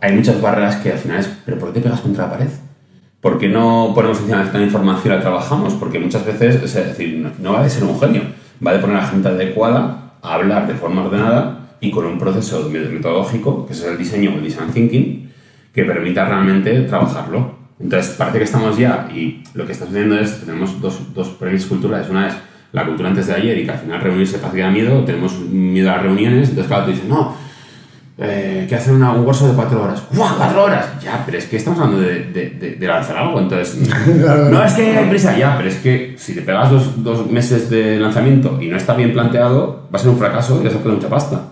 hay 0.00 0.14
muchas 0.14 0.40
barreras 0.40 0.76
que 0.76 0.92
al 0.92 0.98
final 0.98 1.18
es, 1.18 1.30
¿pero 1.44 1.58
por 1.58 1.68
qué 1.68 1.80
te 1.80 1.80
pegas 1.82 2.00
contra 2.00 2.24
la 2.24 2.30
pared? 2.30 2.48
¿Por 3.20 3.38
qué 3.38 3.50
no 3.50 3.92
ponemos 3.94 4.18
encima 4.20 4.38
de 4.38 4.44
esta 4.44 4.62
información 4.62 5.14
la 5.14 5.20
trabajamos? 5.20 5.74
Porque 5.74 5.98
muchas 5.98 6.24
veces, 6.24 6.54
es 6.54 6.72
decir, 6.72 7.18
no, 7.18 7.32
no 7.38 7.52
va 7.52 7.64
de 7.64 7.68
ser 7.68 7.84
un 7.84 8.00
genio, 8.00 8.22
va 8.66 8.72
de 8.72 8.78
poner 8.78 8.96
a 8.96 9.00
la 9.00 9.08
gente 9.08 9.28
adecuada 9.28 10.12
a 10.22 10.32
hablar 10.32 10.66
de 10.66 10.72
forma 10.72 11.04
ordenada 11.04 11.76
y 11.82 11.90
con 11.90 12.06
un 12.06 12.18
proceso 12.18 12.66
metodológico, 12.70 13.66
que 13.66 13.74
es 13.74 13.84
el 13.84 13.98
diseño 13.98 14.30
o 14.30 14.38
el 14.38 14.42
design 14.42 14.72
thinking, 14.72 15.30
que 15.74 15.84
permita 15.84 16.24
realmente 16.24 16.80
trabajarlo. 16.84 17.56
Entonces, 17.78 18.14
parece 18.16 18.38
que 18.38 18.44
estamos 18.44 18.78
ya 18.78 19.06
y 19.14 19.42
lo 19.52 19.66
que 19.66 19.72
está 19.72 19.84
sucediendo 19.84 20.18
es, 20.18 20.40
tenemos 20.40 20.80
dos, 20.80 21.12
dos 21.12 21.28
premisas 21.28 21.68
culturales. 21.68 22.08
Una 22.08 22.28
es 22.28 22.34
la 22.72 22.84
cultura 22.84 23.08
antes 23.08 23.26
de 23.26 23.34
ayer 23.34 23.58
y 23.58 23.64
que 23.64 23.70
al 23.70 23.78
final 23.78 24.00
reunirse 24.00 24.38
que 24.40 24.60
da 24.60 24.70
miedo, 24.70 25.04
tenemos 25.04 25.38
miedo 25.38 25.90
a 25.90 25.94
las 25.94 26.02
reuniones, 26.02 26.48
entonces 26.48 26.66
claro, 26.66 26.84
tú 26.84 26.90
dices, 26.90 27.06
no, 27.08 27.34
eh, 28.18 28.64
que 28.66 28.74
hacer 28.74 28.94
una, 28.94 29.12
un 29.12 29.26
workshop 29.26 29.48
de 29.48 29.54
cuatro 29.54 29.82
horas. 29.82 30.02
¡Guau, 30.10 30.36
cuatro 30.38 30.64
horas! 30.64 30.86
Ya, 31.02 31.22
pero 31.26 31.36
es 31.36 31.44
que 31.44 31.56
estamos 31.56 31.78
hablando 31.80 32.00
de, 32.00 32.24
de, 32.24 32.50
de, 32.50 32.76
de 32.76 32.86
lanzar 32.86 33.18
algo, 33.18 33.38
entonces... 33.38 33.76
no, 34.50 34.64
es 34.64 34.72
que 34.72 34.96
hay 34.96 35.08
prisa, 35.08 35.36
ya, 35.36 35.54
pero 35.56 35.68
es 35.68 35.76
que 35.76 36.14
si 36.16 36.34
te 36.34 36.40
pegas 36.40 36.70
dos, 36.70 37.02
dos, 37.04 37.30
meses 37.30 37.68
de 37.68 37.98
lanzamiento 37.98 38.58
y 38.60 38.68
no 38.68 38.76
está 38.76 38.94
bien 38.94 39.12
planteado, 39.12 39.88
va 39.94 39.98
a 39.98 40.02
ser 40.02 40.10
un 40.10 40.18
fracaso 40.18 40.60
y 40.62 40.64
vas 40.64 40.74
a 40.74 40.78
perder 40.78 40.94
mucha 40.94 41.08
pasta. 41.08 41.42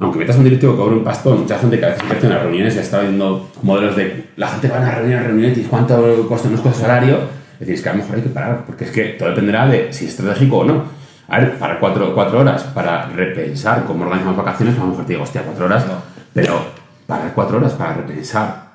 Aunque 0.00 0.18
metas 0.18 0.36
un 0.36 0.44
directivo 0.44 0.72
que 0.72 0.78
cobre 0.78 0.96
un 0.96 1.04
pastón, 1.04 1.42
mucha 1.42 1.58
gente 1.58 1.78
que 1.78 1.84
a 1.84 1.88
veces 1.90 2.02
invierte 2.02 2.26
en 2.26 2.32
las 2.32 2.42
reuniones 2.42 2.74
ya 2.74 2.80
está 2.80 3.00
viendo 3.00 3.48
modelos 3.62 3.94
de... 3.94 4.30
La 4.36 4.48
gente 4.48 4.66
va 4.66 4.78
a 4.78 4.80
una 4.80 4.90
reunión, 4.90 5.20
a 5.20 5.22
reuniones 5.22 5.58
y 5.58 5.62
cuánto 5.62 6.26
cuesta 6.28 6.48
unos 6.48 6.76
salario. 6.76 7.41
Es 7.54 7.58
decir, 7.60 7.74
es 7.74 7.82
que 7.82 7.88
a 7.88 7.92
lo 7.92 7.98
mejor 7.98 8.16
hay 8.16 8.22
que 8.22 8.28
parar, 8.28 8.64
porque 8.66 8.84
es 8.84 8.90
que 8.90 9.04
todo 9.10 9.28
dependerá 9.30 9.66
de 9.66 9.92
si 9.92 10.06
es 10.06 10.12
estratégico 10.12 10.58
o 10.58 10.64
no. 10.64 10.84
A 11.28 11.38
ver, 11.38 11.58
para 11.58 11.78
cuatro, 11.78 12.14
cuatro 12.14 12.40
horas, 12.40 12.64
para 12.64 13.06
repensar 13.06 13.84
cómo 13.84 14.04
organizamos 14.04 14.36
vacaciones, 14.36 14.76
a 14.76 14.80
lo 14.80 14.88
mejor 14.88 15.06
te 15.06 15.12
digo, 15.12 15.24
hostia, 15.24 15.42
cuatro 15.42 15.64
horas, 15.66 15.86
no. 15.86 15.94
pero 16.34 16.60
para 17.06 17.32
cuatro 17.32 17.58
horas, 17.58 17.72
para 17.72 17.94
repensar 17.94 18.72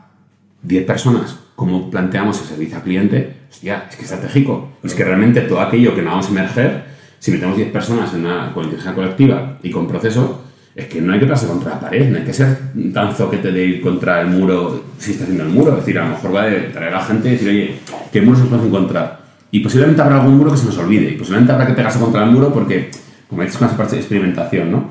diez 0.62 0.86
personas, 0.86 1.38
cómo 1.56 1.90
planteamos 1.90 2.40
el 2.42 2.48
servicio 2.48 2.78
al 2.78 2.84
cliente, 2.84 3.38
hostia, 3.50 3.86
es 3.90 3.96
que 3.96 4.06
es 4.06 4.12
estratégico. 4.12 4.70
Es 4.84 4.94
que 4.94 5.04
realmente 5.04 5.42
todo 5.42 5.62
aquello 5.62 5.94
que 5.96 6.02
no 6.02 6.12
vamos 6.12 6.28
a 6.28 6.30
emerger, 6.30 6.86
si 7.20 7.32
metemos 7.32 7.58
diez 7.58 7.72
personas 7.72 8.14
en 8.14 8.26
una, 8.26 8.54
con 8.54 8.64
inteligencia 8.64 8.94
colectiva 8.94 9.58
y 9.64 9.72
con 9.72 9.88
proceso, 9.88 10.44
es 10.78 10.86
que 10.86 11.02
no 11.02 11.12
hay 11.12 11.20
que 11.20 11.26
pasar 11.26 11.50
contra 11.50 11.72
la 11.72 11.80
pared, 11.80 12.08
no 12.08 12.20
hay 12.20 12.24
que 12.24 12.34
ser 12.34 12.56
tan 12.94 13.12
zoquete 13.12 13.52
de 13.52 13.66
ir 13.66 13.82
contra 13.82 14.22
el 14.22 14.28
muro 14.28 14.84
si 15.00 15.12
está 15.12 15.24
haciendo 15.24 15.44
el 15.44 15.50
muro. 15.50 15.72
Es 15.72 15.78
decir, 15.80 15.98
a 15.98 16.04
lo 16.04 16.12
mejor 16.12 16.36
va 16.36 16.46
de 16.46 16.60
traer 16.70 16.94
a 16.94 17.00
la 17.00 17.04
gente 17.04 17.30
y 17.30 17.32
decir, 17.32 17.50
oye, 17.50 17.80
¿qué 18.14 18.22
muros 18.22 18.42
se 18.42 18.46
pueden 18.46 18.68
encontrar? 18.68 19.22
Y 19.50 19.62
posiblemente 19.62 20.04
habrá 20.04 20.18
algún 20.18 20.38
muro 20.38 20.52
que 20.52 20.58
se 20.58 20.68
nos 20.68 20.78
olvide. 20.78 21.10
Y 21.10 21.16
posiblemente 21.16 21.52
habrá 21.52 21.66
que 21.66 21.74
pegarse 21.74 22.00
contra 22.00 22.24
el 22.24 22.30
muro 22.30 22.54
porque, 22.54 22.92
como 23.28 23.42
dices, 23.42 23.58
con 23.58 23.68
esa 23.68 23.76
parte 23.76 23.96
de 23.96 24.02
experimentación, 24.02 24.72
¿no? 24.72 24.90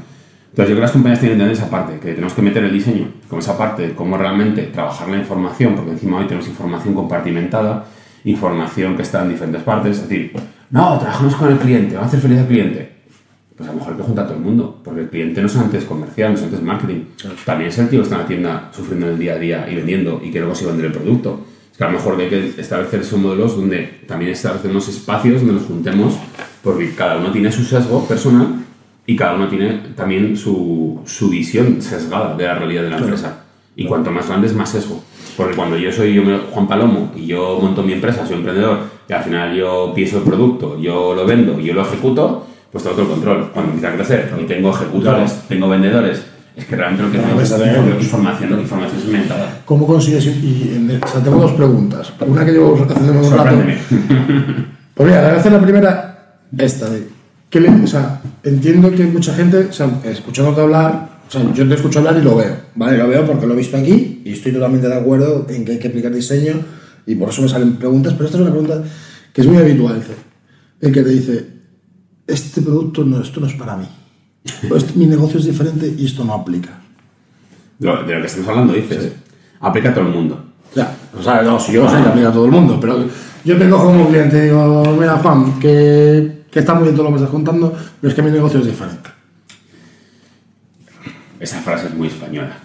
Entonces, 0.50 0.56
yo 0.56 0.64
creo 0.64 0.76
que 0.76 0.80
las 0.80 0.90
compañías 0.90 1.20
tienen 1.20 1.38
que 1.38 1.44
entender 1.44 1.64
esa 1.64 1.70
parte, 1.70 2.00
que 2.00 2.14
tenemos 2.14 2.32
que 2.32 2.42
meter 2.42 2.64
el 2.64 2.72
diseño 2.72 3.08
con 3.28 3.38
esa 3.38 3.56
parte, 3.56 3.92
cómo 3.94 4.18
realmente 4.18 4.62
trabajar 4.64 5.08
la 5.08 5.18
información, 5.18 5.76
porque 5.76 5.92
encima 5.92 6.18
hoy 6.18 6.24
tenemos 6.24 6.48
información 6.48 6.94
compartimentada, 6.94 7.84
información 8.24 8.96
que 8.96 9.02
está 9.02 9.22
en 9.22 9.28
diferentes 9.28 9.62
partes. 9.62 9.98
Es 9.98 10.08
decir, 10.08 10.32
no, 10.70 10.98
trabajamos 10.98 11.36
con 11.36 11.52
el 11.52 11.58
cliente, 11.58 11.94
vamos 11.94 12.06
a 12.06 12.08
hacer 12.08 12.20
feliz 12.20 12.40
al 12.40 12.46
cliente. 12.46 12.95
Pues 13.56 13.68
a 13.68 13.72
lo 13.72 13.78
mejor 13.78 13.92
hay 13.94 13.98
que 13.98 14.04
juntar 14.04 14.24
a 14.24 14.28
todo 14.28 14.36
el 14.36 14.44
mundo, 14.44 14.80
porque 14.84 15.00
el 15.00 15.08
cliente 15.08 15.40
no 15.40 15.48
solamente 15.48 15.78
es 15.78 15.84
comercial, 15.84 16.32
no 16.32 16.36
solamente 16.36 16.60
es 16.60 16.66
marketing, 16.66 17.04
también 17.44 17.70
es 17.70 17.78
el 17.78 17.88
tío 17.88 18.00
que 18.00 18.04
está 18.04 18.16
en 18.16 18.22
la 18.22 18.28
tienda 18.28 18.70
sufriendo 18.72 19.06
en 19.06 19.12
el 19.14 19.18
día 19.18 19.34
a 19.34 19.38
día 19.38 19.68
y 19.70 19.76
vendiendo 19.76 20.20
y 20.22 20.30
que 20.30 20.40
luego 20.40 20.54
se 20.54 20.66
vende 20.66 20.86
el 20.86 20.92
producto 20.92 21.40
que 21.76 21.84
a 21.84 21.88
lo 21.88 21.92
mejor 21.94 22.18
hay 22.18 22.28
que 22.28 22.54
establecer 22.58 23.00
esos 23.00 23.18
modelos 23.18 23.56
donde 23.56 24.00
también 24.06 24.32
establecemos 24.32 24.88
espacios 24.88 25.40
donde 25.40 25.54
nos 25.54 25.64
juntemos, 25.64 26.14
porque 26.62 26.94
cada 26.94 27.18
uno 27.18 27.30
tiene 27.30 27.52
su 27.52 27.64
sesgo 27.64 28.06
personal 28.06 28.64
y 29.06 29.14
cada 29.14 29.34
uno 29.34 29.48
tiene 29.48 29.80
también 29.94 30.36
su, 30.36 31.00
su 31.04 31.28
visión 31.28 31.82
sesgada 31.82 32.34
de 32.34 32.44
la 32.44 32.54
realidad 32.54 32.82
de 32.82 32.90
la 32.90 32.98
empresa. 32.98 33.44
Y 33.76 33.84
cuanto 33.84 34.10
más 34.10 34.26
grande 34.26 34.46
es 34.46 34.54
más 34.54 34.70
sesgo. 34.70 35.02
Porque 35.36 35.54
cuando 35.54 35.76
yo 35.76 35.92
soy 35.92 36.14
yo, 36.14 36.22
Juan 36.50 36.66
Palomo 36.66 37.12
y 37.14 37.26
yo 37.26 37.58
monto 37.60 37.82
mi 37.82 37.92
empresa, 37.92 38.26
soy 38.26 38.36
emprendedor, 38.36 38.78
y 39.06 39.12
al 39.12 39.22
final 39.22 39.54
yo 39.54 39.92
pienso 39.94 40.18
el 40.18 40.24
producto, 40.24 40.80
yo 40.80 41.14
lo 41.14 41.26
vendo 41.26 41.60
yo 41.60 41.74
lo 41.74 41.82
ejecuto, 41.82 42.46
pues 42.76 42.82
tengo 42.82 42.96
todo 42.96 43.06
el 43.06 43.12
control. 43.12 43.50
Cuando 43.52 43.72
empieza 43.72 43.94
a 43.94 43.96
crecer 43.96 44.34
y 44.40 44.44
tengo 44.44 44.70
ejecutores, 44.70 45.30
claro. 45.30 45.46
tengo 45.48 45.68
vendedores, 45.68 46.22
es 46.56 46.64
que 46.64 46.76
realmente 46.76 47.02
lo 47.04 47.12
que 47.12 47.18
tenemos 47.18 47.42
es 47.42 48.02
información, 48.02 48.60
información 48.60 48.98
es 48.98 49.06
inventada. 49.06 49.60
¿Cómo 49.64 49.86
consigues? 49.86 50.26
Y 50.26 50.90
o 51.02 51.08
sea, 51.08 51.22
tengo 51.22 51.38
dos 51.38 51.52
preguntas. 51.52 52.12
Una 52.26 52.44
que 52.44 52.52
llevo 52.52 52.74
haciendo 52.74 53.12
un 53.12 53.32
rato. 53.32 53.56
Pues 54.96 55.10
mira, 55.10 55.20
voy 55.20 55.30
a 55.30 55.36
hacer 55.36 55.52
la 55.52 55.60
primera, 55.60 56.38
esta 56.56 56.88
de. 56.88 57.06
¿qué 57.50 57.60
le, 57.60 57.68
o 57.68 57.86
sea, 57.86 58.22
entiendo 58.42 58.90
que 58.90 59.04
mucha 59.04 59.34
gente, 59.34 59.66
o 59.68 59.72
sea, 59.72 59.90
escuchándote 60.04 60.62
hablar, 60.62 61.20
o 61.28 61.30
sea, 61.30 61.42
yo 61.52 61.68
te 61.68 61.74
escucho 61.74 61.98
hablar 61.98 62.16
y 62.16 62.22
lo 62.22 62.34
veo, 62.34 62.56
¿vale? 62.76 62.96
Lo 62.96 63.06
veo 63.06 63.26
porque 63.26 63.46
lo 63.46 63.52
he 63.52 63.58
visto 63.58 63.76
aquí 63.76 64.22
y 64.24 64.32
estoy 64.32 64.52
totalmente 64.52 64.88
de 64.88 64.94
acuerdo 64.94 65.46
en 65.50 65.66
que 65.66 65.72
hay 65.72 65.78
que 65.78 65.88
aplicar 65.88 66.14
diseño 66.14 66.54
y 67.04 67.14
por 67.14 67.28
eso 67.28 67.42
me 67.42 67.48
salen 67.48 67.76
preguntas, 67.76 68.14
pero 68.14 68.24
esta 68.24 68.38
es 68.38 68.42
una 68.42 68.52
pregunta 68.52 68.82
que 69.34 69.42
es 69.42 69.46
muy 69.46 69.58
habitual, 69.58 70.02
el 70.80 70.92
que 70.92 71.02
te 71.02 71.10
dice, 71.10 71.46
este 72.26 72.62
producto 72.62 73.04
no, 73.04 73.20
esto 73.20 73.40
no 73.40 73.46
es 73.46 73.54
para 73.54 73.76
mí 73.76 73.86
pues 74.68 74.96
mi 74.96 75.06
negocio 75.06 75.38
es 75.38 75.46
diferente 75.46 75.94
y 75.96 76.06
esto 76.06 76.24
no 76.24 76.34
aplica. 76.34 76.70
De 77.78 77.86
lo, 77.86 78.02
de 78.02 78.14
lo 78.14 78.20
que 78.20 78.26
estamos 78.26 78.48
hablando, 78.48 78.72
dices. 78.72 79.02
Sí. 79.02 79.12
Aplica 79.60 79.90
a 79.90 79.94
todo 79.94 80.06
el 80.06 80.12
mundo. 80.12 80.44
Ya, 80.74 80.94
o 81.18 81.22
sea, 81.22 81.42
no, 81.42 81.58
si 81.58 81.72
yo 81.72 81.84
lo 81.84 81.90
sé 81.90 81.96
que 81.96 82.08
aplica 82.08 82.28
a 82.28 82.32
todo 82.32 82.44
el 82.46 82.50
mundo, 82.50 82.78
pero 82.80 83.04
yo 83.44 83.58
te 83.58 83.68
cojo 83.68 83.86
como 83.86 84.08
cliente 84.08 84.38
y 84.38 84.40
digo, 84.42 84.96
mira, 84.98 85.16
Juan, 85.18 85.58
que, 85.58 86.44
que 86.50 86.58
está 86.58 86.74
muy 86.74 86.84
bien 86.84 86.94
todo 86.94 87.04
lo 87.04 87.10
que 87.10 87.14
me 87.14 87.18
estás 87.18 87.30
contando, 87.30 87.74
pero 88.00 88.10
es 88.10 88.14
que 88.14 88.22
mi 88.22 88.30
negocio 88.30 88.60
es 88.60 88.66
diferente. 88.66 89.10
Esa 91.40 91.60
frase 91.60 91.86
es 91.86 91.94
muy 91.94 92.08
española. 92.08 92.58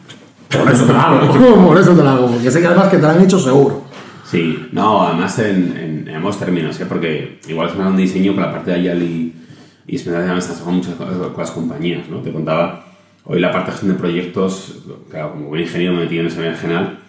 Por 0.50 0.70
eso 0.70 0.86
te 0.86 0.94
la 0.94 1.04
hago, 1.04 1.66
por 1.68 1.78
eso 1.78 1.96
te 1.96 2.04
la 2.04 2.14
hago, 2.14 2.28
porque 2.32 2.52
sé 2.52 2.60
que 2.60 2.68
además 2.68 2.90
que 2.90 2.98
te 2.98 3.04
la 3.04 3.14
han 3.14 3.22
hecho 3.22 3.40
seguro. 3.40 3.86
Sí, 4.30 4.70
no, 4.72 5.08
además 5.08 5.38
en, 5.40 5.78
en, 5.78 6.08
en 6.08 6.16
ambos 6.16 6.40
términos, 6.40 6.80
¿eh? 6.80 6.86
porque 6.88 7.40
igual 7.48 7.70
es 7.70 7.76
un 7.76 7.98
diseño 7.98 8.34
con 8.34 8.44
la 8.44 8.52
parte 8.52 8.72
de 8.72 8.78
Ayali 8.78 9.41
y 9.88 9.96
especialmente 9.96 10.40
estás 10.40 10.58
trabajando 10.58 10.90
mucho 10.90 11.34
con 11.34 11.42
las 11.42 11.52
compañías, 11.52 12.08
¿no? 12.10 12.22
Te 12.22 12.32
contaba, 12.32 12.86
hoy 13.26 13.40
la 13.40 13.52
parte 13.52 13.68
de 13.68 13.72
gestión 13.72 13.94
de 13.94 14.00
proyectos, 14.00 14.84
claro, 15.10 15.34
como 15.34 15.48
buen 15.50 15.62
ingeniero 15.62 15.94
me 15.94 16.02
metí 16.02 16.20
en 16.20 16.28
ese 16.28 16.48
en 16.48 16.56
general, 16.56 17.00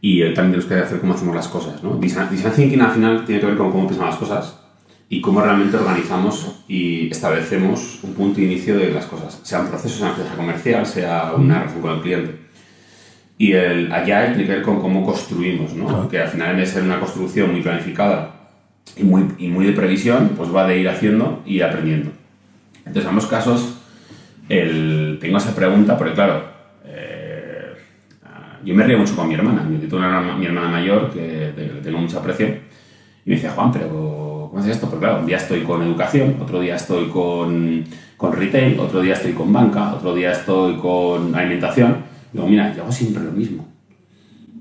y 0.00 0.22
eh, 0.22 0.32
también 0.32 0.60
tenemos 0.60 0.66
que 0.66 0.74
hacer 0.74 1.00
cómo 1.00 1.14
hacemos 1.14 1.34
las 1.34 1.48
cosas. 1.48 1.82
¿no? 1.82 1.96
Design, 1.96 2.28
design 2.30 2.52
thinking 2.52 2.80
al 2.80 2.90
final 2.90 3.24
tiene 3.24 3.40
que 3.40 3.46
ver 3.46 3.56
con 3.56 3.72
cómo 3.72 3.86
pensamos 3.86 4.10
las 4.10 4.18
cosas 4.18 4.60
y 5.08 5.20
cómo 5.20 5.40
realmente 5.40 5.76
organizamos 5.76 6.64
y 6.68 7.10
establecemos 7.10 8.00
un 8.02 8.14
punto 8.14 8.40
de 8.40 8.46
inicio 8.46 8.76
de 8.76 8.90
las 8.90 9.06
cosas, 9.06 9.40
sea 9.42 9.60
un 9.60 9.68
proceso, 9.68 9.96
sea 9.96 10.06
una 10.06 10.12
estrategia 10.12 10.36
comercial, 10.36 10.86
sea 10.86 11.32
una 11.36 11.60
relación 11.60 11.80
con 11.80 11.92
el 11.92 12.00
cliente. 12.00 12.38
Y 13.38 13.52
el 13.52 13.92
allá 13.92 14.26
tiene 14.26 14.44
que 14.44 14.52
ver 14.56 14.62
con 14.62 14.80
cómo 14.80 15.04
construimos, 15.04 15.72
¿no? 15.74 16.08
que 16.08 16.20
al 16.20 16.28
final 16.28 16.50
en 16.50 16.56
vez 16.58 16.68
de 16.68 16.74
ser 16.74 16.82
una 16.82 17.00
construcción 17.00 17.52
muy 17.52 17.62
planificada 17.62 18.33
y 18.96 19.02
muy, 19.02 19.24
y 19.38 19.48
muy 19.48 19.66
de 19.66 19.72
previsión, 19.72 20.30
pues 20.36 20.54
va 20.54 20.66
de 20.66 20.78
ir 20.78 20.88
haciendo 20.88 21.42
y 21.44 21.60
aprendiendo. 21.60 22.10
Entonces, 22.78 23.04
en 23.04 23.08
ambos 23.08 23.26
casos, 23.26 23.78
el, 24.48 25.18
tengo 25.20 25.38
esa 25.38 25.54
pregunta, 25.54 25.96
porque 25.96 26.14
claro, 26.14 26.44
eh, 26.84 27.72
yo 28.64 28.74
me 28.74 28.84
río 28.84 28.98
mucho 28.98 29.16
con 29.16 29.28
mi 29.28 29.34
hermana, 29.34 29.66
una, 29.92 30.36
mi 30.36 30.46
hermana 30.46 30.68
mayor 30.68 31.10
que 31.10 31.52
tengo 31.82 31.98
mucho 31.98 32.18
aprecio, 32.18 32.46
y 33.26 33.30
me 33.30 33.36
decía, 33.36 33.50
Juan, 33.50 33.72
pero 33.72 34.48
¿cómo 34.50 34.58
haces 34.58 34.76
esto? 34.76 34.88
Porque 34.88 35.06
claro, 35.06 35.20
un 35.20 35.26
día 35.26 35.38
estoy 35.38 35.62
con 35.62 35.82
educación, 35.82 36.36
otro 36.40 36.60
día 36.60 36.76
estoy 36.76 37.08
con, 37.08 37.84
con 38.16 38.32
retail, 38.32 38.78
otro 38.78 39.00
día 39.00 39.14
estoy 39.14 39.32
con 39.32 39.52
banca, 39.52 39.94
otro 39.94 40.14
día 40.14 40.32
estoy 40.32 40.76
con 40.76 41.34
alimentación. 41.34 42.04
Digo, 42.32 42.46
mira, 42.46 42.74
yo 42.74 42.82
hago 42.82 42.92
siempre 42.92 43.22
lo 43.22 43.32
mismo. 43.32 43.66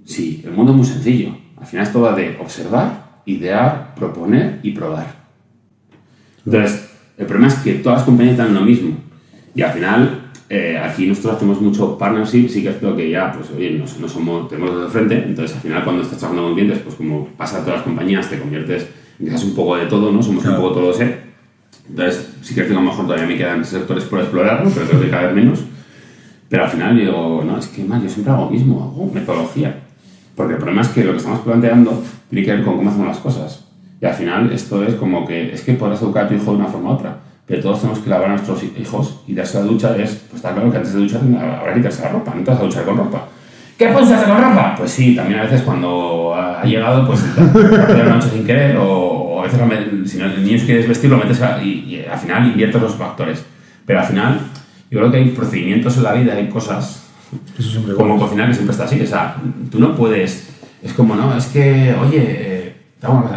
Sí, 0.06 0.42
el 0.46 0.52
mundo 0.52 0.72
es 0.72 0.78
muy 0.78 0.88
sencillo. 0.88 1.36
Al 1.60 1.66
final 1.66 1.86
esto 1.86 2.02
va 2.02 2.16
de 2.16 2.38
observar, 2.40 3.03
idear, 3.26 3.96
proponer 3.96 4.60
y 4.64 4.72
probar. 4.72 5.24
Entonces, 6.46 6.90
el 7.18 7.26
problema 7.26 7.48
es 7.48 7.56
que 7.56 7.74
todas 7.76 8.00
las 8.00 8.06
compañías 8.06 8.38
dan 8.38 8.54
lo 8.54 8.62
mismo. 8.62 8.98
Y 9.56 9.62
al 9.62 9.72
final, 9.72 10.32
eh, 10.50 10.78
aquí 10.78 11.08
nosotros 11.08 11.36
hacemos 11.36 11.62
mucho 11.62 11.98
partnership, 11.98 12.50
sí 12.50 12.64
que 12.64 12.70
es 12.70 12.82
lo 12.82 12.96
que 12.96 13.10
ya, 13.10 13.32
pues 13.32 13.50
oye, 13.52 13.72
no, 13.72 13.86
no 14.00 14.10
somos, 14.10 14.50
tenemos 14.50 14.82
de 14.82 14.88
frente, 14.88 15.24
entonces 15.26 15.56
al 15.56 15.62
final 15.62 15.84
cuando 15.84 16.02
estás 16.02 16.18
trabajando 16.20 16.48
con 16.48 16.54
clientes, 16.56 16.80
pues 16.80 16.96
como 16.96 17.28
pasa 17.38 17.58
a 17.58 17.60
todas 17.62 17.76
las 17.76 17.84
compañías, 17.84 18.30
te 18.30 18.40
conviertes 18.40 18.88
que 19.18 19.28
seas 19.28 19.44
un 19.44 19.56
poco 19.56 19.78
de 19.78 19.86
todo, 19.86 20.12
¿no? 20.12 20.22
Somos 20.22 20.44
un 20.46 20.56
poco 20.56 20.72
todos, 20.74 21.00
¿eh? 21.02 21.18
Entonces, 21.90 22.34
sí 22.42 22.56
que 22.56 22.62
a 22.62 22.68
lo 22.68 22.82
mejor 22.82 23.06
todavía 23.06 23.28
me 23.28 23.38
quedan 23.38 23.64
sectores 23.64 24.06
por 24.06 24.20
explorar, 24.20 24.64
¿no? 24.64 24.72
pero 24.72 24.88
creo 24.88 25.02
que 25.02 25.10
cada 25.10 25.24
vez 25.28 25.36
menos. 25.36 25.60
Pero 26.50 26.64
al 26.64 26.70
final 26.70 26.98
digo, 26.98 27.44
no, 27.46 27.58
es 27.58 27.68
que 27.68 27.84
más, 27.84 28.02
yo 28.02 28.10
siempre 28.10 28.32
hago 28.32 28.46
lo 28.46 28.52
mismo, 28.52 28.82
hago 28.84 29.12
metodología. 29.14 29.83
Porque 30.36 30.54
el 30.54 30.60
problema 30.60 30.82
es 30.82 30.90
que 30.90 31.04
lo 31.04 31.12
que 31.12 31.18
estamos 31.18 31.40
planteando 31.42 32.04
tiene 32.30 32.46
que 32.46 32.52
ver 32.54 32.64
con 32.64 32.78
cómo 32.78 32.90
hacemos 32.90 33.08
las 33.08 33.18
cosas. 33.18 33.66
Y 34.02 34.06
al 34.06 34.14
final 34.14 34.52
esto 34.52 34.84
es 34.84 34.96
como 34.96 35.26
que, 35.26 35.54
es 35.54 35.62
que 35.62 35.74
podrás 35.74 36.02
educar 36.02 36.26
a 36.26 36.28
tu 36.28 36.34
hijo 36.34 36.52
de 36.52 36.58
una 36.58 36.66
forma 36.66 36.90
u 36.90 36.94
otra, 36.94 37.18
pero 37.46 37.62
todos 37.62 37.82
tenemos 37.82 38.00
que 38.00 38.10
lavar 38.10 38.28
a 38.28 38.30
nuestros 38.32 38.64
hijos 38.64 39.22
y 39.28 39.34
darse 39.34 39.60
la 39.60 39.66
ducha 39.66 39.96
es, 39.96 40.26
pues 40.30 40.36
está 40.36 40.54
claro 40.54 40.72
que 40.72 40.78
antes 40.78 40.94
de 40.94 41.00
duchar 41.00 41.22
habrá 41.22 41.74
que 41.74 41.80
quitarse 41.80 42.04
la 42.04 42.10
ropa, 42.10 42.34
no 42.36 42.44
te 42.44 42.52
vas 42.52 42.60
a 42.60 42.64
duchar 42.64 42.84
con 42.84 42.98
ropa. 42.98 43.28
¿Qué 43.78 43.88
puedes 43.88 44.12
hacer 44.12 44.28
con 44.28 44.44
ropa? 44.44 44.76
Pues 44.78 44.92
sí, 44.92 45.16
también 45.16 45.40
a 45.40 45.44
veces 45.44 45.62
cuando 45.62 46.34
ha 46.36 46.64
llegado, 46.64 47.08
pues 47.08 47.24
la 47.38 48.04
noche 48.04 48.30
sin 48.30 48.46
querer, 48.46 48.78
o, 48.78 49.40
a 49.40 49.44
veces 49.44 49.60
si 50.12 50.18
no, 50.18 50.26
el 50.26 50.44
niño 50.44 50.64
quiere 50.66 50.88
vestir, 50.88 51.10
lo 51.10 51.18
metes 51.18 51.40
y, 51.64 51.68
y, 51.68 52.06
al 52.10 52.18
final 52.18 52.48
inviertes 52.48 52.82
los 52.82 52.96
factores. 52.96 53.46
Pero 53.86 54.00
al 54.00 54.06
final, 54.06 54.40
yo 54.90 55.00
creo 55.00 55.12
que 55.12 55.18
hay 55.18 55.30
procedimientos 55.30 55.98
en 55.98 56.04
la 56.04 56.14
vida, 56.14 56.34
hay 56.34 56.48
cosas 56.48 57.03
como 57.98 58.20
cocinar 58.20 58.48
que 58.48 58.54
siempre 58.54 58.72
está 58.72 58.86
así. 58.86 59.02
O 59.02 59.08
sea, 59.08 59.36
tú 59.72 59.80
no 59.80 59.96
puedes, 59.96 60.50
es 60.82 60.94
como, 60.94 61.16
no, 61.16 61.36
es 61.38 61.46
que, 61.48 61.96
oye, 62.02 62.74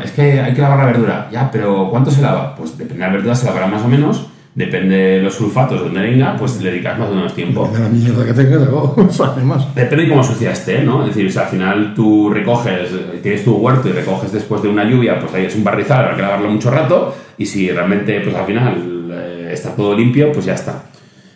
es 0.05 0.11
que 0.13 0.41
hay 0.41 0.55
que 0.55 0.63
lavar 0.63 0.79
la 0.79 0.87
verdura. 0.87 1.29
Ya, 1.33 1.51
pero 1.51 1.89
¿cuánto 1.91 2.11
se 2.11 2.23
lava? 2.23 2.55
Pues 2.55 2.77
depende 2.79 3.03
de 3.03 3.07
la 3.07 3.13
verdura, 3.13 3.35
se 3.35 3.47
lavará 3.47 3.67
más 3.67 3.83
o 3.83 3.89
menos. 3.89 4.27
Depende 4.55 4.97
de 4.97 5.23
los 5.23 5.35
sulfatos 5.35 5.81
donde 5.81 6.01
venga, 6.01 6.35
pues 6.39 6.63
le 6.63 6.71
dedicas 6.71 6.99
más 6.99 7.11
o 7.11 7.15
menos 7.15 7.35
tiempo. 7.35 7.65
Depende 7.65 7.79
de 7.79 7.85
la 7.85 7.95
mierda 7.95 8.25
que 8.25 8.33
tengas, 8.33 9.37
más. 9.45 9.75
Depende 9.75 10.05
de 10.05 10.09
cómo 10.09 10.25
sucia 10.25 10.53
esté, 10.53 10.83
¿no? 10.83 11.03
Es 11.03 11.15
decir, 11.15 11.31
si 11.31 11.39
al 11.39 11.47
final 11.47 11.93
tú 11.95 12.31
recoges, 12.31 12.89
tienes 13.23 13.45
tu 13.45 13.55
huerto 13.57 13.89
y 13.91 13.93
recoges 13.93 14.33
después 14.33 14.63
de 14.63 14.69
una 14.71 14.85
lluvia, 14.85 15.21
pues 15.21 15.35
ahí 15.35 15.45
es 15.45 15.55
un 15.57 15.63
barrizal, 15.63 16.05
habrá 16.05 16.17
que 16.17 16.23
lavarlo 16.23 16.49
mucho 16.49 16.71
rato. 16.71 17.15
Y 17.37 17.45
si 17.45 17.71
realmente, 17.71 18.19
pues 18.21 18.35
al 18.35 18.47
final 18.47 19.11
eh, 19.13 19.51
está 19.53 19.77
todo 19.77 19.95
limpio, 19.95 20.33
pues 20.33 20.47
ya 20.47 20.55
está. 20.55 20.85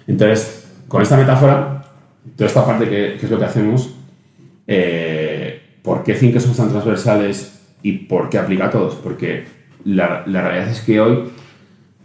Entonces, 0.06 0.66
con 0.88 1.02
esta 1.02 1.18
metáfora, 1.18 1.79
toda 2.36 2.48
esta 2.48 2.64
parte 2.64 2.88
que, 2.88 3.14
es 3.14 3.30
lo 3.30 3.38
que 3.38 3.44
hacemos, 3.44 3.94
eh, 4.66 5.60
¿por 5.82 6.02
qué 6.02 6.14
que 6.14 6.40
son 6.40 6.54
tan 6.54 6.70
transversales 6.70 7.60
¿Y 7.82 7.92
por 7.92 8.28
qué 8.28 8.38
aplica 8.38 8.66
a 8.66 8.70
todos? 8.70 8.94
Porque 8.96 9.44
la, 9.84 10.24
la, 10.26 10.42
realidad 10.42 10.68
es 10.68 10.80
que 10.80 11.00
hoy 11.00 11.30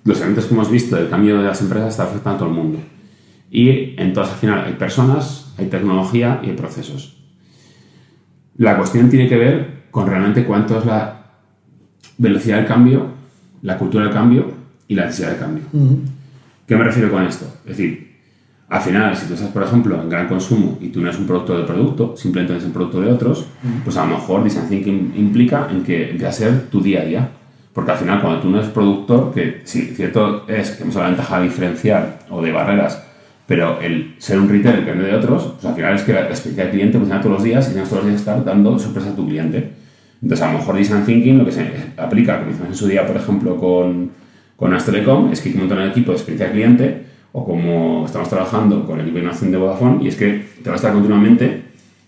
los 0.04 0.22
eventos 0.22 0.46
que 0.46 0.54
hemos 0.54 0.72
visto 0.72 0.96
del 0.96 1.10
cambio 1.10 1.38
de 1.38 1.48
las 1.48 1.62
empresas 1.62 1.90
está 1.90 2.04
afectando 2.04 2.36
a 2.36 2.40
todo 2.40 2.50
el 2.50 2.56
mundo. 2.56 2.80
Y 3.52 3.94
entonces 3.98 4.34
al 4.34 4.40
final 4.40 4.64
hay 4.66 4.74
personas, 4.74 5.54
hay 5.58 5.68
tecnología 5.68 6.40
y 6.44 6.50
hay 6.50 6.56
procesos. 6.56 7.18
La 8.58 8.78
cuestión 8.78 9.10
tiene 9.10 9.28
que 9.28 9.36
ver 9.36 9.84
con 9.92 10.08
realmente 10.08 10.46
cuánto 10.46 10.80
es 10.80 10.86
la 10.86 11.26
velocidad 12.18 12.58
del 12.58 12.68
cambio, 12.68 13.08
la 13.62 13.78
cultura 13.78 14.06
del 14.06 14.14
cambio 14.14 14.52
y 14.88 14.96
la 14.96 15.06
necesidad 15.06 15.32
del 15.32 15.40
cambio. 15.40 15.64
¿Qué 16.66 16.76
me 16.76 16.84
refiero 16.84 17.12
con 17.12 17.24
esto? 17.24 17.46
Es 17.66 17.78
decir, 17.78 18.05
al 18.76 18.82
final, 18.82 19.16
si 19.16 19.26
tú 19.28 19.36
estás, 19.36 19.50
por 19.50 19.64
ejemplo, 19.64 20.02
en 20.02 20.10
gran 20.10 20.28
consumo 20.28 20.78
y 20.82 20.90
tú 20.90 21.00
no 21.00 21.08
eres 21.08 21.18
un 21.18 21.26
producto 21.26 21.56
del 21.56 21.66
producto, 21.66 22.14
simplemente 22.18 22.54
eres 22.54 22.66
un 22.66 22.74
producto 22.74 23.00
de 23.00 23.10
otros, 23.10 23.46
pues 23.86 23.96
a 23.96 24.06
lo 24.06 24.18
mejor 24.18 24.44
design 24.44 24.68
thinking 24.68 25.14
implica 25.16 25.70
en 25.72 25.82
que 25.82 26.10
empieza 26.10 26.28
a 26.28 26.32
ser 26.34 26.70
tu 26.70 26.82
día 26.82 27.02
a 27.02 27.06
día. 27.06 27.30
Porque 27.74 27.92
al 27.92 27.98
final, 27.98 28.20
cuando 28.20 28.42
tú 28.42 28.50
no 28.50 28.58
eres 28.58 28.70
productor, 28.70 29.34
que 29.34 29.62
sí, 29.64 29.94
cierto 29.96 30.46
es 30.50 30.72
que 30.72 30.84
hemos 30.84 30.96
la 30.96 31.08
ventaja 31.08 31.40
diferencial 31.40 32.18
o 32.30 32.42
de 32.42 32.52
barreras, 32.52 33.02
pero 33.48 33.80
el 33.80 34.16
ser 34.18 34.40
un 34.40 34.50
retailer 34.50 34.84
que 34.84 34.94
no 34.94 35.04
de 35.04 35.16
otros, 35.16 35.54
pues 35.54 35.66
al 35.66 35.76
final 35.76 35.96
es 35.96 36.02
que 36.02 36.12
la 36.12 36.22
experiencia 36.28 36.64
del 36.66 36.74
cliente 36.74 36.98
funciona 36.98 37.22
todos 37.22 37.36
los 37.36 37.44
días 37.44 37.68
y 37.68 37.72
tienes 37.72 37.88
todos 37.88 38.04
los 38.04 38.10
días 38.10 38.20
estar 38.20 38.44
dando 38.44 38.78
sorpresa 38.78 39.12
a 39.12 39.16
tu 39.16 39.26
cliente. 39.26 39.72
Entonces, 40.22 40.46
a 40.46 40.52
lo 40.52 40.60
mejor 40.60 40.76
design 40.76 41.06
thinking 41.06 41.38
lo 41.38 41.46
que 41.46 41.54
se 41.54 41.72
aplica, 41.96 42.40
como 42.40 42.52
hicimos 42.52 42.70
en 42.70 42.76
su 42.76 42.88
día, 42.88 43.08
por 43.08 43.16
ejemplo, 43.16 43.56
con, 43.56 44.12
con 44.58 44.74
Astelecom, 44.74 45.32
es 45.32 45.40
que 45.40 45.48
hay 45.48 45.54
que 45.56 45.60
montar 45.62 45.78
un 45.78 45.86
equipo 45.86 46.12
de 46.12 46.18
experiencia 46.18 46.48
del 46.48 46.56
cliente 46.56 47.15
o 47.38 47.44
como 47.44 48.06
estamos 48.06 48.30
trabajando 48.30 48.86
con 48.86 48.98
el 48.98 49.08
equipo 49.10 49.20
de 49.20 49.52
de 49.52 49.58
Vodafone, 49.58 50.02
y 50.06 50.08
es 50.08 50.16
que 50.16 50.46
te 50.64 50.70
vas 50.70 50.76
a 50.76 50.76
estar 50.76 50.94
continuamente 50.94 51.64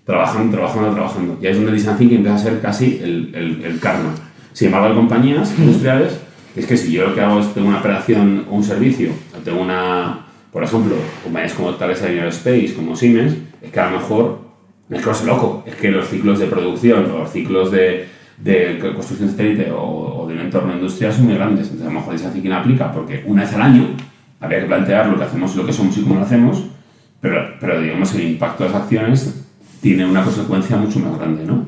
trabajando, 0.06 0.56
trabajando, 0.56 0.94
trabajando. 0.94 1.38
Y 1.42 1.46
ahí 1.46 1.52
es 1.52 1.58
donde 1.58 1.72
el 1.72 1.78
design 1.78 1.98
thinking 1.98 2.18
empieza 2.20 2.38
a 2.38 2.40
ser 2.40 2.62
casi 2.62 3.02
el, 3.04 3.36
el, 3.36 3.62
el 3.66 3.80
karma. 3.82 4.16
Sin 4.54 4.68
embargo, 4.68 4.88
hay 4.88 4.96
compañías 4.96 5.54
industriales, 5.60 6.18
es 6.56 6.66
que 6.66 6.78
si 6.78 6.94
yo 6.94 7.08
lo 7.08 7.14
que 7.14 7.20
hago 7.20 7.42
es 7.42 7.54
tengo 7.54 7.68
una 7.68 7.80
operación 7.80 8.46
o 8.50 8.56
un 8.56 8.64
servicio, 8.64 9.10
o 9.38 9.40
tengo 9.40 9.62
una, 9.62 10.28
por 10.54 10.64
ejemplo, 10.64 10.96
compañías 11.22 11.54
como 11.54 11.72
tales 11.72 12.02
Space, 12.02 12.74
como 12.74 12.96
Siemens, 12.96 13.36
es 13.62 13.70
que 13.70 13.80
a 13.82 13.92
lo 13.92 13.98
mejor 13.98 14.40
es 14.90 15.06
que 15.06 15.26
loco, 15.26 15.64
es 15.68 15.76
que 15.76 15.92
los 15.92 16.08
ciclos 16.08 16.40
de 16.40 16.46
producción 16.46 17.12
o 17.12 17.18
los 17.18 17.32
ciclos 17.34 17.70
de, 17.70 18.08
de 18.38 18.80
construcción 18.96 19.30
satélite 19.30 19.72
o, 19.72 20.22
o 20.22 20.26
de 20.26 20.36
un 20.36 20.40
entorno 20.40 20.72
industrial 20.72 21.12
son 21.12 21.26
muy 21.26 21.36
grandes. 21.36 21.66
Entonces, 21.66 21.86
a 21.86 21.90
lo 21.92 22.00
mejor 22.00 22.14
design 22.14 22.32
thinking 22.32 22.54
aplica 22.54 22.94
porque 22.94 23.26
una 23.28 23.42
vez 23.42 23.54
al 23.54 23.62
año 23.62 23.88
habría 24.40 24.62
que 24.62 24.66
plantear 24.66 25.08
lo 25.08 25.18
que 25.18 25.24
hacemos, 25.24 25.56
lo 25.56 25.66
que 25.66 25.74
somos 25.74 25.98
y 25.98 26.02
cómo 26.02 26.16
lo 26.16 26.22
hacemos, 26.22 26.64
pero, 27.22 27.56
pero 27.60 27.82
digamos 27.82 28.14
el 28.16 28.24
impacto 28.24 28.64
de 28.64 28.70
las 28.70 28.82
acciones 28.82 29.46
tiene 29.82 30.06
una 30.06 30.24
consecuencia 30.24 30.78
mucho 30.78 31.00
más 31.00 31.18
grande, 31.18 31.46
¿no? 31.46 31.66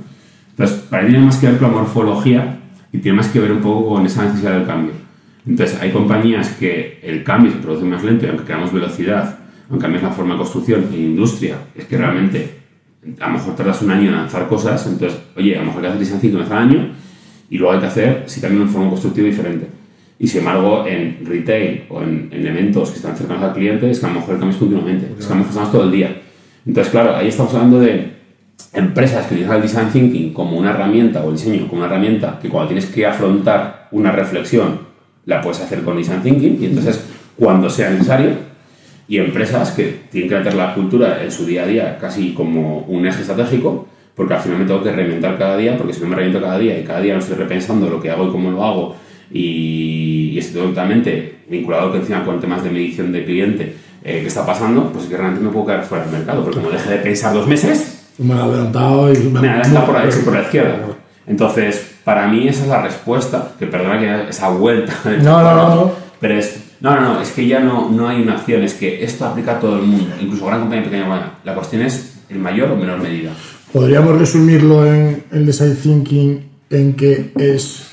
Entonces, 0.52 0.78
para 0.90 1.04
mí 1.04 1.10
tiene 1.10 1.26
más 1.26 1.38
que 1.38 1.48
ver 1.48 1.58
con 1.58 1.72
la 1.72 1.78
morfología 1.78 2.60
y 2.92 2.98
tiene 2.98 3.18
más 3.18 3.28
que 3.30 3.40
ver 3.40 3.52
un 3.52 3.62
poco 3.62 3.96
con 3.96 4.06
esa 4.06 4.26
necesidad 4.26 4.54
del 4.54 4.66
cambio. 4.66 4.92
Entonces, 5.48 5.80
hay 5.82 5.92
compañías 5.92 6.50
que 6.60 7.00
el 7.02 7.24
cambio 7.24 7.52
se 7.52 7.60
produce 7.60 7.86
más 7.86 8.04
lento 8.04 8.26
y 8.26 8.30
aunque 8.30 8.44
queramos 8.44 8.74
velocidad, 8.74 9.40
aunque 9.70 9.84
cambies 9.84 10.04
la 10.04 10.12
forma 10.12 10.34
de 10.34 10.40
construcción 10.40 10.88
e 10.92 10.98
industria, 10.98 11.56
es 11.76 11.86
que 11.86 11.98
realmente 11.98 12.60
a 13.20 13.28
lo 13.28 13.34
mejor 13.34 13.56
tardas 13.56 13.82
un 13.82 13.92
año 13.92 14.10
en 14.10 14.16
lanzar 14.16 14.48
cosas, 14.48 14.86
entonces, 14.86 15.18
oye, 15.38 15.56
a 15.56 15.60
lo 15.60 15.68
mejor 15.68 15.86
hay 15.86 15.92
que 15.92 15.96
hacer 15.96 16.00
design 16.00 16.20
thinking 16.20 16.44
cada 16.44 16.62
año 16.62 16.90
y 17.50 17.58
luego 17.58 17.74
hay 17.74 17.80
que 17.80 17.88
hacer, 17.88 18.24
si 18.28 18.42
también 18.42 18.64
una 18.64 18.72
forma 18.72 18.90
constructiva 18.90 19.28
diferente. 19.28 19.79
Y 20.20 20.28
sin 20.28 20.40
embargo, 20.42 20.86
en 20.86 21.26
retail 21.26 21.86
o 21.88 22.02
en, 22.02 22.30
eventos 22.32 22.92
que 22.92 22.98
están 22.98 23.16
cercanos 23.16 23.42
al 23.42 23.54
cliente, 23.54 23.90
es 23.90 24.00
que 24.00 24.06
a 24.06 24.10
lo 24.10 24.16
mejor 24.16 24.36
el 24.36 24.42
continuamente, 24.42 25.08
es 25.18 25.26
que 25.26 25.32
a 25.32 25.36
lo 25.36 25.36
mejor 25.38 25.50
estamos 25.50 25.72
todo 25.72 25.84
el 25.84 25.92
día. 25.92 26.22
Entonces, 26.66 26.92
claro, 26.92 27.16
ahí 27.16 27.30
estamos 27.30 27.54
hablando 27.54 27.80
de 27.80 28.20
empresas 28.74 29.26
que 29.26 29.36
utilizan 29.36 29.56
el 29.56 29.62
design 29.62 29.90
thinking 29.90 30.34
como 30.34 30.58
una 30.58 30.72
herramienta 30.72 31.24
o 31.24 31.30
el 31.30 31.38
diseño 31.38 31.68
como 31.68 31.82
una 31.82 31.88
herramienta 31.88 32.38
que 32.42 32.50
cuando 32.50 32.68
tienes 32.68 32.88
que 32.88 33.06
afrontar 33.06 33.88
una 33.92 34.12
reflexión 34.12 34.80
la 35.26 35.42
puedes 35.42 35.62
hacer 35.62 35.82
con 35.82 35.98
design 35.98 36.22
thinking 36.22 36.60
y 36.62 36.66
entonces 36.66 37.04
cuando 37.36 37.70
sea 37.70 37.90
necesario 37.90 38.32
y 39.08 39.18
empresas 39.18 39.72
que 39.72 40.02
tienen 40.12 40.30
que 40.30 40.36
meter 40.36 40.54
la 40.54 40.76
cultura 40.76 41.24
en 41.24 41.32
su 41.32 41.46
día 41.46 41.64
a 41.64 41.68
día 41.68 41.98
casi 42.00 42.34
como 42.34 42.80
un 42.82 43.08
eje 43.08 43.22
estratégico 43.22 43.88
porque 44.14 44.34
al 44.34 44.42
final 44.42 44.60
me 44.60 44.66
tengo 44.66 44.84
que 44.84 44.92
reinventar 44.92 45.38
cada 45.38 45.58
día 45.58 45.78
porque 45.78 45.94
si 45.94 46.02
no 46.02 46.08
me 46.08 46.16
reinvento 46.16 46.46
cada 46.46 46.60
día 46.60 46.78
y 46.78 46.84
cada 46.84 47.02
día 47.02 47.14
no 47.14 47.20
estoy 47.20 47.38
repensando 47.38 47.90
lo 47.90 48.00
que 48.00 48.12
hago 48.12 48.28
y 48.28 48.32
cómo 48.32 48.52
lo 48.52 48.64
hago 48.64 48.96
y, 49.32 50.32
y 50.34 50.38
estoy 50.40 50.62
totalmente 50.68 51.40
vinculado 51.50 51.92
que 51.92 52.00
encima 52.00 52.24
con 52.24 52.40
temas 52.40 52.64
de 52.64 52.70
medición 52.70 53.12
de 53.12 53.26
cliente 53.26 53.76
eh, 54.04 54.22
que 54.22 54.28
está 54.28 54.46
pasando, 54.46 54.92
pues 54.92 55.06
es 55.06 55.10
que 55.10 55.18
realmente 55.18 55.46
me 55.46 55.52
puedo 55.52 55.66
quedar 55.66 55.84
fuera 55.84 56.06
del 56.06 56.14
mercado, 56.14 56.44
porque 56.44 56.60
como 56.60 56.72
deje 56.72 56.90
de 56.90 56.98
pensar 56.98 57.34
dos 57.34 57.48
meses, 57.48 58.00
me 58.18 58.34
he 58.34 58.38
adelantado 58.38 59.12
y 59.14 59.18
me, 59.18 59.48
he 59.48 59.50
adelantado 59.50 59.86
por, 59.86 59.96
la, 59.96 60.10
por 60.24 60.34
la 60.34 60.42
izquierda. 60.42 60.80
Entonces, 61.28 61.96
para 62.04 62.28
mí 62.28 62.48
esa 62.48 62.64
es 62.64 62.70
la 62.70 62.82
respuesta, 62.82 63.52
que 63.60 63.68
perdona 63.68 64.00
que 64.00 64.30
esa 64.30 64.50
vuelta. 64.50 64.94
No, 65.22 65.42
no, 65.42 65.76
no, 65.76 65.92
Pero 66.20 66.36
es, 66.36 66.60
no, 66.80 66.96
no, 66.96 67.14
no, 67.14 67.22
es 67.22 67.32
que 67.32 67.48
ya 67.48 67.60
no, 67.60 67.90
no 67.90 68.08
hay 68.08 68.22
una 68.22 68.34
acción, 68.34 68.64
es 68.64 68.74
que 68.74 69.04
esto 69.04 69.26
aplica 69.26 69.58
a 69.58 69.60
todo 69.60 69.78
el 69.78 69.84
mundo, 69.84 70.16
incluso 70.20 70.46
gran 70.46 70.62
compañía, 70.62 70.86
pequeña, 70.86 71.08
buena. 71.08 71.32
La 71.44 71.54
cuestión 71.54 71.82
es 71.82 72.22
en 72.30 72.42
mayor 72.42 72.72
o 72.72 72.76
menor 72.76 73.00
medida. 73.00 73.32
podríamos 73.74 74.18
resumirlo 74.18 74.86
en 74.86 75.24
el 75.32 75.46
design 75.46 75.76
thinking 75.76 76.50
en 76.70 76.94
que 76.94 77.32
es. 77.38 77.89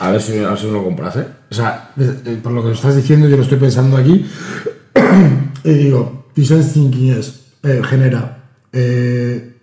A 0.00 0.10
ver 0.10 0.20
si, 0.22 0.38
a 0.38 0.48
ver 0.50 0.58
si 0.58 0.66
me 0.66 0.72
lo 0.72 0.84
compras, 0.84 1.16
¿eh? 1.16 1.26
O 1.50 1.54
sea, 1.54 1.90
por 2.42 2.52
lo 2.52 2.64
que 2.64 2.72
estás 2.72 2.96
diciendo, 2.96 3.28
yo 3.28 3.36
lo 3.36 3.42
estoy 3.42 3.58
pensando 3.58 3.96
aquí. 3.96 4.26
y 5.64 5.72
digo, 5.72 6.26
design 6.34 6.64
thinking 6.72 7.12
es, 7.12 7.40
eh, 7.62 7.82
genera 7.84 8.44
eh, 8.72 9.56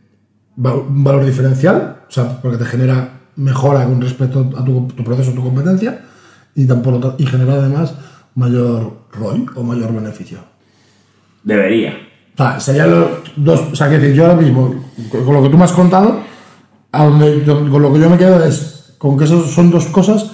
un 0.55 1.03
valor 1.03 1.25
diferencial, 1.25 2.01
o 2.07 2.11
sea, 2.11 2.39
porque 2.41 2.57
te 2.57 2.65
genera 2.65 3.09
mejora 3.37 3.83
con 3.85 3.99
respecto 4.01 4.51
a 4.57 4.63
tu, 4.63 4.87
tu 4.87 5.03
proceso, 5.03 5.31
tu 5.31 5.43
competencia, 5.43 6.01
y, 6.55 6.65
tampoco, 6.65 7.15
y 7.17 7.25
genera 7.25 7.53
además 7.53 7.93
mayor 8.35 9.07
ROI 9.13 9.45
o 9.55 9.63
mayor 9.63 9.93
beneficio. 9.93 10.39
Debería. 11.43 11.93
O 12.33 12.37
sea, 12.37 12.59
serían 12.59 12.91
los 12.91 13.07
dos. 13.35 13.61
O 13.71 13.75
sea, 13.75 13.89
que 13.89 13.97
decir, 13.97 14.15
yo 14.15 14.25
ahora 14.27 14.39
mismo, 14.39 14.83
con 15.09 15.25
con 15.25 15.33
lo 15.33 15.41
que 15.43 15.49
tú 15.49 15.57
me 15.57 15.63
has 15.63 15.71
contado, 15.71 16.19
a 16.91 17.03
donde 17.05 17.43
yo- 17.43 17.69
con 17.69 17.81
lo 17.81 17.91
que 17.93 17.99
yo 17.99 18.09
me 18.09 18.17
quedo 18.17 18.43
es 18.43 18.76
con 18.97 19.17
que 19.17 19.25
esos 19.25 19.51
son 19.51 19.69
dos 19.71 19.85
cosas 19.87 20.31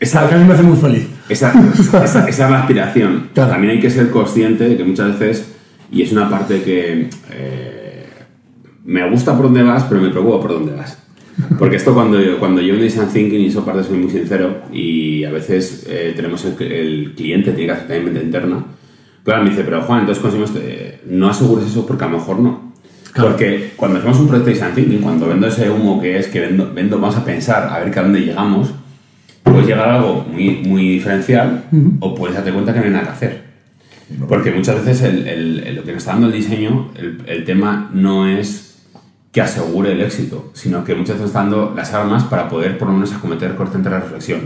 Esa- 0.00 0.28
que 0.28 0.34
a 0.34 0.38
mí 0.38 0.44
me 0.44 0.54
hace 0.54 0.62
muy 0.62 0.76
feliz. 0.76 1.06
Esa, 1.28 1.52
esa, 1.78 2.04
esa 2.04 2.28
es 2.28 2.38
la 2.38 2.60
aspiración. 2.60 3.30
Claro. 3.34 3.50
También 3.52 3.72
hay 3.74 3.80
que 3.80 3.90
ser 3.90 4.10
consciente 4.10 4.68
de 4.68 4.76
que 4.76 4.84
muchas 4.84 5.18
veces, 5.18 5.54
y 5.90 6.02
es 6.02 6.12
una 6.12 6.30
parte 6.30 6.62
que 6.62 7.10
eh, 7.30 8.06
me 8.84 9.08
gusta 9.10 9.34
por 9.34 9.44
dónde 9.46 9.62
vas, 9.62 9.84
pero 9.84 10.00
me 10.00 10.10
preocupa 10.10 10.40
por 10.40 10.52
dónde 10.52 10.72
vas. 10.74 10.98
Porque 11.58 11.76
esto 11.76 11.94
cuando, 11.94 12.20
yo- 12.20 12.38
cuando 12.38 12.60
yo 12.60 12.74
en 12.74 12.80
Design 12.80 13.08
Thinking, 13.12 13.40
y 13.40 13.46
eso 13.46 13.64
parte 13.64 13.84
soy 13.84 13.98
muy 13.98 14.10
sincero, 14.10 14.62
y 14.72 15.24
a 15.24 15.30
veces 15.30 15.84
eh, 15.88 16.12
tenemos 16.16 16.44
el, 16.44 16.60
el 16.62 17.14
cliente, 17.14 17.52
tiene 17.52 17.66
que 17.66 17.72
hacer 17.72 17.86
también 17.88 18.04
mente 18.06 18.22
interna, 18.24 18.64
claro, 19.24 19.44
me 19.44 19.50
dice, 19.50 19.62
pero 19.64 19.82
Juan, 19.82 20.00
entonces 20.00 20.22
conseguimos, 20.22 20.52
eh, 20.56 21.00
no 21.08 21.28
asegures 21.28 21.66
eso 21.66 21.86
porque 21.86 22.04
a 22.04 22.08
lo 22.08 22.18
mejor 22.18 22.40
no. 22.40 22.67
Claro. 23.12 23.30
Porque 23.30 23.72
cuando 23.76 23.98
hacemos 23.98 24.18
un 24.20 24.28
proyecto 24.28 24.48
de 24.50 24.54
Design 24.54 24.74
Thinking, 24.74 25.00
cuando 25.00 25.26
vendo 25.28 25.46
ese 25.46 25.70
humo 25.70 26.00
que 26.00 26.18
es 26.18 26.28
que 26.28 26.40
vendo, 26.40 26.70
vendo 26.74 26.98
vamos 27.00 27.16
a 27.16 27.24
pensar 27.24 27.68
a 27.70 27.78
ver 27.80 27.90
que 27.90 27.98
a 27.98 28.02
dónde 28.02 28.20
llegamos, 28.20 28.70
puedes 29.42 29.66
llegar 29.66 29.88
a 29.88 29.94
algo 29.96 30.26
muy, 30.30 30.56
muy 30.66 30.88
diferencial 30.88 31.64
o 32.00 32.14
puedes 32.14 32.36
darte 32.36 32.52
cuenta 32.52 32.72
que 32.72 32.80
no 32.80 32.84
hay 32.86 32.92
nada 32.92 33.04
que 33.04 33.10
hacer. 33.10 33.42
Porque 34.28 34.50
muchas 34.52 34.84
veces 34.84 35.02
el- 35.02 35.26
el- 35.28 35.58
el- 35.66 35.76
lo 35.76 35.84
que 35.84 35.92
nos 35.92 35.98
está 35.98 36.12
dando 36.12 36.28
el 36.28 36.32
diseño, 36.32 36.90
el, 36.96 37.22
el 37.26 37.44
tema 37.44 37.90
no 37.92 38.26
es 38.26 38.64
que 39.32 39.40
asegure 39.42 39.92
el 39.92 40.00
éxito, 40.00 40.50
sino 40.54 40.82
que 40.84 40.94
muchas 40.94 41.16
veces 41.16 41.26
está 41.28 41.40
dando 41.40 41.74
las 41.76 41.92
armas 41.92 42.24
para 42.24 42.48
poder 42.48 42.78
por 42.78 42.88
lo 42.88 42.94
menos 42.94 43.12
acometer 43.12 43.54
corriente 43.54 43.90
de 43.90 43.98
reflexión. 43.98 44.40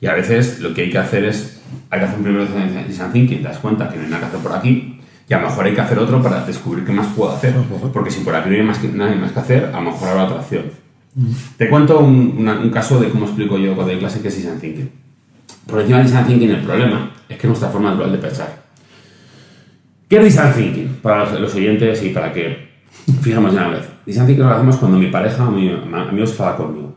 Y 0.00 0.06
a 0.06 0.14
veces 0.14 0.58
lo 0.60 0.74
que 0.74 0.82
hay 0.82 0.90
que 0.90 0.98
hacer 0.98 1.24
es, 1.24 1.60
hay 1.90 2.00
que 2.00 2.04
hacer 2.06 2.18
un 2.18 2.24
primero 2.24 2.44
design 2.44 3.12
thinking, 3.12 3.38
te 3.38 3.44
das 3.48 3.58
cuenta 3.58 3.88
que 3.88 3.96
no 3.96 4.02
hay 4.02 4.08
nada 4.10 4.20
que 4.22 4.26
hacer 4.26 4.40
por 4.40 4.52
aquí, 4.52 4.95
y 5.28 5.34
a 5.34 5.38
lo 5.40 5.48
mejor 5.48 5.64
hay 5.66 5.74
que 5.74 5.80
hacer 5.80 5.98
otro 5.98 6.22
para 6.22 6.44
descubrir 6.44 6.84
qué 6.84 6.92
más 6.92 7.06
puedo 7.16 7.32
hacer. 7.32 7.54
Porque 7.92 8.10
si 8.10 8.20
por 8.20 8.34
aquí 8.34 8.48
no 8.50 8.56
hay 8.56 8.62
más 8.62 8.78
que, 8.78 8.88
nada 8.88 9.14
más 9.16 9.32
que 9.32 9.40
hacer, 9.40 9.70
a 9.74 9.80
lo 9.80 9.90
mejor 9.90 10.08
habrá 10.08 10.24
otra 10.24 10.36
opción. 10.40 10.64
Te 11.56 11.68
cuento 11.70 11.98
un, 11.98 12.34
una- 12.38 12.60
un 12.60 12.70
caso 12.70 13.00
de 13.00 13.08
cómo 13.08 13.24
explico 13.26 13.56
yo 13.58 13.74
cuando 13.74 13.92
doy 13.92 14.00
clase 14.00 14.20
que 14.20 14.28
es 14.28 14.36
design 14.36 14.60
thinking. 14.60 14.90
Por 15.66 15.80
encima 15.80 15.98
del 15.98 16.06
design 16.06 16.26
thinking 16.26 16.50
el 16.50 16.62
problema 16.62 17.10
es 17.28 17.36
que 17.36 17.46
es 17.46 17.48
nuestra 17.48 17.70
forma 17.70 17.90
natural 17.90 18.12
de 18.12 18.18
pensar. 18.18 18.62
¿Qué 20.08 20.18
es 20.18 20.24
design 20.24 20.52
thinking? 20.54 20.88
Para 21.02 21.24
los, 21.24 21.40
los 21.40 21.54
oyentes 21.54 22.02
y 22.04 22.10
para 22.10 22.32
que 22.32 22.68
fijemos 23.22 23.52
de 23.52 23.58
una 23.58 23.68
vez. 23.70 23.88
Design 24.04 24.26
thinking 24.26 24.44
lo 24.44 24.50
hacemos 24.52 24.76
cuando 24.76 24.98
mi 24.98 25.06
pareja 25.08 25.48
o 25.48 25.50
mi 25.50 25.68
mi 25.70 25.94
amigo 25.94 26.26
se 26.26 26.32
enfada 26.32 26.56
conmigo. 26.56 26.94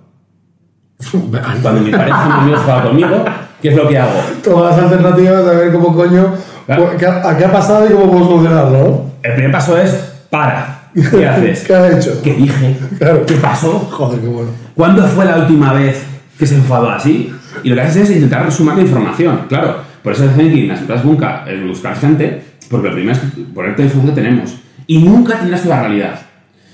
Cuando 1.61 1.79
mi 1.81 1.91
pareja 1.91 2.25
o 2.25 2.27
mi 2.27 2.33
amigo 2.41 2.55
se 2.57 2.61
enfada 2.61 2.83
conmigo, 2.83 3.25
¿qué 3.61 3.69
es 3.69 3.75
lo 3.75 3.87
que 3.87 3.97
hago? 3.97 4.19
Todas 4.43 4.75
las 4.75 4.85
alternativas 4.91 5.47
a 5.47 5.51
ver 5.53 5.71
cómo 5.71 5.95
coño. 5.95 6.33
Claro. 6.75 6.97
¿Qué, 6.97 7.05
ha- 7.07 7.35
¿Qué 7.37 7.45
ha 7.45 7.51
pasado 7.51 7.87
y 7.87 7.93
cómo 7.93 8.11
puedo 8.11 8.25
solucionarlo? 8.27 8.77
¿no? 8.77 9.11
El 9.23 9.33
primer 9.33 9.51
paso 9.51 9.77
es 9.77 9.89
para. 10.29 10.81
¿Qué 10.93 11.27
haces? 11.27 11.63
¿Qué 11.63 11.73
has 11.73 11.93
hecho? 11.95 12.21
¿Qué 12.21 12.33
dije? 12.35 12.77
Claro. 12.99 13.25
¿Qué 13.25 13.35
pasó? 13.35 13.71
Joder, 13.91 14.19
qué 14.19 14.27
bueno. 14.27 14.49
¿Cuándo 14.75 15.03
fue 15.07 15.25
la 15.25 15.37
última 15.37 15.73
vez 15.73 16.03
que 16.37 16.45
se 16.45 16.55
enfadó 16.55 16.89
así? 16.89 17.33
Y 17.63 17.69
lo 17.69 17.75
que 17.75 17.81
haces 17.81 18.09
es 18.09 18.15
intentar 18.17 18.45
resumir 18.45 18.75
la 18.75 18.81
información, 18.81 19.41
claro. 19.49 19.77
Por 20.03 20.13
eso 20.13 20.27
dicen 20.27 20.53
que 20.53 20.61
en 20.61 20.67
las 20.69 20.79
empresas 20.81 21.03
nunca 21.05 21.43
es 21.47 21.67
buscar 21.67 21.95
gente, 21.95 22.41
porque 22.69 22.87
lo 22.89 22.93
primero 22.93 23.13
es 23.13 23.19
poner 23.53 23.71
toda 23.75 23.79
la 23.79 23.85
información 23.85 24.05
que 24.15 24.21
tenemos. 24.21 24.55
Y 24.87 24.99
nunca 24.99 25.39
tendrás 25.39 25.63
toda 25.63 25.75
la 25.77 25.81
realidad. 25.87 26.19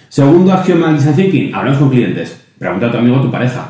Segundo 0.10 0.54
axioma 0.54 0.88
del 0.88 0.98
design 0.98 1.16
thinking, 1.16 1.56
hablamos 1.56 1.80
con 1.80 1.90
clientes. 1.90 2.38
Pregunta 2.60 2.88
a 2.88 2.92
tu 2.92 2.98
amigo 2.98 3.18
o 3.18 3.22
tu 3.22 3.32
pareja. 3.32 3.66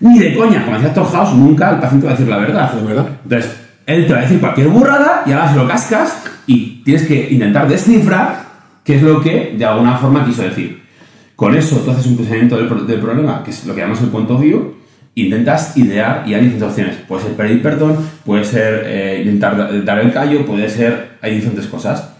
Ni 0.00 0.18
de 0.18 0.34
coña, 0.34 0.62
como 0.64 0.76
decía 0.76 0.92
Tom 0.94 1.10
House, 1.10 1.34
nunca 1.34 1.70
el 1.70 1.78
paciente 1.78 2.06
va 2.06 2.12
a 2.12 2.16
decir 2.16 2.28
la 2.30 2.36
verdad. 2.38 2.72
De 2.72 2.86
verdad. 2.86 3.06
Entonces, 3.24 3.56
él 3.86 4.06
te 4.06 4.12
va 4.12 4.18
a 4.20 4.22
decir 4.22 4.40
cualquier 4.40 4.68
burrada 4.68 5.22
y 5.26 5.32
ahora 5.32 5.50
se 5.50 5.56
lo 5.56 5.68
cascas 5.68 6.22
y 6.46 6.82
tienes 6.84 7.06
que 7.06 7.28
intentar 7.30 7.68
descifrar 7.68 8.44
qué 8.84 8.96
es 8.96 9.02
lo 9.02 9.20
que 9.20 9.54
de 9.56 9.64
alguna 9.64 9.96
forma 9.98 10.24
quiso 10.24 10.42
decir. 10.42 10.82
Con 11.36 11.54
eso 11.56 11.76
tú 11.78 11.90
haces 11.90 12.06
un 12.06 12.16
pensamiento 12.16 12.56
del, 12.56 12.86
del 12.86 13.00
problema, 13.00 13.42
que 13.44 13.50
es 13.50 13.64
lo 13.66 13.74
que 13.74 13.80
llamamos 13.80 14.02
el 14.02 14.08
point 14.08 14.30
of 14.30 14.40
view, 14.40 14.74
intentas 15.16 15.76
idear 15.76 16.22
y 16.26 16.34
hay 16.34 16.42
diferentes 16.42 16.68
opciones. 16.68 16.96
Puede 17.08 17.22
ser 17.24 17.32
pedir 17.34 17.62
perdón, 17.62 17.96
puede 18.24 18.44
ser 18.44 18.82
eh, 18.86 19.22
intentar 19.24 19.56
da- 19.56 19.70
dar 19.72 19.98
el 20.00 20.12
callo, 20.12 20.44
puede 20.46 20.68
ser... 20.68 21.18
hay 21.22 21.34
diferentes 21.36 21.66
cosas. 21.66 22.10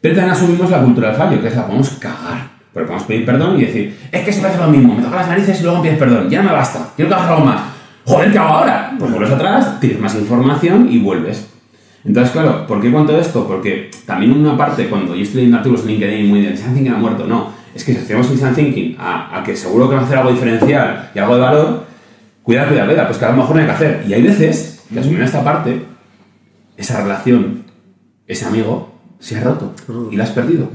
Pero 0.00 0.14
también 0.14 0.34
asumimos 0.36 0.70
la 0.70 0.80
cultura 0.80 1.08
del 1.08 1.16
fallo, 1.16 1.40
que 1.42 1.48
es 1.48 1.56
la 1.56 1.66
podemos 1.66 1.88
cagar. 1.98 2.48
Porque 2.72 2.86
podemos 2.86 3.06
pedir 3.06 3.24
perdón 3.26 3.58
y 3.58 3.64
decir, 3.64 3.98
es 4.12 4.22
que 4.22 4.30
siempre 4.32 4.52
hace 4.52 4.60
lo 4.60 4.68
mismo, 4.68 4.94
me 4.94 5.02
toca 5.02 5.16
las 5.16 5.28
narices 5.28 5.60
y 5.60 5.64
luego 5.64 5.82
pides 5.82 5.98
perdón, 5.98 6.28
ya 6.30 6.42
no 6.42 6.50
me 6.50 6.54
basta, 6.54 6.90
quiero 6.94 7.08
que 7.08 7.14
hagas 7.14 7.28
algo 7.30 7.44
más. 7.46 7.60
Joder, 8.08 8.32
¿qué 8.32 8.38
hago 8.38 8.48
ahora? 8.48 8.96
Pues 8.98 9.10
vuelves 9.10 9.30
atrás, 9.30 9.80
tienes 9.80 10.00
más 10.00 10.14
información 10.14 10.88
y 10.90 10.98
vuelves. 10.98 11.46
Entonces, 12.06 12.32
claro, 12.32 12.66
¿por 12.66 12.80
qué 12.80 12.90
cuento 12.90 13.14
esto? 13.18 13.46
Porque 13.46 13.90
también 14.06 14.32
una 14.32 14.56
parte, 14.56 14.88
cuando 14.88 15.14
yo 15.14 15.22
estoy 15.22 15.36
leyendo 15.36 15.58
artículos 15.58 15.82
en 15.82 15.88
LinkedIn 15.88 16.26
muy 16.26 16.40
de 16.40 16.50
Design 16.52 16.72
Thinking 16.72 16.92
ha 16.94 16.96
muerto, 16.96 17.26
no. 17.26 17.50
Es 17.74 17.84
que 17.84 17.92
si 17.92 17.98
hacemos 17.98 18.30
Design 18.30 18.54
Thinking 18.54 18.96
a, 18.98 19.38
a 19.38 19.44
que 19.44 19.54
seguro 19.54 19.90
que 19.90 19.96
va 19.96 20.00
a 20.00 20.04
hacer 20.04 20.16
algo 20.16 20.30
diferencial 20.30 21.10
y 21.14 21.18
algo 21.18 21.34
de 21.34 21.40
valor, 21.42 21.84
cuidado, 22.42 22.68
cuidado, 22.68 22.88
cuidado, 22.88 23.08
pues 23.08 23.18
que 23.18 23.24
a 23.26 23.30
lo 23.30 23.36
mejor 23.36 23.56
no 23.56 23.60
hay 23.60 23.66
que 23.66 23.72
hacer. 23.72 24.04
Y 24.08 24.14
hay 24.14 24.22
veces 24.22 24.82
que 24.90 25.00
asumiendo 25.00 25.26
esta 25.26 25.44
parte, 25.44 25.82
esa 26.78 27.02
relación, 27.02 27.64
ese 28.26 28.46
amigo, 28.46 28.94
se 29.18 29.36
ha 29.36 29.42
roto 29.42 29.74
y 30.10 30.16
la 30.16 30.24
has 30.24 30.30
perdido. 30.30 30.70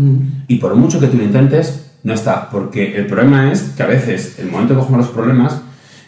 Y 0.48 0.58
por 0.58 0.76
mucho 0.76 1.00
que 1.00 1.08
tú 1.08 1.18
lo 1.18 1.24
intentes, 1.24 1.96
no 2.04 2.14
está. 2.14 2.52
Porque 2.52 2.96
el 2.96 3.08
problema 3.08 3.52
es 3.52 3.74
que 3.76 3.82
a 3.82 3.88
veces, 3.88 4.38
el 4.38 4.52
momento 4.52 4.76
que 4.76 4.82
cogemos 4.82 5.08
los 5.08 5.16
problemas, 5.16 5.62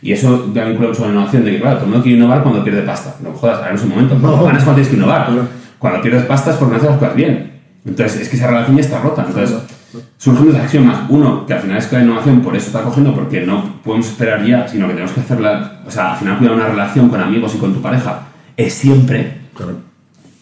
y 0.06 0.12
eso 0.12 0.52
ya 0.54 0.66
vincula 0.66 0.90
mucho 0.90 1.02
con 1.02 1.08
la 1.10 1.16
innovación, 1.16 1.44
de 1.46 1.52
que 1.54 1.60
claro, 1.60 1.78
todo 1.78 1.86
el 1.86 1.90
mundo 1.90 2.04
quiere 2.04 2.20
innovar 2.20 2.44
cuando 2.44 2.64
pierde 2.64 2.84
pasta. 2.84 3.16
No 3.24 3.32
jodas, 3.32 3.58
ahora 3.58 3.74
es 3.74 3.82
un 3.82 3.90
momento. 3.90 4.16
Cuando 4.22 4.46
ganas 4.46 4.64
cuando 4.64 4.76
tienes 4.76 4.90
que 4.90 4.98
innovar. 4.98 5.30
Cuando 5.80 6.02
pierdes 6.02 6.26
pasta 6.26 6.52
es 6.52 6.58
porque 6.58 6.72
no 6.74 6.78
haces 6.78 6.90
las 6.92 7.00
cosas 7.00 7.16
bien. 7.16 7.54
Entonces, 7.84 8.22
es 8.22 8.30
que 8.30 8.36
esa 8.36 8.46
relación 8.46 8.76
ya 8.76 8.82
está 8.84 9.02
rota. 9.02 9.26
Entonces, 9.28 9.58
surgen 10.18 10.46
dos 10.52 10.56
axiomas. 10.58 11.10
Uno, 11.10 11.48
que 11.48 11.54
al 11.54 11.60
final 11.60 11.78
es 11.78 11.88
que 11.88 11.96
la 11.96 12.04
innovación 12.04 12.42
por 12.42 12.56
eso 12.56 12.68
está 12.68 12.84
cogiendo, 12.84 13.16
porque 13.16 13.48
no 13.48 13.82
podemos 13.84 14.06
esperar 14.08 14.46
ya, 14.46 14.68
sino 14.68 14.86
que 14.86 14.94
tenemos 14.94 15.12
que 15.12 15.22
hacerla. 15.22 15.82
O 15.88 15.90
sea, 15.90 16.12
al 16.14 16.18
final, 16.20 16.38
cuidar 16.38 16.54
una 16.54 16.68
relación 16.68 17.10
con 17.10 17.20
amigos 17.20 17.56
y 17.56 17.58
con 17.58 17.74
tu 17.74 17.82
pareja 17.82 18.28
es 18.56 18.74
siempre 18.76 19.42
Claro. 19.56 19.78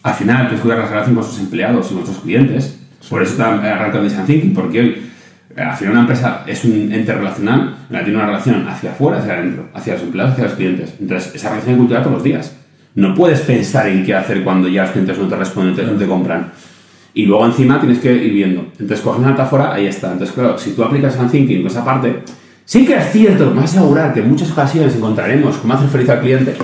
al 0.02 0.14
final 0.14 0.40
tienes 0.42 0.56
que 0.60 0.62
cuidar 0.62 0.78
la 0.80 0.88
relación 0.90 1.14
con 1.14 1.24
sus 1.24 1.38
empleados 1.38 1.90
y 1.90 1.94
nuestros 1.94 2.18
clientes. 2.18 2.80
Por 3.08 3.22
eso 3.22 3.32
está 3.32 3.54
arrancando 3.54 4.02
Design 4.02 4.26
Thinking, 4.26 4.52
porque 4.52 4.80
hoy, 4.80 4.86
eh, 4.88 5.02
al 5.56 5.76
final 5.76 5.92
una 5.92 6.00
empresa 6.00 6.42
es 6.46 6.64
un 6.64 6.92
ente 6.92 7.12
relacional, 7.12 7.76
tiene 7.88 8.14
una 8.14 8.26
relación 8.26 8.66
hacia 8.68 8.90
afuera, 8.90 9.18
hacia 9.18 9.34
adentro, 9.34 9.68
hacia 9.72 9.94
los 9.94 10.02
empleados, 10.02 10.32
hacia 10.32 10.44
los 10.44 10.54
clientes. 10.54 10.94
Entonces, 11.00 11.34
esa 11.34 11.50
relación 11.50 11.76
cultivar 11.76 12.02
todos 12.02 12.16
los 12.16 12.24
días. 12.24 12.56
No 12.96 13.14
puedes 13.14 13.40
pensar 13.40 13.88
en 13.88 14.04
qué 14.04 14.14
hacer 14.14 14.42
cuando 14.42 14.68
ya 14.68 14.82
los 14.82 14.92
clientes 14.92 15.18
no 15.18 15.28
te 15.28 15.36
responden, 15.36 15.86
no 15.86 15.98
te 15.98 16.06
compran. 16.06 16.52
Y 17.12 17.26
luego 17.26 17.46
encima 17.46 17.78
tienes 17.78 17.98
que 17.98 18.12
ir 18.12 18.32
viendo. 18.32 18.62
Entonces, 18.72 19.00
coges 19.00 19.20
una 19.20 19.30
metáfora, 19.30 19.72
ahí 19.72 19.86
está. 19.86 20.12
Entonces, 20.12 20.34
claro, 20.34 20.58
si 20.58 20.72
tú 20.72 20.82
aplicas 20.82 21.12
Design 21.12 21.30
Thinking 21.30 21.62
con 21.62 21.70
esa 21.70 21.84
parte, 21.84 22.22
sí 22.64 22.84
que 22.84 22.96
es 22.96 23.12
cierto, 23.12 23.50
me 23.50 23.60
vas 23.60 23.76
a 23.76 23.80
asegurar 23.80 24.12
que 24.12 24.20
en 24.20 24.28
muchas 24.28 24.50
ocasiones 24.50 24.96
encontraremos 24.96 25.56
cómo 25.58 25.74
hacer 25.74 25.88
feliz 25.88 26.08
al 26.10 26.20
cliente, 26.20 26.54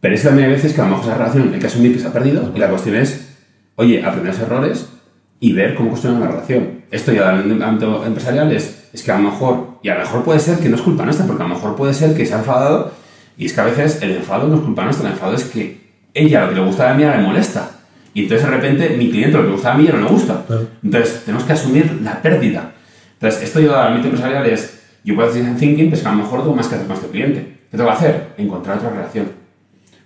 pero 0.00 0.14
es 0.14 0.20
que 0.20 0.28
también 0.28 0.48
hay 0.48 0.54
veces 0.54 0.74
que 0.74 0.80
a 0.80 0.84
lo 0.84 0.90
mejor 0.90 1.06
esa 1.06 1.18
relación 1.18 1.50
hay 1.54 1.58
que 1.58 1.66
asumir 1.66 1.92
que 1.92 1.98
se 1.98 2.06
ha 2.06 2.12
perdido 2.12 2.52
y 2.54 2.58
la 2.58 2.68
cuestión 2.68 2.96
es, 2.96 3.34
oye, 3.76 4.04
aprender 4.04 4.34
errores 4.34 4.95
y 5.40 5.52
ver 5.52 5.74
cómo 5.74 5.90
construir 5.90 6.16
una 6.16 6.28
relación. 6.28 6.84
Esto 6.90 7.12
ya 7.12 7.34
en 7.34 7.50
el 7.50 7.62
ámbito 7.62 8.04
empresarial 8.04 8.50
es, 8.52 8.88
es 8.92 9.02
que 9.02 9.12
a 9.12 9.18
lo 9.18 9.30
mejor, 9.30 9.78
y 9.82 9.88
a 9.88 9.94
lo 9.94 10.00
mejor 10.00 10.24
puede 10.24 10.40
ser 10.40 10.58
que 10.58 10.68
no 10.68 10.76
es 10.76 10.82
culpa 10.82 11.04
nuestra, 11.04 11.26
porque 11.26 11.42
a 11.42 11.48
lo 11.48 11.54
mejor 11.54 11.76
puede 11.76 11.94
ser 11.94 12.14
que 12.14 12.24
se 12.24 12.34
ha 12.34 12.38
enfadado 12.38 12.92
y 13.36 13.46
es 13.46 13.52
que 13.52 13.60
a 13.60 13.64
veces 13.64 14.02
el 14.02 14.12
enfado 14.12 14.48
no 14.48 14.56
es 14.56 14.60
culpa 14.62 14.84
nuestra, 14.84 15.08
el 15.08 15.14
enfado 15.14 15.34
es 15.34 15.44
que 15.44 15.86
ella 16.14 16.42
lo 16.42 16.48
que 16.48 16.54
le 16.54 16.60
gusta 16.62 16.90
a 16.90 16.94
mí 16.94 17.04
ahora 17.04 17.18
le 17.18 17.26
molesta. 17.26 17.70
Y 18.14 18.22
entonces 18.22 18.48
de 18.48 18.56
repente 18.56 18.88
mi 18.96 19.10
cliente 19.10 19.36
lo 19.36 19.42
que 19.42 19.48
le 19.48 19.52
gusta 19.52 19.74
a 19.74 19.76
mí 19.76 19.84
ya 19.84 19.92
no 19.92 20.04
le 20.04 20.10
gusta. 20.10 20.44
Claro. 20.46 20.68
Entonces 20.82 21.22
tenemos 21.24 21.44
que 21.44 21.52
asumir 21.52 22.00
la 22.02 22.22
pérdida. 22.22 22.72
Entonces 23.14 23.42
esto 23.42 23.60
yo 23.60 23.76
al 23.76 23.88
ámbito 23.88 24.06
empresarial 24.06 24.46
es, 24.46 24.80
yo 25.04 25.14
puedo 25.14 25.28
hacer 25.28 25.42
design 25.42 25.58
thinking, 25.58 25.84
pero 25.86 25.96
es 25.96 26.02
que 26.02 26.08
a 26.08 26.12
lo 26.12 26.18
mejor 26.22 26.40
tengo 26.40 26.56
más 26.56 26.68
que 26.68 26.74
hacer 26.76 26.86
con 26.86 26.96
este 26.96 27.08
cliente. 27.08 27.40
¿Qué 27.70 27.76
tengo 27.76 27.90
que 27.90 27.96
hacer? 27.96 28.28
Encontrar 28.38 28.78
otra 28.78 28.90
relación. 28.90 29.30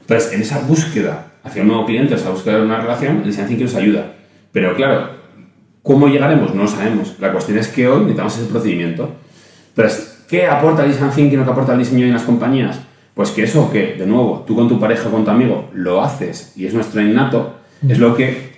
Entonces, 0.00 0.32
en 0.32 0.42
esa 0.42 0.58
búsqueda 0.60 1.26
hacia 1.44 1.62
un 1.62 1.68
nuevo 1.68 1.86
cliente, 1.86 2.16
esa 2.16 2.30
búsqueda 2.30 2.56
de 2.56 2.62
una 2.62 2.80
relación, 2.80 3.18
el 3.18 3.24
design 3.24 3.46
thinking 3.46 3.66
nos 3.66 3.76
ayuda. 3.76 4.12
Pero 4.52 4.74
claro, 4.74 5.19
¿cómo 5.82 6.08
llegaremos? 6.08 6.54
No 6.54 6.62
lo 6.62 6.68
sabemos. 6.68 7.16
La 7.18 7.32
cuestión 7.32 7.58
es 7.58 7.68
que 7.68 7.88
hoy 7.88 8.00
necesitamos 8.00 8.38
ese 8.38 8.46
procedimiento. 8.46 9.10
Entonces, 9.76 10.24
¿qué 10.28 10.46
aporta 10.46 10.84
el 10.84 10.92
design 10.92 11.10
thinking 11.10 11.40
o 11.40 11.44
qué 11.44 11.50
aporta 11.50 11.72
el 11.72 11.78
diseño 11.78 12.06
en 12.06 12.12
las 12.12 12.22
compañías? 12.22 12.80
Pues 13.14 13.30
que 13.30 13.42
eso 13.42 13.70
que, 13.70 13.94
de 13.94 14.06
nuevo, 14.06 14.44
tú 14.46 14.54
con 14.54 14.68
tu 14.68 14.78
pareja 14.78 15.08
o 15.08 15.10
con 15.10 15.24
tu 15.24 15.30
amigo 15.30 15.70
lo 15.74 16.02
haces 16.02 16.52
y 16.56 16.66
es 16.66 16.74
nuestro 16.74 17.00
innato, 17.02 17.56
es 17.86 17.98
lo 17.98 18.14
que 18.14 18.50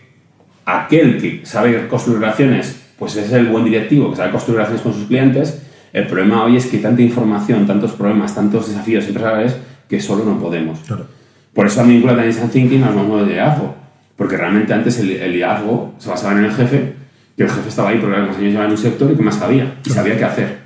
aquel 0.64 1.20
que 1.20 1.44
sabe 1.44 1.88
construir 1.88 2.20
relaciones 2.20 2.82
pues 2.98 3.16
es 3.16 3.32
el 3.32 3.46
buen 3.46 3.64
directivo 3.64 4.10
que 4.10 4.16
sabe 4.16 4.30
construir 4.30 4.58
relaciones 4.58 4.82
con 4.82 4.94
sus 4.94 5.08
clientes. 5.08 5.60
El 5.92 6.06
problema 6.06 6.44
hoy 6.44 6.56
es 6.56 6.66
que 6.66 6.76
hay 6.76 6.82
tanta 6.82 7.02
información, 7.02 7.66
tantos 7.66 7.92
problemas, 7.92 8.32
tantos 8.32 8.68
desafíos 8.68 9.06
empresariales 9.08 9.56
que 9.88 10.00
solo 10.00 10.24
no 10.24 10.38
podemos. 10.38 10.78
Claro. 10.86 11.06
Por 11.52 11.66
eso 11.66 11.78
también 11.78 11.98
vincula 11.98 12.12
también 12.12 12.32
Design 12.32 12.50
Thinking 12.50 12.84
al 12.84 12.94
modo 12.94 13.24
de 13.24 13.30
liderazgo. 13.30 13.74
Porque 14.16 14.36
realmente 14.36 14.72
antes 14.72 15.00
el, 15.00 15.10
el 15.10 15.32
liderazgo 15.32 15.94
se 15.98 16.10
basaba 16.10 16.38
en 16.38 16.44
el 16.44 16.52
jefe, 16.52 16.94
que 17.36 17.42
el 17.44 17.48
jefe 17.50 17.68
estaba 17.68 17.88
ahí 17.90 17.98
porque 17.98 18.16
más 18.16 18.36
años 18.36 18.40
llevaba 18.50 18.66
en 18.66 18.72
un 18.72 18.78
sector 18.78 19.10
y 19.10 19.14
que 19.16 19.22
más 19.22 19.34
sabía, 19.36 19.74
y 19.84 19.90
sabía 19.90 20.16
qué 20.18 20.24
hacer. 20.24 20.58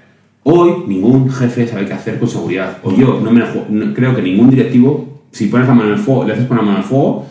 Hoy 0.45 0.85
ningún 0.87 1.31
jefe 1.31 1.67
sabe 1.67 1.87
qué 1.87 1.93
hacer 1.93 2.19
con 2.19 2.29
seguridad. 2.29 2.79
O 2.83 2.93
yo 2.95 3.21
no 3.23 3.31
me 3.31 3.41
no- 3.69 3.95
creo 3.95 4.15
que 4.15 4.23
ningún 4.23 4.51
directivo, 4.51 5.23
si 5.33 5.47
pones 5.47 5.67
la 5.69 5.75
mano 5.75 5.89
en 5.91 5.95
el 5.97 6.01
fuego, 6.01 6.25
le 6.25 6.33
haces 6.35 6.45
poner 6.47 6.63
la 6.63 6.67
mano 6.67 6.79
en 6.79 6.83
el 6.85 6.89
fuego, 6.89 7.27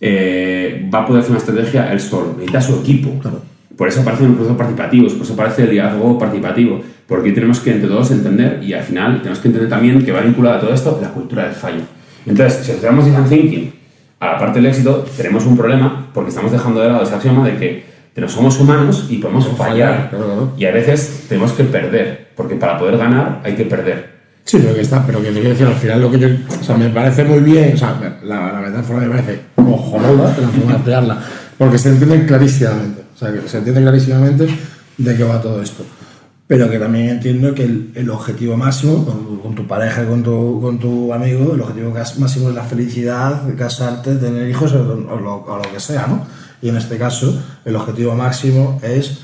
eh, 0.00 0.88
va 0.92 1.00
a 1.00 1.06
poder 1.06 1.20
hacer 1.20 1.32
una 1.32 1.38
estrategia 1.40 1.92
él 1.92 2.00
solo. 2.00 2.32
Necesita 2.34 2.60
su 2.60 2.76
equipo. 2.76 3.18
Claro. 3.20 3.42
Por 3.76 3.86
eso 3.88 4.00
aparecen 4.00 4.26
los 4.28 4.36
procesos 4.36 4.56
participativos, 4.56 5.12
por 5.12 5.22
eso 5.24 5.34
aparece 5.34 5.62
el 5.64 5.70
liderazgo 5.70 6.18
participativo, 6.18 6.80
porque 7.06 7.30
tenemos 7.32 7.60
que 7.60 7.72
entre 7.72 7.88
todos 7.88 8.10
entender 8.10 8.60
y 8.62 8.72
al 8.72 8.82
final 8.82 9.18
tenemos 9.18 9.38
que 9.38 9.48
entender 9.48 9.70
también 9.70 10.04
que 10.04 10.10
va 10.12 10.20
vinculado 10.20 10.56
a 10.56 10.60
todo 10.60 10.74
esto 10.74 10.98
la 11.00 11.10
cultura 11.10 11.44
del 11.44 11.52
fallo. 11.52 11.82
Entonces, 12.26 12.64
si 12.64 12.72
asociamos 12.72 13.04
design 13.06 13.28
thinking 13.28 13.72
a 14.20 14.32
la 14.32 14.38
parte 14.38 14.58
del 14.60 14.66
éxito, 14.66 15.04
tenemos 15.16 15.46
un 15.46 15.56
problema 15.56 16.08
porque 16.12 16.30
estamos 16.30 16.50
dejando 16.50 16.80
de 16.80 16.88
lado 16.88 17.04
ese 17.04 17.14
axioma 17.14 17.46
de 17.46 17.56
que 17.56 17.84
tenemos- 18.18 18.32
somos 18.32 18.60
humanos 18.60 19.06
y 19.08 19.18
podemos 19.18 19.44
Podemos 19.46 19.66
fallar. 19.68 19.92
fallar, 19.94 20.10
claro, 20.10 20.24
claro. 20.26 20.52
Y 20.56 20.64
a 20.66 20.72
veces 20.72 21.24
tenemos 21.28 21.52
que 21.52 21.64
perder, 21.64 22.28
porque 22.36 22.54
para 22.56 22.78
poder 22.78 22.96
ganar 22.98 23.40
hay 23.44 23.54
que 23.54 23.64
perder. 23.64 24.18
Sí, 24.44 24.58
pero 24.62 24.74
que 24.74 24.80
está, 24.80 25.04
pero 25.06 25.20
que 25.20 25.28
te 25.28 25.34
quiero 25.34 25.50
decir, 25.50 25.66
al 25.66 25.74
final 25.74 26.00
lo 26.00 26.10
que 26.10 26.18
yo, 26.18 26.28
o 26.60 26.64
sea, 26.64 26.76
me 26.76 26.88
parece 26.88 27.22
muy 27.24 27.40
bien, 27.40 27.72
o 27.74 27.76
sea, 27.76 28.18
la, 28.24 28.52
la 28.52 28.60
metáfora 28.60 29.00
me 29.00 29.08
parece 29.10 29.40
cojonuda, 29.54 30.28
la 30.40 30.48
forma 30.48 30.70
de 30.72 30.76
emplearla, 30.78 31.18
porque 31.58 31.76
se 31.78 31.90
entiende 31.90 32.24
clarísimamente, 32.24 33.02
o 33.14 33.18
sea, 33.18 33.30
que 33.32 33.46
se 33.46 33.58
entiende 33.58 33.82
clarísimamente 33.82 34.48
de 34.96 35.16
qué 35.16 35.24
va 35.24 35.40
todo 35.42 35.60
esto. 35.60 35.84
Pero 36.46 36.70
que 36.70 36.78
también 36.78 37.10
entiendo 37.10 37.54
que 37.54 37.64
el, 37.64 37.90
el 37.94 38.08
objetivo 38.08 38.56
máximo, 38.56 39.04
con, 39.04 39.36
con 39.40 39.54
tu 39.54 39.66
pareja, 39.66 40.06
con 40.06 40.22
tu, 40.22 40.62
con 40.62 40.78
tu 40.78 41.12
amigo, 41.12 41.52
el 41.54 41.60
objetivo 41.60 41.90
máximo 42.18 42.48
es 42.48 42.54
la 42.54 42.62
felicidad, 42.64 43.42
casarte, 43.54 44.14
tener 44.14 44.48
hijos 44.48 44.72
o, 44.72 44.80
o 45.10 45.20
lo, 45.20 45.34
o 45.44 45.56
lo 45.58 45.70
que 45.70 45.78
sea, 45.78 46.06
¿no? 46.06 46.26
Y 46.62 46.68
en 46.68 46.76
este 46.76 46.98
caso, 46.98 47.40
el 47.64 47.76
objetivo 47.76 48.14
máximo 48.14 48.80
es 48.82 49.20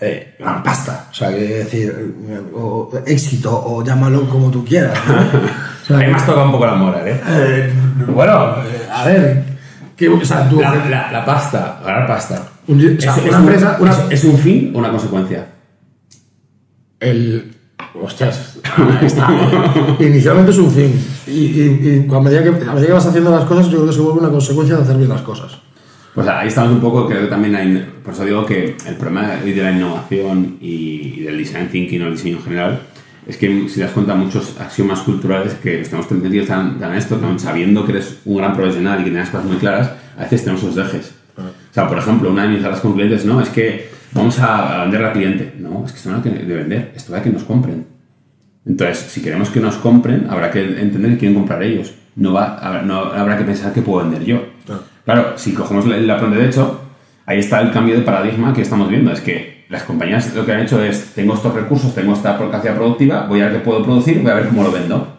eh, 0.00 0.36
pasta. 0.64 1.08
O 1.10 1.14
sea, 1.14 1.30
que 1.30 1.38
decir, 1.40 2.14
o 2.54 2.90
éxito, 3.06 3.50
o 3.66 3.84
llámalo 3.84 4.28
como 4.28 4.50
tú 4.50 4.64
quieras. 4.64 4.98
¿no? 5.88 5.96
Ahí 5.96 6.06
me 6.08 6.14
has 6.14 6.24
tocado 6.24 6.46
un 6.46 6.52
poco 6.52 6.66
la 6.66 6.74
moral, 6.74 7.08
¿eh? 7.08 7.20
eh, 7.26 7.72
bueno, 8.14 8.56
eh, 8.62 8.88
a 8.92 9.04
ver, 9.06 9.44
que, 9.96 10.08
o 10.08 10.24
sea, 10.24 10.48
tú, 10.48 10.60
La, 10.60 10.74
la- 10.86 11.10
la 11.12 11.24
pasta, 11.24 11.80
ganar 11.84 12.06
pasta. 12.06 12.42
un- 12.68 12.96
o 12.96 13.00
sea, 13.00 13.16
¿Es- 13.16 13.18
una 13.22 13.28
es 13.28 13.34
un- 13.34 13.40
empresa, 13.40 13.76
una, 13.80 13.90
es- 13.90 13.98
¿Es 14.10 14.24
un 14.24 14.38
fin 14.38 14.72
o 14.74 14.78
una 14.78 14.90
consecuencia? 14.90 15.46
el, 17.00 17.56
hostias, 18.00 18.58
ahí 19.00 19.06
está. 19.06 19.28
Inicialmente 19.98 20.50
es 20.52 20.58
un 20.58 20.70
fin. 20.70 21.06
Y, 21.26 21.30
y- 21.30 22.06
y 22.08 22.14
a, 22.14 22.20
medida 22.20 22.42
que, 22.42 22.48
a 22.48 22.72
medida 22.74 22.86
que 22.86 22.92
vas 22.92 23.06
haciendo 23.06 23.30
las 23.30 23.44
cosas, 23.44 23.66
yo 23.66 23.78
creo 23.78 23.86
que 23.86 23.92
se 23.92 24.00
vuelve 24.00 24.20
una 24.20 24.30
consecuencia 24.30 24.76
de 24.76 24.82
hacer 24.82 24.96
bien 24.96 25.08
las 25.08 25.22
cosas. 25.22 25.52
Pues 26.14 26.26
ahí 26.26 26.48
estamos 26.48 26.72
un 26.72 26.80
poco, 26.80 27.06
creo 27.06 27.22
que 27.22 27.28
también 27.28 27.54
hay, 27.54 27.88
por 28.02 28.14
eso 28.14 28.24
digo 28.24 28.44
que 28.44 28.76
el 28.86 28.96
problema 28.96 29.36
de 29.36 29.54
la 29.54 29.70
innovación 29.70 30.58
y, 30.60 31.20
del 31.20 31.38
design 31.38 31.68
thinking 31.68 32.02
o 32.02 32.06
el 32.06 32.12
diseño 32.12 32.38
en 32.38 32.42
general 32.42 32.80
es 33.26 33.36
que 33.36 33.68
si 33.68 33.80
das 33.80 33.92
cuenta 33.92 34.14
muchos 34.14 34.60
axiomas 34.60 35.00
culturales 35.00 35.54
que 35.54 35.78
los 35.78 35.88
tenemos 35.88 36.10
metidos 36.10 36.48
tan, 36.48 36.80
tan 36.80 36.94
esto, 36.96 37.20
aun 37.22 37.38
sabiendo 37.38 37.84
que 37.84 37.92
eres 37.92 38.20
un 38.24 38.38
gran 38.38 38.54
profesional 38.54 39.00
y 39.00 39.04
que 39.04 39.10
tienes 39.10 39.28
cosas 39.28 39.46
muy 39.46 39.56
claras, 39.58 39.92
a 40.16 40.22
veces 40.22 40.42
tenemos 40.42 40.62
esos 40.64 40.74
dejes. 40.74 41.14
O 41.36 41.72
sea, 41.74 41.88
por 41.88 41.98
ejemplo, 41.98 42.30
una 42.30 42.42
de 42.42 42.48
mis 42.48 42.62
charlas 42.62 42.80
con 42.80 42.94
clientes, 42.94 43.24
no, 43.24 43.40
es 43.40 43.48
que 43.50 43.90
vamos 44.12 44.38
a, 44.40 44.80
a 44.80 44.82
vender 44.82 45.04
al 45.04 45.12
cliente. 45.12 45.54
No, 45.58 45.84
es 45.84 45.92
que 45.92 45.98
esto 45.98 46.10
no 46.10 46.16
es 46.18 46.24
de 46.24 46.54
vender, 46.54 46.92
esto 46.96 47.14
a 47.14 47.22
que 47.22 47.30
nos 47.30 47.44
compren. 47.44 47.86
Entonces, 48.66 48.98
si 48.98 49.22
queremos 49.22 49.50
que 49.50 49.60
nos 49.60 49.76
compren, 49.76 50.26
habrá 50.28 50.50
que 50.50 50.62
entender 50.62 51.12
que 51.12 51.18
quieren 51.18 51.36
comprar 51.36 51.62
ellos. 51.62 51.94
No, 52.16 52.32
va, 52.32 52.82
no 52.84 53.12
habrá 53.12 53.38
que 53.38 53.44
pensar 53.44 53.72
que 53.72 53.82
puedo 53.82 54.02
vender 54.08 54.24
yo. 54.24 54.42
Claro. 55.04 55.32
Si 55.36 55.52
cogemos 55.52 55.86
el 55.86 56.04
plan 56.04 56.30
de 56.30 56.46
hecho, 56.46 56.80
ahí 57.26 57.38
está 57.38 57.60
el 57.60 57.72
cambio 57.72 57.96
de 57.96 58.02
paradigma 58.02 58.52
que 58.52 58.62
estamos 58.62 58.88
viendo. 58.88 59.12
Es 59.12 59.20
que 59.20 59.64
las 59.68 59.84
compañías 59.84 60.34
lo 60.34 60.44
que 60.44 60.52
han 60.52 60.60
hecho 60.60 60.82
es, 60.82 61.12
tengo 61.14 61.34
estos 61.34 61.54
recursos, 61.54 61.94
tengo 61.94 62.12
esta 62.12 62.36
capacidad 62.36 62.74
productiva, 62.74 63.26
voy 63.28 63.40
a 63.40 63.44
ver 63.44 63.54
qué 63.54 63.60
puedo 63.60 63.84
producir, 63.84 64.20
voy 64.20 64.30
a 64.30 64.34
ver 64.34 64.48
cómo 64.48 64.64
lo 64.64 64.72
vendo. 64.72 65.16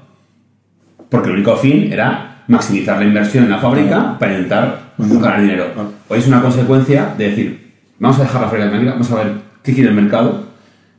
Porque 1.10 1.30
el 1.30 1.36
único 1.36 1.56
fin 1.56 1.92
era 1.92 2.44
maximizar 2.48 3.00
la 3.00 3.06
inversión 3.06 3.46
en 3.46 3.52
la 3.52 3.60
fábrica 3.60 4.18
para 4.20 4.34
intentar 4.38 4.94
ganar 4.98 5.42
dinero. 5.42 5.68
Hoy 6.10 6.20
es 6.20 6.28
una 6.28 6.42
consecuencia 6.42 7.14
de 7.18 7.30
decir, 7.30 7.74
vamos 8.00 8.20
a 8.20 8.24
dejar 8.24 8.42
la 8.42 8.48
fábrica 8.48 8.66
mecánica, 8.66 8.92
vamos 8.92 9.12
a 9.12 9.16
ver 9.16 9.34
qué 9.64 9.74
quiere 9.74 9.90
el 9.90 9.96
mercado, 9.96 10.44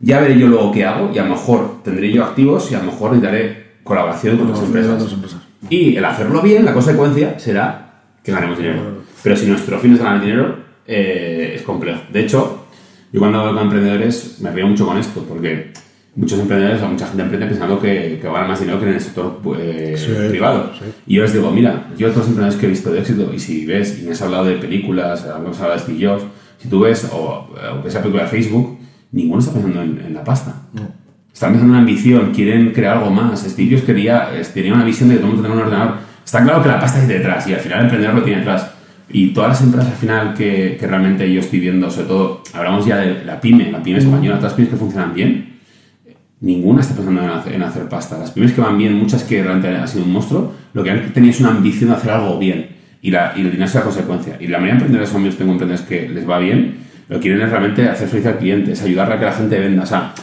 ya 0.00 0.20
veré 0.20 0.38
yo 0.38 0.48
luego 0.48 0.72
qué 0.72 0.84
hago 0.84 1.10
y 1.14 1.18
a 1.18 1.24
lo 1.24 1.30
mejor 1.30 1.82
tendré 1.84 2.10
yo 2.10 2.24
activos 2.24 2.70
y 2.72 2.74
a 2.74 2.78
lo 2.78 2.86
mejor 2.86 3.12
necesitaré 3.12 3.72
colaboración 3.84 4.38
con 4.38 4.48
otras 4.48 4.64
empresas. 4.64 5.12
Empresas. 5.12 5.40
Y 5.68 5.96
el 5.96 6.04
hacerlo 6.04 6.40
bien, 6.40 6.64
la 6.64 6.72
consecuencia 6.72 7.38
será 7.38 7.81
que 8.22 8.32
ganemos 8.32 8.58
dinero. 8.58 9.02
Pero 9.22 9.36
si 9.36 9.46
nuestro 9.46 9.78
fin 9.78 9.92
es 9.94 9.98
ganar 9.98 10.20
dinero, 10.20 10.56
eh, 10.86 11.52
es 11.56 11.62
complejo. 11.62 12.00
De 12.12 12.20
hecho, 12.20 12.66
yo 13.12 13.20
cuando 13.20 13.40
hablo 13.40 13.54
con 13.54 13.62
emprendedores 13.64 14.38
me 14.40 14.50
río 14.50 14.66
mucho 14.66 14.86
con 14.86 14.98
esto, 14.98 15.24
porque 15.28 15.72
muchos 16.14 16.38
emprendedores 16.38 16.82
o 16.82 16.88
mucha 16.88 17.06
gente 17.06 17.22
emprende 17.22 17.46
pensando 17.46 17.80
que, 17.80 18.18
que 18.20 18.26
va 18.26 18.30
a 18.30 18.34
ganar 18.34 18.48
más 18.50 18.60
dinero 18.60 18.78
que 18.80 18.86
en 18.86 18.94
el 18.94 19.00
sector 19.00 19.40
eh, 19.58 19.94
Sí, 19.96 20.28
privado. 20.28 20.72
sí. 20.78 20.84
Y 21.06 21.14
yo 21.16 21.22
les 21.22 21.32
digo, 21.32 21.50
mira, 21.50 21.88
yo 21.96 22.08
otros 22.08 22.26
emprendedores 22.26 22.60
que 22.60 22.66
he 22.66 22.70
visto 22.70 22.92
de 22.92 23.00
éxito, 23.00 23.32
y 23.34 23.38
si 23.38 23.64
ves, 23.66 23.98
y 24.00 24.04
me 24.06 24.12
has 24.12 24.22
hablado 24.22 24.44
de 24.44 24.56
películas, 24.56 25.24
hemos 25.24 25.60
hablado 25.60 25.84
de 25.86 26.06
Jobs, 26.06 26.24
si 26.58 26.68
tú 26.68 26.80
ves, 26.80 27.08
o, 27.12 27.48
o 27.50 27.82
ves 27.82 27.94
la 27.94 28.00
película 28.00 28.24
de 28.24 28.28
Facebook, 28.28 28.78
ninguno 29.10 29.40
está 29.40 29.52
pensando 29.52 29.82
en, 29.82 30.00
en 30.06 30.14
la 30.14 30.22
pasta. 30.24 30.54
Están 31.32 31.50
pensando 31.52 31.64
en 31.64 31.70
una 31.70 31.78
ambición, 31.78 32.32
quieren 32.34 32.72
crear 32.72 32.98
algo 32.98 33.10
más. 33.10 33.40
Steve 33.42 33.70
Jobs 33.74 33.84
quería, 33.84 34.30
eh, 34.38 34.42
tenía 34.52 34.74
una 34.74 34.84
visión 34.84 35.08
de 35.08 35.14
que 35.16 35.20
todo 35.22 35.30
el 35.30 35.36
mundo 35.36 35.48
tenía 35.48 35.62
un 35.62 35.66
ordenador. 35.68 35.94
Está 36.24 36.42
claro 36.42 36.62
que 36.62 36.68
la 36.68 36.80
pasta 36.80 37.00
está 37.00 37.12
detrás 37.12 37.46
y 37.48 37.54
al 37.54 37.60
final 37.60 37.78
el 37.78 37.84
emprendedor 37.84 38.16
lo 38.16 38.22
tiene 38.22 38.40
detrás. 38.40 38.70
Y 39.10 39.28
todas 39.28 39.50
las 39.50 39.62
empresas 39.62 39.90
al 39.90 39.96
final 39.96 40.34
que, 40.34 40.76
que 40.78 40.86
realmente 40.86 41.30
yo 41.30 41.40
estoy 41.40 41.60
viendo, 41.60 41.90
sobre 41.90 42.08
todo, 42.08 42.42
hablamos 42.54 42.86
ya 42.86 42.96
de 42.96 43.24
la 43.24 43.40
pyme, 43.40 43.70
la 43.70 43.82
pyme 43.82 43.98
española, 43.98 44.36
todas 44.36 44.52
las 44.52 44.54
pymes 44.54 44.70
que 44.70 44.76
funcionan 44.76 45.12
bien, 45.12 45.52
ninguna 46.40 46.80
está 46.80 46.94
pensando 46.94 47.22
en 47.22 47.30
hacer, 47.30 47.54
en 47.54 47.62
hacer 47.62 47.88
pasta. 47.88 48.18
Las 48.18 48.30
pymes 48.30 48.52
que 48.52 48.60
van 48.60 48.76
bien, 48.76 48.94
muchas 48.94 49.24
que 49.24 49.42
realmente 49.42 49.68
han 49.76 49.88
sido 49.88 50.04
un 50.04 50.12
monstruo, 50.12 50.52
lo 50.72 50.82
que 50.82 50.90
han 50.90 51.12
tenido 51.12 51.32
es 51.32 51.40
una 51.40 51.50
ambición 51.50 51.90
de 51.90 51.96
hacer 51.96 52.10
algo 52.10 52.38
bien. 52.38 52.68
Y, 53.00 53.10
la, 53.10 53.32
y 53.36 53.40
el 53.40 53.50
dinero 53.50 53.64
es 53.64 53.74
la 53.74 53.82
consecuencia. 53.82 54.36
Y 54.38 54.46
la 54.46 54.58
mayoría 54.58 54.74
de 54.74 54.84
emprendedores 54.84 55.14
amigos, 55.14 55.36
tengo 55.36 55.52
emprendedores 55.52 55.88
que 55.88 56.08
les 56.08 56.28
va 56.28 56.38
bien, 56.38 56.76
lo 57.08 57.16
que 57.16 57.22
quieren 57.22 57.42
es 57.42 57.50
realmente 57.50 57.88
hacer 57.88 58.08
feliz 58.08 58.26
al 58.26 58.38
cliente, 58.38 58.72
es 58.72 58.82
ayudarle 58.82 59.14
a 59.14 59.18
que 59.18 59.24
la 59.24 59.32
gente 59.32 59.58
venda. 59.58 59.82
O 59.82 59.86
sea, 59.86 60.14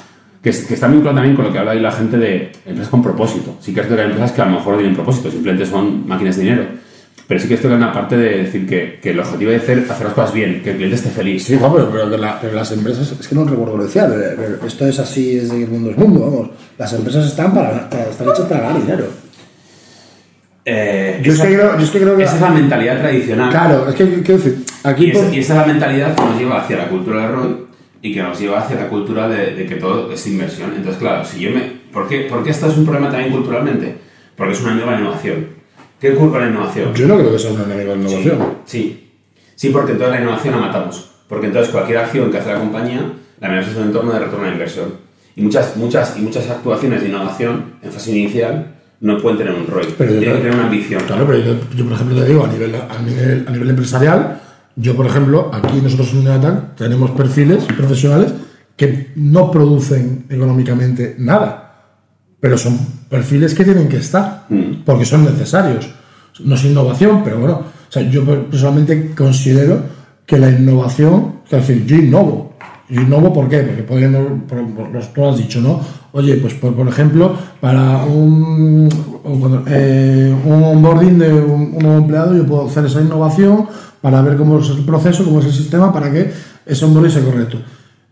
que, 0.41 0.49
es- 0.51 0.65
que 0.65 0.73
está 0.75 0.87
vinculado 0.87 1.15
también 1.17 1.35
con 1.35 1.45
lo 1.45 1.51
que 1.51 1.59
habla 1.59 1.71
ahí 1.71 1.79
la 1.79 1.91
gente 1.91 2.17
de 2.17 2.51
empresas 2.65 2.89
con 2.89 3.01
propósito. 3.03 3.57
Sí 3.59 3.73
que 3.73 3.81
es 3.81 3.85
cierto 3.87 3.95
que 3.95 4.01
hay 4.01 4.07
empresas 4.07 4.31
que 4.31 4.41
a 4.41 4.45
lo 4.45 4.51
mejor 4.51 4.73
no 4.73 4.77
tienen 4.79 4.95
propósito, 4.95 5.29
simplemente 5.31 5.65
son 5.65 6.07
máquinas 6.07 6.35
de 6.37 6.43
dinero. 6.43 6.63
Pero 7.27 7.39
sí 7.41 7.47
que 7.47 7.53
es 7.53 7.59
cierto 7.59 7.77
que 7.77 7.83
hay 7.83 7.87
una 7.89 7.93
parte 7.93 8.17
de 8.17 8.37
decir 8.43 8.65
que, 8.67 8.99
que 8.99 9.11
el 9.11 9.19
objetivo 9.19 9.51
es 9.51 9.61
hacer, 9.61 9.85
hacer 9.87 10.05
las 10.05 10.13
cosas 10.15 10.33
bien, 10.33 10.61
que 10.63 10.71
el 10.71 10.77
cliente 10.77 10.95
esté 10.95 11.09
feliz. 11.09 11.43
Sí, 11.43 11.57
no, 11.61 11.71
pero, 11.71 11.89
pero, 11.91 12.07
la- 12.17 12.39
pero 12.41 12.55
las 12.55 12.71
empresas, 12.71 13.11
es 13.19 13.27
que 13.27 13.35
no 13.35 13.43
recuerdo 13.45 13.73
lo 13.77 13.81
que 13.81 13.85
decía, 13.87 14.07
pero, 14.07 14.35
pero 14.35 14.67
esto 14.67 14.87
es 14.87 14.97
así 14.97 15.35
desde 15.35 15.55
que 15.57 15.63
el 15.65 15.69
mundo 15.69 15.91
es 15.91 15.97
mundo, 15.97 16.21
vamos. 16.21 16.49
Las 16.77 16.91
empresas 16.93 17.27
están 17.27 17.53
para, 17.53 17.87
para 17.89 18.05
están 18.09 18.29
hechas 18.29 18.45
para 18.47 18.61
ganar 18.61 18.81
dinero. 18.81 19.05
Eh, 20.65 21.21
Yo 21.23 21.31
es, 21.31 21.39
esa, 21.39 21.47
que 21.47 21.55
creo, 21.55 21.77
yo 21.77 21.83
es 21.83 21.89
que 21.91 21.99
creo 21.99 22.17
que. 22.17 22.23
esa 22.23 22.35
es 22.35 22.41
la 22.41 22.49
mentalidad 22.49 22.99
tradicional. 22.99 23.49
Claro, 23.49 23.89
es 23.89 23.95
que 23.95 24.05
quiero 24.21 24.37
decir, 24.43 24.63
aquí 24.83 25.05
Y, 25.05 25.11
por- 25.11 25.25
es- 25.25 25.33
y 25.33 25.39
esa 25.39 25.53
es 25.53 25.59
la 25.67 25.73
mentalidad 25.73 26.15
que 26.15 26.21
nos 26.23 26.37
lleva 26.39 26.61
hacia 26.61 26.77
la 26.77 26.87
cultura 26.89 27.21
de 27.21 27.27
ROI 27.27 27.55
y 28.01 28.13
que 28.13 28.23
nos 28.23 28.39
lleva 28.39 28.59
hacia 28.59 28.77
la 28.77 28.87
cultura 28.87 29.27
de, 29.27 29.55
de 29.55 29.65
que 29.65 29.75
todo 29.75 30.11
es 30.11 30.27
inversión. 30.27 30.73
Entonces, 30.75 30.99
claro, 30.99 31.25
si 31.25 31.39
yo 31.39 31.51
me... 31.51 31.79
¿Por 31.91 32.07
qué, 32.07 32.21
¿Por 32.21 32.43
qué 32.43 32.51
esto 32.51 32.67
es 32.67 32.77
un 32.77 32.85
problema 32.85 33.09
también 33.09 33.31
culturalmente? 33.31 33.95
Porque 34.35 34.53
es 34.53 34.61
una 34.61 34.75
nueva 34.75 34.99
innovación. 34.99 35.47
¿Qué 35.99 36.13
culpa 36.13 36.39
la 36.39 36.47
innovación? 36.47 36.93
yo 36.93 37.07
no 37.07 37.17
creo 37.17 37.31
que 37.31 37.39
sea 37.39 37.51
una 37.51 37.65
de 37.65 37.83
innovación. 37.83 38.39
Sí. 38.65 39.11
Sí, 39.55 39.69
porque 39.69 39.91
entonces 39.91 40.15
la 40.15 40.21
innovación 40.21 40.55
la 40.55 40.61
matamos. 40.61 41.09
Porque 41.27 41.47
entonces 41.47 41.71
cualquier 41.71 41.97
acción 41.97 42.31
que 42.31 42.37
hace 42.37 42.53
la 42.53 42.59
compañía, 42.59 43.01
la 43.41 43.49
miramos 43.49 43.67
desde 43.67 43.81
un 43.81 43.87
entorno 43.87 44.13
de 44.13 44.19
retorno 44.19 44.47
a 44.47 44.51
inversión. 44.51 44.93
Y 45.35 45.41
muchas, 45.41 45.75
muchas, 45.75 46.17
y 46.17 46.21
muchas 46.21 46.49
actuaciones 46.49 47.01
de 47.01 47.09
innovación 47.09 47.75
en 47.81 47.91
fase 47.91 48.11
inicial 48.11 48.75
no 49.01 49.17
pueden 49.17 49.37
tener 49.39 49.53
un 49.53 49.67
ROI. 49.67 49.85
Tienen 49.97 50.19
que 50.19 50.25
tener 50.25 50.53
una 50.53 50.65
ambición. 50.65 51.01
Claro, 51.05 51.25
pero 51.25 51.39
yo, 51.39 51.55
yo, 51.75 51.83
por 51.85 51.93
ejemplo, 51.93 52.21
te 52.21 52.25
digo, 52.25 52.45
a 52.45 52.47
nivel, 52.47 52.75
a 52.75 53.01
nivel, 53.01 53.45
a 53.47 53.51
nivel 53.51 53.69
empresarial, 53.69 54.41
yo, 54.79 54.95
por 54.95 55.05
ejemplo, 55.05 55.51
aquí 55.53 55.79
nosotros 55.81 56.13
en 56.13 56.23
Neatac 56.23 56.75
tenemos 56.75 57.11
perfiles 57.11 57.65
profesionales 57.65 58.33
que 58.75 59.11
no 59.15 59.51
producen 59.51 60.25
económicamente 60.29 61.15
nada, 61.19 61.83
pero 62.39 62.57
son 62.57 62.77
perfiles 63.09 63.53
que 63.53 63.63
tienen 63.65 63.89
que 63.89 63.97
estar, 63.97 64.45
Mm. 64.49 64.83
porque 64.85 65.05
son 65.05 65.25
necesarios. 65.25 65.89
No 66.39 66.55
es 66.55 66.63
innovación, 66.63 67.21
pero 67.23 67.39
bueno, 67.39 67.55
o 67.89 67.91
sea, 67.91 68.03
yo 68.09 68.23
personalmente 68.23 69.11
considero 69.15 69.81
que 70.25 70.37
la 70.37 70.49
innovación, 70.49 71.41
es 71.45 71.51
decir, 71.51 71.85
yo 71.85 71.97
innovo. 71.97 72.53
Yo 72.87 73.01
innovo, 73.01 73.33
¿por 73.33 73.49
qué? 73.49 73.59
Porque 73.59 73.83
podemos, 73.83 74.43
por, 74.47 74.65
por 74.73 74.89
lo 74.91 74.99
que 74.99 75.07
tú 75.07 75.25
has 75.27 75.37
dicho, 75.37 75.59
¿no? 75.59 75.81
Oye, 76.11 76.35
pues 76.37 76.53
por, 76.55 76.73
por 76.75 76.87
ejemplo, 76.87 77.35
para 77.59 78.03
un, 78.05 78.89
eh, 79.67 80.35
un 80.45 80.63
onboarding 80.63 81.19
de 81.19 81.33
un, 81.33 81.73
un 81.75 81.79
nuevo 81.79 81.97
empleado, 81.97 82.35
yo 82.35 82.45
puedo 82.45 82.67
hacer 82.67 82.85
esa 82.85 83.01
innovación 83.01 83.67
para 84.01 84.21
ver 84.21 84.37
cómo 84.37 84.59
es 84.59 84.69
el 84.69 84.85
proceso, 84.85 85.23
cómo 85.23 85.39
es 85.39 85.45
el 85.45 85.53
sistema, 85.53 85.93
para 85.93 86.11
que 86.11 86.31
ese 86.65 86.85
onboarding 86.85 87.11
sea 87.11 87.23
correcto. 87.23 87.57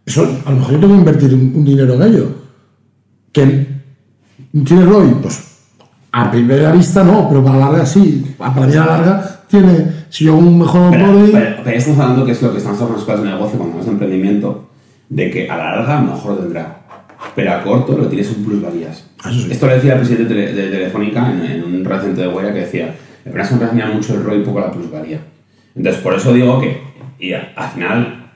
Eso, 0.05 0.27
a 0.45 0.51
lo 0.51 0.57
mejor 0.57 0.73
yo 0.73 0.79
tengo 0.79 0.93
que 0.93 0.99
invertir 0.99 1.33
un, 1.33 1.53
un 1.55 1.65
dinero 1.65 1.93
en 1.95 2.01
ello. 2.03 2.27
Que 3.31 3.67
tiene 4.63 4.85
ROI, 4.85 5.15
pues 5.21 5.47
a 6.11 6.31
primera 6.31 6.71
vista 6.71 7.03
no, 7.03 7.27
pero 7.29 7.43
para 7.43 7.57
la 7.57 7.65
larga 7.67 7.85
sí. 7.85 8.35
A 8.39 8.53
para 8.53 8.67
la 8.67 8.85
larga 8.85 9.41
tiene, 9.47 10.05
si 10.09 10.25
yo 10.25 10.33
hago 10.33 10.41
un 10.41 10.59
mejor 10.59 10.91
Pero, 10.91 11.05
onboarding, 11.05 11.31
pero, 11.31 11.55
pero 11.63 11.77
estamos 11.77 11.99
hablando 11.99 12.25
que 12.25 12.31
es 12.31 12.41
lo 12.41 12.51
que 12.51 12.57
estamos 12.57 12.81
hablando 12.81 13.05
con 13.05 13.07
las 13.07 13.17
cosas 13.17 13.23
de 13.23 13.37
negocio 13.37 13.57
cuando 13.57 13.77
hablamos 13.77 13.85
de 13.85 13.91
emprendimiento, 13.91 14.69
de 15.09 15.29
que 15.31 15.49
a 15.49 15.57
la 15.57 15.75
larga 15.75 15.97
a 15.97 16.01
lo 16.01 16.11
mejor 16.13 16.31
lo 16.31 16.37
tendrá, 16.39 16.76
pero 17.37 17.53
a 17.53 17.61
corto 17.63 17.95
lo 17.95 18.07
tienes 18.07 18.31
un 18.35 18.43
plusvalías. 18.43 19.05
Ah, 19.23 19.31
sí. 19.31 19.47
Esto 19.51 19.67
lo 19.67 19.75
decía 19.75 19.93
el 19.93 19.99
presidente 19.99 20.33
de, 20.33 20.47
Tele- 20.47 20.53
de 20.53 20.71
Telefónica 20.71 21.31
en, 21.31 21.45
en 21.45 21.63
un 21.63 21.85
recinto 21.85 22.19
de 22.21 22.27
Huella 22.29 22.51
que 22.51 22.61
decía, 22.61 22.95
el 23.25 23.31
problema 23.31 23.43
es 23.43 23.69
que 23.89 23.93
mucho 23.93 24.15
el 24.15 24.23
ROI 24.23 24.39
y 24.39 24.43
poco 24.43 24.59
la 24.59 24.71
plusvalía. 24.71 25.19
Entonces, 25.75 26.01
por 26.01 26.15
eso 26.15 26.33
digo 26.33 26.59
que, 26.59 26.81
y 27.19 27.33
al 27.33 27.69
final, 27.75 28.31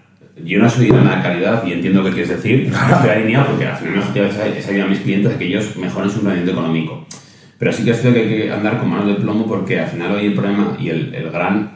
yo 0.46 0.60
no 0.60 0.70
soy 0.70 0.92
de 0.92 1.02
la 1.04 1.20
calidad 1.24 1.66
y 1.66 1.74
entiendo 1.74 2.04
qué 2.04 2.12
quieres 2.12 2.30
decir, 2.30 2.72
estoy 2.92 3.10
alineado 3.10 3.48
porque 3.48 3.66
al 3.66 3.76
final 3.78 3.94
mi 3.96 4.00
objetivo 4.02 4.26
es 4.28 4.68
ayudar 4.68 4.86
a 4.86 4.90
mis 4.92 5.00
clientes 5.00 5.34
a 5.34 5.38
que 5.40 5.46
ellos 5.48 5.76
mejoren 5.78 6.12
su 6.12 6.18
rendimiento 6.20 6.52
económico. 6.52 7.08
Pero 7.58 7.74
sí 7.74 7.84
que 7.84 7.92
es 7.92 8.02
cierto 8.02 8.20
que 8.20 8.26
hay 8.28 8.30
que 8.44 8.52
andar 8.52 8.78
con 8.78 8.88
manos 8.88 9.08
de 9.08 9.16
plomo 9.16 9.48
porque 9.48 9.80
al 9.80 9.88
final 9.88 10.12
hoy 10.12 10.28
el 10.28 10.34
problema 10.36 10.78
y 10.80 10.90
el, 10.90 11.16
el 11.16 11.32
gran, 11.32 11.72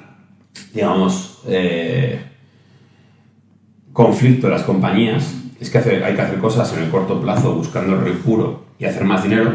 digamos, 0.76 1.40
eh, 1.48 2.20
conflicto 3.94 4.46
de 4.46 4.54
las 4.54 4.62
compañías 4.64 5.42
es 5.60 5.70
que 5.70 5.78
hay 5.78 6.16
que 6.16 6.22
hacer 6.22 6.38
cosas 6.40 6.72
en 6.74 6.84
el 6.84 6.90
corto 6.90 7.22
plazo 7.22 7.56
buscando 7.56 7.94
el 7.94 8.02
ROI 8.02 8.14
puro 8.14 8.66
y 8.78 8.86
hacer 8.86 9.04
más 9.04 9.24
dinero. 9.24 9.52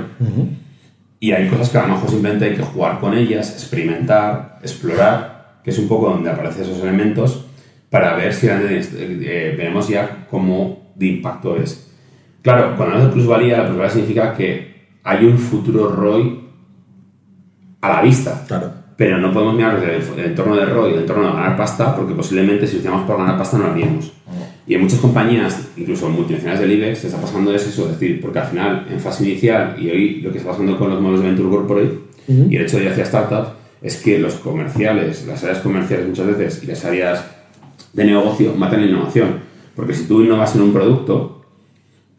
Y 1.18 1.32
hay 1.32 1.48
cosas 1.48 1.68
que 1.68 1.78
a 1.78 1.86
lo 1.86 1.94
mejor 1.94 2.10
simplemente 2.10 2.46
hay 2.46 2.56
que 2.56 2.62
jugar 2.62 2.98
con 2.98 3.16
ellas, 3.16 3.52
experimentar, 3.52 4.58
explorar, 4.62 5.60
que 5.62 5.70
es 5.70 5.78
un 5.78 5.88
poco 5.88 6.08
donde 6.10 6.30
aparecen 6.30 6.62
esos 6.62 6.80
elementos 6.82 7.44
para 7.90 8.14
ver 8.14 8.32
si 8.32 8.46
eh, 8.48 9.54
vemos 9.58 9.88
ya 9.88 10.26
cómo 10.30 10.92
de 10.94 11.06
impacto 11.06 11.56
es. 11.56 11.90
Claro, 12.42 12.74
cuando 12.76 12.84
hablamos 12.84 13.06
de 13.08 13.12
plusvalía, 13.12 13.58
la 13.58 13.64
plusvalía 13.66 13.90
significa 13.90 14.34
que 14.34 14.70
hay 15.02 15.24
un 15.24 15.36
futuro 15.36 15.90
ROI 15.90 16.40
a 17.80 17.88
la 17.88 18.02
vista. 18.02 18.44
claro. 18.46 18.80
Pero 18.96 19.16
no 19.16 19.32
podemos 19.32 19.54
mirar 19.54 19.82
el 19.82 20.24
entorno 20.24 20.56
de 20.56 20.66
ROI, 20.66 20.92
el 20.92 20.98
entorno 21.00 21.26
de 21.26 21.32
ganar 21.32 21.56
pasta, 21.56 21.96
porque 21.96 22.12
posiblemente 22.12 22.66
si 22.66 22.74
lo 22.74 22.78
hacíamos 22.80 23.06
por 23.06 23.16
ganar 23.16 23.38
pasta 23.38 23.56
no 23.56 23.64
lo 23.64 23.72
haríamos. 23.72 24.12
Y 24.66 24.74
en 24.74 24.82
muchas 24.82 25.00
compañías, 25.00 25.68
incluso 25.76 26.08
multinacionales 26.08 26.60
del 26.60 26.72
IBEX, 26.72 26.98
se 26.98 27.06
está 27.08 27.20
pasando 27.20 27.54
es 27.54 27.66
eso, 27.66 27.86
es 27.86 27.98
decir, 27.98 28.20
porque 28.20 28.38
al 28.38 28.46
final, 28.46 28.86
en 28.90 29.00
fase 29.00 29.24
inicial, 29.24 29.76
y 29.80 29.90
hoy 29.90 30.20
lo 30.20 30.30
que 30.30 30.38
está 30.38 30.50
pasando 30.50 30.78
con 30.78 30.90
los 30.90 31.00
modelos 31.00 31.22
de 31.22 31.28
Venture 31.28 31.50
Corporate, 31.50 31.98
y 32.28 32.54
el 32.54 32.62
hecho 32.62 32.76
de 32.76 32.84
ir 32.84 32.90
hacia 32.90 33.04
startup, 33.04 33.54
es 33.82 33.96
que 33.96 34.18
los 34.18 34.34
comerciales, 34.34 35.26
las 35.26 35.42
áreas 35.42 35.60
comerciales 35.60 36.06
muchas 36.06 36.26
veces, 36.26 36.62
y 36.62 36.66
las 36.66 36.84
áreas 36.84 37.24
de 37.92 38.04
negocio, 38.04 38.54
matan 38.54 38.82
la 38.82 38.86
innovación. 38.86 39.40
Porque 39.74 39.94
si 39.94 40.04
tú 40.04 40.22
innovas 40.22 40.54
en 40.54 40.62
un 40.62 40.72
producto, 40.72 41.42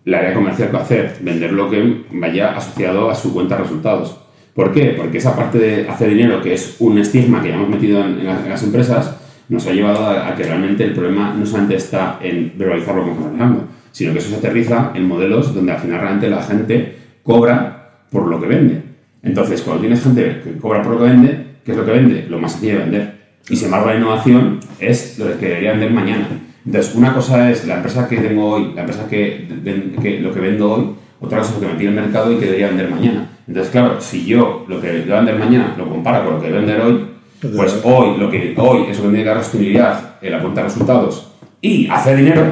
la 0.06 0.20
área 0.20 0.34
comercial 0.34 0.70
que 0.70 0.74
va 0.74 0.80
a 0.80 0.84
hacer, 0.84 1.18
vender 1.22 1.54
lo 1.54 1.70
que 1.70 2.04
vaya 2.12 2.58
asociado 2.58 3.10
a 3.10 3.16
su 3.16 3.34
cuenta 3.34 3.56
de 3.56 3.64
resultados. 3.64 4.18
¿Por 4.54 4.74
qué? 4.74 4.96
Porque 4.98 5.20
esa 5.20 5.36
parte 5.36 5.60
de 5.60 5.88
hacer 5.88 6.10
dinero, 6.10 6.42
que 6.42 6.54
es 6.54 6.76
un 6.80 6.98
estigma 6.98 7.42
que 7.42 7.50
ya 7.50 7.56
hemos 7.56 7.70
metido 7.70 8.02
en, 8.02 8.20
en 8.20 8.26
las, 8.26 8.44
en 8.44 8.50
las 8.50 8.64
empresas, 8.64 9.21
nos 9.52 9.68
ha 9.68 9.72
llevado 9.72 10.06
a, 10.08 10.34
que 10.36 10.44
realmente 10.44 10.84
el 10.84 10.94
problema 10.94 11.34
no 11.38 11.46
solamente 11.46 11.76
está 11.76 12.18
en 12.22 12.54
verbalizarlo 12.58 13.02
como 13.02 13.14
estamos 13.14 13.34
hablando, 13.34 13.68
sino 13.92 14.14
que 14.14 14.20
eso 14.20 14.30
se 14.30 14.38
aterriza 14.38 14.92
en 14.96 15.08
modelos 15.08 15.54
donde 15.54 15.74
al 15.74 15.80
final 15.80 16.00
realmente 16.00 16.30
la 16.30 16.42
gente 16.42 16.96
cobra 17.22 18.06
por 18.10 18.28
lo 18.28 18.40
que 18.40 18.48
vende. 18.48 18.82
Entonces, 19.24 19.62
cuando 19.62 19.82
tienes 19.82 20.02
gente 20.02 20.42
que 20.44 20.58
cobra 20.58 20.82
por 20.82 20.94
lo 20.94 21.00
que 21.00 21.04
vende, 21.06 21.46
¿qué 21.66 21.72
es 21.72 21.78
lo 21.78 21.86
que 21.86 21.92
vende? 21.92 22.26
Lo 22.30 22.40
más 22.40 22.54
sencillo 22.54 22.74
de 22.74 22.80
vender. 22.80 23.14
Y 23.50 23.56
sin 23.56 23.66
embargo, 23.66 23.88
la 23.88 23.96
innovación 23.98 24.60
es 24.80 25.20
lo 25.20 25.38
que 25.38 25.48
debería 25.48 25.72
vender 25.72 25.92
mañana. 25.92 26.28
Entonces, 26.66 26.96
una 26.96 27.14
cosa 27.14 27.52
es 27.52 27.68
la 27.68 27.76
empresa 27.76 28.08
que 28.08 28.18
tengo 28.18 28.46
hoy, 28.52 28.72
la 28.74 28.82
empresa 28.82 29.08
que, 29.10 29.48
ven- 29.62 29.96
que 30.02 30.20
lo 30.22 30.34
que 30.34 30.40
vendo 30.40 30.72
hoy, 30.72 30.86
otra 31.20 31.40
cosa 31.40 31.52
es 31.56 31.62
lo 31.62 31.68
que 31.68 31.74
metí 31.74 31.86
en 31.88 31.98
el 31.98 32.02
mercado 32.04 32.32
y 32.32 32.38
que 32.38 32.46
debería 32.46 32.68
vender 32.70 32.90
mañana. 32.90 33.28
Entonces, 33.48 33.72
claro, 33.72 34.00
si 34.00 34.26
yo 34.26 34.66
lo 34.70 34.80
que 34.80 35.02
voy 35.02 35.12
a 35.12 35.16
vender 35.18 35.38
mañana 35.38 35.76
lo 35.78 35.90
comparo 35.90 36.24
con 36.26 36.34
lo 36.36 36.42
que 36.42 36.48
voy 36.48 36.58
a 36.58 36.62
vender 36.62 36.82
hoy, 36.82 37.06
pues 37.42 37.80
hoy 37.84 38.18
lo 38.18 38.30
que 38.30 38.54
hoy 38.58 38.86
es 38.90 38.98
lo 38.98 39.06
que 39.06 39.10
me 39.10 39.24
da 39.24 39.42
sostenibilidad 39.42 40.16
en 40.22 40.32
la 40.32 40.42
cuenta 40.42 40.62
de 40.62 40.68
resultados 40.68 41.32
y 41.62 41.88
hacer 41.88 42.18
dinero, 42.18 42.44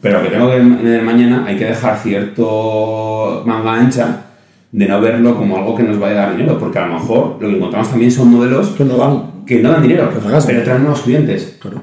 pero 0.00 0.18
lo 0.18 0.24
que 0.24 0.30
tengo 0.30 0.50
que 0.50 0.56
vender 0.56 1.02
mañana 1.02 1.44
hay 1.46 1.56
que 1.56 1.64
dejar 1.64 1.98
cierto 1.98 3.42
manga 3.46 3.74
ancha 3.74 4.24
de 4.70 4.86
no 4.86 5.00
verlo 5.00 5.36
como 5.36 5.56
algo 5.56 5.74
que 5.74 5.82
nos 5.82 5.98
vaya 5.98 6.22
a 6.22 6.26
dar 6.26 6.36
dinero, 6.36 6.58
porque 6.58 6.78
a 6.78 6.86
lo 6.86 6.94
mejor 6.94 7.38
lo 7.40 7.48
que 7.48 7.56
encontramos 7.56 7.88
también 7.90 8.10
son 8.10 8.30
modelos 8.30 8.68
Que 8.68 8.84
no 8.84 8.96
van. 8.98 9.44
que 9.46 9.60
no 9.60 9.70
dan 9.70 9.82
dinero, 9.82 10.10
Que 10.10 10.20
pero 10.46 10.62
traen 10.62 10.82
nuevos 10.82 11.00
clientes. 11.00 11.56
Claro. 11.60 11.82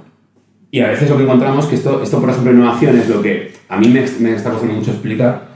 Y 0.70 0.82
a 0.82 0.88
veces 0.90 1.10
lo 1.10 1.18
que 1.18 1.24
encontramos, 1.24 1.66
que 1.66 1.76
esto, 1.76 2.02
esto 2.04 2.20
por 2.20 2.30
ejemplo, 2.30 2.52
innovación 2.52 2.98
es 2.98 3.10
lo 3.10 3.22
que 3.22 3.54
a 3.70 3.78
mí 3.78 3.88
me, 3.88 4.06
me 4.20 4.36
está 4.36 4.52
costando 4.52 4.76
mucho 4.76 4.92
explicar, 4.92 5.48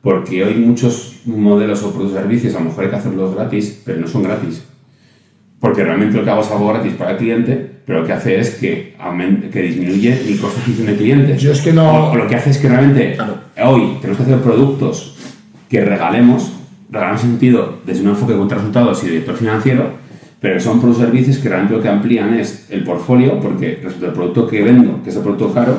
porque 0.00 0.44
hoy 0.44 0.54
muchos 0.54 1.20
modelos 1.24 1.82
o 1.84 1.92
productos 1.92 2.18
servicios 2.20 2.54
a 2.56 2.58
lo 2.58 2.66
mejor 2.66 2.84
hay 2.84 2.90
que 2.90 2.96
hacerlos 2.96 3.34
gratis, 3.34 3.82
pero 3.84 4.00
no 4.00 4.08
son 4.08 4.24
gratis. 4.24 4.64
Porque 5.62 5.84
realmente 5.84 6.16
lo 6.18 6.24
que 6.24 6.30
hago 6.30 6.42
es 6.42 6.50
algo 6.50 6.68
gratis 6.70 6.92
para 6.94 7.12
el 7.12 7.16
cliente, 7.18 7.70
pero 7.86 8.00
lo 8.00 8.06
que 8.06 8.12
hace 8.12 8.38
es 8.40 8.50
que, 8.56 8.94
que 9.52 9.62
disminuye 9.62 10.20
mi 10.26 10.34
coste 10.36 10.56
de 10.56 10.62
adquisición 10.62 10.86
de 10.88 10.96
clientes. 10.96 11.40
Yo 11.40 11.52
es 11.52 11.60
que 11.60 11.72
no- 11.72 12.10
O, 12.10 12.16
lo 12.16 12.26
que 12.26 12.34
hace 12.34 12.50
es 12.50 12.58
que 12.58 12.68
realmente 12.68 13.14
Claro. 13.14 13.36
hoy 13.64 13.96
tenemos 14.00 14.16
que 14.18 14.22
hacer 14.24 14.38
productos 14.42 15.14
que 15.70 15.84
regalemos, 15.84 16.50
en 16.92 17.18
sentido 17.18 17.78
desde 17.86 18.02
un 18.02 18.08
enfoque 18.08 18.34
contra 18.34 18.58
resultados 18.58 19.02
y 19.04 19.06
director 19.06 19.36
financiero, 19.36 19.90
pero 20.40 20.58
son 20.58 20.80
productos 20.80 21.04
servicios 21.04 21.38
que 21.38 21.48
realmente 21.48 21.76
lo 21.76 21.80
que 21.82 21.88
amplían 21.88 22.34
es 22.34 22.66
el 22.70 22.82
portfolio, 22.82 23.38
porque 23.40 23.78
respecto 23.82 24.06
al 24.06 24.12
producto 24.14 24.48
que 24.48 24.62
vendo, 24.64 25.00
que 25.04 25.10
es 25.10 25.16
el 25.16 25.22
producto 25.22 25.54
caro, 25.54 25.78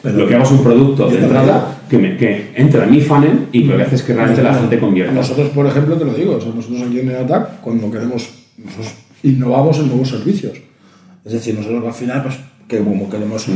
Pero- 0.00 0.16
lo 0.16 0.28
que 0.28 0.34
hago 0.36 0.44
es 0.44 0.50
un 0.52 0.62
producto 0.62 1.08
de 1.08 1.18
entrada 1.18 1.78
que, 1.90 1.98
me- 1.98 2.16
que 2.16 2.52
entra 2.54 2.84
en 2.84 2.90
mi 2.92 3.00
funnel 3.00 3.46
y 3.50 3.64
lo 3.64 3.76
que 3.76 3.82
hace 3.82 3.96
es 3.96 4.02
que 4.04 4.14
realmente 4.14 4.44
la 4.44 4.54
gente 4.54 4.78
convierta. 4.78 5.12
Nosotros, 5.12 5.48
por 5.48 5.66
ejemplo, 5.66 5.96
te 5.96 6.04
lo 6.04 6.14
digo, 6.14 6.36
o 6.36 6.40
sea, 6.40 6.52
nosotros 6.54 6.82
aquí 6.82 7.00
en 7.00 7.06
Neatac, 7.06 7.60
cuando 7.60 7.90
queremos, 7.90 8.28
nosotros 8.56 8.94
innovamos 9.24 9.78
en 9.78 9.88
nuevos 9.88 10.08
servicios. 10.08 10.58
Es 11.24 11.32
decir, 11.32 11.54
nosotros 11.54 11.84
al 11.84 11.94
final, 11.94 12.22
pues, 12.22 12.36
que 12.68 12.78
como 12.78 13.10
queremos 13.10 13.46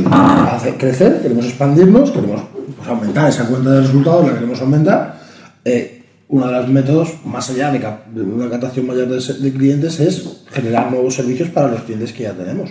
hacer 0.51 0.77
crecer, 0.77 1.21
queremos 1.21 1.45
expandirnos, 1.45 2.11
queremos 2.11 2.41
pues, 2.75 2.87
aumentar 2.87 3.29
esa 3.29 3.47
cuenta 3.47 3.71
de 3.71 3.81
resultados, 3.81 4.27
la 4.27 4.33
queremos 4.33 4.59
aumentar. 4.61 5.19
eh, 5.65 5.95
uno 6.29 6.45
de 6.45 6.53
los 6.53 6.67
métodos, 6.69 7.13
más 7.25 7.49
allá 7.49 7.71
de, 7.71 7.79
de 7.79 8.21
una 8.21 8.47
captación 8.49 8.85
mayor 8.85 9.07
de, 9.07 9.51
clientes, 9.51 9.99
es 9.99 10.43
generar 10.51 10.91
nuevos 10.91 11.15
servicios 11.15 11.49
para 11.49 11.69
los 11.69 11.81
clientes 11.81 12.13
que 12.13 12.23
ya 12.23 12.33
tenemos. 12.33 12.69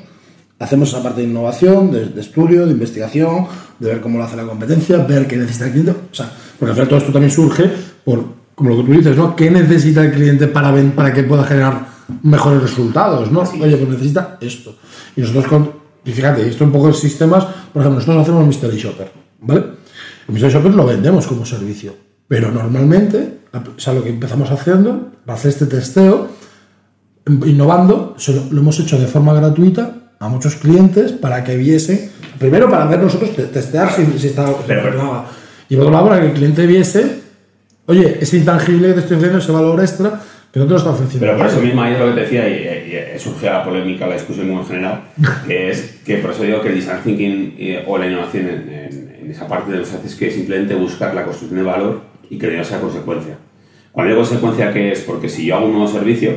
Hacemos 0.61 0.91
esa 0.91 1.03
parte 1.03 1.23
de 1.23 1.27
innovación, 1.27 1.91
de, 1.91 2.21
estudio, 2.21 2.67
de 2.67 2.73
investigación, 2.73 3.47
de 3.81 3.89
ver 3.89 4.01
cómo 4.01 4.19
lo 4.19 4.25
hace 4.25 4.37
la 4.37 4.45
competencia, 4.45 4.99
ver 4.99 5.27
qué 5.27 5.37
necesita 5.37 5.67
el 5.67 5.73
cliente. 5.73 5.91
O 5.91 6.15
sea, 6.15 6.31
porque 6.57 6.71
al 6.71 6.75
final 6.77 6.89
todo 6.89 6.99
esto 7.01 7.13
también 7.13 7.33
surge 7.33 7.65
por, 8.05 8.25
como 8.55 8.71
lo 8.71 8.77
que 8.77 8.83
tú 8.85 8.93
dices, 8.93 9.17
¿no? 9.17 9.35
¿Qué 9.35 9.51
necesita 9.51 10.05
el 10.05 10.13
cliente 10.13 10.47
para, 10.47 10.73
para 10.95 11.13
que 11.13 11.25
pueda 11.25 11.43
generar 11.43 11.85
mejores 12.23 12.63
resultados, 12.63 13.31
¿no? 13.31 13.41
Oye, 13.41 13.77
pues 13.77 13.89
necesita 13.89 14.39
esto. 14.41 14.77
Y 15.17 15.21
nosotros, 15.21 15.47
con, 15.47 15.73
y 16.05 16.13
fíjate, 16.13 16.49
esto 16.49 16.65
un 16.65 16.73
poco 16.73 16.89
en 16.89 16.95
sistemas, 16.95 17.45
por 17.45 17.83
ejemplo, 17.83 18.01
nosotros 18.01 18.23
hacemos 18.23 18.47
Mystery 18.47 18.77
Shopper, 18.79 19.11
¿vale? 19.41 19.61
El 20.27 20.35
Mystery 20.35 20.53
Shopper 20.53 20.75
lo 20.75 20.87
vendemos 20.87 21.27
como 21.27 21.45
servicio, 21.45 21.95
pero 22.27 22.51
normalmente, 22.51 23.39
o 23.53 23.79
sea, 23.81 23.93
lo 23.95 24.03
que 24.03 24.11
empezamos 24.11 24.51
haciendo, 24.51 25.13
para 25.25 25.39
hacer 25.39 25.51
este 25.51 25.67
testeo, 25.67 26.29
innovando, 27.47 28.17
lo, 28.29 28.45
lo 28.51 28.61
hemos 28.61 28.79
hecho 28.81 28.99
de 28.99 29.07
forma 29.07 29.35
gratuita 29.35 30.13
a 30.19 30.29
muchos 30.29 30.57
clientes 30.57 31.13
para 31.13 31.45
que 31.45 31.57
viesen, 31.57 32.11
primero 32.39 32.69
para 32.71 32.87
ver 32.87 33.01
nosotros, 33.01 33.35
te- 33.37 33.45
testear 33.45 33.93
si, 33.95 34.19
si 34.19 34.29
está, 34.29 34.47
si 34.47 34.73
y 35.71 35.77
por 35.77 35.85
otro 35.85 35.91
lado 35.93 36.09
para 36.09 36.21
que 36.21 36.29
el 36.29 36.33
cliente 36.33 36.67
viese, 36.67 37.21
oye, 37.87 38.19
ese 38.21 38.39
intangible 38.39 38.89
que 38.89 38.95
te 38.95 39.01
estoy 39.01 39.17
ofreciendo, 39.19 39.39
ese 39.45 39.53
valor 39.53 39.81
extra, 39.81 40.23
que 40.53 40.61
no 40.61 40.65
te 40.67 40.71
lo 40.73 40.77
está 40.77 40.91
ofreciendo. 40.91 41.27
Pero 41.27 41.39
por 41.39 41.47
eso 41.47 41.61
mismo 41.61 41.83
ahí 41.83 41.93
es 41.95 41.99
lo 42.01 42.07
que 42.07 42.13
te 42.13 42.21
decía, 42.21 42.49
y, 42.49 42.53
y- 42.53 43.17
y 43.17 43.19
surge 43.19 43.47
la 43.47 43.65
polémica, 43.65 44.07
la 44.07 44.15
discusión 44.15 44.49
como 44.49 44.61
en 44.61 44.67
general, 44.67 45.01
que 45.47 45.71
es 45.71 46.01
que 46.05 46.17
por 46.19 46.31
eso 46.31 46.43
digo 46.43 46.61
que 46.63 46.69
el 46.71 46.75
design 46.77 46.99
thinking 47.05 47.55
eh, 47.59 47.85
o 47.87 47.99
la 47.99 48.07
innovación 48.07 48.47
en, 48.49 48.69
en- 48.73 49.17
en 49.23 49.31
esa 49.31 49.47
parte 49.47 49.71
de 49.73 49.79
los 49.79 49.93
hace 49.93 50.07
es 50.07 50.15
que 50.15 50.31
simplemente 50.31 50.75
buscar 50.75 51.15
la 51.15 51.25
construcción 51.25 51.61
de 51.61 51.67
valor 51.67 52.01
y 52.31 52.39
que 52.39 52.47
no 52.57 52.65
sea 52.65 52.81
consecuencia. 52.81 53.37
Cuando 53.93 54.11
digo 54.15 54.23
consecuencia, 54.23 54.73
¿qué 54.73 54.93
es? 54.93 55.01
Porque 55.01 55.29
si 55.29 55.45
yo 55.47 55.57
hago 55.57 55.67
un 55.67 55.73
nuevo 55.73 55.89
servicio, 55.89 56.31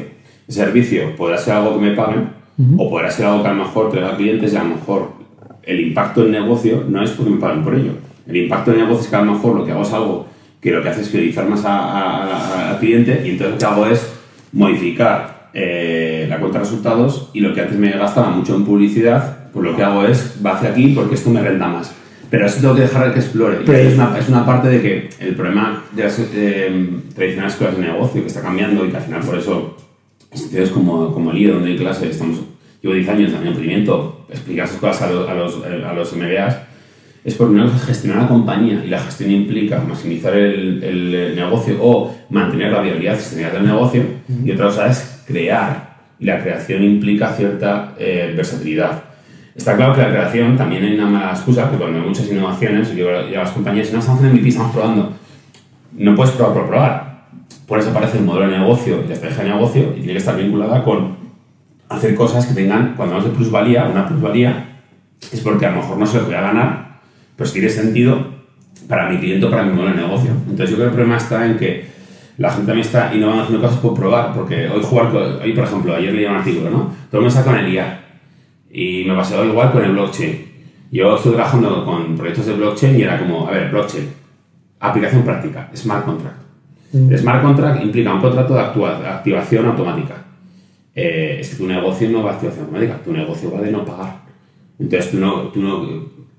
ese 0.47 0.59
servicio 0.66 1.16
podrá 1.16 1.38
ser 1.38 1.53
algo 1.53 1.80
que 1.80 1.86
me 1.86 1.95
paguen 1.95 2.30
o 2.78 2.89
podrá 2.89 3.09
ser 3.09 3.26
algo 3.28 3.41
que 3.43 3.47
a 3.49 3.53
lo 3.53 3.64
mejor 3.64 3.89
traiga 3.91 4.18
clientes 4.18 4.51
y 4.53 4.55
a 4.57 4.64
lo 4.64 4.76
mejor 4.76 5.12
el 5.64 5.80
impacto 5.80 6.26
en 6.26 6.32
negocio 6.32 6.84
no 6.88 7.01
es 7.03 7.12
porque 7.12 7.32
me 7.32 7.39
paguen 7.39 7.64
por 7.64 7.76
ello. 7.76 7.93
El 8.28 8.36
impacto 8.38 8.72
en 8.72 8.78
negocio 8.80 9.01
es 9.03 9.07
que 9.07 9.16
a 9.16 9.22
lo 9.22 9.32
mejor 9.34 9.55
lo 9.55 9.66
que 9.66 9.72
hago 9.72 9.84
es 9.84 9.93
algo 9.93 10.28
que 10.62 10.72
lo 10.72 10.84
que 10.84 10.89
hace 10.89 11.01
es 11.01 11.09
fidelizar 11.09 11.47
más 11.49 11.66
a- 11.66 11.80
a- 11.80 12.24
a- 12.28 12.70
al 12.72 12.80
cliente 12.80 13.24
y 13.26 13.32
entonces 13.32 13.53
lo 13.53 13.57
que 13.59 13.66
hago 13.66 13.86
es 13.88 14.07
modificar 14.53 15.49
eh, 15.53 16.28
la 16.30 16.38
cuenta 16.39 16.59
de 16.59 16.64
resultados 16.64 17.30
y 17.34 17.41
lo 17.41 17.53
que 17.53 17.62
antes 17.62 17.78
me 17.78 17.91
gastaba 17.91 18.30
mucho 18.30 18.55
en 18.55 18.64
publicidad, 18.64 19.49
pues 19.51 19.66
lo 19.66 19.76
que 19.76 19.84
hago 19.84 20.05
es 20.05 20.36
va 20.45 20.51
hacia 20.57 20.70
aquí 20.70 20.93
porque 20.95 21.16
esto 21.16 21.30
me 21.30 21.41
renta 21.41 21.68
más. 21.68 21.93
Pero 22.30 22.45
eso 22.45 22.62
tengo 22.62 22.76
que 22.76 22.82
dejar 22.84 23.12
que 23.14 23.20
explore. 23.20 23.57
Pero- 23.66 23.78
es, 23.78 23.95
una, 23.95 24.18
es 24.18 24.30
una 24.30 24.45
parte 24.45 24.70
de 24.70 24.82
que 24.82 25.09
el 25.20 25.36
problema 25.36 25.84
de 25.91 26.03
las 26.03 26.18
eh, 26.34 26.89
tradicionales 27.14 27.53
escuelas 27.53 27.78
de 27.78 27.82
negocio 27.88 28.22
que 28.22 28.28
está 28.28 28.41
cambiando 28.41 28.86
y 28.86 28.89
que 28.89 28.95
al 28.97 29.03
final 29.03 29.22
por 29.22 29.38
eso 29.38 29.76
instituciones 30.32 30.70
como, 30.72 31.14
como 31.14 31.32
el 31.32 31.38
IE, 31.39 31.51
donde 31.51 31.72
hay 31.72 31.78
clase, 31.78 32.09
estamos, 32.09 32.39
llevo 32.82 32.95
10 32.95 33.09
años 33.09 33.32
en 33.34 33.47
emprendimiento, 33.47 34.26
explicar 34.30 34.66
esas 34.68 34.78
cosas 34.78 35.01
a 35.01 35.12
los, 35.12 35.30
a 35.30 35.34
los, 35.34 35.55
eh, 35.66 35.84
a 35.86 35.91
los 35.93 36.16
MBAs, 36.16 36.57
es 37.24 37.36
porque 37.36 37.53
una 37.53 37.65
cosa 37.65 37.78
es 37.78 37.84
gestionar 37.84 38.24
la 38.24 38.28
compañía 38.28 38.84
y 38.84 38.88
la 38.88 38.99
gestión 38.99 39.32
implica 39.32 39.80
maximizar 39.80 40.36
el, 40.36 40.84
el 40.84 41.36
negocio 41.36 41.78
o 41.80 42.15
mantener 42.32 42.72
la 42.72 42.82
viabilidad 42.82 43.13
y 43.13 43.17
sostenibilidad 43.17 43.59
del 43.59 43.67
negocio, 43.67 44.03
y 44.43 44.51
otra 44.51 44.65
cosa 44.65 44.88
es 44.88 45.24
crear. 45.28 45.91
Y 46.19 46.26
la 46.26 46.41
creación 46.41 46.84
implica 46.84 47.34
cierta 47.34 47.93
eh, 47.97 48.34
versatilidad. 48.36 49.03
Está 49.55 49.76
claro 49.76 49.93
que 49.93 50.01
la 50.01 50.09
creación 50.09 50.57
también 50.57 50.84
hay 50.84 50.93
una 50.93 51.07
mala 51.07 51.32
excusa, 51.32 51.69
que 51.69 51.78
cuando 51.78 51.99
hay 51.99 52.07
muchas 52.07 52.28
innovaciones, 52.32 52.91
y 52.93 53.32
las 53.34 53.51
compañías 53.51 53.91
no 53.91 53.99
están 53.99 54.15
haciendo 54.15 54.36
MVP, 54.36 54.49
estamos 54.49 54.72
probando. 54.72 55.13
No 55.93 56.15
puedes 56.15 56.34
probar 56.34 56.53
por 56.53 56.67
probar. 56.67 57.11
Por 57.67 57.80
eso 57.80 57.91
aparece 57.91 58.17
el 58.17 58.24
modelo 58.24 58.51
de 58.51 58.57
negocio 58.57 59.01
y 59.03 59.07
la 59.07 59.13
estrategia 59.13 59.43
de 59.43 59.49
negocio 59.49 59.82
y 59.91 59.99
tiene 59.99 60.13
que 60.13 60.17
estar 60.17 60.38
vinculada 60.38 60.84
con 60.84 61.17
hacer 61.89 62.15
cosas 62.15 62.45
que 62.45 62.53
tengan, 62.53 62.93
cuando 62.95 63.15
hablamos 63.15 63.26
de 63.26 63.38
plusvalía, 63.38 63.86
una 63.86 64.07
plusvalía, 64.07 64.80
es 65.32 65.39
porque 65.41 65.65
a 65.65 65.72
lo 65.72 65.78
mejor 65.78 65.97
no 65.97 66.05
se 66.05 66.17
lo 66.19 66.26
voy 66.26 66.36
a 66.36 66.41
ganar, 66.41 66.90
si 67.45 67.53
tiene 67.53 67.69
sentido 67.69 68.41
para 68.87 69.09
mi 69.09 69.19
cliente 69.19 69.45
o 69.45 69.49
para 69.49 69.63
mi 69.63 69.73
modelo 69.73 69.95
de 69.95 70.01
negocio. 70.01 70.31
Entonces 70.49 70.69
yo 70.69 70.75
creo 70.75 70.87
que 70.87 70.91
el 70.91 70.95
problema 70.95 71.17
está 71.17 71.45
en 71.45 71.57
que 71.57 71.85
la 72.37 72.49
gente 72.49 72.67
también 72.67 72.85
está 72.85 73.13
innovando 73.13 73.43
haciendo 73.43 73.65
cosas 73.65 73.79
por 73.79 73.93
probar, 73.93 74.33
porque 74.33 74.67
hoy 74.69 74.81
jugar, 74.81 75.15
hoy 75.15 75.53
por 75.53 75.63
ejemplo, 75.63 75.95
ayer 75.95 76.13
leí 76.13 76.25
un 76.25 76.35
artículo, 76.35 76.69
¿no? 76.69 76.93
Todo 77.09 77.21
mundo 77.21 77.27
está 77.27 77.43
con 77.43 77.55
el 77.57 77.71
IA 77.71 78.03
y 78.71 79.03
me 79.05 79.15
pasó 79.15 79.43
igual 79.45 79.71
con 79.71 79.83
el 79.83 79.91
blockchain. 79.91 80.51
Yo 80.91 81.15
estoy 81.15 81.33
trabajando 81.33 81.85
con 81.85 82.15
proyectos 82.15 82.45
de 82.47 82.53
blockchain 82.53 82.99
y 82.99 83.03
era 83.03 83.19
como, 83.19 83.47
a 83.47 83.51
ver, 83.51 83.69
blockchain, 83.69 84.09
aplicación 84.79 85.23
práctica, 85.23 85.69
smart 85.75 86.05
contract. 86.05 86.37
Mm. 86.93 87.15
smart 87.15 87.41
contract 87.41 87.83
implica 87.83 88.13
un 88.13 88.21
contrato 88.21 88.53
de 88.53 88.59
activación 88.59 89.67
automática. 89.67 90.15
Eh, 90.93 91.37
es 91.39 91.49
que 91.51 91.55
tu 91.55 91.67
negocio 91.67 92.09
no 92.09 92.23
va 92.23 92.31
a 92.31 92.33
activación 92.33 92.65
automática, 92.65 92.97
tu 93.03 93.13
negocio 93.13 93.51
va 93.51 93.61
de 93.61 93.71
no 93.71 93.85
pagar. 93.85 94.21
Entonces 94.77 95.11
tú 95.11 95.17
no, 95.19 95.43
tú 95.49 95.61
no, 95.61 95.85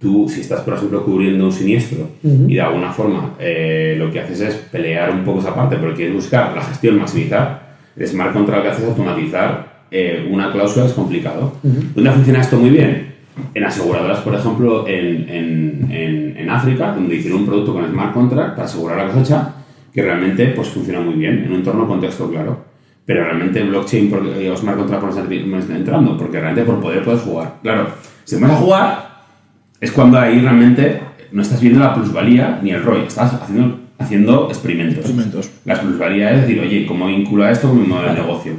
tú 0.03 0.29
si 0.29 0.41
estás 0.41 0.61
por 0.63 0.75
ejemplo 0.75 1.05
cubriendo 1.05 1.45
un 1.47 1.53
siniestro 1.53 2.09
y 2.23 2.55
de 2.55 2.61
alguna 2.61 2.93
forma 2.93 3.35
eh, 3.39 3.95
lo 3.97 4.11
que 4.11 4.21
haces 4.21 4.41
es 4.41 4.55
pelear 4.57 5.11
un 5.11 5.25
poco 5.25 5.39
esa 5.39 5.55
parte, 5.55 5.77
porque 5.77 5.95
quieres 5.97 6.15
buscar 6.15 6.53
la 6.55 6.63
gestión, 6.63 6.99
maximizar, 6.99 7.77
el 7.97 8.07
smart 8.07 8.33
contract 8.33 8.63
que 8.63 8.69
haces 8.69 8.83
es 8.83 8.89
automatizar 8.91 9.73
eh, 9.95 10.27
una 10.31 10.51
cláusula 10.51 10.87
es 10.87 10.93
complicado. 10.93 11.53
¿Dónde 11.63 12.11
funciona 12.11 12.41
esto 12.41 12.57
muy 12.57 12.71
bien? 12.71 13.13
En 13.55 13.65
aseguradoras, 13.65 14.21
por 14.21 14.35
ejemplo, 14.35 14.89
en, 14.89 15.29
en, 15.29 16.37
en, 16.37 16.51
África, 16.51 16.93
donde 16.93 17.17
hicieron 17.17 17.41
un 17.41 17.47
producto 17.47 17.75
con 17.75 17.87
smart 17.87 18.13
contract 18.13 18.51
para 18.57 18.65
asegurar 18.65 18.97
la 18.97 19.13
cosecha, 19.13 19.55
que 19.93 20.03
realmente 20.03 20.47
pues, 20.49 20.69
funciona 20.69 21.01
muy 21.01 21.15
bien, 21.15 21.45
en 21.45 21.51
un 21.51 21.59
entorno 21.59 21.87
contexto 21.87 22.31
claro. 22.31 22.65
Pero 23.05 23.25
realmente 23.25 23.63
blockchain, 23.63 24.11
porque, 24.11 24.51
o 24.51 24.57
smart 24.57 24.79
contract 24.79 25.05
no 25.47 25.59
está 25.59 25.77
entrando, 25.77 26.17
porque 26.17 26.41
realmente 26.41 26.71
por 26.71 26.81
poder 26.81 27.05
puedes 27.05 27.21
jugar. 27.21 27.57
Claro, 27.63 27.89
si 28.25 28.37
vas 28.37 28.51
a 28.51 28.57
jugar, 28.57 29.12
es 29.83 29.91
cuando 29.91 30.17
ahí 30.17 30.39
realmente 30.39 31.01
no 31.33 31.43
estás 31.43 31.61
viendo 31.61 31.81
la 31.81 31.93
plusvalía 31.93 32.61
ni 32.63 32.71
el 32.71 32.85
ROI, 32.85 33.03
estás 33.03 33.35
haciendo, 33.35 33.81
haciendo 33.99 34.47
experimentos. 34.49 34.99
experimentos. 34.99 35.51
La 35.65 35.81
plusvalía 35.81 36.31
es 36.31 36.43
decir, 36.43 36.61
oye, 36.61 36.87
¿cómo 36.87 37.09
vincula 37.09 37.51
esto 37.51 37.69
con 37.69 37.83
mi 37.83 37.89
modelo 37.89 38.15
de 38.15 38.21
negocio? 38.21 38.53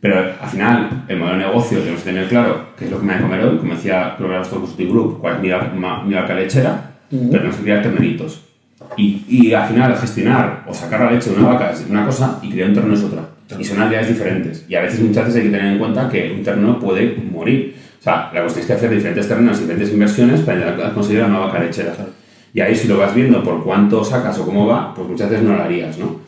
Pero 0.00 0.18
al 0.18 0.48
final, 0.48 1.04
el 1.06 1.18
modelo 1.18 1.38
de 1.38 1.44
negocio 1.46 1.78
tenemos 1.78 2.02
que 2.02 2.10
tener 2.10 2.28
claro 2.28 2.70
qué 2.76 2.86
es 2.86 2.90
lo 2.90 2.98
que 2.98 3.06
me 3.06 3.12
voy 3.12 3.22
a 3.22 3.22
comer 3.22 3.44
hoy, 3.44 3.58
como 3.58 3.74
decía 3.74 4.16
Stock 4.18 4.58
Consulting 4.58 4.90
Group, 4.90 5.20
cuál 5.20 5.36
es 5.36 5.42
mi, 5.42 5.48
mi 6.08 6.14
vaca 6.14 6.34
lechera, 6.34 6.90
pero 7.08 7.30
tenemos 7.30 7.56
que 7.56 7.62
terneritos. 7.62 8.42
Y, 8.96 9.24
y, 9.28 9.54
al 9.54 9.68
final, 9.68 9.96
gestionar 9.96 10.64
o 10.66 10.74
sacar 10.74 11.00
la 11.00 11.12
leche 11.12 11.30
de 11.30 11.36
una 11.36 11.50
vaca 11.50 11.70
es 11.70 11.86
una 11.88 12.04
cosa 12.04 12.40
y 12.42 12.50
crear 12.50 12.70
un 12.70 12.74
terreno 12.74 12.94
es 12.94 13.04
otra. 13.04 13.22
Y 13.56 13.64
son 13.64 13.80
habilidades 13.80 14.08
diferentes. 14.08 14.66
Y 14.68 14.74
a 14.74 14.82
veces, 14.82 15.00
muchas 15.00 15.26
veces 15.26 15.42
hay 15.42 15.46
que 15.48 15.56
tener 15.56 15.72
en 15.72 15.78
cuenta 15.78 16.08
que 16.08 16.32
un 16.32 16.42
terreno 16.42 16.80
puede 16.80 17.16
morir. 17.30 17.76
O 17.98 18.02
sea, 18.02 18.30
la 18.32 18.42
cuestión 18.42 18.62
es 18.62 18.66
que 18.66 18.72
hacer 18.72 18.90
diferentes 18.90 19.28
terrenos, 19.28 19.58
diferentes 19.58 19.92
inversiones 19.92 20.40
para 20.40 20.92
conseguir 20.92 21.24
una 21.24 21.38
vaca 21.38 21.58
lechera. 21.58 21.94
Y 22.54 22.60
ahí, 22.60 22.74
si 22.74 22.88
lo 22.88 22.98
vas 22.98 23.14
viendo 23.14 23.42
por 23.42 23.62
cuánto 23.62 24.02
sacas 24.04 24.38
o 24.38 24.46
cómo 24.46 24.66
va, 24.66 24.94
pues 24.94 25.08
muchas 25.08 25.28
veces 25.28 25.44
no 25.44 25.56
lo 25.56 25.62
harías, 25.62 25.98
¿no? 25.98 26.20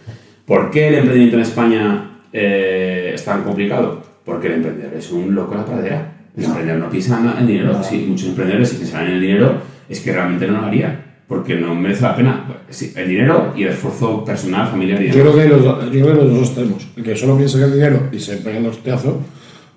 ¿Por 0.45 0.71
qué 0.71 0.89
el 0.89 0.95
emprendimiento 0.97 1.37
en 1.37 1.43
España 1.43 2.11
eh, 2.33 3.12
es 3.14 3.25
tan 3.25 3.45
complicado? 3.45 4.03
Porque 4.25 4.49
el 4.49 4.55
emprendedor 4.55 4.95
es 4.95 5.11
un 5.12 5.35
loco 5.35 5.55
a 5.55 5.59
la 5.59 5.64
pradera. 5.64 6.12
El 6.37 6.45
emprendedor 6.45 6.81
no 6.81 6.91
piensa 6.91 7.19
en 7.19 7.39
el 7.39 7.47
dinero. 7.47 7.83
Sí, 7.83 8.07
muchos 8.09 8.29
emprendedores, 8.29 8.69
si 8.69 8.77
piensan 8.77 9.07
en 9.07 9.12
el 9.12 9.21
dinero, 9.21 9.55
es 9.89 10.01
que 10.01 10.12
realmente 10.12 10.47
no 10.47 10.61
lo 10.61 10.66
harían. 10.66 11.03
Porque 11.27 11.57
no 11.57 11.75
merece 11.75 12.03
la 12.03 12.16
pena. 12.16 12.45
el 12.97 13.09
dinero 13.09 13.53
y 13.57 13.62
el 13.64 13.69
esfuerzo 13.69 14.25
personal, 14.25 14.69
familiar 14.69 15.03
y 15.03 15.11
yo 15.11 15.21
creo, 15.21 15.35
que 15.35 15.49
los, 15.49 15.62
yo 15.64 15.91
creo 15.91 16.07
que 16.07 16.25
los 16.25 16.31
dos 16.31 16.49
extremos. 16.49 16.89
El 16.97 17.05
que 17.05 17.16
solo 17.16 17.37
piensa 17.37 17.59
en 17.59 17.64
el 17.64 17.73
dinero 17.73 18.09
y 18.12 18.19
se 18.19 18.37
pega 18.39 18.59
el 18.59 18.66
hostiazo, 18.66 19.21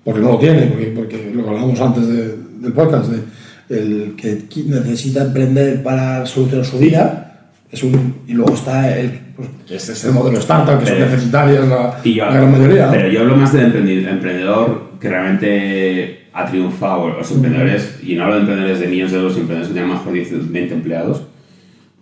porque 0.04 0.20
no 0.20 0.32
lo 0.32 0.38
tiene, 0.38 0.62
porque, 0.62 0.86
porque 0.94 1.32
lo 1.34 1.42
que 1.42 1.48
hablábamos 1.48 1.80
antes 1.80 2.08
del 2.08 2.72
podcast, 2.72 3.10
de, 3.10 3.22
el 3.68 4.14
que 4.16 4.42
necesita 4.66 5.22
emprender 5.22 5.82
para 5.82 6.26
solucionar 6.26 6.66
su 6.66 6.78
vida 6.78 7.32
es 7.70 7.82
un, 7.82 8.16
y 8.26 8.34
luego 8.34 8.54
está 8.54 8.98
el, 8.98 9.18
pues, 9.34 9.48
este, 9.70 9.92
este 9.92 10.10
modelo 10.10 10.38
startup, 10.38 10.78
que 10.78 10.86
son 10.86 10.98
necesitarias 10.98 11.66
la, 11.66 11.98
la, 12.04 12.32
gran 12.32 12.52
mayoría. 12.52 12.90
Pero 12.90 13.08
yo 13.08 13.20
hablo 13.20 13.36
más 13.36 13.52
del 13.52 13.74
emprendedor 14.06 14.92
que 15.00 15.08
realmente 15.08 16.26
ha 16.34 16.46
triunfado, 16.46 17.08
los 17.08 17.30
emprendedores, 17.30 17.98
y 18.02 18.14
no 18.14 18.24
hablo 18.24 18.34
de 18.34 18.40
emprendedores 18.40 18.80
de 18.80 18.86
millones 18.88 19.12
de 19.12 19.18
euros, 19.18 19.36
emprendedores 19.36 19.68
que 19.68 19.74
tienen 19.74 19.90
más 19.90 20.04
de 20.04 20.50
20 20.50 20.74
empleados. 20.74 21.22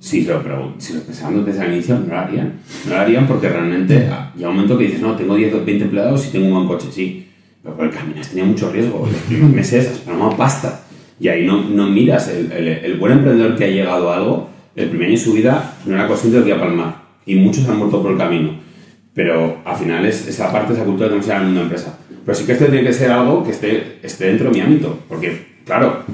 Sí, 0.01 0.27
pero 0.27 0.75
si 0.79 0.95
lo 0.95 1.01
pensaban 1.01 1.45
desde 1.45 1.65
el 1.67 1.75
inicio, 1.75 1.99
no 1.99 2.15
lo 2.15 2.19
harían. 2.19 2.55
No 2.89 2.95
lo 2.95 3.01
harían 3.01 3.27
porque 3.27 3.49
realmente 3.49 4.09
llega 4.35 4.49
un 4.49 4.57
momento 4.57 4.79
que 4.79 4.85
dices, 4.85 5.01
no, 5.01 5.15
tengo 5.15 5.37
10 5.37 5.55
o 5.55 5.65
20 5.65 5.85
empleados 5.85 6.27
y 6.27 6.31
tengo 6.31 6.47
un 6.47 6.55
buen 6.55 6.67
coche, 6.67 6.89
sí. 6.91 7.30
Pero 7.63 7.77
por 7.77 7.87
el 7.87 7.93
camino 7.93 8.21
has 8.21 8.29
tenido 8.29 8.47
mucho 8.47 8.71
riesgo. 8.71 9.07
Los 9.13 9.23
primeros 9.23 9.51
meses 9.51 9.89
has 9.89 9.99
pagado 9.99 10.37
pasta. 10.37 10.83
Y 11.19 11.29
ahí 11.29 11.47
no, 11.47 11.63
no 11.63 11.89
miras. 11.89 12.29
El, 12.29 12.51
el, 12.53 12.69
el 12.69 12.97
buen 12.99 13.13
emprendedor 13.13 13.57
que 13.57 13.65
ha 13.65 13.69
llegado 13.69 14.11
a 14.11 14.17
algo 14.17 14.51
el 14.77 14.89
primer 14.89 15.09
año 15.09 15.17
en 15.17 15.23
su 15.23 15.33
vida 15.33 15.77
no 15.85 15.95
era 15.95 16.07
consciente 16.07 16.39
de 16.39 16.45
que 16.45 16.51
iba 16.51 16.59
a 16.59 16.61
palmar 16.61 17.03
y 17.27 17.35
muchos 17.37 17.69
han 17.69 17.79
muerto 17.79 18.03
por 18.03 18.13
el 18.13 18.19
camino. 18.19 18.55
Pero 19.13 19.59
al 19.65 19.77
final 19.77 20.07
es 20.07 20.27
esa 20.27 20.53
parte, 20.53 20.73
esa 20.73 20.85
cultura 20.85 21.09
que 21.09 21.17
tenemos 21.17 21.29
en 21.29 21.37
el 21.37 21.45
mundo 21.45 21.61
de 21.61 21.65
empresa. 21.65 21.99
Pero 22.25 22.39
sí 22.39 22.47
que 22.47 22.53
esto 22.53 22.67
tiene 22.67 22.85
que 22.85 22.93
ser 22.93 23.11
algo 23.11 23.45
que 23.45 23.51
esté, 23.51 23.99
esté 24.03 24.27
dentro 24.27 24.51
de 24.51 24.55
mi 24.55 24.61
ámbito, 24.61 24.99
porque, 25.09 25.59
claro, 25.65 26.05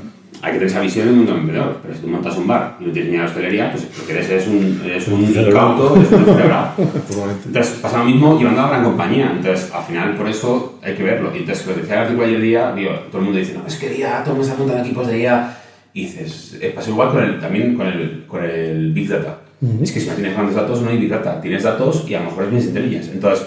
hay 0.43 0.53
que 0.53 0.59
tener 0.59 0.66
esa 0.66 0.80
visión 0.80 1.07
del 1.07 1.16
mundo 1.16 1.32
emprendedor. 1.32 1.78
Pero 1.82 1.95
si 1.95 2.01
tú 2.01 2.09
montas 2.09 2.37
un 2.37 2.47
bar 2.47 2.76
y 2.80 2.84
no 2.84 2.93
tienes 2.93 3.12
ni 3.12 3.18
la 3.18 3.24
hostelería, 3.24 3.70
pues 3.70 3.87
lo 3.99 4.07
que 4.07 4.12
eres 4.12 4.30
es 4.30 4.47
un, 4.47 4.82
eres 4.84 5.09
un 5.09 5.22
incauto, 5.22 6.01
es 6.01 6.12
un 6.12 6.24
cerebrado. 6.24 6.72
Entonces 7.47 7.78
pasa 7.80 7.99
lo 7.99 8.05
mismo 8.05 8.39
llevando 8.39 8.61
a 8.61 8.64
la 8.64 8.70
gran 8.70 8.84
compañía. 8.84 9.32
Entonces, 9.34 9.70
al 9.72 9.84
final, 9.84 10.14
por 10.14 10.28
eso 10.28 10.78
hay 10.82 10.95
que 10.95 11.03
verlo. 11.03 11.34
Y 11.34 11.39
entonces, 11.39 11.66
lo 11.66 11.74
que 11.74 11.80
decía 11.80 11.97
el 11.97 12.01
artículo 12.03 12.26
ayer 12.26 12.41
día, 12.41 12.74
todo 13.11 13.18
el 13.18 13.24
mundo 13.24 13.39
dice, 13.39 13.55
no, 13.55 13.66
es 13.66 13.76
que 13.76 13.89
día, 13.91 14.22
todo 14.22 14.34
el 14.34 14.39
mundo 14.39 14.43
está 14.43 14.59
montando 14.59 14.84
equipos 14.84 15.07
de 15.07 15.20
IA 15.20 15.59
y 15.93 16.03
dices, 16.03 16.59
eh, 16.61 16.72
pasa 16.74 16.91
igual 16.91 17.11
con 17.11 17.24
el, 17.24 17.41
también 17.41 17.74
con 17.74 17.87
el, 17.87 18.24
con 18.26 18.45
el 18.45 18.93
Big 18.93 19.09
Data. 19.09 19.41
Es 19.82 19.91
que 19.91 20.01
si 20.01 20.09
no 20.09 20.14
tienes 20.14 20.34
grandes 20.34 20.55
datos, 20.55 20.82
no 20.82 20.91
hay 20.91 20.99
Big 20.99 21.09
Data. 21.09 21.41
Tienes 21.41 21.62
datos 21.62 22.05
y 22.07 22.14
a 22.14 22.20
lo 22.20 22.26
mejor 22.26 22.45
es 22.45 22.51
Business 22.51 22.68
Intelligence. 22.68 23.11
Entonces, 23.12 23.47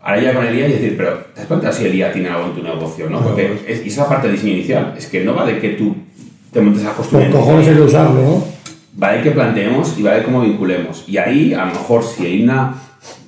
ahora 0.00 0.20
ya 0.20 0.34
con 0.34 0.46
el 0.46 0.56
IA 0.56 0.68
y 0.68 0.72
decir, 0.72 0.94
pero 0.96 1.24
¿te 1.34 1.40
das 1.40 1.46
cuenta 1.46 1.72
si 1.72 1.86
el 1.86 1.94
IA 1.96 2.12
tiene 2.12 2.28
algo 2.28 2.46
en 2.46 2.54
tu 2.54 2.62
negocio? 2.62 3.10
¿no? 3.10 3.20
Porque 3.20 3.58
es, 3.66 3.80
esa 3.80 4.08
parte 4.08 4.28
de 4.28 4.34
diseño 4.34 4.52
inicial. 4.52 4.94
Es 4.96 5.06
que 5.06 5.24
no 5.24 5.34
va 5.34 5.44
de 5.44 5.58
que 5.58 5.70
tú 5.70 5.96
te 6.52 6.60
montes 6.60 6.84
a 6.84 6.92
construir. 6.92 7.30
Por 7.30 7.40
cojones 7.40 7.68
hay 7.68 7.74
que 7.74 7.80
usarlo, 7.80 8.22
¿no? 8.22 8.44
Va 9.02 9.12
de 9.12 9.22
que 9.22 9.30
planteemos 9.30 9.96
y 9.98 10.02
va 10.02 10.14
de 10.14 10.22
cómo 10.22 10.42
vinculemos. 10.42 11.04
Y 11.06 11.16
ahí, 11.16 11.54
a 11.54 11.64
lo 11.64 11.72
mejor, 11.72 12.02
si 12.02 12.26
hay 12.26 12.42
una 12.42 12.74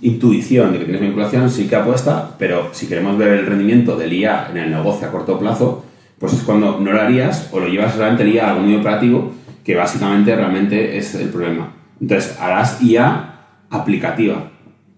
intuición 0.00 0.72
de 0.72 0.78
que 0.78 0.84
tienes 0.84 1.02
vinculación, 1.02 1.50
sí 1.50 1.66
que 1.66 1.76
apuesta, 1.76 2.34
pero 2.38 2.70
si 2.72 2.86
queremos 2.86 3.16
ver 3.16 3.28
el 3.28 3.46
rendimiento 3.46 3.96
del 3.96 4.12
IA 4.12 4.48
en 4.50 4.56
el 4.58 4.70
negocio 4.70 5.08
a 5.08 5.10
corto 5.10 5.38
plazo, 5.38 5.84
pues 6.18 6.34
es 6.34 6.42
cuando 6.42 6.78
no 6.78 6.92
lo 6.92 7.00
harías 7.00 7.48
o 7.52 7.60
lo 7.60 7.68
llevas 7.68 7.96
realmente 7.96 8.24
el 8.24 8.34
IA 8.34 8.46
a 8.46 8.50
algo 8.50 8.62
muy 8.62 8.76
operativo, 8.76 9.32
que 9.64 9.74
básicamente 9.76 10.34
realmente 10.34 10.98
es 10.98 11.14
el 11.14 11.28
problema. 11.28 11.72
Entonces, 12.00 12.36
harás 12.40 12.82
IA 12.82 13.40
aplicativa, 13.70 14.50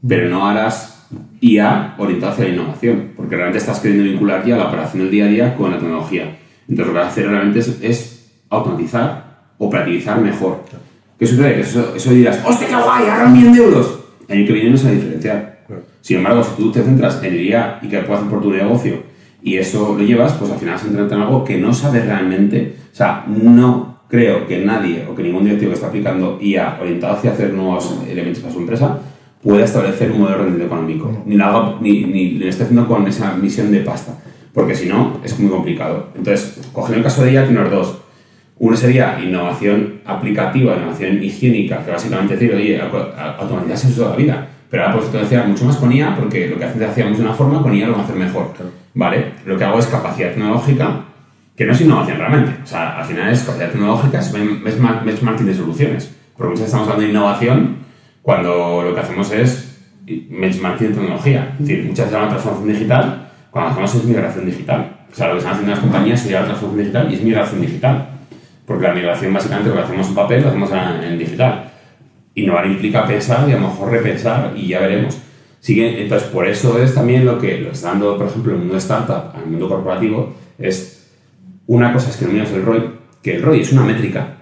pero 0.07 0.29
no 0.29 0.47
harás 0.47 1.07
IA 1.41 1.95
orientada 1.99 2.33
hacia 2.33 2.47
la 2.47 2.51
innovación, 2.55 3.13
porque 3.17 3.37
realmente 3.37 3.59
estás 3.59 3.81
queriendo 3.81 4.05
vincular 4.05 4.45
ya 4.45 4.57
la 4.57 4.69
operación 4.69 5.03
del 5.03 5.11
día 5.11 5.27
a 5.27 5.29
día 5.29 5.55
con 5.55 5.71
la 5.71 5.79
tecnología. 5.79 6.39
Entonces, 6.69 6.87
lo 6.87 6.93
que 6.93 6.99
vas 6.99 7.07
a 7.07 7.11
hacer 7.11 7.29
realmente 7.29 7.61
es, 7.61 8.14
automatizar, 8.57 9.25
operativizar 9.59 10.21
mejor. 10.21 10.63
¿Qué 11.19 11.27
sucede? 11.27 11.55
Que 11.55 11.61
eso, 11.61 11.95
eso 11.95 12.11
dirás, 12.11 12.41
¡hostia, 12.45 12.69
qué 12.69 12.75
guay! 12.75 13.09
¡Ahora 13.09 13.27
un 13.27 13.33
millón 13.33 13.53
de 13.53 13.59
euros! 13.63 13.99
El 14.29 14.39
año 14.39 14.47
que 14.47 14.53
viene 14.53 14.71
no 14.71 14.77
se 14.77 14.85
va 14.85 14.91
a 14.91 14.95
diferenciar. 14.95 15.55
Sin 16.01 16.19
embargo, 16.19 16.45
si 16.45 16.63
tú 16.63 16.71
te 16.71 16.83
centras 16.83 17.23
en 17.23 17.33
el 17.33 17.47
IA 17.47 17.79
y 17.83 17.89
que 17.89 17.99
puedas 18.01 18.21
hacer 18.21 18.31
por 18.31 18.43
tu 18.43 18.53
negocio 18.53 19.03
y 19.43 19.57
eso 19.57 19.95
lo 19.97 20.05
llevas, 20.05 20.33
pues 20.35 20.51
al 20.51 20.59
final 20.59 20.79
se 20.79 20.89
entra 20.89 21.05
en 21.05 21.23
algo 21.23 21.45
que 21.45 21.57
no 21.57 21.73
sabes 21.73 22.05
realmente. 22.05 22.77
O 22.93 22.95
sea, 22.97 23.25
no 23.27 24.01
creo 24.09 24.47
que 24.47 24.65
nadie 24.65 25.07
o 25.11 25.15
que 25.15 25.23
ningún 25.23 25.45
directivo 25.45 25.71
que 25.71 25.75
está 25.75 25.89
aplicando 25.89 26.39
IA 26.41 26.79
orientado 26.81 27.15
hacia 27.15 27.33
hacer 27.33 27.53
nuevos 27.53 27.99
elementos 28.09 28.43
para 28.43 28.53
su 28.53 28.61
empresa 28.61 28.99
pueda 29.43 29.65
establecer 29.65 30.11
un 30.11 30.21
modelo 30.21 30.39
de 30.39 30.45
rendimiento 30.45 30.75
económico, 30.75 31.23
ni, 31.27 31.37
nada, 31.37 31.77
ni, 31.81 32.05
ni, 32.05 32.31
lo 32.33 32.47
esté 32.47 32.65
haciendo 32.65 32.89
con 32.89 33.07
esa 33.07 33.35
misión 33.35 33.71
de 33.71 33.81
pasta, 33.81 34.15
porque 34.55 34.75
si 34.75 34.89
no, 34.89 35.21
es 35.23 35.39
muy 35.39 35.51
complicado. 35.51 36.09
Entonces, 36.17 36.61
cogiendo 36.73 36.99
el 36.99 37.05
caso 37.05 37.23
de 37.23 37.33
IA, 37.33 37.47
tiene 37.47 37.69
dos. 37.69 37.99
Uno 38.59 38.77
sería 38.77 39.19
innovación 39.21 40.01
aplicativa, 40.05 40.77
innovación 40.77 41.23
higiénica, 41.23 41.85
que 41.85 41.91
básicamente 41.91 42.35
decir, 42.37 42.55
oye, 42.55 42.81
automatizarse 42.81 43.93
toda 43.95 44.11
la 44.11 44.17
vida. 44.17 44.47
Pero 44.71 44.85
ahora 44.85 44.97
pues 44.99 45.13
decía 45.13 45.43
mucho 45.45 45.65
más 45.65 45.77
con 45.77 45.93
IA, 45.93 46.15
porque 46.17 46.49
lo 46.49 46.59
que 46.59 46.65
antes 46.65 46.83
hacíamos 46.89 47.19
de 47.19 47.25
una 47.25 47.35
forma, 47.35 47.63
con 47.63 47.75
IA 47.75 47.87
lo 47.87 47.93
vamos 47.93 48.09
a 48.09 48.13
hacer 48.13 48.25
mejor. 48.25 48.53
¿Vale? 48.95 49.25
Lo 49.45 49.57
que 49.59 49.65
hago 49.65 49.79
es 49.79 49.87
capacidad 49.87 50.31
tecnológica 50.31 51.01
que 51.57 51.65
no 51.67 51.73
es 51.73 51.81
innovación 51.81 52.19
realmente. 52.19 52.53
O 52.63 52.67
sea, 52.67 52.99
al 52.99 53.05
final 53.05 53.29
es 53.33 53.41
capacidad 53.43 53.71
tecnológica, 53.71 54.19
es 54.21 54.33
benchmark- 54.35 55.05
benchmarking 55.05 55.47
de 55.47 55.55
soluciones. 55.55 56.15
Porque 56.37 56.51
muchas 56.51 56.63
veces 56.63 56.67
estamos 56.75 56.89
hablando 56.89 57.05
de 57.07 57.11
innovación 57.11 57.77
cuando 58.23 58.83
lo 58.83 58.95
que 58.95 59.01
hacemos 59.01 59.31
es 59.33 59.79
benchmarking 60.07 60.89
de 60.89 60.95
tecnología. 60.95 61.55
Es 61.61 61.67
decir, 61.69 61.85
muchas 61.87 62.07
veces 62.07 62.19
una 62.21 62.29
transformación 62.29 62.73
digital, 62.73 63.29
cuando 63.51 63.71
hacemos 63.71 63.95
es 63.95 64.05
migración 64.05 64.47
digital. 64.47 64.97
O 65.13 65.15
sea, 65.15 65.27
lo 65.29 65.33
que 65.35 65.39
están 65.39 65.53
haciendo 65.55 65.71
las 65.73 65.81
compañías 65.81 66.21
sería 66.21 66.41
la 66.41 66.47
transformación 66.47 66.85
digital 66.85 67.11
y 67.13 67.15
es 67.15 67.23
migración 67.23 67.61
digital. 67.61 68.09
Porque 68.67 68.87
la 68.87 68.95
migración 68.95 69.33
básicamente 69.35 69.71
lo 69.71 69.77
que 69.77 69.83
hacemos 69.83 70.09
en 70.09 70.15
papel 70.15 70.43
lo 70.43 70.49
hacemos 70.49 70.71
en, 70.73 71.05
digital. 71.19 71.71
Innovar 72.35 72.67
implica 72.67 73.07
pensar 73.07 73.49
y 73.49 73.53
a 73.53 73.57
lo 73.57 73.69
mejor 73.69 73.91
repensar 73.93 74.53
y 74.57 74.69
ya 74.69 74.81
veremos. 74.81 75.19
Entonces, 75.67 76.29
por 76.29 76.47
eso 76.47 76.83
es 76.83 76.95
también 76.95 77.25
lo 77.25 77.39
que 77.39 77.59
lo 77.59 77.71
está 77.71 77.89
dando, 77.89 78.19
por 78.19 78.27
ejemplo, 78.27 78.53
el 78.53 78.59
mundo 78.59 78.77
startup 78.77 79.35
al 79.35 79.47
mundo 79.47 79.69
corporativo, 79.69 80.35
es 80.59 81.11
una 81.67 81.93
cosa 81.93 82.11
es 82.11 82.17
que 82.17 82.27
no 82.27 82.33
el 82.43 82.63
ROI, 82.63 82.91
que 83.23 83.37
el 83.37 83.43
ROI 83.43 83.61
es 83.61 83.73
una 83.73 83.83
métrica. 83.85 84.37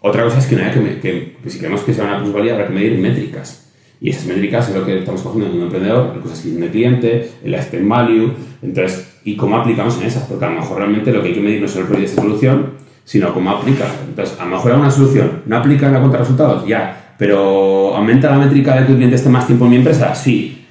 Otra 0.00 0.24
cosa 0.24 0.38
es 0.38 0.46
que, 0.46 0.56
haya 0.56 0.72
que, 0.72 1.00
que- 1.00 1.36
que 1.42 1.50
si 1.50 1.58
queremos 1.58 1.82
que 1.82 1.92
sea 1.94 2.04
una 2.04 2.18
plusvalía 2.20 2.54
habrá 2.54 2.66
que 2.68 2.74
medir 2.74 2.98
métricas. 2.98 3.72
Y 4.00 4.10
esas 4.10 4.26
métricas 4.26 4.68
es 4.68 4.74
lo 4.74 4.84
que 4.84 4.98
estamos 4.98 5.22
cogiendo 5.22 5.46
en 5.46 5.52
mundo 5.52 5.66
emprendedor, 5.66 6.14
el 6.16 6.22
que 6.22 6.50
de 6.60 6.68
cliente, 6.70 7.30
el 7.44 7.50
lifetime 7.52 7.88
value, 7.88 8.32
entonces, 8.62 9.18
y 9.24 9.36
cómo 9.36 9.56
aplicamos 9.56 9.98
en 10.00 10.06
esas, 10.06 10.24
porque 10.24 10.44
a 10.44 10.50
lo 10.50 10.60
mejor 10.60 10.78
realmente 10.78 11.12
lo 11.12 11.22
que 11.22 11.28
hay 11.28 11.34
que 11.34 11.40
medir 11.40 11.60
no 11.60 11.66
es 11.66 11.76
el 11.76 11.86
ROI 11.86 12.00
de 12.00 12.06
esa 12.06 12.20
solución, 12.22 12.72
sino 13.06 13.32
cómo 13.32 13.50
aplica. 13.52 13.84
Entonces, 14.06 14.36
a 14.38 14.44
lo 14.44 14.50
mejor 14.50 14.72
una 14.72 14.90
solución 14.90 15.42
no 15.46 15.56
aplica 15.56 15.86
en 15.86 15.92
la 15.94 16.00
cuenta 16.00 16.18
de 16.18 16.24
resultados, 16.24 16.66
ya, 16.66 17.14
pero 17.16 17.94
aumenta 17.96 18.28
la 18.30 18.36
métrica 18.38 18.74
de 18.74 18.84
que 18.84 18.90
el 18.92 18.96
cliente 18.96 19.16
esté 19.16 19.28
más 19.30 19.46
tiempo 19.46 19.64
en 19.64 19.70
mi 19.70 19.76
empresa, 19.76 20.14
sí. 20.14 20.66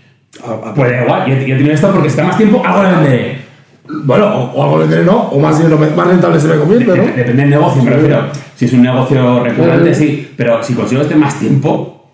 A- 0.46 0.70
a- 0.70 0.74
Pues 0.76 0.92
da 0.92 1.02
igual, 1.04 1.26
yo, 1.28 1.36
yo 1.48 1.58
tengo 1.58 1.72
esto 1.72 1.92
porque 1.92 2.10
está 2.10 2.24
más 2.26 2.38
tiempo, 2.38 2.62
algo 2.64 2.84
le 2.84 2.90
venderé. 2.92 3.46
Bueno, 3.88 4.26
o, 4.28 4.52
o 4.52 4.64
algo 4.64 4.80
le 4.80 4.88
diré 4.88 5.04
no, 5.06 5.16
o 5.30 5.40
más 5.40 5.58
dinero, 5.58 5.78
más 5.96 6.08
rentable 6.08 6.40
se 6.40 6.48
me 6.50 6.56
convierte, 6.58 6.86
¿no? 6.88 7.04
Dep- 7.04 7.16
Depende 7.16 7.42
del 7.44 7.50
negocio, 7.52 7.82
me 7.84 7.92
refiero. 7.92 8.18
Si 8.56 8.66
es 8.66 8.74
un 8.74 8.82
negocio 8.82 9.44
recurrente, 9.44 9.94
sí. 9.94 10.32
Pero 10.36 10.62
si 10.62 10.74
consigo 10.74 11.02
este 11.02 11.16
más 11.16 11.40
tiempo, 11.40 12.10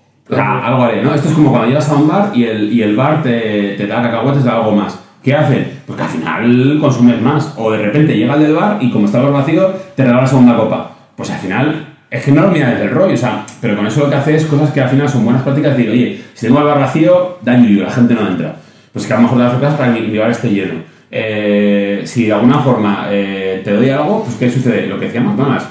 algo 0.65 0.83
haré, 0.83 1.01
¿no? 1.01 1.13
Esto 1.15 1.29
es 1.29 1.33
como 1.35 1.49
cuando 1.49 1.67
llegas 1.69 1.89
a 1.89 1.95
un 1.95 2.07
bar 2.07 2.31
y 2.33 2.43
el, 2.43 2.71
y 2.71 2.83
el 2.83 2.95
bar 2.95 3.23
te, 3.23 3.73
te 3.77 3.87
da 3.87 4.01
cacahuetes, 4.01 4.43
te 4.43 4.49
da 4.49 4.57
algo 4.57 4.71
más. 4.73 4.99
¿Qué 5.23 5.35
hacen? 5.35 5.79
Pues 5.85 5.97
que 5.97 6.03
al 6.03 6.09
final 6.09 6.77
consumes 6.81 7.21
más. 7.21 7.53
O 7.57 7.71
de 7.71 7.77
repente 7.77 8.17
llega 8.17 8.35
el 8.35 8.41
del 8.41 8.55
bar 8.55 8.77
y 8.81 8.91
como 8.91 9.05
está 9.05 9.19
el 9.19 9.25
bar 9.25 9.33
vacío, 9.33 9.69
te 9.95 10.03
regala 10.03 10.21
la 10.21 10.27
segunda 10.27 10.55
copa. 10.55 10.91
Pues 11.15 11.29
al 11.29 11.39
final, 11.39 11.87
es 12.09 12.25
que 12.25 12.31
no 12.31 12.41
lo 12.41 12.47
mira 12.49 12.71
desde 12.71 12.85
el 12.85 12.91
rollo, 12.91 13.13
o 13.13 13.17
sea, 13.17 13.45
pero 13.61 13.75
con 13.77 13.85
eso 13.85 14.01
lo 14.01 14.09
que 14.09 14.15
hace 14.15 14.35
es 14.35 14.45
cosas 14.45 14.71
que 14.71 14.81
al 14.81 14.89
final 14.89 15.07
son 15.07 15.23
buenas 15.23 15.43
prácticas. 15.43 15.77
Decir, 15.77 15.91
oye, 15.91 16.21
si 16.33 16.47
tengo 16.47 16.59
el 16.59 16.65
bar 16.65 16.79
vacío, 16.79 17.37
da 17.41 17.57
yuyu, 17.57 17.83
la 17.83 17.91
gente 17.91 18.13
no 18.15 18.27
entra. 18.27 18.55
Pues 18.91 19.05
que 19.05 19.13
a 19.13 19.17
lo 19.17 19.23
mejor 19.23 19.37
das 19.37 19.53
cosas 19.53 19.75
para 19.75 19.93
que 19.93 20.01
mi 20.01 20.17
bar 20.17 20.31
esté 20.31 20.49
lleno. 20.49 20.73
Eh, 21.11 22.01
si 22.05 22.25
de 22.25 22.33
alguna 22.33 22.59
forma 22.59 23.07
eh, 23.09 23.61
te 23.63 23.73
doy 23.73 23.89
algo, 23.89 24.23
pues 24.23 24.37
¿qué 24.37 24.49
sucede? 24.49 24.87
Lo 24.87 24.99
que 24.99 25.05
decía 25.05 25.21
McDonald's. 25.21 25.65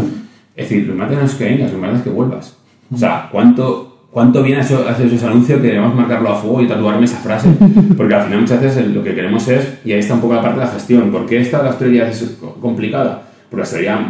Es 0.54 0.68
decir, 0.68 0.86
lo 0.86 0.92
importante 0.92 1.22
no 1.22 1.26
es 1.26 1.34
que 1.34 1.44
vengas, 1.44 1.70
lo 1.70 1.76
importante 1.76 1.98
es 1.98 2.04
que 2.04 2.10
vuelvas. 2.10 2.56
O 2.92 2.96
sea, 2.96 3.28
¿cuánto, 3.32 3.89
cuánto 4.10 4.42
bien 4.42 4.58
hace 4.60 4.74
hace 4.74 5.06
ese 5.06 5.26
anuncio 5.26 5.56
que 5.60 5.68
debemos 5.68 5.94
marcarlo 5.94 6.30
a 6.30 6.36
fuego 6.36 6.62
y 6.62 6.68
tatuarme 6.68 7.04
esa 7.04 7.18
frase? 7.18 7.48
Porque 7.96 8.14
al 8.14 8.24
final 8.24 8.40
muchas 8.40 8.60
veces 8.60 8.86
lo 8.88 9.02
que 9.02 9.14
queremos 9.14 9.46
es, 9.48 9.78
y 9.84 9.92
ahí 9.92 10.00
está 10.00 10.14
un 10.14 10.20
poco 10.20 10.34
la 10.34 10.42
parte 10.42 10.60
de 10.60 10.66
la 10.66 10.72
gestión, 10.72 11.10
¿por 11.10 11.26
qué 11.26 11.40
esta 11.40 11.62
de 11.62 11.68
es 12.08 12.36
co- 12.40 12.54
complicada? 12.54 13.22
Porque 13.50 13.62
la 13.62 13.66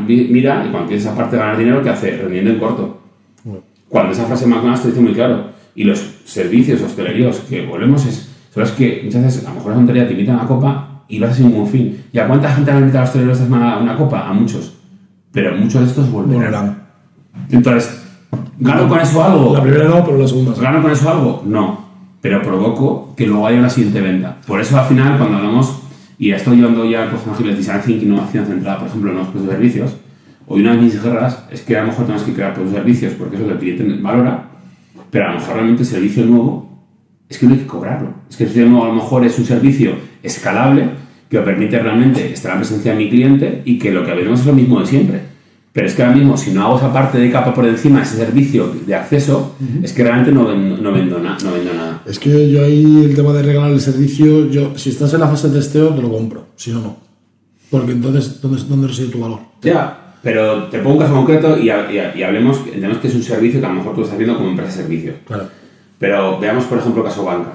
vi- 0.07 0.29
mira 0.31 0.65
y 0.67 0.71
cuando 0.71 0.89
tienes 0.89 1.05
esa 1.07 1.15
parte 1.15 1.37
de 1.37 1.43
ganar 1.43 1.57
dinero, 1.59 1.83
¿qué 1.83 1.91
hace? 1.91 2.17
Rendiendo 2.17 2.51
en 2.51 2.59
corto. 2.59 3.01
Cuando 3.89 4.13
esa 4.13 4.25
frase 4.27 4.47
McDonald's 4.47 4.83
te 4.83 4.89
dice 4.89 5.01
muy 5.01 5.13
claro. 5.15 5.51
Y 5.75 5.85
los 5.85 5.99
servicios 6.25 6.81
hosteleríos 6.83 7.41
que 7.49 7.65
volvemos 7.67 8.05
es, 8.07 8.29
son 8.53 8.63
los 8.63 8.73
que 8.73 9.01
muchas 9.05 9.23
veces, 9.25 9.47
a 9.47 9.49
lo 9.51 9.55
mejor 9.57 9.71
la 9.73 9.77
tontería 9.79 10.07
te 10.07 10.13
invitan 10.13 10.37
a 10.37 10.39
una 10.41 10.49
copa 10.49 11.05
y 11.09 11.19
lo 11.19 11.27
haces 11.27 11.39
sin 11.39 11.49
ningún 11.49 11.67
fin. 11.69 12.05
¿Y 12.13 12.19
a 12.19 12.27
cuánta 12.27 12.53
gente 12.55 12.71
han 12.71 12.79
invitado 12.81 13.05
a 13.05 13.09
hosteleros 13.09 13.41
a 13.41 13.79
una 13.79 13.97
copa? 13.97 14.29
A 14.29 14.33
muchos. 14.33 14.75
Pero 15.33 15.57
muchos 15.57 15.81
de 15.83 15.87
estos. 15.89 16.11
Volverán. 16.11 16.83
Entonces, 17.51 18.03
¿gano 18.59 18.89
con 18.89 19.01
eso 19.01 19.25
algo? 19.25 19.55
La 19.55 19.63
primera 19.63 19.85
no, 19.85 20.05
pero 20.05 20.19
la 20.19 20.29
segunda 20.29 20.55
sí. 20.55 20.61
¿Gano 20.61 20.83
con 20.83 20.91
eso 20.91 21.11
algo? 21.11 21.43
No. 21.47 21.91
Pero 22.21 22.43
provoco 22.43 23.15
que 23.17 23.27
luego 23.27 23.47
haya 23.47 23.59
una 23.59 23.71
siguiente 23.71 24.01
venta. 24.01 24.37
Por 24.47 24.61
eso 24.61 24.79
al 24.79 24.87
final, 24.87 25.17
cuando 25.17 25.39
hablamos, 25.39 25.81
y 26.19 26.33
estoy 26.33 26.59
llevando 26.59 26.85
ya 26.85 27.11
cosas 27.11 27.39
de 27.39 27.55
design 27.55 27.81
thinking, 27.81 28.09
innovación 28.09 28.47
centrada, 28.47 28.79
por 28.79 28.89
ejemplo, 28.89 29.11
en 29.11 29.17
los 29.17 29.29
productos 29.29 29.55
y 29.55 29.57
servicios, 29.57 29.97
hoy 30.47 30.61
una 30.61 30.73
de 30.73 30.83
mis 30.83 31.03
guerras 31.03 31.45
es 31.51 31.63
que 31.63 31.77
a 31.77 31.81
lo 31.81 31.89
mejor 31.89 32.05
tenemos 32.05 32.27
que 32.27 32.35
crear 32.35 32.53
productos 32.53 32.75
y 32.75 32.83
servicios 32.83 33.15
porque 33.15 33.37
eso 33.37 33.47
es 33.47 33.53
lo 33.53 33.59
que 33.59 33.71
el 33.71 33.77
cliente 33.77 34.03
valora, 34.03 34.51
pero 35.11 35.27
a 35.27 35.33
lo 35.33 35.39
mejor 35.39 35.55
realmente 35.55 35.83
el 35.83 35.89
servicio 35.89 36.27
nuevo 36.27 36.71
es 37.29 37.39
que 37.39 37.47
no 37.47 37.55
hay 37.55 37.61
que 37.61 37.67
cobrarlo. 37.67 38.15
Es 38.29 38.37
que 38.37 38.45
el 38.45 38.51
servicio 38.51 38.71
nuevo 38.71 38.85
a 38.85 38.89
lo 38.89 38.95
mejor 38.97 39.25
es 39.25 39.39
un 39.39 39.47
servicio 39.47 39.93
escalable 40.23 40.91
que 41.31 41.39
permite 41.41 41.79
realmente 41.79 42.33
estar 42.33 42.53
en 42.53 42.59
presencia 42.59 42.93
de 42.93 42.99
mi 42.99 43.09
cliente 43.09 43.63
y 43.65 43.79
que 43.79 43.93
lo 43.93 44.05
que 44.05 44.13
veremos 44.13 44.41
es 44.41 44.47
lo 44.47 44.53
mismo 44.53 44.81
de 44.81 44.87
siempre. 44.87 45.21
Pero 45.73 45.87
es 45.87 45.95
que 45.95 46.03
ahora 46.03 46.17
mismo, 46.17 46.37
si 46.37 46.51
no 46.51 46.65
hago 46.65 46.79
esa 46.79 46.93
parte 46.93 47.19
de 47.19 47.31
capa 47.31 47.55
por 47.55 47.65
encima, 47.65 48.03
ese 48.03 48.17
servicio 48.17 48.73
de 48.87 48.95
acceso, 48.95 49.55
es 49.83 49.93
que 49.93 50.03
realmente 50.03 50.33
no 50.33 50.45
vendo, 50.45 50.77
no 50.79 50.93
vendo, 50.93 51.19
na- 51.21 51.39
no 51.45 51.53
vendo 51.53 51.73
nada. 51.73 52.03
Es 52.07 52.19
que 52.19 52.51
yo 52.51 52.65
ahí 52.65 53.05
el 53.05 53.15
tema 53.15 53.33
de 53.33 53.43
regalar 53.43 53.71
el 53.71 53.81
servicio, 53.81 54.51
yo 54.51 54.73
si 54.77 54.91
estás 54.91 55.15
en 55.15 55.21
la 55.21 55.29
fase 55.29 55.49
de 55.49 55.59
testeo, 55.59 55.95
te 55.95 56.03
lo 56.03 56.11
compro. 56.11 56.47
Si 56.57 56.73
no, 56.73 56.81
no. 56.81 56.97
Porque 57.71 57.93
entonces, 57.93 58.41
¿dónde, 58.43 58.61
dónde 58.69 58.89
reside 58.89 59.09
tu 59.09 59.21
valor? 59.21 59.39
Ya, 59.63 60.17
pero 60.25 60.65
te 60.65 60.79
pongo 60.81 60.97
un 60.97 61.03
caso 61.03 61.15
concreto 61.15 61.57
y, 61.57 61.71
ha- 61.71 61.91
y 61.93 61.99
ha- 61.99 62.17
y 62.17 62.23
hablemos, 62.25 62.59
entendemos 62.67 62.99
que 62.99 63.07
es 63.07 63.15
un 63.15 63.23
servicio 63.23 63.61
que 63.61 63.67
a 63.67 63.69
lo 63.69 63.77
mejor 63.77 63.95
tú 63.95 64.03
estás 64.03 64.19
viendo 64.19 64.37
como 64.37 64.51
empresa 64.51 64.73
de 64.77 64.83
servicio. 64.83 65.13
Claro. 65.25 65.49
Pero 66.01 66.41
veamos, 66.41 66.65
por 66.65 66.79
ejemplo, 66.79 67.03
el 67.03 67.09
caso 67.09 67.25
banca. 67.25 67.53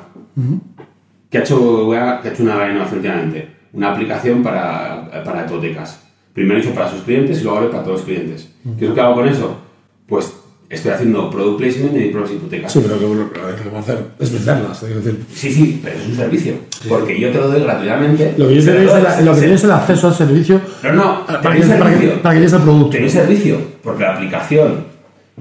¿Qué 1.30 1.38
ha 1.39 1.41
hecho, 1.41 1.91
ha 1.93 2.22
hecho 2.24 2.43
una 2.43 2.70
innovación 2.72 2.99
últimamente? 2.99 3.49
Una 3.74 3.91
aplicación 3.91 4.41
para, 4.41 5.22
para 5.26 5.45
hipotecas. 5.45 6.01
Primero 6.36 6.60
hizo 6.60 6.72
para 6.72 6.92
sus 6.92 7.02
clientes 7.04 7.40
y 7.40 7.44
luego 7.44 7.58
ahora 7.58 7.72
para 7.72 7.84
todos 7.84 8.00
los 8.00 8.06
clientes. 8.06 8.50
¿Qué 8.78 8.84
es 8.86 8.90
lo 8.90 8.94
que 8.96 9.02
hago 9.02 9.16
con 9.16 9.28
eso? 9.28 9.58
Pues 10.06 10.34
estoy 10.70 10.92
haciendo 10.92 11.30
product 11.30 11.58
placement 11.60 11.94
mis 11.94 12.12
propias 12.12 12.34
hipotecas. 12.34 12.74
Sí, 12.74 12.80
pero 12.84 13.00
que 13.00 13.06
lo 13.08 13.32
que 13.32 13.40
que 13.40 13.78
hacer 13.78 14.00
es 14.20 14.34
venderlas. 14.34 14.86
Sí, 15.34 15.54
sí, 15.54 15.80
pero 15.82 15.98
es 15.98 16.06
un 16.08 16.16
servicio. 16.18 16.54
Porque 16.90 17.18
yo 17.20 17.30
te 17.32 17.38
lo 17.38 17.48
doy 17.48 17.62
gratuitamente. 17.62 18.34
Lo 18.38 18.50
que 18.50 18.56
yo 18.56 18.66
te 18.66 18.72
te 18.72 18.84
es 18.86 18.92
el- 19.20 19.26
lo 19.26 19.34
que 19.36 19.54
es 19.54 19.64
el 19.64 19.72
acceso 19.72 20.08
al 20.10 20.14
servicio 20.14 20.60
No, 20.84 20.92
no, 20.94 21.26
para 21.26 21.42
para 21.42 21.56
que, 21.56 21.62
un 21.62 21.68
para 21.70 21.80
que, 21.90 21.96
servicio. 21.96 22.22
para 22.22 22.40
que 22.40 22.46
al 22.54 22.62
producto. 22.64 22.90
Tenéis 22.90 23.14
servicio, 23.14 23.58
porque 23.82 24.04
la 24.04 24.14
aplicación, 24.16 24.84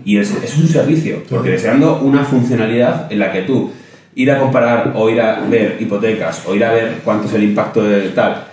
y 0.05 0.19
es, 0.19 0.31
es 0.45 0.57
un 0.57 0.69
servicio, 0.69 1.23
porque 1.29 1.51
le 1.51 1.57
estoy 1.57 1.71
dando 1.73 2.01
una 2.03 2.25
funcionalidad 2.25 3.11
en 3.13 3.19
la 3.19 3.33
que 3.33 3.43
tú 3.43 3.71
ir 4.15 4.31
a 4.31 4.39
comparar 4.39 4.93
o 4.95 5.11
ir 5.11 5.21
a 5.21 5.41
ver 5.41 5.77
hipotecas 5.81 6.43
o 6.47 6.55
ir 6.55 6.65
a 6.65 6.73
ver 6.73 7.01
cuánto 7.05 7.27
es 7.27 7.35
el 7.35 7.43
impacto 7.43 7.83
de 7.83 8.11
tal, 8.11 8.45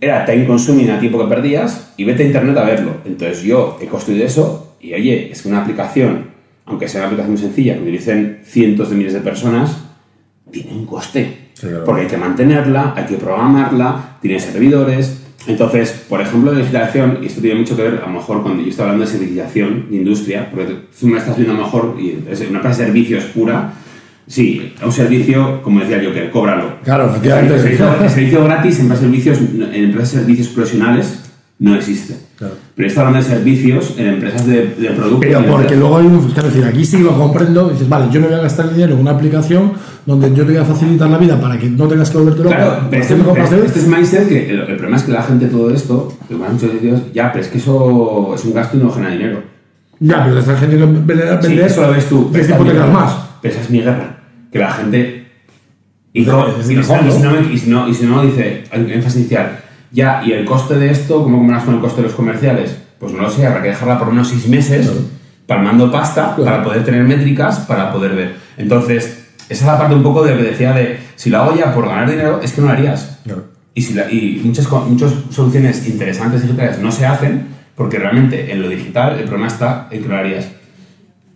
era 0.00 0.24
time 0.24 0.46
consuming 0.46 0.90
a 0.90 1.00
tiempo 1.00 1.18
que 1.18 1.34
perdías 1.34 1.92
y 1.96 2.04
vete 2.04 2.22
a 2.22 2.26
internet 2.26 2.56
a 2.56 2.64
verlo. 2.64 2.92
Entonces 3.04 3.42
yo 3.42 3.78
he 3.80 3.86
construido 3.86 4.24
eso 4.24 4.76
y 4.80 4.94
oye, 4.94 5.30
es 5.30 5.42
que 5.42 5.48
una 5.48 5.62
aplicación, 5.62 6.30
aunque 6.66 6.88
sea 6.88 7.00
una 7.00 7.08
aplicación 7.08 7.38
sencilla, 7.38 7.74
que 7.74 7.82
utilicen 7.82 8.40
cientos 8.44 8.90
de 8.90 8.96
miles 8.96 9.12
de 9.12 9.20
personas, 9.20 9.76
tiene 10.50 10.72
un 10.72 10.86
coste. 10.86 11.50
Claro. 11.60 11.84
Porque 11.84 12.02
hay 12.02 12.06
que 12.08 12.16
mantenerla, 12.16 12.94
hay 12.96 13.04
que 13.04 13.16
programarla, 13.16 14.16
tiene 14.22 14.40
servidores. 14.40 15.22
Entonces, 15.46 16.04
por 16.08 16.20
ejemplo, 16.20 16.52
de 16.52 16.58
legislación, 16.58 17.18
y 17.22 17.26
esto 17.26 17.40
tiene 17.40 17.58
mucho 17.58 17.76
que 17.76 17.82
ver, 17.82 17.94
a 18.02 18.06
lo 18.06 18.12
mejor 18.12 18.42
cuando 18.42 18.62
yo 18.62 18.70
estoy 18.70 18.84
hablando 18.84 19.04
de 19.04 19.10
serviciación 19.10 19.90
de 19.90 19.96
industria, 19.96 20.50
porque 20.50 20.74
tú 20.98 21.06
me 21.06 21.18
estás 21.18 21.36
viendo 21.36 21.54
a 21.54 21.56
lo 21.58 21.64
mejor, 21.64 21.96
y 21.98 22.24
es 22.30 22.40
una 22.40 22.58
empresa 22.58 22.80
de 22.80 22.86
servicios 22.86 23.24
pura, 23.24 23.74
sí, 24.30 24.72
un 24.82 24.92
servicio, 24.92 25.60
como 25.62 25.80
decía 25.80 26.00
yo, 26.02 26.14
que 26.14 26.30
cóbralo. 26.30 26.76
Claro, 26.84 27.04
El 27.04 27.10
efectivamente. 27.10 27.58
servicio, 27.58 27.86
el 28.02 28.08
servicio 28.10 28.44
gratis 28.44 28.76
en 28.78 28.82
empresas 28.84 29.02
de 29.02 29.06
servicios, 29.10 29.38
en 29.74 29.84
empresas 29.84 30.12
de 30.12 30.18
servicios 30.20 30.48
profesionales 30.48 31.20
no 31.58 31.74
existe. 31.74 32.16
Claro. 32.38 32.54
Pero 32.74 32.88
está 32.88 33.00
hablando 33.06 33.18
de 33.28 33.34
servicios 33.34 33.94
en 33.98 34.06
empresas 34.06 34.46
de, 34.46 34.68
de 34.68 34.88
productos. 34.92 35.20
Pero 35.20 35.44
porque 35.44 35.76
luego 35.76 35.98
hay 35.98 36.06
un. 36.06 36.26
Es 36.34 36.42
decir, 36.42 36.64
aquí 36.64 36.86
sí 36.86 36.98
lo 37.00 37.14
comprendo. 37.18 37.68
Dices, 37.68 37.86
vale, 37.86 38.06
yo 38.10 38.18
me 38.18 38.28
voy 38.28 38.36
a 38.36 38.40
gastar 38.40 38.64
el 38.66 38.72
dinero 38.72 38.94
en 38.94 39.00
una 39.00 39.10
aplicación 39.10 39.72
donde 40.06 40.30
yo 40.34 40.46
te 40.46 40.52
voy 40.52 40.56
a 40.56 40.64
facilitar 40.64 41.10
la 41.10 41.18
vida 41.18 41.38
para 41.38 41.58
que 41.58 41.68
no 41.68 41.86
tengas 41.86 42.08
que 42.08 42.16
volverte 42.16 42.42
loco. 42.44 42.54
Claro, 42.56 42.86
pero 42.88 43.02
este, 43.02 43.14
pero 43.14 43.34
de- 43.60 43.66
este 43.66 43.78
es 43.80 43.86
mindset 43.88 44.26
que 44.26 44.48
el, 44.50 44.60
el 44.60 44.66
problema 44.76 44.96
es 44.96 45.02
que 45.02 45.12
la 45.12 45.22
gente 45.22 45.46
todo 45.48 45.70
esto, 45.70 46.16
que 46.26 46.34
van 46.34 46.54
muchos 46.54 46.70
sitios, 46.72 47.00
ya, 47.12 47.30
pero 47.30 47.44
es 47.44 47.50
que 47.50 47.58
eso 47.58 48.32
es 48.34 48.42
un 48.46 48.54
gasto 48.54 48.78
y 48.78 48.80
no 48.80 48.90
genera 48.90 49.12
dinero. 49.12 49.42
Ya, 49.98 50.22
pero 50.22 50.36
te 50.36 50.40
estás 50.40 50.60
queriendo 50.60 50.86
vender, 50.86 51.38
Sí, 51.42 51.48
vender 51.48 51.66
eso 51.66 51.82
lo 51.82 51.92
ves 51.92 52.06
tú. 52.08 52.30
10 52.32 52.44
esa 52.46 52.54
es 52.54 52.58
mi 52.60 52.64
hipotecas 52.68 52.86
guerra. 52.88 53.00
más. 53.00 53.16
Pero 53.42 53.54
esa 53.54 53.62
es 53.62 53.70
mi 53.70 53.80
guerra. 53.82 54.16
Que 54.52 54.58
la 54.58 54.70
gente. 54.72 55.26
Y, 56.12 56.22
es 56.22 56.26
y 56.28 56.74
¿no? 56.74 56.82
no, 56.82 57.40
y 57.52 57.58
si 57.58 57.70
no, 57.70 57.88
y 57.88 57.94
si 57.94 58.04
no 58.04 58.22
dice, 58.22 58.64
énfasis 58.72 59.16
inicial, 59.20 59.60
ya, 59.92 60.22
¿y 60.24 60.32
el 60.32 60.44
coste 60.44 60.74
de 60.74 60.90
esto? 60.90 61.22
¿Cómo 61.22 61.38
comparas 61.38 61.64
con 61.64 61.74
el 61.74 61.80
coste 61.80 62.02
de 62.02 62.08
los 62.08 62.16
comerciales? 62.16 62.76
Pues 62.98 63.12
no 63.12 63.22
lo 63.22 63.30
sé, 63.30 63.46
habrá 63.46 63.62
que 63.62 63.68
dejarla 63.68 63.98
por 63.98 64.08
unos 64.08 64.28
seis 64.28 64.48
meses, 64.48 64.86
Claro. 64.86 65.00
palmando 65.46 65.90
pasta, 65.92 66.34
Claro. 66.34 66.44
para 66.44 66.64
poder 66.64 66.84
tener 66.84 67.04
métricas, 67.04 67.60
para 67.60 67.92
poder 67.92 68.14
ver. 68.16 68.34
Entonces, 68.56 69.28
esa 69.48 69.64
es 69.64 69.66
la 69.66 69.78
parte 69.78 69.94
un 69.94 70.02
poco 70.02 70.24
de 70.24 70.32
lo 70.34 70.38
que 70.38 70.48
decía 70.50 70.72
de, 70.72 70.98
si 71.14 71.30
lo 71.30 71.38
hago 71.38 71.56
ya 71.56 71.72
por 71.72 71.86
ganar 71.88 72.10
dinero, 72.10 72.40
es 72.42 72.52
que 72.52 72.60
no 72.60 72.66
lo 72.66 72.72
harías. 72.72 73.20
Claro. 73.24 73.44
Y, 73.74 73.82
si 73.82 73.94
la- 73.94 74.10
y 74.10 74.40
muchas, 74.44 74.68
muchas 74.70 75.12
soluciones 75.30 75.86
interesantes 75.88 76.42
digitales 76.42 76.80
no 76.80 76.90
se 76.90 77.06
hacen 77.06 77.46
porque 77.76 77.98
realmente 77.98 78.52
en 78.52 78.62
lo 78.62 78.68
digital 78.68 79.16
el 79.18 79.24
problema 79.26 79.46
está 79.46 79.86
en 79.92 80.02
que 80.02 80.08
lo 80.08 80.16
harías. 80.16 80.48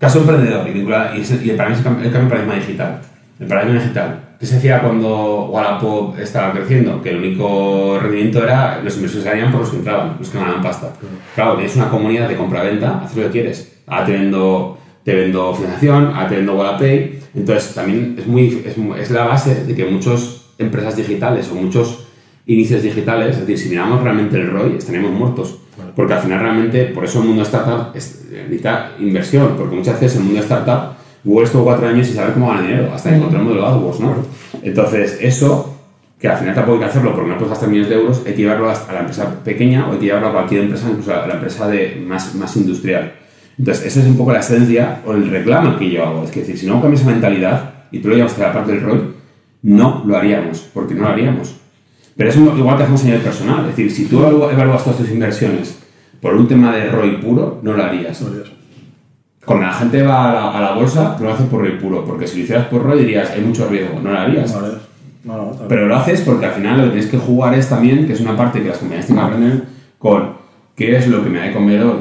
Caso 0.04 0.20
emprendedor 0.20 0.68
y, 0.68 0.72
vinculada- 0.72 1.16
y, 1.16 1.20
ese- 1.22 1.40
y 1.44 1.50
para 1.50 1.68
mí 1.68 1.74
es 1.74 1.80
el 1.80 1.86
cam- 1.86 1.98
el 2.02 2.10
cambio 2.12 2.20
de 2.22 2.28
paradigma 2.30 2.54
digital. 2.54 3.00
El 3.40 3.46
paradigma 3.46 3.80
digital. 3.80 4.20
¿Qué 4.38 4.46
se 4.46 4.56
hacía 4.56 4.80
cuando 4.80 5.46
Wallapop 5.46 6.18
estaba 6.18 6.52
creciendo? 6.52 7.00
Que 7.02 7.10
el 7.10 7.16
único 7.18 7.98
rendimiento 8.00 8.42
era 8.44 8.80
los 8.82 8.94
inversores 8.96 9.24
salían 9.24 9.50
por 9.50 9.60
los 9.62 9.70
que 9.70 9.76
entraban, 9.78 10.16
los 10.18 10.28
que 10.28 10.38
ganaban 10.38 10.62
pasta. 10.62 10.92
Claro, 11.34 11.54
tienes 11.54 11.74
una 11.76 11.88
comunidad 11.88 12.28
de 12.28 12.36
compra-venta, 12.36 13.00
haz 13.02 13.16
lo 13.16 13.22
que 13.24 13.30
quieres. 13.30 13.78
Ahora 13.86 14.04
te 14.06 14.12
vendo, 14.12 14.78
te 15.04 15.14
vendo 15.14 15.54
financiación, 15.54 16.12
te 16.28 16.36
vendo 16.36 16.54
Wallapay. 16.56 17.18
Entonces, 17.34 17.74
también 17.74 18.16
es, 18.18 18.26
muy, 18.26 18.62
es, 18.66 18.76
es 19.00 19.10
la 19.10 19.24
base 19.24 19.64
de 19.64 19.74
que 19.74 19.84
muchas 19.86 20.42
empresas 20.58 20.96
digitales 20.96 21.48
o 21.50 21.54
muchos 21.54 22.06
inicios 22.46 22.82
digitales, 22.82 23.36
es 23.38 23.46
decir, 23.46 23.58
si 23.58 23.68
miramos 23.70 24.02
realmente 24.02 24.36
el 24.36 24.50
ROI, 24.50 24.76
estaríamos 24.76 25.12
muertos. 25.12 25.58
Porque 25.94 26.14
al 26.14 26.20
final 26.20 26.40
realmente, 26.40 26.86
por 26.86 27.04
eso 27.04 27.20
el 27.20 27.28
mundo 27.28 27.42
startup 27.42 27.94
es, 27.94 28.26
necesita 28.30 28.92
inversión, 28.98 29.54
porque 29.56 29.76
muchas 29.76 30.00
veces 30.00 30.18
el 30.18 30.24
mundo 30.24 30.40
startup 30.40 30.94
Google 31.24 31.44
estuvo 31.44 31.64
cuatro 31.64 31.88
años 31.88 32.06
sin 32.06 32.16
saber 32.16 32.34
cómo 32.34 32.48
ganar 32.48 32.64
dinero, 32.64 32.92
hasta 32.94 33.08
que 33.08 33.16
encontró 33.16 33.38
el 33.38 33.44
modelo 33.46 33.66
AdWords, 33.66 34.00
¿no? 34.00 34.14
Entonces, 34.62 35.18
eso, 35.22 35.74
que 36.20 36.28
al 36.28 36.36
final 36.36 36.54
tampoco 36.54 36.74
hay 36.74 36.80
que 36.80 36.90
hacerlo 36.90 37.14
porque 37.14 37.30
no 37.30 37.36
puedes 37.38 37.50
gastar 37.50 37.70
millones 37.70 37.88
de 37.88 37.96
euros, 37.96 38.22
hay 38.26 38.32
que 38.34 38.42
llevarlo 38.42 38.70
a 38.70 38.92
la 38.92 39.00
empresa 39.00 39.42
pequeña 39.42 39.88
o 39.88 39.92
hay 39.92 39.98
que 39.98 40.04
llevarlo 40.04 40.28
a 40.28 40.32
cualquier 40.32 40.64
empresa, 40.64 40.86
incluso 40.90 41.14
a 41.14 41.26
la 41.26 41.34
empresa 41.34 41.66
de 41.68 42.04
más, 42.06 42.34
más 42.34 42.54
industrial. 42.56 43.14
Entonces, 43.58 43.86
esa 43.86 44.00
es 44.00 44.06
un 44.06 44.18
poco 44.18 44.32
la 44.32 44.40
esencia 44.40 45.00
o 45.06 45.14
el 45.14 45.30
reclamo 45.30 45.78
que 45.78 45.90
yo 45.90 46.04
hago. 46.04 46.24
Es 46.24 46.30
que 46.30 46.40
decir, 46.40 46.58
si 46.58 46.66
no 46.66 46.80
cambias 46.82 47.00
esa 47.00 47.10
mentalidad 47.10 47.74
y 47.90 48.00
tú 48.00 48.08
lo 48.08 48.16
llevas 48.16 48.38
a 48.38 48.42
la 48.42 48.52
parte 48.52 48.72
del 48.72 48.82
rol, 48.82 49.14
no 49.62 50.02
lo 50.04 50.16
haríamos, 50.16 50.68
porque 50.74 50.94
no 50.94 51.02
lo 51.02 51.08
haríamos. 51.08 51.56
Pero 52.16 52.28
es 52.28 52.36
igual 52.36 52.76
que 52.76 52.82
hacemos 52.82 53.02
a 53.02 53.06
nivel 53.06 53.20
personal. 53.22 53.60
Es 53.60 53.76
decir, 53.76 53.90
si 53.90 54.04
tú 54.06 54.22
evalúas 54.24 54.84
todas 54.84 54.98
tus 54.98 55.10
inversiones 55.10 55.83
por 56.24 56.34
un 56.34 56.48
tema 56.48 56.74
de 56.74 56.88
ROI 56.88 57.18
puro, 57.18 57.60
no 57.62 57.74
lo 57.74 57.84
harías. 57.84 58.18
No. 58.22 58.28
Cuando 59.44 59.66
la 59.66 59.74
gente 59.74 60.02
va 60.02 60.56
a 60.56 60.58
la, 60.58 60.72
bolsa, 60.72 61.18
lo 61.20 61.30
haces 61.30 61.46
por 61.48 61.60
ROI 61.60 61.78
puro, 61.78 62.02
porque 62.02 62.26
si 62.26 62.38
lo 62.38 62.44
hicieras 62.44 62.66
por 62.68 62.82
ROI 62.82 63.00
dirías, 63.00 63.30
hay 63.32 63.42
mucho 63.42 63.68
riesgo, 63.68 64.00
no 64.00 64.10
lo 64.10 64.18
harías. 64.18 64.58
Pero 65.68 65.86
lo 65.86 65.94
haces 65.94 66.22
porque 66.22 66.46
al 66.46 66.52
final 66.52 66.78
lo 66.78 66.84
que 66.84 66.90
tienes 66.92 67.10
que 67.10 67.18
jugar 67.18 67.52
es 67.52 67.68
también, 67.68 68.06
que 68.06 68.14
es 68.14 68.22
una 68.22 68.38
parte 68.38 68.62
que 68.62 68.70
las 68.70 68.78
compañías 68.78 69.06
tienen 69.06 69.22
que 69.22 69.30
aprender, 69.30 69.64
con 69.98 70.30
qué 70.74 70.96
es 70.96 71.08
lo 71.08 71.22
que 71.22 71.28
me 71.28 71.40
ha 71.40 71.44
de 71.44 71.52
comer 71.52 71.82
hoy 71.82 71.98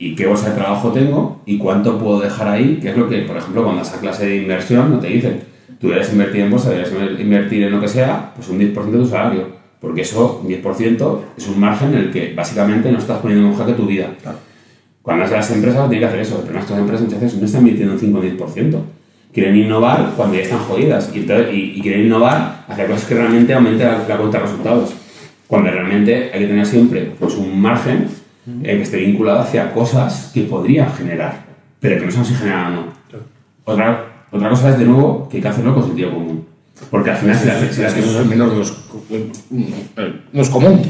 y 0.00 0.16
qué 0.16 0.26
bolsa 0.26 0.48
de 0.48 0.56
trabajo 0.56 0.90
tengo 0.90 1.40
y 1.46 1.56
cuánto 1.56 1.96
puedo 1.96 2.18
dejar 2.18 2.48
ahí, 2.48 2.80
que 2.82 2.90
es 2.90 2.96
lo 2.96 3.08
que, 3.08 3.18
por 3.18 3.36
ejemplo, 3.36 3.62
cuando 3.62 3.82
vas 3.82 3.94
a 3.94 4.00
clase 4.00 4.26
de 4.26 4.36
inversión 4.38 4.90
no 4.90 4.98
te 4.98 5.06
dicen, 5.06 5.44
tú 5.78 5.90
debes 5.90 6.12
invertir 6.12 6.40
en 6.40 6.50
bolsa, 6.50 6.70
debes 6.70 6.90
invertir 7.20 7.62
en 7.62 7.70
lo 7.70 7.80
que 7.80 7.86
sea, 7.86 8.32
pues 8.34 8.48
un 8.48 8.58
10% 8.58 8.90
de 8.90 8.98
tu 8.98 9.06
salario, 9.06 9.46
porque 9.84 10.00
eso, 10.00 10.40
un 10.42 10.48
10%, 10.48 11.18
es 11.36 11.46
un 11.46 11.60
margen 11.60 11.92
en 11.92 11.98
el 11.98 12.10
que 12.10 12.32
básicamente 12.34 12.90
no 12.90 12.96
estás 12.96 13.18
poniendo 13.18 13.48
en 13.48 13.54
jaque 13.54 13.74
tu 13.74 13.84
vida. 13.84 14.08
Cuando 15.02 15.26
las 15.26 15.50
empresas 15.50 15.90
tienen 15.90 16.00
que 16.00 16.06
hacer 16.06 16.20
eso, 16.20 16.40
pero 16.40 16.54
nuestras 16.54 16.78
empresas 16.78 17.04
muchas 17.04 17.20
veces 17.20 17.38
no 17.38 17.44
están 17.44 17.60
invirtiendo 17.60 17.92
un 17.92 18.00
5 18.00 18.18
o 18.18 18.22
10%. 18.22 18.78
Quieren 19.34 19.56
innovar 19.56 20.14
cuando 20.16 20.36
ya 20.36 20.42
están 20.42 20.60
jodidas 20.60 21.12
y, 21.14 21.18
y, 21.18 21.80
quieren 21.82 22.06
innovar 22.06 22.64
hacia 22.66 22.86
cosas 22.86 23.04
que 23.04 23.14
realmente 23.14 23.52
aumenten 23.52 23.86
la, 24.08 24.16
cuenta 24.16 24.38
de 24.38 24.44
resultados. 24.44 24.94
Cuando 25.46 25.70
realmente 25.70 26.30
hay 26.32 26.40
que 26.40 26.46
tener 26.46 26.64
siempre 26.64 27.12
pues, 27.20 27.34
un 27.34 27.60
margen 27.60 28.08
eh, 28.62 28.76
que 28.76 28.82
esté 28.82 28.96
vinculado 28.96 29.40
hacia 29.40 29.70
cosas 29.70 30.30
que 30.32 30.44
podrían 30.44 30.90
generar, 30.94 31.44
pero 31.78 32.00
que 32.00 32.06
no 32.06 32.10
son 32.10 32.24
si 32.24 32.32
generan 32.32 32.72
o 32.72 32.76
no. 32.76 32.86
Otra, 33.64 34.26
otra 34.32 34.48
cosa 34.48 34.70
es, 34.70 34.78
de 34.78 34.86
nuevo, 34.86 35.28
que 35.28 35.36
hay 35.36 35.42
que 35.42 35.48
hacerlo 35.48 35.74
con 35.74 35.84
sentido 35.84 36.10
común. 36.10 36.53
Porque 36.90 37.10
al 37.10 37.16
final, 37.16 37.38
si 37.38 37.46
la, 37.46 37.60
si 37.70 37.82
es 37.82 38.16
el 38.16 38.26
menor 38.26 38.50
de 38.50 38.56
los. 38.56 38.74
No 40.32 40.42
es 40.42 40.48
común. 40.48 40.82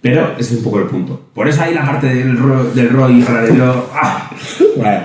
Pero 0.00 0.32
ese 0.36 0.54
es 0.54 0.58
un 0.58 0.64
poco 0.64 0.80
el 0.80 0.86
punto. 0.86 1.28
Por 1.32 1.48
eso 1.48 1.62
hay 1.62 1.74
la 1.74 1.86
parte 1.86 2.08
del, 2.08 2.36
del 2.74 2.90
ROI 2.90 3.22
paralelo. 3.22 3.86
¡Ah! 3.94 4.30
Bueno, 4.76 5.00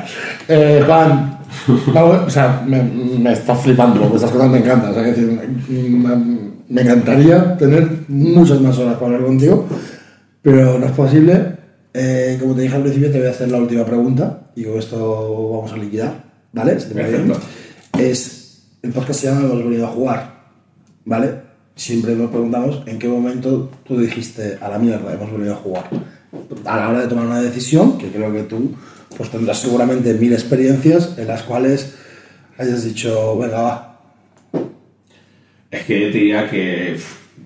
eh, 0.48 0.84
Juan, 0.86 1.38
o 1.96 2.30
sea, 2.30 2.64
me, 2.66 2.82
me, 2.82 3.34
está 3.34 3.56
flipando 3.56 4.02
porque 4.02 4.16
estas 4.16 4.32
cosas 4.32 4.50
me 4.50 4.58
encantan. 4.58 4.92
O 4.92 4.94
sea, 4.94 5.04
decir, 5.04 5.40
me, 5.70 6.16
me, 6.70 6.82
encantaría 6.82 7.56
tener 7.58 7.88
muchas 8.08 8.60
más 8.62 8.78
horas 8.80 8.96
para 8.96 9.06
hablar 9.08 9.26
contigo, 9.26 9.68
pero 10.42 10.80
no 10.80 10.86
es 10.86 10.92
posible. 10.94 11.58
Eh, 11.94 12.38
como 12.40 12.56
te 12.56 12.62
dije 12.62 12.76
al 12.76 12.82
principio, 12.82 13.12
te 13.12 13.20
voy 13.20 13.28
a 13.28 13.32
hacer 13.32 13.52
la 13.52 13.58
última 13.58 13.86
pregunta 13.86 14.52
y 14.56 14.64
con 14.64 14.80
esto 14.80 15.52
vamos 15.52 15.72
a 15.72 15.78
liquidar. 15.78 16.24
¿Vale? 16.54 16.74
Perfecto. 16.74 17.40
Es, 18.00 18.37
el 18.82 18.92
podcast 18.92 19.22
se 19.22 19.28
llama 19.28 19.42
Hemos 19.42 19.64
venido 19.64 19.86
a 19.86 19.90
jugar. 19.90 20.38
¿Vale? 21.06 21.48
siempre 21.78 22.16
nos 22.16 22.32
preguntamos 22.32 22.82
en 22.88 23.00
qué 23.00 23.08
momento 23.08 23.70
tú 23.86 23.98
dijiste 23.98 24.58
a 24.60 24.68
la 24.68 24.80
mierda, 24.80 25.14
hemos 25.14 25.32
venido 25.32 25.54
a 25.54 25.58
jugar. 25.58 25.90
A 26.66 26.78
la 26.78 26.90
hora 26.90 27.02
de 27.02 27.08
tomar 27.08 27.26
una 27.26 27.42
decisión, 27.42 27.98
que 27.98 28.10
creo 28.10 28.34
que 28.34 28.44
tú 28.44 28.76
pues 29.16 29.30
tendrás 29.30 29.60
seguramente 29.60 30.14
mil 30.16 30.34
experiencias 30.34 31.18
en 31.18 31.28
las 31.28 31.44
cuales 31.44 31.96
hayas 32.58 32.84
dicho, 32.84 33.38
venga, 33.38 33.62
va. 33.62 34.02
Es 35.72 35.86
que 35.86 36.02
yo 36.02 36.12
te 36.12 36.18
diría 36.18 36.50
que 36.50 36.98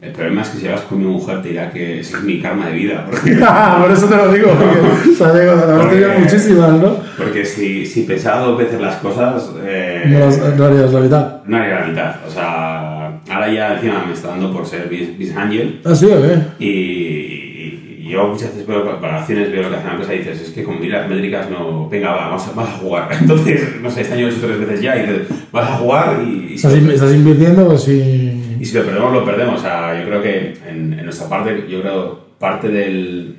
el 0.02 0.12
problema 0.12 0.41
es 0.41 0.49
que 0.49 0.58
si 0.60 0.68
vas 0.68 0.82
con 0.82 0.99
mi 0.99 1.06
mujer 1.06 1.41
te 1.41 1.49
dirá 1.49 1.72
que 1.72 1.99
es 1.99 2.24
mi 2.24 2.41
karma 2.41 2.68
de 2.68 2.74
vida. 2.74 3.06
Porque... 3.06 3.34
Por 3.82 3.91
eso 3.91 4.08
te 4.08 4.16
lo 4.16 4.32
digo, 4.32 4.49
porque, 4.49 5.12
o 5.12 5.16
sea, 5.16 5.34
digo, 5.34 5.89
tenido 5.89 6.20
muchísimas, 6.20 6.72
¿no? 6.72 6.97
Porque 7.18 7.45
si, 7.45 7.86
si 7.86 8.04
pensaba 8.04 8.41
dos 8.41 8.58
veces 8.58 8.82
las 8.82 8.95
cosas... 8.95 9.52
Eh, 9.64 10.04
no, 10.08 10.56
no 10.56 10.66
harías 10.66 10.91
la 10.91 10.99
mitad. 10.99 11.43
No 11.45 11.58
haría 11.58 11.80
la 11.82 11.86
mitad, 11.88 12.16
o 12.28 12.30
sea 12.32 13.02
ahora 13.30 13.52
ya 13.52 13.74
encima 13.76 14.06
me 14.06 14.14
está 14.14 14.30
dando 14.30 14.52
por 14.52 14.66
ser 14.66 14.86
Business 14.86 15.36
Angel. 15.36 15.80
¿Ah, 15.84 15.95
sí, 15.95 16.06
o 16.06 16.22
qué? 16.22 16.66
Y, 16.66 18.10
yo 18.10 18.28
muchas 18.28 18.49
veces 18.49 18.68
veo 18.68 18.84
valoraciones, 18.84 19.52
veo 19.54 19.64
lo 19.64 19.70
que 19.70 19.76
hace 19.78 19.86
la 19.86 19.91
empresa 19.93 20.14
y 20.14 20.18
dices, 20.18 20.41
es 20.41 20.49
que 20.49 20.64
con 20.64 20.89
las 20.89 21.08
métricas 21.08 21.49
no, 21.49 21.88
venga, 21.88 22.12
va, 22.12 22.28
vamos 22.28 22.45
a, 22.45 22.62
a, 22.62 22.66
jugar. 22.66 23.08
Entonces, 23.22 23.82
no 23.82 23.89
sé, 23.89 24.02
este 24.02 24.16
año 24.16 24.24
lo 24.24 24.28
he 24.28 24.32
hecho 24.36 24.47
tres 24.47 24.60
veces 24.60 24.82
ya 24.82 24.97
y 24.97 24.99
dices, 25.02 25.28
vas 25.52 25.70
a 25.70 25.78
jugar 25.78 26.22
y... 26.22 26.56
¿Estás, 26.56 26.74
¿Estás, 26.74 27.14
invirtiendo 27.14 27.70
o 27.70 27.78
si...? 27.78 28.41
Y 28.62 28.66
si 28.66 28.78
lo 28.78 28.86
perdemos, 28.86 29.12
lo 29.12 29.26
perdemos. 29.26 29.59
O 29.59 29.64
sea, 29.64 29.99
yo 29.99 30.05
creo 30.05 30.22
que 30.22 30.53
en, 30.68 30.93
en 30.93 31.03
nuestra 31.03 31.28
parte, 31.28 31.66
yo 31.68 31.82
creo 31.82 32.20
parte 32.38 32.68
del... 32.68 33.38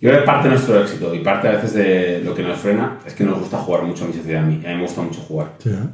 Yo 0.00 0.10
creo 0.10 0.20
que 0.20 0.26
parte 0.26 0.48
de 0.48 0.54
nuestro 0.54 0.80
éxito 0.80 1.14
y 1.14 1.20
parte 1.20 1.46
a 1.46 1.52
veces 1.52 1.74
de 1.74 2.22
lo 2.24 2.34
que 2.34 2.42
nos 2.42 2.58
frena 2.58 2.98
es 3.06 3.14
que 3.14 3.22
nos 3.22 3.38
gusta 3.38 3.58
jugar 3.58 3.84
mucho 3.84 4.04
a 4.04 4.08
mi 4.08 4.12
sociedad, 4.12 4.42
a 4.42 4.46
mí. 4.46 4.60
A 4.64 4.70
mí 4.70 4.74
me 4.74 4.82
gusta 4.82 5.00
mucho 5.00 5.20
jugar. 5.20 5.52
Sí, 5.58 5.70
¿eh? 5.70 5.88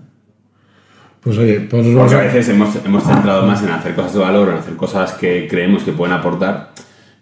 Pues 1.21 1.37
oye, 1.37 1.61
pues 1.61 1.87
Porque 1.95 2.15
a 2.15 2.21
veces 2.21 2.49
hemos, 2.49 2.75
hemos 2.77 3.05
centrado 3.05 3.47
más 3.47 3.63
en 3.63 3.69
hacer 3.69 3.95
cosas 3.95 4.15
de 4.15 4.21
valor, 4.21 4.49
en 4.49 4.57
hacer 4.57 4.77
cosas 4.77 5.13
que 5.13 5.47
creemos 5.47 5.83
que 5.83 5.93
pueden 5.93 6.15
aportar, 6.15 6.73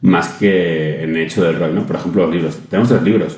más 0.02 0.28
que 0.28 1.02
en 1.02 1.10
el 1.10 1.22
hecho 1.22 1.42
del 1.42 1.58
rol, 1.58 1.74
¿no? 1.74 1.82
Por 1.88 1.96
ejemplo, 1.96 2.22
los 2.24 2.34
libros. 2.34 2.58
Tenemos 2.70 2.88
tres 2.88 3.02
libros. 3.02 3.36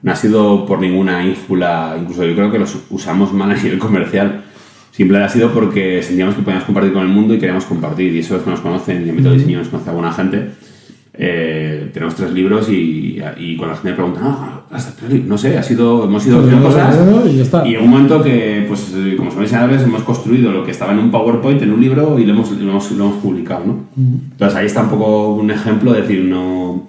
No 0.00 0.12
ha 0.12 0.16
sido 0.16 0.64
por 0.64 0.80
ninguna 0.80 1.22
ínfula, 1.22 1.94
incluso 2.00 2.24
yo 2.24 2.34
creo 2.34 2.50
que 2.50 2.58
los 2.58 2.74
usamos 2.88 3.34
mal 3.34 3.50
a 3.50 3.54
nivel 3.54 3.78
comercial. 3.78 4.44
Simplemente 4.92 5.26
ha 5.26 5.32
sido 5.32 5.52
porque 5.52 6.00
sentíamos 6.02 6.36
que 6.36 6.42
podíamos 6.42 6.64
compartir 6.64 6.92
con 6.92 7.02
el 7.02 7.08
mundo 7.08 7.34
y 7.34 7.38
queríamos 7.38 7.64
compartir. 7.64 8.14
Y 8.14 8.20
eso 8.20 8.36
es 8.36 8.42
que 8.42 8.50
nos 8.50 8.60
conocen, 8.60 8.98
en 8.98 9.02
el 9.02 9.10
ámbito 9.10 9.30
de 9.30 9.38
diseño 9.38 9.58
nos 9.58 9.68
conoce 9.68 9.90
a 9.90 9.92
buena 9.92 10.12
gente 10.12 10.50
eh, 11.14 11.90
tenemos 11.92 12.14
tres 12.14 12.32
libros 12.32 12.70
y, 12.70 13.20
y, 13.36 13.56
cuando 13.56 13.74
la 13.74 13.80
gente 13.80 13.92
pregunta, 13.92 14.20
no, 14.20 14.62
hasta 14.70 14.96
tres 14.96 15.22
no 15.26 15.36
sé, 15.36 15.58
ha 15.58 15.62
sido, 15.62 16.04
hemos 16.04 16.26
ido 16.26 16.40
haciendo 16.40 16.66
cosas 16.66 16.96
y, 17.66 17.74
en 17.74 17.82
un 17.82 17.90
momento 17.90 18.22
que, 18.22 18.64
pues, 18.66 18.94
como 19.18 19.30
sabéis 19.30 19.52
veces 19.52 19.86
hemos 19.86 20.04
construido 20.04 20.50
lo 20.52 20.64
que 20.64 20.70
estaba 20.70 20.92
en 20.92 21.00
un 21.00 21.10
PowerPoint 21.10 21.60
en 21.60 21.72
un 21.72 21.82
libro 21.82 22.18
y 22.18 22.24
lo 22.24 22.32
hemos, 22.32 22.50
lo 22.52 22.70
hemos, 22.70 22.90
lo 22.92 23.04
hemos 23.04 23.16
publicado, 23.18 23.66
¿no? 23.66 23.78
Entonces 23.96 24.56
ahí 24.56 24.66
está 24.66 24.82
un 24.82 24.88
poco 24.88 25.34
un 25.34 25.50
ejemplo 25.50 25.92
de 25.92 26.02
decir, 26.02 26.24
no... 26.24 26.88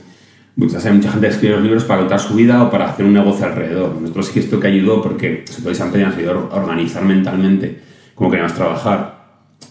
Muchas, 0.56 0.86
hay 0.86 0.94
mucha 0.94 1.12
gente 1.12 1.28
que 1.28 1.34
escribe 1.34 1.56
los 1.56 1.64
libros 1.64 1.84
para 1.84 2.02
contar 2.02 2.20
su 2.20 2.36
vida 2.36 2.62
o 2.62 2.70
para 2.70 2.88
hacer 2.88 3.08
un 3.08 3.14
negocio 3.14 3.44
alrededor. 3.44 3.98
Nosotros 4.00 4.28
sí 4.28 4.34
que 4.36 4.40
esto 4.42 4.60
que 4.60 4.68
ayudó 4.68 5.02
porque, 5.02 5.44
se 5.50 5.64
podéis 5.64 5.82
ampliar, 5.82 6.10
nos 6.10 6.18
ayudó 6.18 6.50
a 6.54 6.58
organizar 6.58 7.04
mentalmente 7.04 7.80
cómo 8.16 8.30
queríamos 8.30 8.56
trabajar 8.56 9.24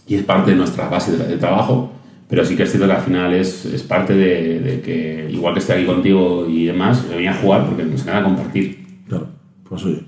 y 0.07 0.17
es 0.17 0.25
parte 0.25 0.53
de 0.53 0.57
nuestra 0.57 0.89
base 0.89 1.17
de, 1.17 1.27
de 1.27 1.37
trabajo 1.37 1.93
pero 2.33 2.47
sí 2.47 2.57
que 2.57 2.63
es 2.63 2.71
cierto 2.71 2.87
que 2.87 2.95
al 2.95 3.03
final 3.03 3.35
es, 3.35 3.67
es 3.67 3.83
parte 3.83 4.15
de, 4.15 4.59
de, 4.61 4.81
que, 4.81 5.29
igual 5.31 5.53
que 5.53 5.61
estoy 5.61 5.77
aquí 5.77 5.85
contigo 5.85 6.47
y 6.49 6.65
demás, 6.65 7.05
me 7.07 7.17
venía 7.17 7.33
a 7.33 7.35
jugar 7.35 7.67
porque 7.67 7.85
nos 7.85 8.01
encanta 8.01 8.23
compartir. 8.23 8.87
Claro, 9.07 9.27
pues 9.69 9.85
oye. 9.85 10.01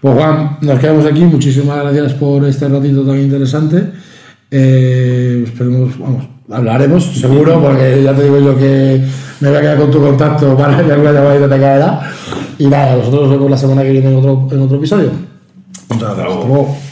Pues 0.00 0.14
Juan, 0.16 0.58
nos 0.62 0.80
quedamos 0.80 1.06
aquí. 1.06 1.20
Muchísimas 1.20 1.80
gracias 1.80 2.14
por 2.14 2.44
este 2.44 2.68
ratito 2.68 3.06
tan 3.06 3.20
interesante. 3.20 3.84
Eh, 4.50 5.44
esperemos, 5.46 5.96
vamos, 5.96 6.24
hablaremos 6.50 7.04
seguro, 7.04 7.62
porque 7.62 8.02
ya 8.02 8.16
te 8.16 8.24
digo 8.24 8.40
yo 8.40 8.58
que 8.58 9.04
me 9.38 9.48
voy 9.50 9.56
a 9.56 9.60
quedar 9.60 9.78
con 9.78 9.92
tu 9.92 10.00
contacto 10.00 10.56
para 10.56 10.84
que 10.84 10.90
alguna 10.90 11.12
llamadita 11.12 11.48
te 11.48 11.60
caerá. 11.60 12.12
Y 12.58 12.66
nada, 12.66 12.96
nosotros 12.96 13.28
nos 13.28 13.30
vemos 13.30 13.48
la 13.48 13.56
semana 13.56 13.82
que 13.84 13.92
viene 13.92 14.08
en 14.08 14.16
otro, 14.16 14.48
en 14.50 14.60
otro 14.60 14.76
episodio. 14.76 15.12
Muchas 15.88 16.16
gracias. 16.16 16.36
Hasta 16.36 16.48
luego. 16.48 16.89